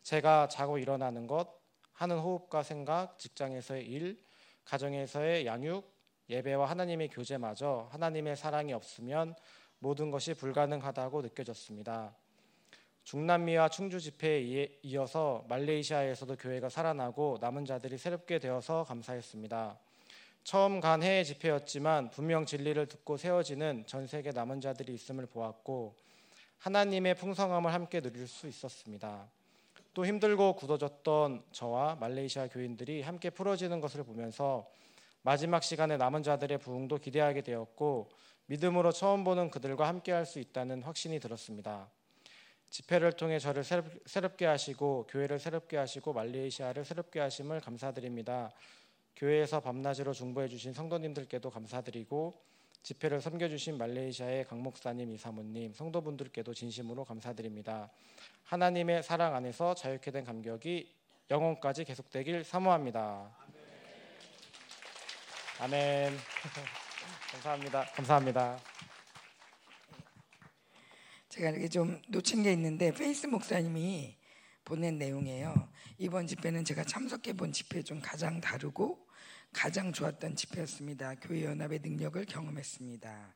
[0.01, 1.47] 제가 자고 일어나는 것,
[1.93, 4.21] 하는 호흡과 생각, 직장에서의 일,
[4.65, 5.89] 가정에서의 양육,
[6.29, 9.33] 예배와 하나님의 교제마저 하나님의 사랑이 없으면
[9.79, 12.13] 모든 것이 불가능하다고 느껴졌습니다.
[13.05, 19.79] 중남미와 충주 집회에 이어서 말레이시아에서도 교회가 살아나고 남은 자들이 새롭게 되어서 감사했습니다.
[20.43, 25.95] 처음 간 해외 집회였지만 분명 진리를 듣고 세워지는 전 세계 남은 자들이 있음을 보았고
[26.59, 29.29] 하나님의 풍성함을 함께 누릴 수 있었습니다.
[29.93, 34.69] 또 힘들고 굳어졌던 저와 말레이시아 교인들이 함께 풀어지는 것을 보면서
[35.21, 38.09] 마지막 시간에 남은 자들의 부흥도 기대하게 되었고
[38.47, 41.87] 믿음으로 처음 보는 그들과 함께 할 수 있다는 확신이 들었습니다.
[42.69, 43.63] 집회를 통해 저를
[44.05, 48.51] 새롭게 하시고 교회를 새롭게 하시고 말레이시아를 새롭게 하심을 감사드립니다.
[49.15, 52.41] 교회에서 밤낮으로 중보해 주신 성도님들께도 감사드리고
[52.83, 57.89] 집회를 섬겨 주신 말레이시아의 강 목사님, 이사모님, 성도분들께도 진심으로 감사드립니다.
[58.43, 60.93] 하나님의 사랑 안에서 자유케 된 감격이
[61.31, 63.33] 영혼까지 계속되길 사모합니다.
[65.59, 66.11] 아멘.
[67.31, 67.85] 감사합니다.
[67.95, 68.59] 감사합니다.
[71.29, 74.17] 제가 이렇게 좀 놓친 게 있는데 페이스 목사님이
[74.63, 75.69] 보낸 내용이에요.
[75.97, 79.07] 이번 집회는 제가 참석해 본 집회 중 가장 다르고
[79.51, 81.15] 가장 좋았던 집회였습니다.
[81.15, 83.35] 교회 연합의 능력을 경험했습니다.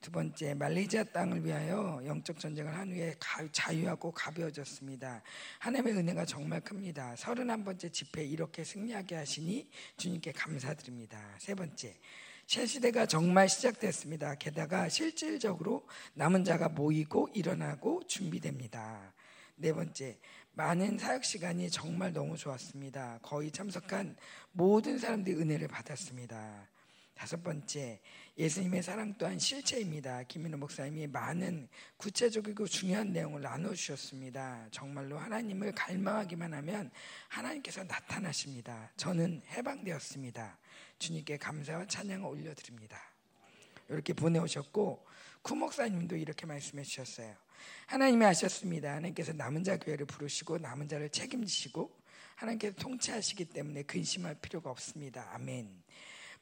[0.00, 3.14] 두 번째 말레이시아 땅을 위하여 영적 전쟁을 한 후에
[3.52, 5.22] 자유하고 가벼워졌습니다.
[5.60, 7.14] 하나님의 은혜가 정말 큽니다.
[7.14, 11.18] 31번째 집회 이렇게 승리하게 하시니 주님께 감사드립니다.
[11.38, 11.98] 세 번째
[12.46, 14.34] 새 시대가 정말 시작됐습니다.
[14.34, 19.14] 게다가 실질적으로 남은 자가 모이고 일어나고 준비됩니다.
[19.56, 20.18] 네 번째,
[20.56, 23.18] 많은 사역 시간이 정말 너무 좋았습니다.
[23.22, 24.16] 거의 참석한
[24.52, 26.68] 모든 사람들이 은혜를 받았습니다.
[27.14, 28.00] 다섯 번째,
[28.38, 30.22] 예수님의 사랑 또한 실체입니다.
[30.24, 34.68] 김민호 목사님이 많은 구체적이고 중요한 내용을 나눠주셨습니다.
[34.70, 36.90] 정말로 하나님을 갈망하기만 하면
[37.28, 38.92] 하나님께서 나타나십니다.
[38.96, 40.58] 저는 해방되었습니다.
[41.00, 43.00] 주님께 감사와 찬양을 올려드립니다.
[43.88, 45.04] 이렇게 보내오셨고
[45.42, 47.43] 구 목사님도 이렇게 말씀해 주셨어요.
[47.86, 48.90] 하나님이 하셨습니다.
[48.90, 51.90] 하나님께서 남은 자 교회를 부르시고 남은 자를 책임지시고
[52.36, 55.30] 하나님께서 통치하시기 때문에 근심할 필요가 없습니다.
[55.32, 55.84] 아멘.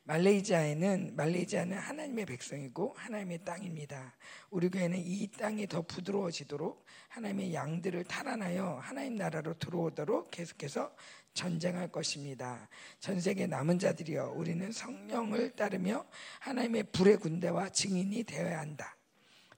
[0.05, 4.17] 말레이시아에는 말레이시아는 하나님의 백성이고 하나님의 땅입니다.
[4.51, 10.93] 우리 교회는 이 땅이 더 부드러워지도록 하나님의 양들을 탈환하여 하나님 나라로 들어오도록 계속해서
[11.35, 12.69] 전쟁할 것입니다.
[12.99, 16.05] 전 세계 남은 자들이여 우리는 성령을 따르며
[16.41, 18.97] 하나님의 불의 군대와 증인이 되어야 한다.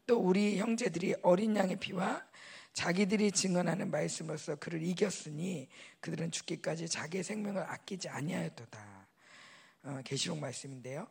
[0.07, 2.25] 또 우리 형제들이 어린 양의 피와
[2.73, 5.69] 자기들이 증언하는 말씀으로서 그를 이겼으니
[6.01, 9.09] 그들은 죽기까지 자기의 생명을 아끼지 아니하였도다.
[9.85, 11.07] 어, 계시록 말씀인데요.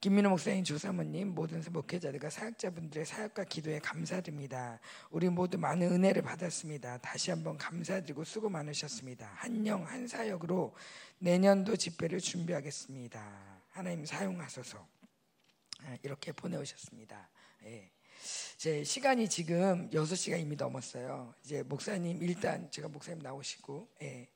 [0.00, 4.80] 김민호 목사님, 조사모님, 모든 목회자들과 사역자분들의 사역과 기도에 감사드립니다.
[5.10, 6.98] 우리 모두 많은 은혜를 받았습니다.
[6.98, 9.30] 다시 한번 감사드리고 수고 많으셨습니다.
[9.36, 10.74] 한영 한 사역으로
[11.18, 13.60] 내년도 집회를 준비하겠습니다.
[13.72, 14.86] 하나님 사용하소서.
[15.84, 17.28] 아, 이렇게 보내오셨습니다.
[17.64, 17.90] 예.
[18.56, 21.34] 제 시간이 지금 6시가 이미 넘었어요.
[21.44, 24.28] 이제 목사님 일단 제가 목사님 나오시고 예.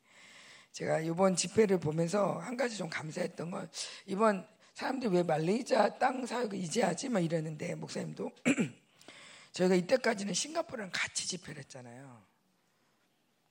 [0.73, 3.71] 제가 이번 집회를 보면서 한 가지 좀 감사했던 건
[4.07, 7.09] 이번 사람들이 왜 말레이시아 땅 사역을 이제 하지?
[7.09, 8.31] 막 이러는데 목사님도
[9.53, 12.25] 저희가 이때까지는 싱가포르랑 같이 집회를 했잖아요.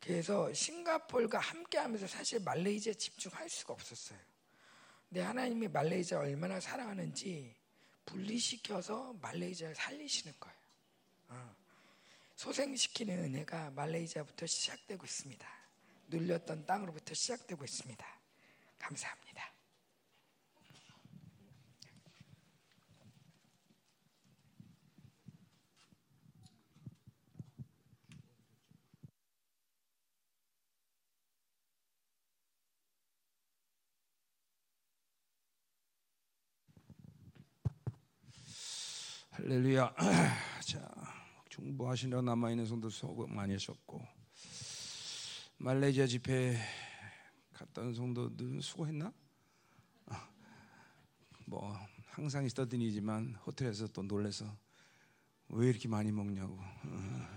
[0.02, 4.20] 그래서 싱가포르가 함께 하면서 사실 말레이시아 집중할 수가 없었어요.
[5.08, 7.56] 근데 하나님이 말레이시아 얼마나 사랑하는지
[8.06, 10.58] 분리시켜서 말레이시아를 살리시는 거예요.
[11.30, 11.56] 어.
[12.36, 15.48] 소생시키는 은혜가 말레이시아부터 시작되고 있습니다.
[16.08, 18.06] 눌렸던 땅으로부터 시작되고 있습니다.
[18.80, 19.23] 감사합니다.
[39.44, 39.94] 할렐루야.
[40.66, 40.90] 자,
[41.50, 44.02] 중보하시느라 남아 있는 성도 수고 많이 하셨고
[45.58, 46.58] 말레이시아 집회
[47.52, 49.12] 갔던 성도들은 수고했나?
[50.06, 50.30] 아,
[51.46, 54.46] 뭐 항상 있었던 일이지만 호텔에서 또 놀래서
[55.50, 57.28] 왜 이렇게 많이 먹냐고 어,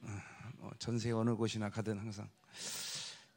[0.00, 0.08] 어,
[0.56, 2.26] 뭐 전세 어느 곳이나 가든 항상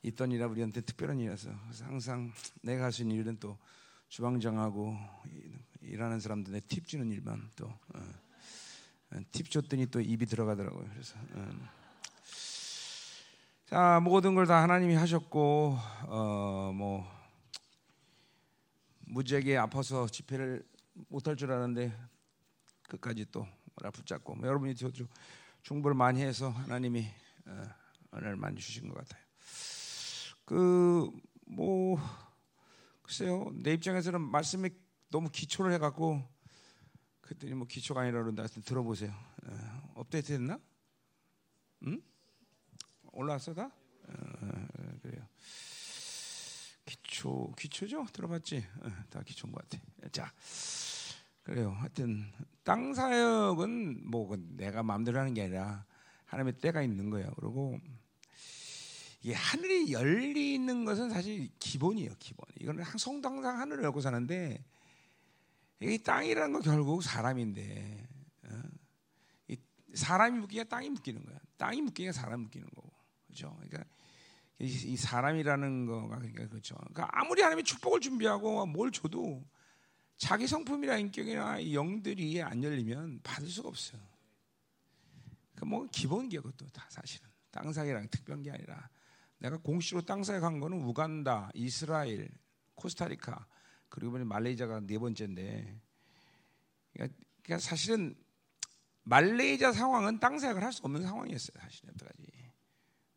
[0.03, 2.31] 있던 일이라 우리한테 특별한 일이라서 항상
[2.61, 3.57] 내가 할 수 있는 일은 또
[4.07, 4.97] 주방장하고
[5.81, 10.87] 일하는 사람들한테 팁 주는 일만 또 어, 팁 줬더니 또 입이 들어가더라고요.
[10.93, 11.67] 그래서 음.
[13.65, 15.77] 자 모든 걸 다 하나님이 하셨고
[16.07, 17.05] 어 뭐
[19.11, 20.63] 무지하게 아파서 집회를
[21.07, 21.91] 못할 줄 알았는데
[22.89, 24.75] 끝까지 또 뭐라 붙잡고 뭐 여러분이
[25.63, 27.07] 중보를 많이 해서 하나님이
[27.47, 27.63] 어,
[28.13, 29.23] 은혜를 많이 주신 것 같아요.
[30.45, 31.09] 그
[31.51, 31.99] 뭐
[33.01, 34.69] 글쎄요 내 입장에서는 말씀이
[35.09, 36.21] 너무 기초를 해갖고
[37.21, 39.11] 그랬더니 뭐 기초가 아니라 그런다 하여튼 들어보세요.
[39.11, 40.59] 어, 업데이트 됐나?
[41.83, 42.01] 응?
[43.11, 43.71] 올라왔어 다?
[44.07, 44.67] 어,
[45.01, 45.27] 그래요.
[46.85, 48.07] 기초 기초죠?
[48.13, 48.65] 들어봤지?
[48.81, 49.83] 어, 다 기초인 것 같아.
[50.11, 50.33] 자,
[51.43, 51.71] 그래요.
[51.71, 52.31] 하여튼
[52.63, 55.85] 땅 사역은 뭐 내가 마음대로 하는 게 아니라
[56.25, 57.31] 하나님의 때가 있는 거예요.
[57.35, 57.79] 그리고
[59.23, 62.13] 이 하늘이 열리는 것은 사실 기본이에요.
[62.19, 62.45] 기본.
[62.59, 64.63] 이거는 성당 항상 하늘을 열고 사는데
[65.81, 68.07] 이 땅이라는 건 결국 사람인데
[68.45, 68.61] 어?
[69.47, 69.57] 이
[69.93, 71.39] 사람이 묶기가 땅이 묶이는 거야.
[71.57, 72.91] 땅이 묶기가 사람 묶이는 거고,
[73.27, 73.55] 그렇죠?
[73.55, 73.83] 그러니까
[74.59, 76.75] 이, 사람이라는 거가 그러니까 그렇죠.
[76.75, 79.45] 그러니까 아무리 하나님이 축복을 준비하고 뭘 줘도
[80.17, 84.01] 자기 성품이나 인격이나 영들이 안 열리면 받을 수가 없어요.
[85.55, 88.89] 그러니까 기본이야 그것도 다 사실은 땅사기랑 특별한 게 아니라
[89.37, 92.29] 내가 공식으로 땅사에 간 거는 우간다, 이스라엘,
[92.75, 93.47] 코스타리카
[93.89, 95.79] 그리고 이번에 말레이시아가 네 번째인데
[96.93, 98.15] 그러니까, 그러니까 사실은
[99.03, 102.23] 말레이시아 상황은 땅사역을 할 수 없는 상황이었어요 사실 여태까지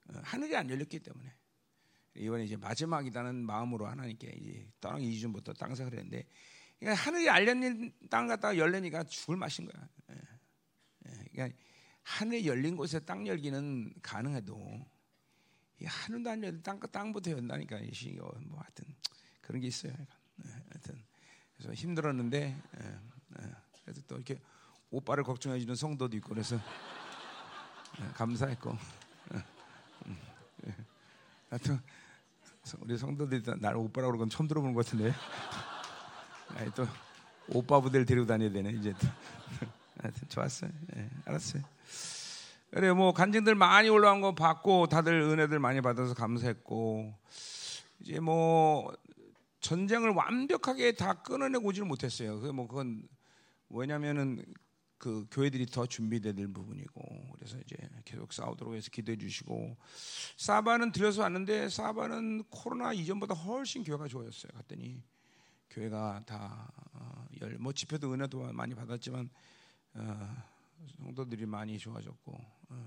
[0.08, 1.34] 어, 하늘이 안 열렸기 때문에
[2.14, 6.26] 이번에 이제 마지막이라는 마음으로 하나님께 이제 떠나기 이전부터 땅사역을 했는데
[6.78, 9.88] 그러니까 하늘이 알려진 땅 갖다가 열리니까 죽을 맛인 거야.
[10.10, 10.14] 예.
[11.06, 11.24] 예.
[11.30, 11.58] 그러니까
[12.02, 14.84] 하늘 열린 곳에 땅 열기는 가능해도
[15.80, 18.84] 이 하늘도 안 열린 땅 땅부터 연다니까 이뭐 하여튼
[19.40, 19.92] 그런 게 있어요.
[20.44, 20.50] 예.
[20.70, 21.02] 하여튼
[21.56, 22.56] 그래서 힘들었는데
[23.84, 24.40] 그래도 또 이렇게
[24.90, 26.58] 오빠를 걱정해 주는 성도도 있고 그래서
[28.14, 28.76] 감사했고.
[30.06, 30.18] 음,
[31.50, 31.80] 하여튼
[32.80, 35.14] 우리 성도들이 날 오빠라고 그러건 처음 들어보는 것 같은데.
[36.76, 36.86] 또
[37.48, 39.08] 오빠 부대를 데리고 다녀야 되네 이제 또.
[40.02, 40.70] 하여튼 좋았어요.
[40.94, 41.62] 네, 알았어요.
[42.70, 47.14] 그래 뭐 간증들 많이 올라온 거 봤고 다들 은혜들 많이 받아서 감사했고.
[48.00, 48.92] 이제 뭐
[49.62, 53.08] 전쟁을 완벽하게 다 끊어내고 오지는 못했어요 그 뭐 그건
[53.70, 54.44] 왜냐면은
[54.98, 59.76] 그 교회들이 더 준비돼야 될 부분이고 그래서 이제 계속 싸우도록 해서 기도해 주시고
[60.36, 64.52] 사바는 들여서 왔는데 사바는 코로나 이전보다 훨씬 교회가 좋아졌어요.
[64.52, 65.02] 갔더니
[65.70, 69.28] 교회가 다열뭐 어, 집회도 은혜도 많이 받았지만
[69.94, 70.36] 어,
[70.98, 72.32] 성도들이 많이 좋아졌고
[72.68, 72.86] 어,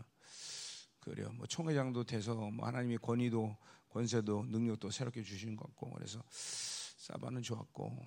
[1.01, 1.29] 그래요.
[1.33, 3.57] 뭐 총회장도 돼서 뭐 하나님의 권위도
[3.95, 7.98] 권세도 능력도 새롭게 주시는 것 같고 그래서 사바는 좋았고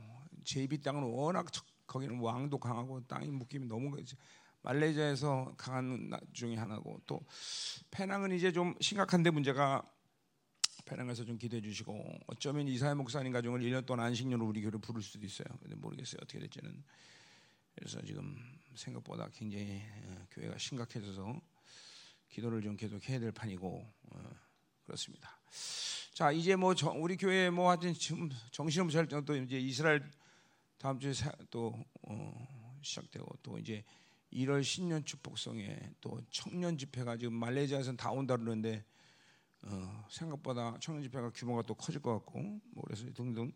[0.45, 1.47] 제비 땅은 워낙
[1.87, 3.97] 거기는 왕도 강하고 땅이 묶임이 너무
[4.61, 7.25] 말레이시아에서 강한 중에 하나고 또
[7.91, 9.83] 페낭은 이제 좀 심각한데 문제가
[10.85, 15.25] 페낭에서 좀 기대해 주시고 어쩌면 이사회 목사님 가정을 1년 동안 안식년으로 우리 교회를 부를 수도
[15.25, 15.47] 있어요.
[15.63, 16.85] 근데 모르겠어요 어떻게 될지는.
[17.75, 18.37] 그래서 지금
[18.75, 21.41] 생각보다 굉장히 어, 교회가 심각해져서
[22.29, 24.31] 기도를 좀 계속 해야 될 판이고 어,
[24.83, 25.38] 그렇습니다.
[26.13, 30.03] 자 이제 뭐 우리 교회 뭐 하여튼 지금 정신없이 할 정도 이제 이스라엘
[30.79, 31.13] 다음 주에
[31.51, 33.85] 또 어, 시작되고 또 이제
[34.33, 38.85] 1월 신년 축복성에 또 청년 집회가 지금 말레이시아에서는 다 온다 그러는데
[39.63, 43.53] 어, 생각보다 청년 집회가 규모가 또 커질 것 같고 뭐 그래서 등등.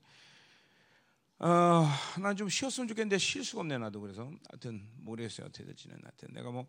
[1.38, 1.86] 어,
[2.20, 4.00] 난좀 쉬었으면 좋겠는데 쉴 수가 없네 나도.
[4.00, 5.98] 그래서 하여튼 모르겠어요 어떻게 될지는.
[6.02, 6.66] 하여튼 내가 뭐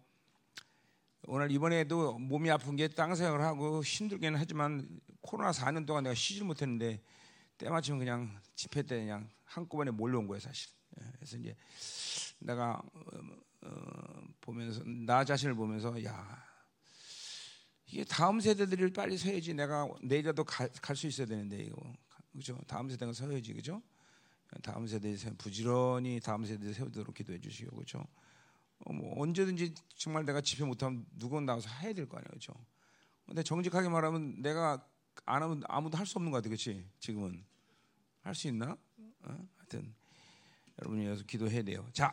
[1.26, 4.88] 오늘 이번에도 몸이 아픈 게 땅 생활을 하고 힘들기는 하지만
[5.22, 7.02] 코로나 4년 동안 내가 쉬질 못했는데
[7.58, 10.70] 때마침 그냥 집회 때 그냥 한꺼번에 몰려온 거예요 사실.
[11.00, 11.56] 예, 그래서 이제
[12.40, 13.02] 내가 어,
[13.62, 16.44] 어, 보면서 나 자신을 보면서 야
[17.86, 21.82] 이게 다음 세대들을 빨리 서야지 내가 내일라도 갈 수 있어야 되는데 이거
[22.34, 22.60] 그죠?
[22.68, 23.82] 다음 세대가 서야지 그죠?
[24.62, 28.06] 다음 세대에 부지런히 다음 세대에 세우도록 기도해 주시고 그죠?
[28.86, 32.54] 어, 뭐 언제든지 정말 내가 집회 못하면 누군 나와서 해야 될 거 아니에요, 그죠?
[33.26, 34.86] 근데 정직하게 말하면 내가
[35.26, 36.86] 안 하면 아무도 할 수 없는 것 같아, 그렇지?
[37.00, 37.44] 지금은
[38.22, 38.78] 할 수 있나?
[39.22, 39.48] 어?
[39.58, 39.94] 하여튼
[40.80, 41.88] 여러분이 여기서 기도해야 돼요.
[41.94, 42.12] 자,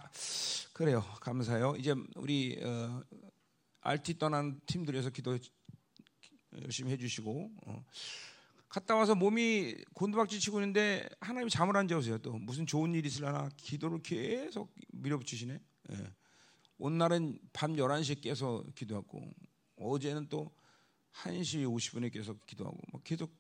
[0.72, 1.02] 그래요.
[1.20, 1.74] 감사해요.
[1.76, 3.02] 이제 우리 어,
[3.80, 5.36] RT 떠난 팀들에서 기도
[6.62, 7.84] 열심히 해주시고 어.
[8.68, 12.18] 갔다 와서 몸이 곤두박질 치고 있는데 하나님이 잠을 안 재우세요.
[12.18, 15.60] 또 무슨 좋은 일이 있으려나 기도를 계속 밀어붙이시네.
[15.92, 15.96] 예.
[16.80, 19.22] 오늘은 밤 11시에 깨서 기도하고
[19.76, 20.50] 어제는 또
[21.12, 23.30] 1시 50분에 깨서 기도하고 뭐 계속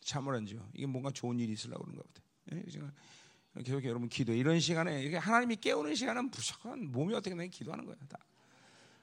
[0.00, 0.66] 잠을 안 재요.
[0.72, 2.22] 이게 뭔가 좋은 일이 있으려고 그런가 보다.
[2.52, 3.62] 예?
[3.62, 7.98] 계속 여러분 기도 이런 시간에 이게 하나님이 깨우는 시간은 무조건 몸이 어떻게 되면 기도하는 거예요.
[8.08, 8.18] 다.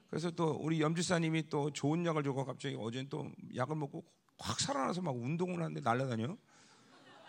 [0.10, 4.04] 그래서 또 우리 염주사님이 또 좋은 약을 주고 갑자기 어제는 또 약을 먹고
[4.40, 6.36] 확 살아나서 막 운동을 하는데 날라다녀.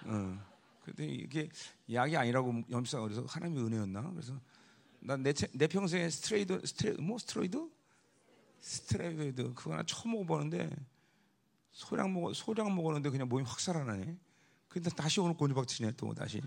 [0.06, 0.50] 어.
[0.82, 1.50] 근데 이게
[1.92, 4.12] 약이 아니라고 염주사가 그래서 하나님의 은혜였나?
[4.12, 4.40] 그래서
[5.00, 7.68] 난내 내 평생에 스트레이드 스트레 뭐 스트로이드
[8.60, 10.70] 스트레이드 그거 하나 처음 먹어보는데
[11.72, 14.16] 소량 먹어 소량 먹었는데 그냥 몸이 확 살아나네.
[14.68, 16.40] 근데 다시 오늘 곤주박치네 또 다시.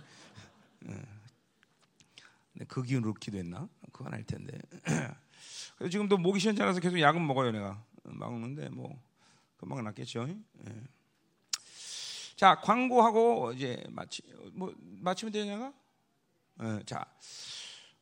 [2.54, 3.68] 네, 그 기운으로 기도했나?
[3.92, 4.58] 그건 알 텐데.
[5.78, 7.84] 그래서 지금도 목이 시원찮아서 계속 약은 먹어요 내가.
[8.04, 9.02] 먹는데 뭐
[9.58, 10.28] 금방 낫겠죠.
[10.30, 10.84] 예.
[12.36, 14.22] 자 광고하고 이제 마치
[14.54, 15.74] 뭐 마치면 되냐가?
[16.62, 17.06] 예, 자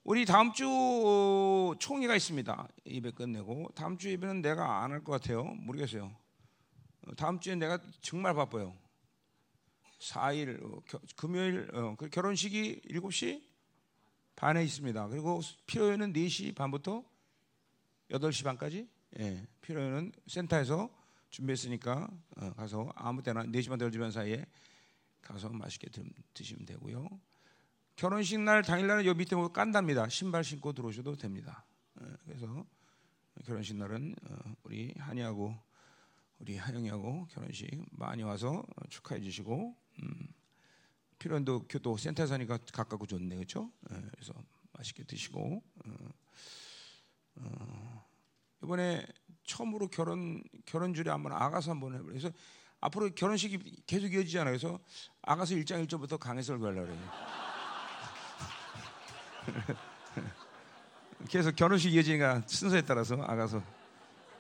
[0.04, 2.68] 우리 다음 주 총회가 있습니다.
[2.86, 5.44] 입에 끝내고 다음 주 예배는 내가 안 할 것 같아요.
[5.44, 6.16] 모르겠어요.
[7.18, 8.76] 다음 주에 내가 정말 바빠요.
[10.00, 10.82] 4일 어,
[11.16, 13.44] 금요일 어, 그 결혼식이 7시
[14.36, 15.08] 반에 있습니다.
[15.10, 17.04] 그리고 필요에는 4시 반부터
[18.10, 18.88] 8시 반까지
[19.20, 20.90] 예, 필요에는 센터에서
[21.30, 24.46] 준비했으니까 어, 가서 아무 때나 4시 반 8시 반 사이에
[25.22, 25.90] 가서 맛있게
[26.34, 27.08] 드시면 되고요.
[28.02, 30.10] 결혼식 날 당일날은 요 밑에 뭐 깐답니다.
[30.10, 31.64] 신발 신고 들어오셔도 됩니다.
[32.02, 32.66] 예, 그래서
[33.46, 34.16] 결혼식 날은
[34.64, 35.56] 우리 한이하고
[36.40, 40.34] 우리 하영이하고 결혼식 많이 와서 축하해 주시고 음,
[41.20, 43.72] 필요한도 교도 센터 사니까 가깝고 좋네 그렇죠?
[43.92, 44.34] 네, 그래서
[44.72, 45.94] 맛있게 드시고 어,
[47.36, 48.06] 어,
[48.64, 49.06] 이번에
[49.44, 52.32] 처음으로 결혼 결혼줄에 한번 아가서 한번 해보래 그래서
[52.80, 54.58] 앞으로 결혼식이 계속 이어지잖아요.
[54.58, 54.80] 그래서
[55.22, 57.51] 아가서 일장 일절부터 강해설 가려고 그래요.
[61.30, 63.62] 계속 결혼식 이어지니까 순서에 따라서 아가서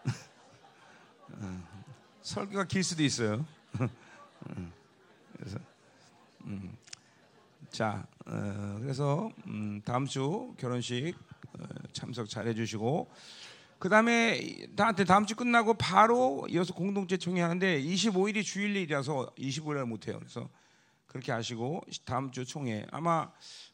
[1.34, 1.64] 어,
[2.22, 3.46] 설교가 길 수도 있어요.
[5.38, 5.60] 그래서
[6.46, 6.76] 음.
[7.70, 11.16] 자, 어, 그래서 음, 다음 주 결혼식
[11.58, 11.64] 어,
[11.94, 13.10] 참석 잘 해주시고
[13.80, 19.86] 그 다음에 나한테 다음 주 끝나고 바로 이어서 공동체 총회 하는데 25일이 주일이라서 25일 날
[19.86, 20.20] 못해요.
[20.20, 20.50] 그래서
[21.12, 23.30] 그렇게 하시고 다음 주 총회 아마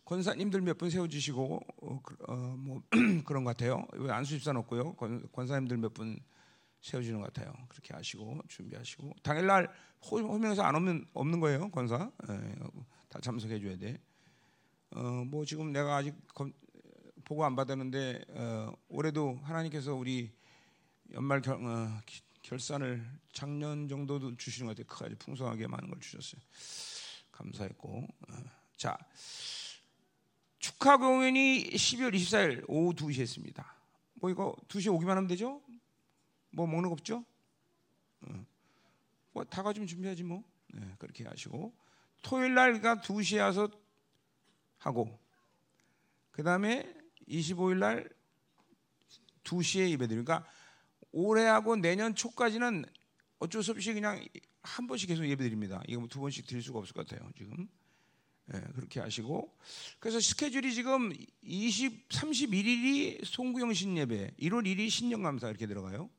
[0.06, 2.82] 권사님들 몇 분 세워주시고 어, 어, 뭐
[3.26, 3.86] 그런 것 같아요.
[4.10, 4.94] 안수 집사 없고요.
[4.94, 6.20] 권, 권사님들 몇 분
[6.82, 7.54] 세워주는 것 같아요.
[7.70, 12.56] 그렇게 하시고 준비하시고 당일날 호명에서 안 없는 없는 거예요 권사 예,
[13.08, 14.02] 다 참석해 줘야 돼.
[14.96, 16.52] 어 뭐 지금 내가 아직 검,
[17.24, 20.32] 보고 안 받았는데 어, 올해도 하나님께서 우리
[21.14, 22.02] 연말 결, 어,
[22.42, 24.88] 결산을 작년 정도도 주시는 것 같아요.
[24.88, 26.42] 크게 풍성하게 많은 걸 주셨어요.
[27.38, 28.34] 감사했고 어,
[28.76, 28.98] 자
[30.60, 33.76] 축하 공연이 12월 24일 오후 2시에 있습니다.
[34.16, 35.62] 뭐 이거 2시에 오기만 하면 되죠?
[36.50, 37.24] 뭐 먹는 거 없죠?
[38.22, 38.46] 어.
[39.34, 40.44] 뭐다 가지면 준비하지 뭐.
[40.74, 41.74] 네, 그렇게 하시고
[42.24, 43.70] 토요일 날가 2시에 와서
[44.80, 45.18] 하고
[46.32, 46.94] 그 다음에
[47.28, 48.10] 25일 날
[49.44, 50.52] 2시에 예배 드리니까 그러니까
[51.12, 52.86] 올해하고 내년 초까지는
[53.40, 54.24] 어쩔 수 없이 그냥
[54.64, 55.82] 한 번씩 계속 예배드립니다.
[55.88, 57.30] 이거 뭐 두 번씩 드릴 수가 없을 것 같아요.
[57.38, 57.68] 지금
[58.46, 59.54] 네, 그렇게 하시고
[60.00, 66.10] 그래서 스케줄이 지금 20, 31일이 송구영 신 예배, 1월 1일 신년감사 이렇게 들어가요.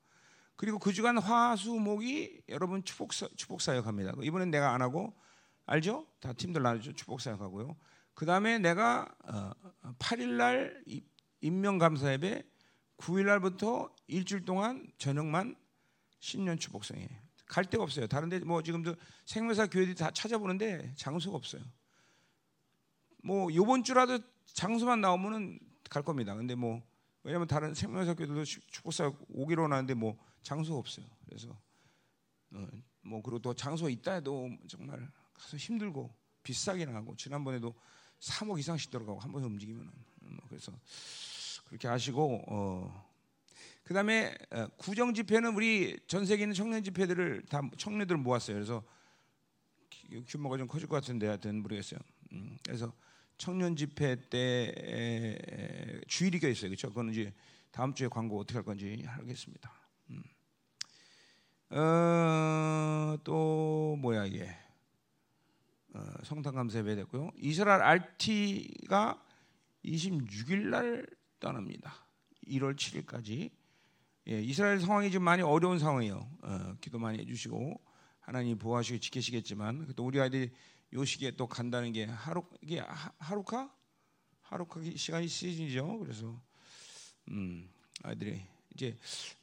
[0.56, 4.12] 그리고 그 주간 화수목이 여러분 축복 축복 사역합니다.
[4.22, 5.14] 이번엔 내가 안 하고
[5.66, 6.06] 알죠?
[6.20, 6.94] 다 팀들 나누죠.
[6.94, 7.76] 축복 사역하고요.
[8.14, 9.08] 그 다음에 내가
[9.98, 10.82] 8일 날
[11.40, 12.42] 임명 감사 예배,
[12.98, 15.54] 9일 날부터 일주일 동안 저녁만
[16.20, 17.08] 신년 축복성에
[17.46, 18.06] 갈 데가 없어요.
[18.06, 21.62] 다른데 뭐 지금도 생명사 교회들이 다 찾아보는데 장소가 없어요.
[23.24, 26.34] 뭐 요번 주라도 장소만 나오면은 갈 겁니다.
[26.34, 26.82] 근데 뭐
[27.22, 31.06] 왜냐면 다른 생명사 교회들도 축복사 오기로 하는데 뭐 장소가 없어요.
[31.26, 31.48] 그래서
[32.52, 32.66] 어,
[33.02, 37.74] 뭐 그리고 또 장소 있다 해도 정말 가서 힘들고 비싸게 나가고 지난번에도
[38.20, 39.90] 3억 이상씩 들어가고 한 번에 움직이면
[40.20, 40.72] 뭐 그래서
[41.66, 43.07] 그렇게 하시고 어
[43.88, 48.56] 그다음에 어, 구정 집회는 우리 전 세계 있는 청년 집회들을 다 청년들을 모았어요.
[48.56, 48.84] 그래서
[50.26, 51.98] 규모가 좀 커질 것 같은데 하여튼 모르겠어요.
[52.32, 52.92] 음, 그래서
[53.38, 56.68] 청년 집회 때 주일이가 있어요.
[56.68, 56.90] 그렇죠?
[56.90, 57.32] 그거는 이제
[57.70, 59.72] 다음 주에 광고 어떻게 할 건지 하겠습니다.
[60.10, 60.22] 음.
[61.70, 64.54] 어, 또 뭐야 이게
[65.94, 67.30] 어, 성탄 감사 예배 됐고요.
[67.38, 69.24] 이스라엘 RT가
[69.82, 71.06] 26일 날
[71.40, 71.94] 떠납니다.
[72.46, 73.57] 1월 7일까지.
[74.30, 76.30] 예, 이스라엘 상황이 지금 많이 어려운 상황이에요.
[76.42, 77.80] 어, 기도 많이 해주시고
[78.20, 80.50] 하나님 보호하시고 지키시겠지만 또 우리 아이들이
[80.92, 82.82] 요 시기에 또 간다는 게 하루 이게
[83.18, 83.74] 하루카
[84.42, 85.98] 하루카 시간이 시즌이죠.
[85.98, 86.38] 그래서
[87.28, 87.70] 음,
[88.02, 88.42] 아이들이
[88.74, 88.96] 이제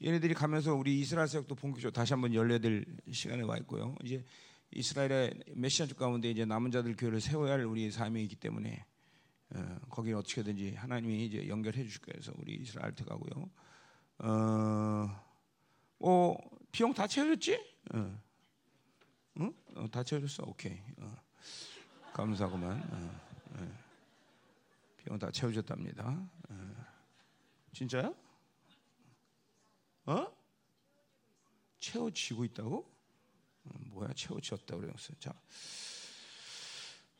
[0.04, 3.96] 얘네들이 가면서 우리 이스라엘 사역도 본격적으로 다시 한번 열려야 될 시간에 와 있고요.
[4.04, 4.24] 이제
[4.72, 8.86] 이스라엘의 메시아족 가운데 이제 남은 자들 교회를 세워야 할 우리의 사명이기 때문에
[9.50, 12.20] 어, 거기 어떻게든지 하나님이 이제 연결해 주실 거예요.
[12.20, 13.50] 그래서 우리 이스라엘 들어가고요.
[14.20, 15.24] 어,
[15.98, 16.38] 뭐
[16.72, 17.56] 비용 다 채워졌지?
[17.94, 18.22] 어.
[19.40, 19.54] 응?
[19.76, 20.44] 어, 다 채워졌어.
[20.44, 20.80] 오케이.
[21.00, 21.16] 어.
[22.14, 22.82] 감사구만.
[22.92, 23.22] 어,
[23.60, 23.78] 어.
[24.98, 26.08] 비용 다 채워졌답니다.
[26.50, 26.86] 어.
[27.74, 28.14] 진짜야?
[30.06, 30.28] 어?
[31.80, 32.90] 채워지고 있다고?
[33.66, 35.14] 어, 뭐야 채워졌다 그랬어.
[35.20, 35.34] 자,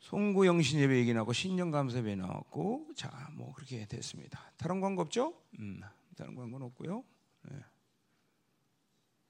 [0.00, 4.40] 송구영신 예배 얘기 나고 신년 감사 예배 나왔고, 자, 뭐 그렇게 됐습니다.
[4.56, 5.34] 다른 광고 없죠?
[5.58, 5.80] 음,
[6.16, 7.04] 다른 광고는 없고요.
[7.42, 7.58] 네.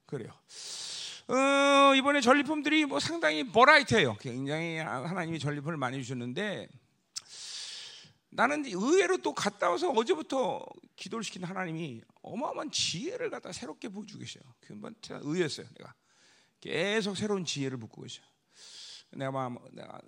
[0.05, 0.31] 그래요.
[1.27, 4.15] 어, 이번에 전리품들이 뭐 상당히 버라이트해요.
[4.17, 6.69] 굉장히 하나님이 전리품을 많이 주셨는데
[8.29, 14.43] 나는 의외로 또 갔다 와서 어제부터 기도를 시킨 하나님이 어마어마한 지혜를 갖다 새롭게 보여주고 계셔요.
[14.61, 15.67] 그건 의외였어요.
[15.77, 15.93] 내가
[16.61, 18.21] 계속 새로운 지혜를 붓고 계셔.
[19.11, 19.99] 내가 아마 내가,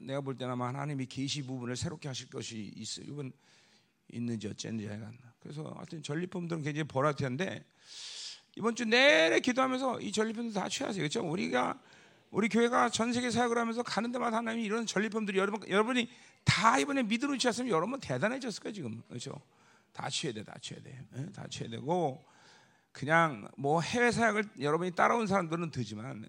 [0.00, 3.06] 내가 볼 때는 아마 하나님이 계시 부분을 새롭게 하실 것이 있어요.
[3.06, 3.32] 이건
[4.12, 5.18] 있는지 어쩐지 하여간.
[5.40, 7.64] 그래서 하여튼 전리품들은 굉장히 버라이트한데
[8.56, 11.00] 이번 주 내내 기도하면서 이 전리품들 다 취하세요.
[11.00, 11.20] 그렇죠?
[11.28, 11.80] 우리가
[12.30, 16.08] 우리 교회가 전 세계 사역을 하면서 가는 데마다 하나님이 이런 전리품들이 여러분 여러분이
[16.44, 19.02] 다 이번에 믿음으로 취했으면 여러분 대단해졌을 거예요, 지금.
[19.08, 19.40] 그렇죠?
[19.92, 20.44] 다 취해야 돼.
[20.44, 21.00] 다 취해야 돼.
[21.12, 21.32] 네?
[21.32, 22.24] 다 취해야 되고
[22.92, 26.26] 그냥 뭐 해외 사역을 여러분이 따라온 사람들은 되지만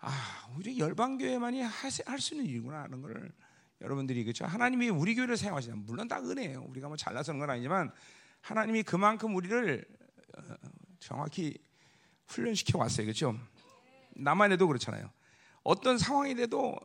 [0.00, 3.32] 아, 우리 열방 교회만이 할 수 있는 일이구나 하는 걸
[3.80, 4.44] 여러분들이 그렇죠?
[4.44, 5.76] 하나님이 우리 교회를 사용하시냐.
[5.76, 6.64] 물론 다 은혜예요.
[6.68, 7.92] 우리가 뭐 잘나서는 건 아니지만
[8.40, 9.84] 하나님이 그만큼 우리를
[10.36, 10.42] 어,
[10.98, 11.56] 정확히
[12.26, 13.06] 훈련시켜 왔어요.
[13.06, 13.38] 그렇죠?
[14.16, 15.10] 나만 해도 그렇잖아요.
[15.62, 16.76] 어떤 상황이 돼도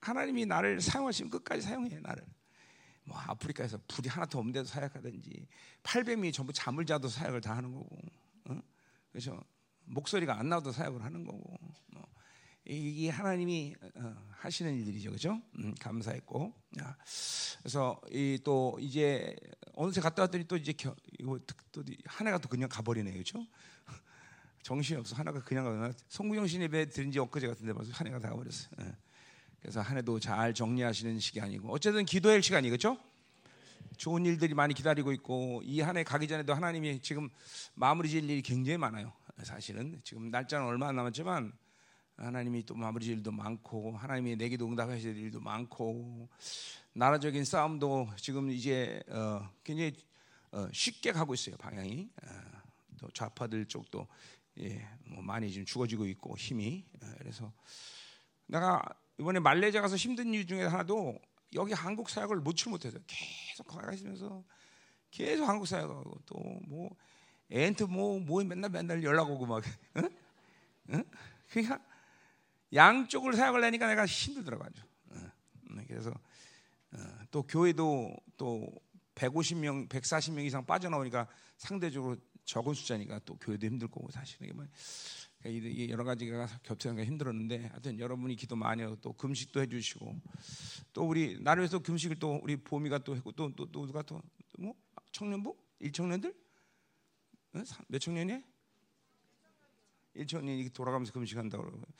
[0.00, 2.24] 하나님이 나를 사용하시면 끝까지 사용해 나를.
[3.04, 5.46] 뭐 아프리카에서 불이 하나도 없는데도 사역하든지
[5.82, 7.96] 800명이 전부 잠을 자도 사역을 다 하는 거고.
[8.50, 8.60] 어?
[9.10, 9.40] 그렇죠?
[9.84, 11.56] 목소리가 안 나도 사역을 하는 거고.
[11.88, 12.02] 뭐.
[12.68, 15.40] 이게 하나님이 어, 하시는 일들이죠, 그렇죠?
[15.58, 16.96] 음, 감사했고, 야.
[17.60, 19.34] 그래서 이 또 이제
[19.74, 21.38] 어느새 갔다 왔더니 또 이제 겨, 이거
[21.72, 23.46] 또한 해가 또 그냥 가버리네, 그렇죠?
[24.62, 28.30] 정신이 없어 하나가 그냥 가나 송구영신 예배 드린 지 엊그제 같은데 벌써 한 해가 다
[28.30, 28.70] 가버렸어요.
[28.80, 28.96] 예.
[29.60, 32.98] 그래서 한 해도 잘 정리하시는 시기 아니고 어쨌든 기도할 시간이 그렇죠?
[33.96, 37.30] 좋은 일들이 많이 기다리고 있고 이 한 해 가기 전에도 하나님이 지금
[37.74, 39.12] 마무리 지을 일이 굉장히 많아요.
[39.42, 41.52] 사실은 지금 날짜는 얼마 안 남았지만
[42.16, 46.28] 하나님이 또 마무리 일도 많고 하나님이 내기도 응답하실 일도 많고
[46.92, 49.94] 나라적인 싸움도 지금 이제 어, 굉장히
[50.52, 52.28] 어, 쉽게 가고 있어요 방향이 어,
[52.98, 54.06] 또 좌파들 쪽도
[54.60, 57.52] 예, 뭐 많이 지금 죽어지고 있고 힘이 어, 그래서
[58.46, 58.82] 내가
[59.18, 61.18] 이번에 말레이시아 가서 힘든 이유 중에 하나도
[61.54, 64.42] 여기 한국 사역을 놓지 못해서 계속 가 있으면서
[65.10, 66.36] 계속 한국 사역하고 또
[66.66, 66.90] 뭐
[67.52, 69.62] 애한테 뭐, 뭐 맨날 맨날 연락 오고 막
[69.96, 70.08] 응?
[70.90, 71.04] 응?
[71.48, 71.80] 그러니까
[72.76, 74.68] 양쪽을 사역을 내니까 내가 힘들더라고요.
[75.88, 76.10] 그래서
[76.92, 76.98] 어,
[77.30, 78.70] 또 교회도 또
[79.14, 84.66] 150명, 140명 이상 빠져나오니까 상대적으로 적은 숫자니까 또 교회도 힘들 거고 사실은 뭐
[85.88, 90.20] 여러 가지가 겹치는 게 힘들었는데 하여튼 여러분이 기도 많이 하고 또 금식도 해주시고
[90.92, 94.22] 또 우리 나를 위해서 금식을 또 우리 보미가 또 했고 또 또 또 누가 또
[94.58, 94.74] 뭐?
[95.12, 95.56] 청년부?
[95.78, 96.34] 일청년들?
[97.88, 98.42] 몇 청년이?
[100.14, 101.86] 일청년이 돌아가면서 금식한다고 그러고.
[101.86, 101.92] 그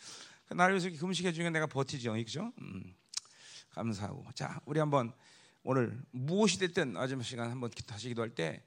[0.50, 2.52] 나를 위해서 금식해 주니까 내가 버티죠, 그죠?
[2.60, 2.94] 음,
[3.70, 5.12] 감사하고 자 우리 한번
[5.62, 8.62] 오늘 무엇이 됐든 마지막 시간 한번 다시 기도할 때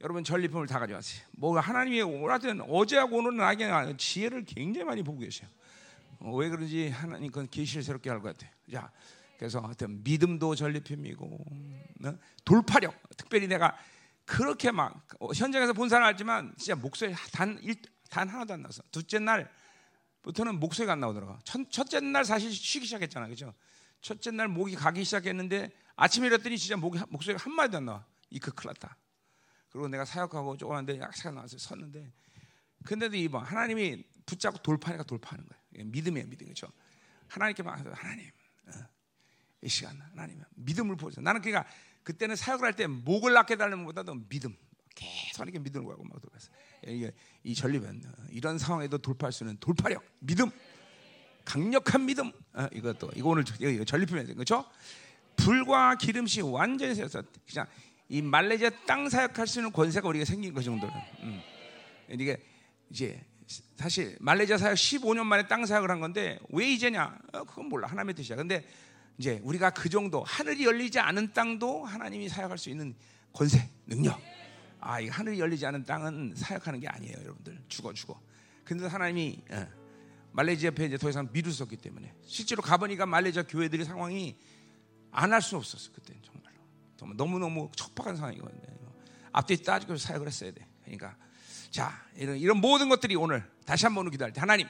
[0.00, 1.22] 여러분 전리품을 다 가져왔어요.
[1.32, 5.48] 뭐 하나님이 오라든 어제하고 오늘은 나에게 지혜를 굉장히 많이 보고 계세요.
[6.20, 8.50] 어, 왜 그런지 하나님 그 계시를 새롭게 할 것 같아요.
[8.72, 8.90] 자,
[9.38, 11.26] 그래서 하여튼 믿음도 전리품이고
[12.04, 12.18] 어?
[12.44, 12.94] 돌파력.
[13.16, 13.76] 특별히 내가
[14.24, 17.76] 그렇게 막 어, 현장에서 본 사람 알지만 진짜 목소리 단, 일,
[18.10, 19.50] 단 하나도 안 나서 둘째 날
[20.22, 21.38] 부터는 목소리가 안 나오더라고.
[21.44, 23.54] 첫, 첫째 날 사실 쉬기 시작했잖아, 그죠?
[24.00, 28.06] 첫째 날 목이 가기 시작했는데 아침에 일었더니 진짜 목이, 목소리가 한 마디도 안 나와.
[28.30, 28.96] 이그 큰일 났다.
[29.70, 32.12] 그리고 내가 사역하고 조금한데 약사가 나와서 섰는데
[32.84, 35.86] 근데도 이번 하나님이 붙잡고 돌파하니까 돌파하는 거예요.
[35.86, 36.70] 믿음이에요, 믿음 그렇죠?
[37.28, 38.30] 하나님께 막 하나님
[38.66, 38.70] 어,
[39.62, 41.70] 이 시간 하나님 믿음을 보여서 나는 그러니까
[42.02, 44.56] 그때는 사역을 할 때 목을 낳게 달는 것보다도 믿음
[44.94, 46.20] 계속 이렇게 믿음을 구하고 막.
[46.24, 46.38] 이게
[46.86, 50.50] 이 전리면 어, 이런 상황에도 돌파할 수 있는 돌파력, 믿음,
[51.44, 52.32] 강력한 믿음.
[52.52, 54.64] 어, 이것도 이거 오늘 이거 전리품이에요, 그렇죠?
[55.36, 57.66] 불과 기름씨 완전히 세서 그냥
[58.08, 60.94] 이 말레이시아 땅 사역할 수 있는 권세가 우리가 생긴 그 정도는.
[61.22, 61.40] 음.
[62.10, 62.36] 이게
[62.90, 63.24] 이제
[63.76, 67.18] 사실 말레이시아 사역 15년 만에 땅 사역을 한 건데 왜 이제냐?
[67.32, 68.36] 어, 그건 몰라 하나님의 뜻이야.
[68.36, 68.66] 근데
[69.18, 72.94] 이제 우리가 그 정도 하늘이 열리지 않은 땅도 하나님이 사역할 수 있는
[73.32, 74.20] 권세, 능력.
[74.80, 77.58] 아, 이 하늘이 열리지 않은 땅은 사역하는 게 아니에요, 여러분들.
[77.68, 78.20] 죽어 죽어.
[78.64, 79.66] 근데 하나님이 어,
[80.32, 84.36] 말레이시아 옆에 이제 더 이상 믿을 수 없기 때문에 실제로 가보니까 말레이시아 교회들의 상황이
[85.12, 86.54] 안 할 수 없었어 그때 정말로
[86.96, 88.60] 정말 너무 너무 척박한 상황이거든요.
[89.32, 90.66] 앞뒤 따지고 사역을 했어야 돼.
[90.84, 91.16] 그러니까
[91.70, 94.68] 자 이런 이런 모든 것들이 오늘 다시 한번 기도할 때 하나님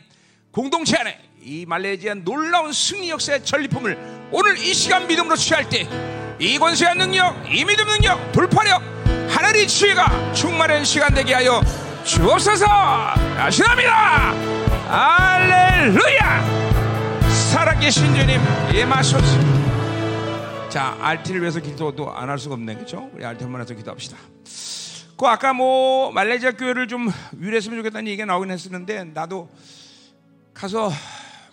[0.51, 5.87] 공동체 안에 이 말레이시아 놀라운 승리 역사의 전리품을 오늘 이 시간 믿음으로 취할 때
[6.41, 8.81] 이 권세한 능력, 이 믿음 능력, 돌파력,
[9.41, 11.62] 하늘의 지혜가 충만한 시간 되게 하여
[12.05, 12.67] 주옵소서
[13.39, 14.33] 아시납니다.
[14.86, 16.43] 알렐루야.
[17.51, 18.39] 살아계신 주님
[18.75, 20.69] 임하소서.
[20.69, 23.10] 자, 알티를 위해서 기도도 안 할 수가 없네, 그렇죠?
[23.15, 24.19] 우리 알티 한번 해서 기도합시다.
[25.17, 29.49] 그 아까 뭐 말레이시아 교회를 좀 위로했으면 좋겠다는 얘기가 나오긴 했었는데 나도
[30.52, 30.93] 가서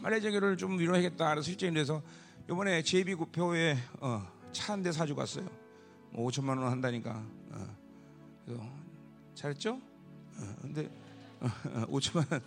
[0.02, 1.30] 말레이시아 교회를 좀 위로해야겠다.
[1.30, 2.02] 그래서 실제 그래서
[2.50, 5.46] 이번에 제비 구표에 어, 차 한 대 사주고 왔어요.
[6.12, 7.22] 뭐 5천만 원 한다니까.
[8.50, 8.80] 어,
[9.36, 9.76] 잘했죠?
[10.38, 10.90] 어, 근데
[11.40, 11.48] 어,
[11.90, 12.42] 5천만 원.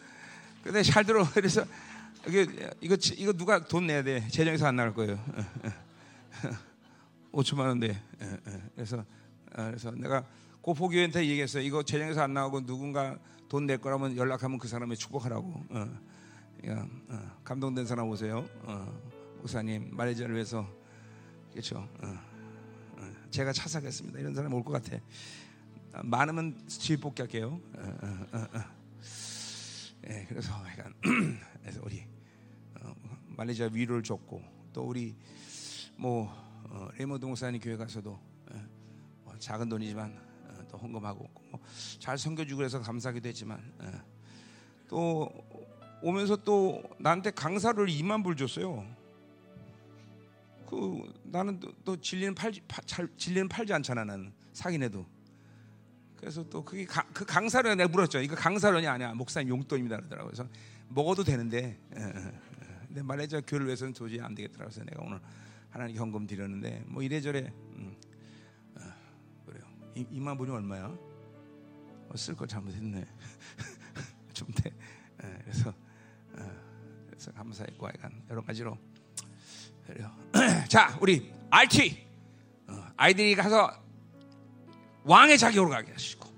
[0.63, 1.25] 근데 잘 들어.
[1.33, 1.65] 그래서
[2.27, 2.47] 이게
[2.81, 4.27] 이거 이거 누가 돈 내야 돼?
[4.29, 5.19] 재정에서 안 나갈 거예요.
[7.33, 8.01] 5천만 원 돼.
[8.75, 9.05] 그래서
[9.53, 10.25] 그래서 내가
[10.63, 11.63] 고포교회한테 얘기했어요.
[11.63, 15.65] 이거 재정에서 안 나오고 누군가 돈 낼 거라면 연락하면 그 사람을 축복하라고.
[15.71, 15.99] 어.
[16.67, 17.31] 어.
[17.45, 18.47] 감동된 사람 오세요.
[18.63, 19.01] 어.
[19.39, 20.69] 목사님 말레이시아를 위해서
[21.53, 21.89] 그렇죠.
[23.31, 24.19] 제가 차 사겠습니다.
[24.19, 24.99] 이런 사람 올 것 같아.
[26.03, 27.61] 많으면 집 복귀 할게요.
[30.09, 30.95] 예, 그래서 약간
[31.63, 32.05] 그래서 우리
[33.37, 35.15] 말레이시아 위로를 줬고 또 우리
[35.97, 36.33] 뭐
[36.65, 38.19] 어, 레모드 목사님 교회 가서도
[39.25, 41.61] 뭐 작은 돈이지만 어, 또 헌금하고 뭐
[41.99, 43.93] 잘 섬겨주고 그래서 감사하기도 했지만 어,
[44.89, 45.31] 또
[46.03, 48.87] 오면서 또 나한테 강사를 2만 불 줬어요.
[50.67, 55.05] 그 나는 또, 또 진리는 팔지 파, 잘, 진리는 팔지 않잖아 나는 사기내도.
[56.21, 58.21] 그래서 또 그게 가, 그 강사를 내가 물었죠.
[58.21, 60.29] 이거 강사론이 아니야 목사님 용돈입니다 그러더라고.
[60.29, 60.47] 그래서
[60.89, 62.33] 먹어도 되는데 에, 에,
[62.87, 64.71] 근데 말레이시아 교회를 위해서는 도저히 안 되겠더라고.
[64.71, 65.19] 그래서 내가 오늘
[65.71, 67.97] 하나님 현금 드렸는데 뭐 이래저래 음,
[68.77, 68.81] 어,
[69.47, 69.63] 그래요.
[69.95, 70.87] 이, 2만 분이 얼마야?
[70.87, 73.07] 어, 쓸걸 잘못했네.
[74.35, 74.71] 좀 돼.
[75.25, 78.77] 에, 그래서 어, 그래서 감사했고 하여간 여러 가지로
[79.87, 80.15] 그래요.
[80.69, 82.07] 자, 우리 RT
[82.67, 83.90] 어, 아이들이 가서
[85.05, 86.29] 왕의 자격으로 가게 하시고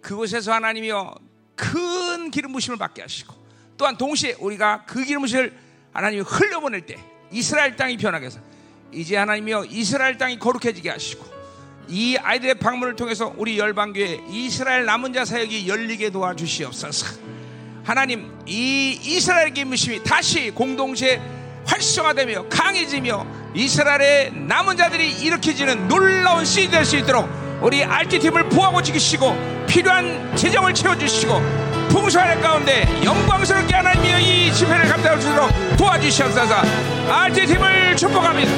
[0.00, 1.14] 그곳에서 하나님이여
[1.54, 3.34] 큰 기름 부심을 받게 하시고
[3.76, 5.56] 또한 동시에 우리가 그 기름 부심을
[5.92, 6.96] 하나님이 흘려보낼 때
[7.30, 8.40] 이스라엘 땅이 변하게 해서
[8.92, 11.24] 이제 하나님이여 이스라엘 땅이 거룩해지게 하시고
[11.88, 17.28] 이 아이들의 방문을 통해서 우리 열방교회 이스라엘 남은 자 사역이 열리게 도와주시옵소서.
[17.82, 21.20] 하나님 이 이스라엘 기름부심이 다시 공동체
[21.66, 30.36] 활성화되며 강해지며 이스라엘의 남은 자들이 일으켜지는 놀라운 시대 될수 있도록 우리 RT팀을 보호하고 지키시고 필요한
[30.36, 31.40] 재정을 채워주시고
[31.88, 36.54] 풍성할 가운데 영광스럽게 하나님이여 이 집회를 감당할 수 있도록 도와주시옵소서.
[37.10, 38.52] RT팀을 축복합니다.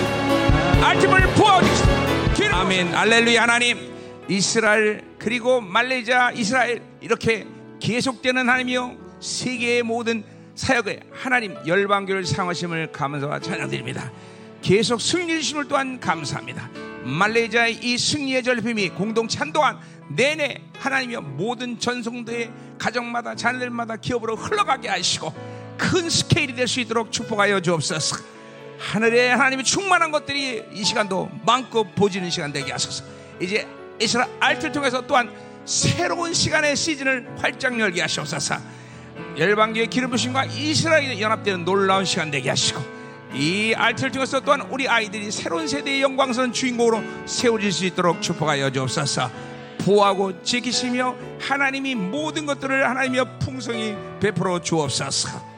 [0.89, 2.95] RT팀을 보호하고 지키시고 아멘.
[2.95, 3.91] 알렐루야 하나님.
[4.29, 7.47] 이스라엘 그리고 말레이시아 이스라엘 이렇게
[7.81, 14.13] 계속되는 하나님이여 세계의 모든 사역에 하나님 열방교를 상하심을 감사와 찬양드립니다.
[14.63, 16.69] 계속 승리 주심을 또한 감사합니다.
[17.05, 25.33] 말레이시아의 이 승리의 절품이 공동체 한동안 내내 하나님이여 모든 전성도의 가정마다 자녀들마다 기업으로 흘러가게 하시고
[25.79, 28.17] 큰 스케일이 될 수 있도록 축복하여 주옵소서.
[28.79, 33.05] 하늘에 하나님이 충만한 것들이 이 시간도 마음껏 보지는 시간 되게 하소서.
[33.41, 33.67] 이제
[34.01, 35.31] 이스라엘 알트를 통해서 또한
[35.67, 38.57] 새로운 시간의 시즌을 활짝 열게 하시옵소서.
[39.37, 43.00] 열방교의 기름 부심과 이스라엘이 연합되는 놀라운 시간 되게 하시고
[43.35, 49.31] 이 알트를 통해서 또한 우리 아이들이 새로운 세대의 영광스러운 주인공으로 세워질 수 있도록 축복하여 주옵소서.
[49.85, 55.51] 보호하고 지키시며 하나님이 모든 것들을 하나님이여 풍성히 베풀어 주옵소서.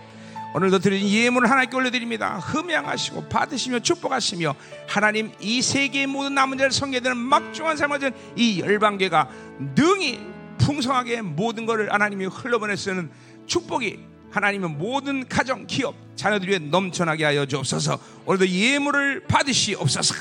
[0.55, 2.39] 오늘도 드린 예물을 하나님께 올려드립니다.
[2.39, 4.55] 흠양하시고 받으시며 축복하시며
[4.86, 9.28] 하나님 이 세계의 모든 남은 자를 성계되는 막중한 삶을 이 열방계가
[9.75, 10.20] 능히
[10.59, 13.10] 풍성하게 모든 것을 하나님이 흘러보내 쓰는
[13.47, 18.01] 축복이 하나님의 모든 가정, 기업, 자녀들 위해 넘쳐나게 하여 주옵소서.
[18.27, 20.15] 오늘도 예물을 받으시옵소서.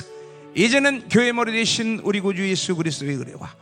[0.54, 3.54] 이제는 교회 머리 되신 우리 구주 예수 그리스도의 은혜와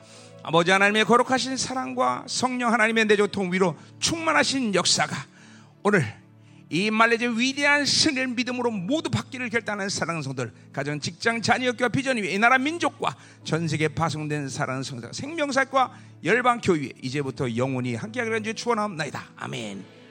[0.43, 5.17] 아버지 하나님의 거룩하신 사랑과 성령 하나님의 내조통 위로 충만하신 역사가
[5.85, 6.05] 오늘
[6.69, 12.17] 이 말레이시아 위대한 승리를 믿음으로 모두 받기를 결단하는 사랑하는 성들 가정, 직장, 자녀, 교회, 비전
[12.17, 13.15] 위에 이 나라 민족과
[13.45, 15.93] 전 세계에 파송된 사랑하는 성들 생명사과
[16.25, 19.25] 열방 교회 이제부터 영원히 함께하기를 주에 축원합니다.
[19.37, 20.00] 아멘.